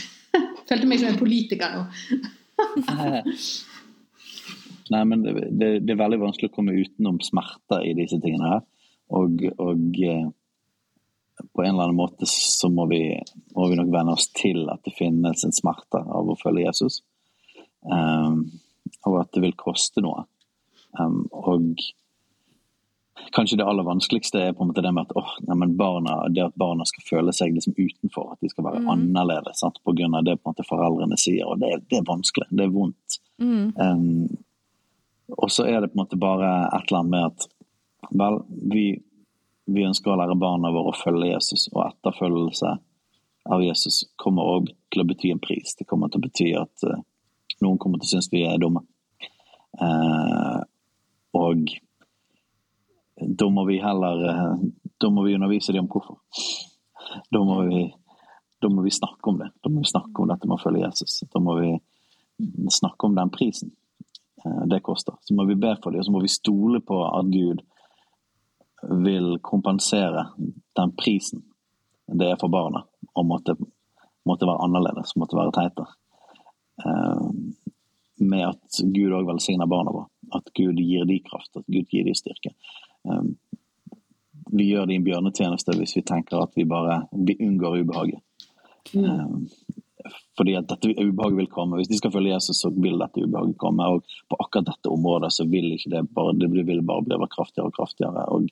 Følte 0.69 0.87
meg 0.87 1.01
som 1.01 1.11
en 1.11 1.19
politiker 1.19 1.75
nå. 1.75 1.83
Nei, 4.93 5.03
men 5.09 5.23
det, 5.23 5.33
det, 5.51 5.67
det, 5.83 5.93
er 5.93 5.99
veldig 5.99 6.21
vanskelig 6.21 6.51
å 6.51 6.55
komme 6.55 6.75
utenom 6.75 7.19
smerter 7.23 7.85
i 7.87 7.93
disse 7.97 8.19
tingene 8.23 8.55
her. 8.55 8.63
Og, 9.13 9.43
og 9.61 9.99
eh, 10.03 10.27
på 11.53 11.63
en 11.63 11.71
eller 11.73 11.87
annen 11.87 11.97
måte 11.97 12.27
så 12.29 12.69
må 12.71 12.85
vi, 12.91 13.01
må 13.55 13.67
vi, 13.69 13.77
nok 13.79 13.91
venne 13.93 14.15
oss 14.15 14.29
til 14.35 14.67
at 14.73 14.83
det 14.85 14.95
finnes 14.97 15.45
en 15.45 15.55
smerte 15.55 16.01
av 16.03 16.29
å 16.29 16.37
følge 16.39 16.67
Jesus. 16.67 17.01
Um, 17.83 18.45
og 19.07 19.19
at 19.23 19.33
det 19.35 19.43
vil 19.43 19.57
koste 19.59 20.03
noe. 20.03 20.25
Um, 20.99 21.25
og 21.31 21.81
Kanskje 23.33 23.57
det 23.57 23.65
aller 23.65 23.85
vanskeligste 23.85 24.39
er 24.41 24.53
på 24.53 24.63
en 24.63 24.69
måte 24.71 24.81
det 24.81 24.91
med 24.93 25.05
at, 25.05 25.13
oh, 25.17 25.33
nei, 25.45 25.67
barna, 25.77 26.15
det 26.33 26.47
at 26.47 26.55
barna 26.59 26.85
skal 26.85 27.05
føle 27.05 27.33
seg 27.33 27.53
liksom 27.53 27.75
utenfor, 27.77 28.31
at 28.33 28.41
de 28.41 28.49
skal 28.49 28.65
være 28.65 28.81
mm. 28.83 28.89
annerledes 28.93 29.61
sant? 29.61 29.77
på 29.85 29.93
grunn 29.97 30.17
av 30.17 30.25
det 30.25 30.39
på 30.39 30.49
en 30.49 30.53
måte 30.53 30.65
foreldrene 30.65 31.17
sier. 31.21 31.45
og 31.45 31.61
Det, 31.61 31.71
det 31.89 31.99
er 31.99 32.07
vanskelig, 32.09 32.47
det 32.49 32.65
er 32.65 32.73
vondt. 32.73 33.19
Mm. 33.41 33.69
Um, 33.77 35.37
og 35.37 35.51
så 35.53 35.65
er 35.69 35.81
det 35.81 35.91
på 35.93 35.97
en 35.97 36.03
måte 36.03 36.19
bare 36.21 36.49
et 36.67 36.89
eller 36.89 36.99
annet 36.99 37.13
med 37.13 37.29
at 37.29 38.09
vel, 38.21 38.39
vi, 38.73 38.85
vi 39.77 39.85
ønsker 39.87 40.13
å 40.13 40.17
lære 40.19 40.39
barna 40.41 40.73
våre 40.73 40.93
å 40.93 40.97
følge 40.97 41.31
Jesus, 41.31 41.69
og 41.73 41.85
etterfølgelse 41.85 42.75
av 43.53 43.63
Jesus 43.63 44.03
kommer 44.19 44.57
òg 44.57 44.69
til 44.93 45.03
å 45.03 45.07
bety 45.07 45.33
en 45.33 45.41
pris. 45.43 45.77
Det 45.77 45.87
kommer 45.89 46.09
til 46.09 46.21
å 46.21 46.27
bety 46.27 46.49
at 46.59 46.89
uh, 46.89 47.01
noen 47.61 47.79
kommer 47.81 48.01
til 48.01 48.09
å 48.09 48.13
synes 48.15 48.29
vi 48.33 48.45
er 48.47 48.61
dumme. 48.61 48.85
Uh, 49.81 50.61
og 51.33 51.69
da 53.15 53.49
må 53.49 53.65
vi 53.67 53.79
heller 53.81 54.23
eh, 54.29 54.55
Da 54.97 55.09
må 55.09 55.23
vi 55.25 55.35
undervise 55.35 55.73
dem 55.75 55.85
om 55.85 55.91
hvorfor. 55.91 56.17
Da 57.29 57.41
må 57.43 57.61
vi, 57.67 57.83
da 58.61 58.69
må 58.71 58.81
vi 58.81 58.91
snakke 58.91 59.29
om 59.29 59.37
det. 59.41 59.49
Da 59.61 59.69
må 59.69 59.83
vi 59.83 59.89
snakke 59.91 60.21
om 60.21 60.29
dette 60.31 60.47
med 60.47 60.55
å 60.55 60.63
følge 60.63 60.85
Jesus. 60.85 61.19
Da 61.33 61.41
må 61.43 61.57
vi 61.59 61.73
snakke 62.71 63.09
om 63.09 63.17
den 63.17 63.31
prisen 63.33 63.73
eh, 64.43 64.63
det 64.71 64.81
koster. 64.85 65.17
Så 65.21 65.35
må 65.35 65.45
vi 65.49 65.59
be 65.59 65.75
for 65.83 65.91
dem, 65.91 66.01
og 66.01 66.07
så 66.07 66.15
må 66.15 66.23
vi 66.23 66.31
stole 66.31 66.81
på 66.81 67.01
at 67.09 67.31
Gud 67.33 67.65
vil 69.03 69.37
kompensere 69.43 70.29
den 70.75 70.95
prisen 70.99 71.43
det 72.07 72.31
er 72.31 72.39
for 72.39 72.51
barna 72.51 72.83
å 73.15 73.23
måtte, 73.25 73.55
måtte 74.27 74.47
være 74.47 74.65
annerledes, 74.65 75.15
måtte 75.19 75.37
være 75.39 75.53
teite. 75.55 75.85
Uh, 76.83 77.29
med 78.23 78.45
at 78.47 78.81
Gud 78.93 79.13
òg 79.13 79.27
velsigner 79.29 79.69
barna 79.69 79.93
våre. 79.93 80.09
At 80.35 80.49
Gud 80.57 80.79
gir 80.81 81.05
de 81.09 81.19
kraft, 81.25 81.51
at 81.57 81.67
Gud 81.67 81.91
gir 81.91 82.05
de 82.07 82.15
styrke. 82.17 82.53
Um, 83.03 83.35
vi 84.53 84.69
gjør 84.69 84.85
de 84.89 84.99
en 84.99 85.05
bjørnetjeneste 85.05 85.75
hvis 85.79 85.95
vi 85.97 86.03
tenker 86.05 86.43
at 86.43 86.53
vi 86.55 86.67
bare 86.69 87.03
vi 87.11 87.37
unngår 87.41 87.81
ubehaget. 87.81 88.21
Mm. 88.93 89.05
Um, 89.05 89.47
fordi 90.37 90.57
at 90.59 90.67
dette 90.69 90.91
ubehaget 90.99 91.39
vil 91.39 91.51
komme. 91.51 91.79
Hvis 91.79 91.91
de 91.91 91.97
skal 91.97 92.11
følge 92.11 92.33
Jesus, 92.33 92.59
så 92.61 92.71
vil 92.75 92.99
dette 92.99 93.23
ubehaget 93.23 93.57
komme. 93.57 93.87
Og 93.87 94.03
på 94.29 94.39
akkurat 94.39 94.71
dette 94.73 94.91
området 94.91 95.31
så 95.33 95.47
vil 95.47 95.71
ikke 95.77 95.93
det 95.95 96.07
bare, 96.15 96.35
det 96.37 96.51
vil 96.51 96.83
bare 96.83 97.05
bli 97.07 97.31
kraftigere 97.31 97.71
og 97.71 97.77
kraftigere. 97.77 98.25
og 98.27 98.49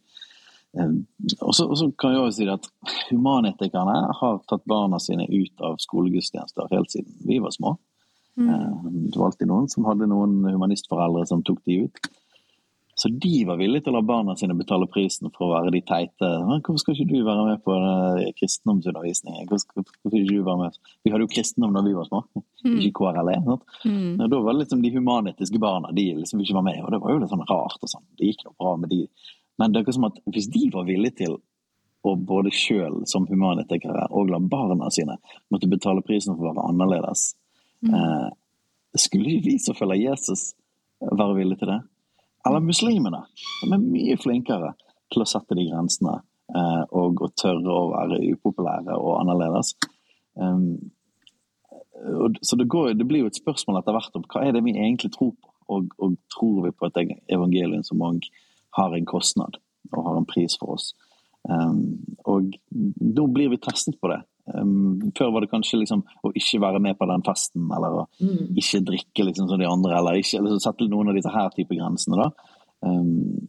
Ehm, 0.80 1.06
og 1.42 1.56
så, 1.56 1.92
kan 2.00 2.14
jeg 2.14 2.24
også 2.24 2.38
si 2.38 2.48
at 2.48 2.68
Humanetikerne 3.10 3.96
har 4.22 4.38
tatt 4.48 4.64
barna 4.70 5.00
sine 5.04 5.28
ut 5.28 5.64
av 5.68 5.80
skolegudstjenester 5.84 6.72
helt 6.72 6.94
siden 6.94 7.12
vi 7.28 7.42
var 7.44 7.52
små. 7.56 7.76
Mm. 8.40 8.48
Ehm, 8.48 9.02
det 9.12 9.20
var 9.20 9.32
alltid 9.32 9.52
noen 9.52 9.68
som 9.72 9.88
hadde 9.90 10.08
noen 10.12 10.40
humanistforeldre 10.48 11.26
som 11.28 11.44
tok 11.44 11.60
de 11.68 11.84
ut. 11.86 12.04
Så 13.02 13.10
de 13.24 13.32
var 13.50 13.58
villige 13.58 13.88
til 13.88 13.96
å 13.96 13.98
la 13.98 14.04
barna 14.06 14.36
sine 14.38 14.54
betale 14.54 14.86
prisen 14.92 15.32
for 15.34 15.48
å 15.48 15.54
være 15.56 15.72
de 15.74 15.80
teite. 15.90 16.28
Hvorfor 16.52 16.78
skal 16.84 16.94
ikke 16.94 17.10
du 17.10 17.24
være 17.26 17.46
med 17.48 17.64
på 17.66 17.78
kristendomsundervisningen? 18.38 19.48
Hvorfor 19.50 19.88
skal 19.88 20.18
ikke 20.20 20.28
du 20.28 20.44
være 20.46 20.60
med? 20.60 20.78
Vi 21.02 21.14
hadde 21.14 21.26
jo 21.26 21.32
kristendom 21.32 21.74
da 21.74 21.82
vi 21.88 21.96
var 21.98 22.06
små, 22.12 22.22
mm. 22.62 22.76
ikke 22.78 22.94
KRLE. 23.00 23.40
Mm. 23.90 24.22
Da 24.22 24.30
var 24.30 24.52
det 24.52 24.60
liksom 24.60 24.86
de 24.86 24.94
humanetiske 24.94 25.62
barna 25.64 25.90
de 25.98 26.12
liksom 26.20 26.44
ikke 26.46 26.60
var 26.60 26.68
med, 26.68 26.84
og 26.84 26.94
det 26.94 27.02
var 27.02 27.16
jo 27.16 27.24
litt 27.24 27.34
sånn 27.34 27.48
rart. 27.50 27.80
og 27.82 27.94
sånn. 27.96 28.06
Det 28.20 28.30
gikk 28.30 28.46
noe 28.46 28.60
bra 28.60 28.76
med 28.84 28.94
de 28.94 29.06
men 29.62 29.74
det 29.74 29.84
er 29.86 29.94
som 29.94 30.08
at 30.08 30.18
hvis 30.34 30.50
de 30.50 30.68
var 30.74 30.88
villige 30.88 31.20
til 31.22 31.36
å 32.02 32.16
både 32.18 32.50
sjøl 32.56 33.04
som 33.10 33.28
humanetikere 33.30 34.08
og 34.10 34.32
la 34.34 34.40
barna 34.42 34.90
sine 34.90 35.20
måtte 35.54 35.70
betale 35.70 36.02
prisen 36.06 36.34
for 36.34 36.48
å 36.48 36.54
være 36.56 36.72
annerledes, 36.72 37.28
mm. 37.86 37.92
eh, 37.94 38.30
skulle 38.98 39.36
ikke 39.36 39.52
vi 39.52 39.56
som 39.62 39.78
følger 39.78 40.02
Jesus, 40.08 40.56
være 41.02 41.36
villige 41.38 41.62
til 41.62 41.74
det? 41.76 41.80
Eller 42.48 42.64
muslimene, 42.66 43.26
De 43.62 43.70
er 43.70 43.84
mye 43.84 44.18
flinkere 44.18 44.74
til 45.12 45.24
å 45.24 45.30
sette 45.30 45.58
de 45.58 45.68
grensene 45.68 46.16
eh, 46.56 46.84
og 46.98 47.22
å 47.22 47.30
tørre 47.38 47.76
å 47.76 47.92
være 47.92 48.22
upopulære 48.34 48.98
og 48.98 49.20
annerledes. 49.20 49.76
Um, 50.34 50.92
og, 52.02 52.40
så 52.42 52.58
det, 52.58 52.70
går, 52.72 52.94
det, 52.98 53.06
blir 53.06 53.26
jo 53.26 53.32
et 53.32 53.38
spørsmål 53.38 53.82
etter 53.82 53.94
hvert 53.98 54.18
om 54.18 54.26
hva 54.32 54.46
er 54.46 54.56
det 54.56 54.64
vi 54.66 54.74
egentlig 54.74 55.12
tror 55.14 55.36
på, 55.36 55.52
og, 55.72 55.92
og 56.02 56.16
tror 56.34 56.66
vi 56.66 56.74
på 56.74 56.88
et 56.88 57.00
evangelium 57.32 57.84
som 57.88 58.02
mange 58.02 58.32
har 58.78 58.96
en 58.96 59.08
kostnad 59.08 59.60
og 59.92 60.06
har 60.08 60.18
en 60.18 60.28
pris 60.28 60.56
for 60.60 60.78
oss. 60.78 60.92
Um, 61.50 62.00
og 62.30 62.54
nå 62.72 63.28
blir 63.34 63.52
vi 63.52 63.62
testet 63.62 64.00
på 64.02 64.10
det. 64.12 64.22
Um, 64.46 65.12
før 65.18 65.36
var 65.36 65.44
det 65.44 65.52
kanskje 65.52 65.80
liksom 65.84 66.02
å 66.26 66.32
ikke 66.34 66.62
være 66.64 66.82
med 66.84 66.98
på 66.98 67.08
den 67.10 67.24
festen, 67.26 67.68
eller 67.76 68.02
å 68.02 68.06
mm. 68.20 68.56
ikke 68.60 68.82
drikke 68.88 69.28
liksom 69.28 69.50
som 69.52 69.62
de 69.62 69.70
andre, 69.70 69.94
eller 70.00 70.22
ikke 70.22 70.40
eller 70.42 70.62
sette 70.64 70.88
noen 70.90 71.12
av 71.12 71.20
disse 71.20 71.34
her 71.34 71.54
type 71.56 71.78
grensene. 71.78 72.26
da. 72.26 72.50
Um, 72.82 73.48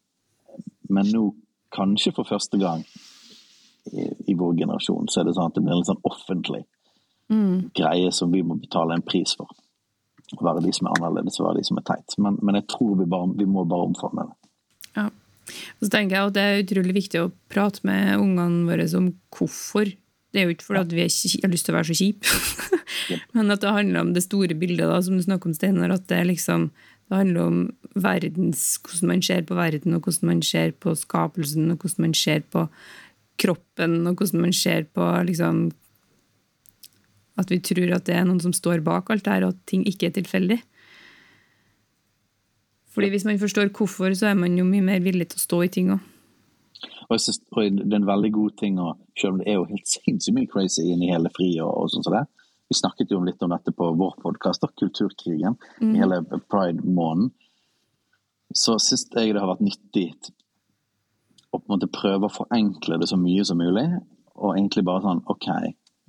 men 0.93 1.09
nå, 1.15 1.25
kanskje 1.73 2.13
for 2.17 2.29
første 2.29 2.61
gang 2.61 2.85
i, 3.89 4.05
i, 4.29 4.37
vår 4.37 4.59
generasjon, 4.61 5.09
så 5.09 5.23
er 5.23 5.29
det 5.29 5.37
sånn 5.39 5.49
at 5.49 5.57
det 5.57 5.65
blir 5.65 5.75
en 5.75 5.81
litt 5.81 5.91
sånn 5.91 6.05
offentlig 6.09 6.63
mm. 7.33 7.73
greie 7.79 8.13
som 8.15 8.33
vi 8.35 8.45
må 8.47 8.59
betale 8.61 8.99
en 8.99 9.07
pris 9.07 9.35
for. 9.39 9.51
Å 10.33 10.45
være 10.45 10.63
de 10.65 10.73
som 10.73 10.89
er 10.89 10.97
annerledes, 10.97 11.41
og 11.41 11.49
være 11.49 11.61
de 11.61 11.67
som 11.69 11.81
er 11.81 11.89
teit. 11.89 12.15
Men, 12.21 12.39
men 12.45 12.61
jeg 12.61 12.69
tror 12.73 12.95
vi, 13.01 13.09
bare, 13.09 13.33
vi 13.37 13.49
må 13.49 13.65
bare 13.69 13.89
omforme 13.89 14.29
det. 14.29 14.39
Ja. 14.97 15.09
Og 15.81 15.87
så 15.87 15.91
tenker 15.93 16.17
jeg 16.17 16.31
at 16.31 16.37
Det 16.37 16.43
er 16.43 16.61
utrolig 16.63 16.95
viktig 16.97 17.21
å 17.21 17.33
prate 17.51 17.83
med 17.89 18.15
ungene 18.21 18.65
våre 18.69 18.87
om 18.99 19.11
hvorfor. 19.35 19.91
Det 20.33 20.41
er 20.41 20.49
jo 20.49 20.55
ikke 20.55 20.65
fordi 20.65 20.81
at 20.81 20.95
vi 20.97 21.05
har 21.43 21.53
lyst 21.53 21.67
til 21.67 21.75
å 21.75 21.77
være 21.77 21.91
så 21.91 21.99
kjipe, 21.99 22.39
men 23.37 23.53
at 23.53 23.61
det 23.61 23.75
handler 23.75 24.01
om 24.01 24.15
det 24.17 24.25
store 24.25 24.57
bildet, 24.57 24.89
da, 24.89 24.97
som 25.05 25.19
du 25.19 25.25
snakker 25.25 25.51
om, 25.51 25.57
Steinar. 25.57 25.93
At 25.93 26.07
det, 26.09 26.23
liksom, 26.31 26.71
det 27.11 27.19
handler 27.19 27.43
om 27.51 27.59
verdens, 28.01 28.65
hvordan 28.81 29.13
man 29.13 29.25
ser 29.27 29.45
på 29.49 29.59
verden, 29.59 29.97
og 29.99 30.07
hvordan 30.07 30.31
man 30.31 30.43
ser 30.49 30.73
på 30.73 30.95
skapelsen, 30.97 31.69
og 31.75 31.85
hvordan 31.85 32.07
man 32.07 32.17
ser 32.17 32.41
på 32.49 32.65
kroppen, 33.43 33.99
og 34.09 34.17
hvordan 34.17 34.47
man 34.47 34.57
ser 34.57 34.89
på 34.89 35.13
liksom, 35.29 35.71
At 37.41 37.49
vi 37.49 37.57
tror 37.65 37.95
at 37.97 38.05
det 38.05 38.13
er 38.13 38.27
noen 38.29 38.43
som 38.45 38.53
står 38.53 38.83
bak 38.85 39.09
alt 39.11 39.25
det 39.25 39.33
her, 39.33 39.45
og 39.47 39.55
at 39.55 39.61
ting 39.67 39.87
ikke 39.89 40.11
er 40.11 40.17
tilfeldig. 40.19 40.59
Fordi 42.93 43.09
Hvis 43.09 43.25
man 43.25 43.39
forstår 43.41 43.73
hvorfor, 43.73 44.13
så 44.15 44.27
er 44.27 44.35
man 44.35 44.59
jo 44.59 44.65
mye 44.65 44.85
mer 44.85 45.01
villig 45.01 45.31
til 45.33 45.41
å 45.41 45.47
stå 45.47 45.63
i 45.65 45.69
ting 45.73 45.93
òg. 45.95 46.12
Og 47.09 47.15
jeg 47.15 47.25
synes, 47.27 47.41
og 47.53 47.63
det 47.79 47.93
er 47.93 48.01
en 48.01 48.09
veldig 48.09 48.31
god 48.35 48.55
ting, 48.59 48.79
og 48.83 48.99
selv 49.19 49.35
om 49.35 49.43
det 49.43 49.51
er 49.51 49.59
jo 49.59 49.69
helt 49.71 49.91
sinnssykt 49.95 50.37
mye 50.39 50.51
crazy 50.51 50.87
inn 50.93 51.05
i 51.05 51.11
hele 51.13 51.33
FRI 51.35 51.53
og, 51.65 51.71
og 51.71 51.93
sånn 51.93 52.07
som 52.07 52.17
det. 52.17 52.25
Vi 52.73 52.79
snakket 52.79 53.13
jo 53.13 53.21
litt 53.21 53.43
om 53.45 53.53
dette 53.53 53.75
på 53.77 53.91
vår 54.01 54.15
podkast, 54.23 54.65
Kulturkrigen, 54.81 55.59
mm. 55.83 55.91
i 55.93 56.01
hele 56.01 56.23
pride-måneden. 56.49 57.33
Så 58.57 58.79
syns 58.81 59.07
jeg 59.13 59.35
det 59.35 59.41
har 59.41 59.51
vært 59.51 59.65
nyttig 59.65 60.09
å 61.53 61.59
på 61.59 61.67
en 61.67 61.75
måte 61.75 61.89
prøve 61.93 62.29
å 62.29 62.33
forenkle 62.33 62.99
det 63.01 63.09
så 63.11 63.19
mye 63.21 63.45
som 63.45 63.61
mulig. 63.61 63.85
Og 64.41 64.55
egentlig 64.57 64.87
bare 64.89 65.05
sånn 65.05 65.25
OK, 65.33 65.49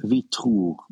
vi 0.07 0.21
tror 0.31 0.85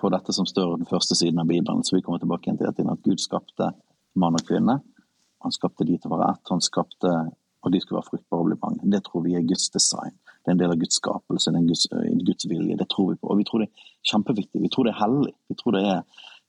på 0.00 0.10
dette 0.12 0.32
som 0.36 0.48
står 0.48 0.78
den 0.78 0.88
første 0.88 1.16
siden 1.16 1.40
av 1.40 1.48
Bibelen, 1.48 1.84
så 1.84 1.96
vi 1.96 2.02
kommer 2.04 2.20
tilbake 2.20 2.48
igjen 2.48 2.58
til 2.60 2.88
at 2.92 3.04
Gud 3.04 3.20
skapte 3.20 3.70
mann 4.16 4.36
og 4.36 4.44
kvinne. 4.48 4.80
Han 5.44 5.54
skapte 5.54 5.86
de 5.88 5.96
til 6.00 6.10
å 6.10 6.16
være 6.16 6.32
ett. 6.34 6.44
Han 6.52 6.64
skapte 6.64 7.12
og 7.66 7.72
de 7.74 7.80
skulle 7.82 7.98
være 7.98 8.10
fruktbare 8.12 8.44
og 8.44 8.48
bli 8.48 8.56
mange. 8.62 8.90
Det 8.94 9.02
tror 9.06 9.24
vi 9.24 9.34
er 9.34 9.46
Guds 9.46 9.68
design. 9.74 10.14
Det 10.38 10.52
er 10.52 10.54
en 10.54 10.60
del 10.60 10.74
av 10.74 10.78
Guds 10.78 11.00
skapelse, 11.00 11.50
det 11.50 11.58
er 11.58 11.64
en 11.64 11.70
Guds, 11.72 11.86
en 11.90 12.20
Guds 12.28 12.46
vilje. 12.46 12.76
Det 12.78 12.86
tror 12.92 13.08
vi 13.10 13.18
på. 13.18 13.30
Og 13.32 13.40
vi 13.40 13.46
tror 13.48 13.64
det 13.64 13.66
er 13.66 13.88
kjempeviktig. 14.12 14.62
Vi 14.62 14.70
tror 14.70 14.86
det 14.86 14.92
er 14.92 15.00
hellig. 15.00 15.32
Vi 15.50 15.56
tror 15.58 15.74
det 15.74 15.82
er, 15.90 16.04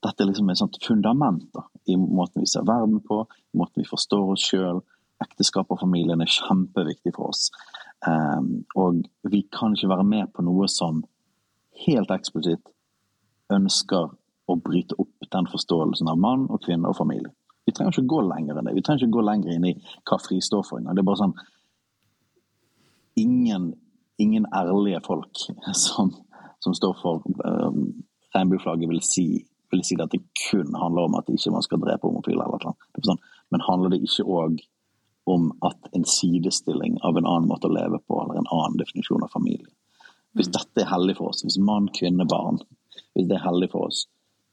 dette 0.06 0.22
er 0.22 0.30
liksom 0.30 0.52
et 0.52 0.60
sånt 0.60 0.78
fundament 0.86 1.48
da, 1.56 1.64
i 1.90 1.96
måten 1.98 2.44
vi 2.44 2.50
ser 2.52 2.68
verden 2.68 3.00
på, 3.02 3.24
i 3.50 3.58
måten 3.58 3.82
vi 3.82 3.90
forstår 3.90 4.30
oss 4.36 4.46
sjøl. 4.46 4.78
Ekteskap 5.24 5.74
og 5.74 5.80
familien 5.80 6.22
er 6.22 6.30
kjempeviktig 6.30 7.16
for 7.16 7.32
oss. 7.32 7.48
Um, 8.06 8.62
og 8.78 9.02
vi 9.26 9.42
kan 9.50 9.74
ikke 9.74 9.90
være 9.90 10.06
med 10.06 10.30
på 10.30 10.46
noe 10.46 10.68
som 10.70 11.02
helt 11.82 12.14
eksplisitt 12.14 12.70
ønsker 13.50 14.12
å 14.48 14.56
bryte 14.62 14.94
opp 15.02 15.26
den 15.34 15.50
forståelsen 15.50 16.10
av 16.14 16.22
mann 16.22 16.46
og 16.46 16.62
kvinne 16.62 16.86
og 16.86 17.00
familie. 17.00 17.34
Vi 17.68 17.72
trenger 17.76 17.92
ikke 17.92 18.08
gå 18.08 18.22
lenger 18.24 18.56
enn 18.56 18.68
det. 18.70 18.72
Vi 18.78 18.82
trenger 18.84 19.04
ikke 19.04 19.18
gå 19.18 19.22
lenger 19.28 19.52
inn 19.52 19.66
i 19.68 19.74
hva 20.08 20.16
FRI 20.24 20.38
står 20.40 20.62
for. 20.64 20.80
Det 20.80 21.02
er 21.02 21.08
bare 21.10 21.20
sånn 21.20 21.38
Ingen, 23.18 23.72
ingen 24.22 24.44
ærlige 24.54 25.00
folk 25.02 25.40
som, 25.84 26.12
som 26.62 26.74
står 26.78 26.92
for 27.00 27.24
um, 27.42 27.80
regnbueflagget, 28.36 28.86
vil 28.92 29.02
si, 29.02 29.24
vil 29.74 29.82
si 29.84 29.98
at 29.98 30.14
det 30.14 30.20
kun 30.38 30.70
handler 30.78 31.08
om 31.08 31.18
at 31.18 31.28
ikke 31.34 31.50
man 31.50 31.66
skal 31.66 31.82
drepe 31.82 32.06
homofile. 32.06 32.46
eller 32.46 32.62
noe. 32.62 33.02
Sånn, 33.02 33.18
men 33.50 33.66
handler 33.66 33.92
det 33.92 34.00
ikke 34.06 34.28
òg 34.38 34.62
om 35.28 35.50
at 35.66 35.90
en 35.98 36.06
sidestilling 36.08 36.96
av 37.02 37.18
en 37.18 37.26
annen 37.26 37.50
måte 37.50 37.66
å 37.66 37.74
leve 37.74 37.98
på, 38.06 38.22
eller 38.22 38.38
en 38.38 38.50
annen 38.54 38.78
definisjon 38.78 39.26
av 39.26 39.34
familie? 39.34 39.66
Hvis 40.38 40.48
mm. 40.52 40.54
dette 40.60 40.86
er 40.86 40.92
hellig 40.94 41.18
for 41.18 41.34
oss, 41.34 41.42
hvis 41.42 41.58
mann, 41.58 41.90
kvinne, 41.98 42.28
barn, 42.30 42.62
hvis 43.18 43.26
det 43.26 43.40
er 43.40 43.48
hellig 43.48 43.72
for 43.74 43.90
oss, 43.90 44.06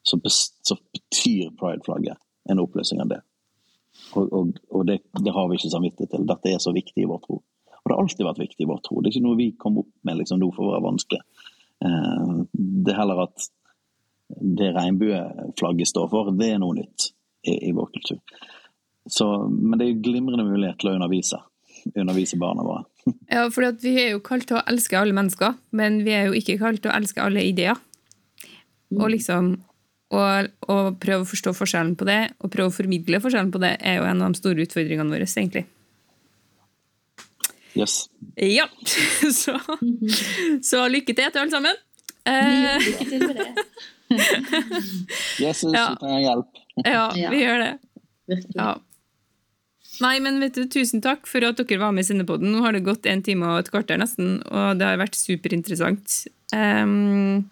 så, 0.09 0.17
så 0.25 0.81
betyr 0.89 1.53
pride-flagget 1.61 2.17
en 2.49 2.61
oppløsning 2.61 3.01
av 3.03 3.11
det. 3.11 3.21
Og, 4.15 4.25
og, 4.27 4.55
og 4.71 4.85
det, 4.87 4.99
det, 5.17 5.33
har 5.33 5.49
vi 5.49 5.59
ikke 5.59 5.73
samvittighet 5.73 6.13
til. 6.15 6.25
Dette 6.29 6.51
er 6.51 6.63
så 6.63 6.73
viktig 6.75 7.03
i 7.03 7.09
vår 7.09 7.21
tro. 7.25 7.39
Og 7.39 7.89
det 7.89 7.93
har 7.93 8.01
alltid 8.01 8.25
vært 8.27 8.41
viktig 8.41 8.65
i 8.65 8.69
vår 8.69 8.81
tro. 8.85 8.99
Det 8.99 9.09
er 9.09 9.15
ikke 9.15 9.27
noe 9.27 9.39
vi 9.39 9.51
kom 9.61 9.79
opp 9.81 9.91
med 10.07 10.19
liksom, 10.21 10.41
nå 10.41 10.49
for 10.55 10.67
å 10.67 10.75
være 10.75 10.87
vanskelig. 10.87 11.21
Eh, 11.85 12.33
det 12.55 12.93
er 12.93 12.99
heller 12.99 13.25
at 13.27 13.49
det 14.25 14.71
regnbueflagget 14.73 15.91
står 15.91 16.09
for, 16.11 16.31
det 16.33 16.55
er 16.55 16.61
noe 16.61 16.77
nytt 16.79 17.11
i, 17.45 17.69
i 17.69 17.73
vår 17.77 17.91
kultur. 17.93 18.21
Så, 19.05 19.27
men 19.49 19.77
det 19.79 19.87
er 19.87 20.01
glimrende 20.01 20.47
mulighet 20.47 20.79
til 20.81 20.89
å 20.89 20.95
undervise, 20.97 21.39
undervise 21.93 22.41
barna 22.41 22.65
våre. 22.65 22.85
Ja, 23.29 23.43
for 23.53 23.67
vi 23.83 23.91
er 24.01 24.15
jo 24.15 24.21
kalt 24.25 24.47
til 24.49 24.57
å 24.57 24.65
elske 24.65 24.97
alle 24.97 25.13
mennesker, 25.13 25.59
men 25.77 25.99
vi 26.07 26.15
er 26.17 26.31
jo 26.31 26.37
ikke 26.39 26.57
kalt 26.57 26.81
til 26.81 26.89
å 26.89 26.95
elske 26.97 27.21
alle 27.21 27.43
ideer. 27.45 27.77
Og 28.95 29.11
liksom 29.13 29.51
og, 30.13 30.51
og 30.69 30.97
prøve 31.01 31.23
å 31.23 31.29
forstå 31.29 31.55
forskjellen 31.57 31.95
på 31.97 32.07
det, 32.07 32.19
og 32.39 32.51
prøve 32.53 32.69
å 32.69 32.75
formidle 32.75 33.21
forskjellen 33.23 33.53
på 33.53 33.61
det, 33.63 33.73
er 33.81 33.99
jo 33.99 34.09
en 34.09 34.21
av 34.25 34.35
de 34.35 34.41
store 34.41 34.65
utfordringene 34.67 35.11
våre, 35.15 35.29
egentlig. 35.29 35.65
Yes. 37.75 38.05
Ja. 38.39 38.69
Så, 39.35 39.57
så 40.63 40.85
lykke 40.87 41.11
til 41.11 41.27
til 41.27 41.41
alle 41.41 41.51
sammen. 41.51 41.79
Eh, 42.23 42.85
lykke 42.85 43.07
til 43.09 43.23
med 43.25 43.39
det. 43.41 43.49
Jesus, 45.43 45.73
ja. 45.73 45.89
vi 45.91 46.03
trenger 46.03 46.21
hjelp. 46.23 46.61
Ja, 46.85 47.05
vi 47.33 47.41
gjør 47.41 47.63
det. 47.63 47.71
Ja. 48.55 48.69
Nei, 50.03 50.15
men 50.23 50.39
vet 50.43 50.57
du, 50.57 50.65
Tusen 50.71 51.03
takk 51.03 51.27
for 51.29 51.45
at 51.47 51.59
dere 51.59 51.81
var 51.81 51.93
med 51.95 52.03
i 52.03 52.07
sinnepodden, 52.09 52.51
Nå 52.51 52.63
har 52.65 52.75
det 52.75 52.85
gått 52.87 53.07
en 53.07 53.23
time 53.23 53.47
og 53.47 53.63
et 53.63 53.71
kvarter 53.71 53.99
nesten, 54.01 54.39
og 54.47 54.79
det 54.79 54.87
har 54.87 54.99
vært 54.99 55.17
superinteressant. 55.19 56.17
Um, 56.55 57.45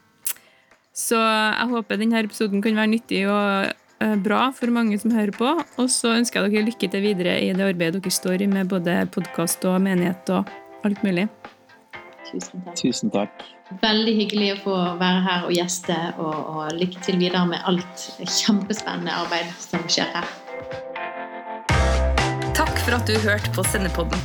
så 0.93 1.17
jeg 1.17 1.69
håper 1.71 1.97
denne 1.97 2.21
episoden 2.21 2.61
kan 2.61 2.77
være 2.77 2.91
nyttig 2.91 3.23
og 3.25 3.71
eh, 4.03 4.13
bra 4.21 4.45
for 4.53 4.69
mange 4.73 4.99
som 5.01 5.13
hører 5.15 5.33
på. 5.33 5.55
Og 5.81 5.89
så 5.89 6.13
ønsker 6.19 6.43
jeg 6.43 6.53
dere 6.53 6.67
lykke 6.69 6.89
til 6.93 7.01
videre 7.01 7.39
i 7.41 7.49
det 7.53 7.65
arbeidet 7.65 8.03
dere 8.03 8.13
står 8.13 8.45
i 8.45 8.49
med 8.51 8.69
både 8.69 9.01
podkast 9.13 9.65
og 9.69 9.81
menighet 9.81 10.29
og 10.35 10.53
alt 10.85 11.01
mulig. 11.05 11.25
Tusen 12.29 12.61
takk. 12.65 12.77
Tusen 12.77 13.13
takk. 13.13 13.43
Veldig 13.81 14.13
hyggelig 14.19 14.49
å 14.53 14.59
få 14.63 14.75
være 14.99 15.21
her 15.25 15.47
og 15.47 15.53
gjeste, 15.55 15.97
og, 16.21 16.35
og 16.53 16.77
lykke 16.77 17.01
til 17.05 17.17
videre 17.21 17.45
med 17.49 17.65
alt 17.69 18.05
kjempespennende 18.21 19.15
arbeid 19.23 19.49
som 19.61 19.85
skjer 19.89 20.13
her. 20.13 20.29
Takk 22.53 22.75
for 22.83 22.99
at 22.99 23.09
du 23.09 23.17
hørte 23.25 23.49
på 23.55 23.65
Sendepodden. 23.71 24.21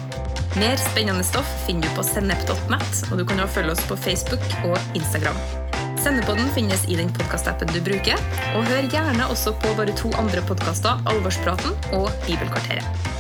Mer 0.59 0.77
spennende 0.81 1.25
stoff 1.25 1.49
finner 1.65 1.89
du 1.89 1.97
på 1.97 2.05
sennep.net, 2.05 3.03
og 3.09 3.17
du 3.21 3.25
kan 3.25 3.41
også 3.41 3.61
følge 3.61 3.77
oss 3.77 3.89
på 3.89 4.01
Facebook 4.09 4.45
og 4.67 4.77
Instagram. 4.99 5.68
Sendepodden 5.99 6.49
finnes 6.55 6.85
i 6.89 6.97
den 6.97 7.11
podkastappen 7.13 7.71
du 7.75 7.81
bruker, 7.83 8.21
og 8.55 8.67
hør 8.71 8.87
gjerne 8.93 9.27
også 9.33 9.55
på 9.63 9.73
våre 9.79 9.95
to 9.99 10.13
andre 10.21 10.45
podkaster, 10.47 11.03
Alvorspraten 11.11 11.75
og 11.99 12.13
Bibelkvarteret. 12.27 13.11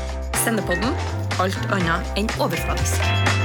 Sendepodden 0.44 0.94
alt 1.42 1.74
annet 1.74 2.14
enn 2.18 2.30
overfladisk. 2.42 3.37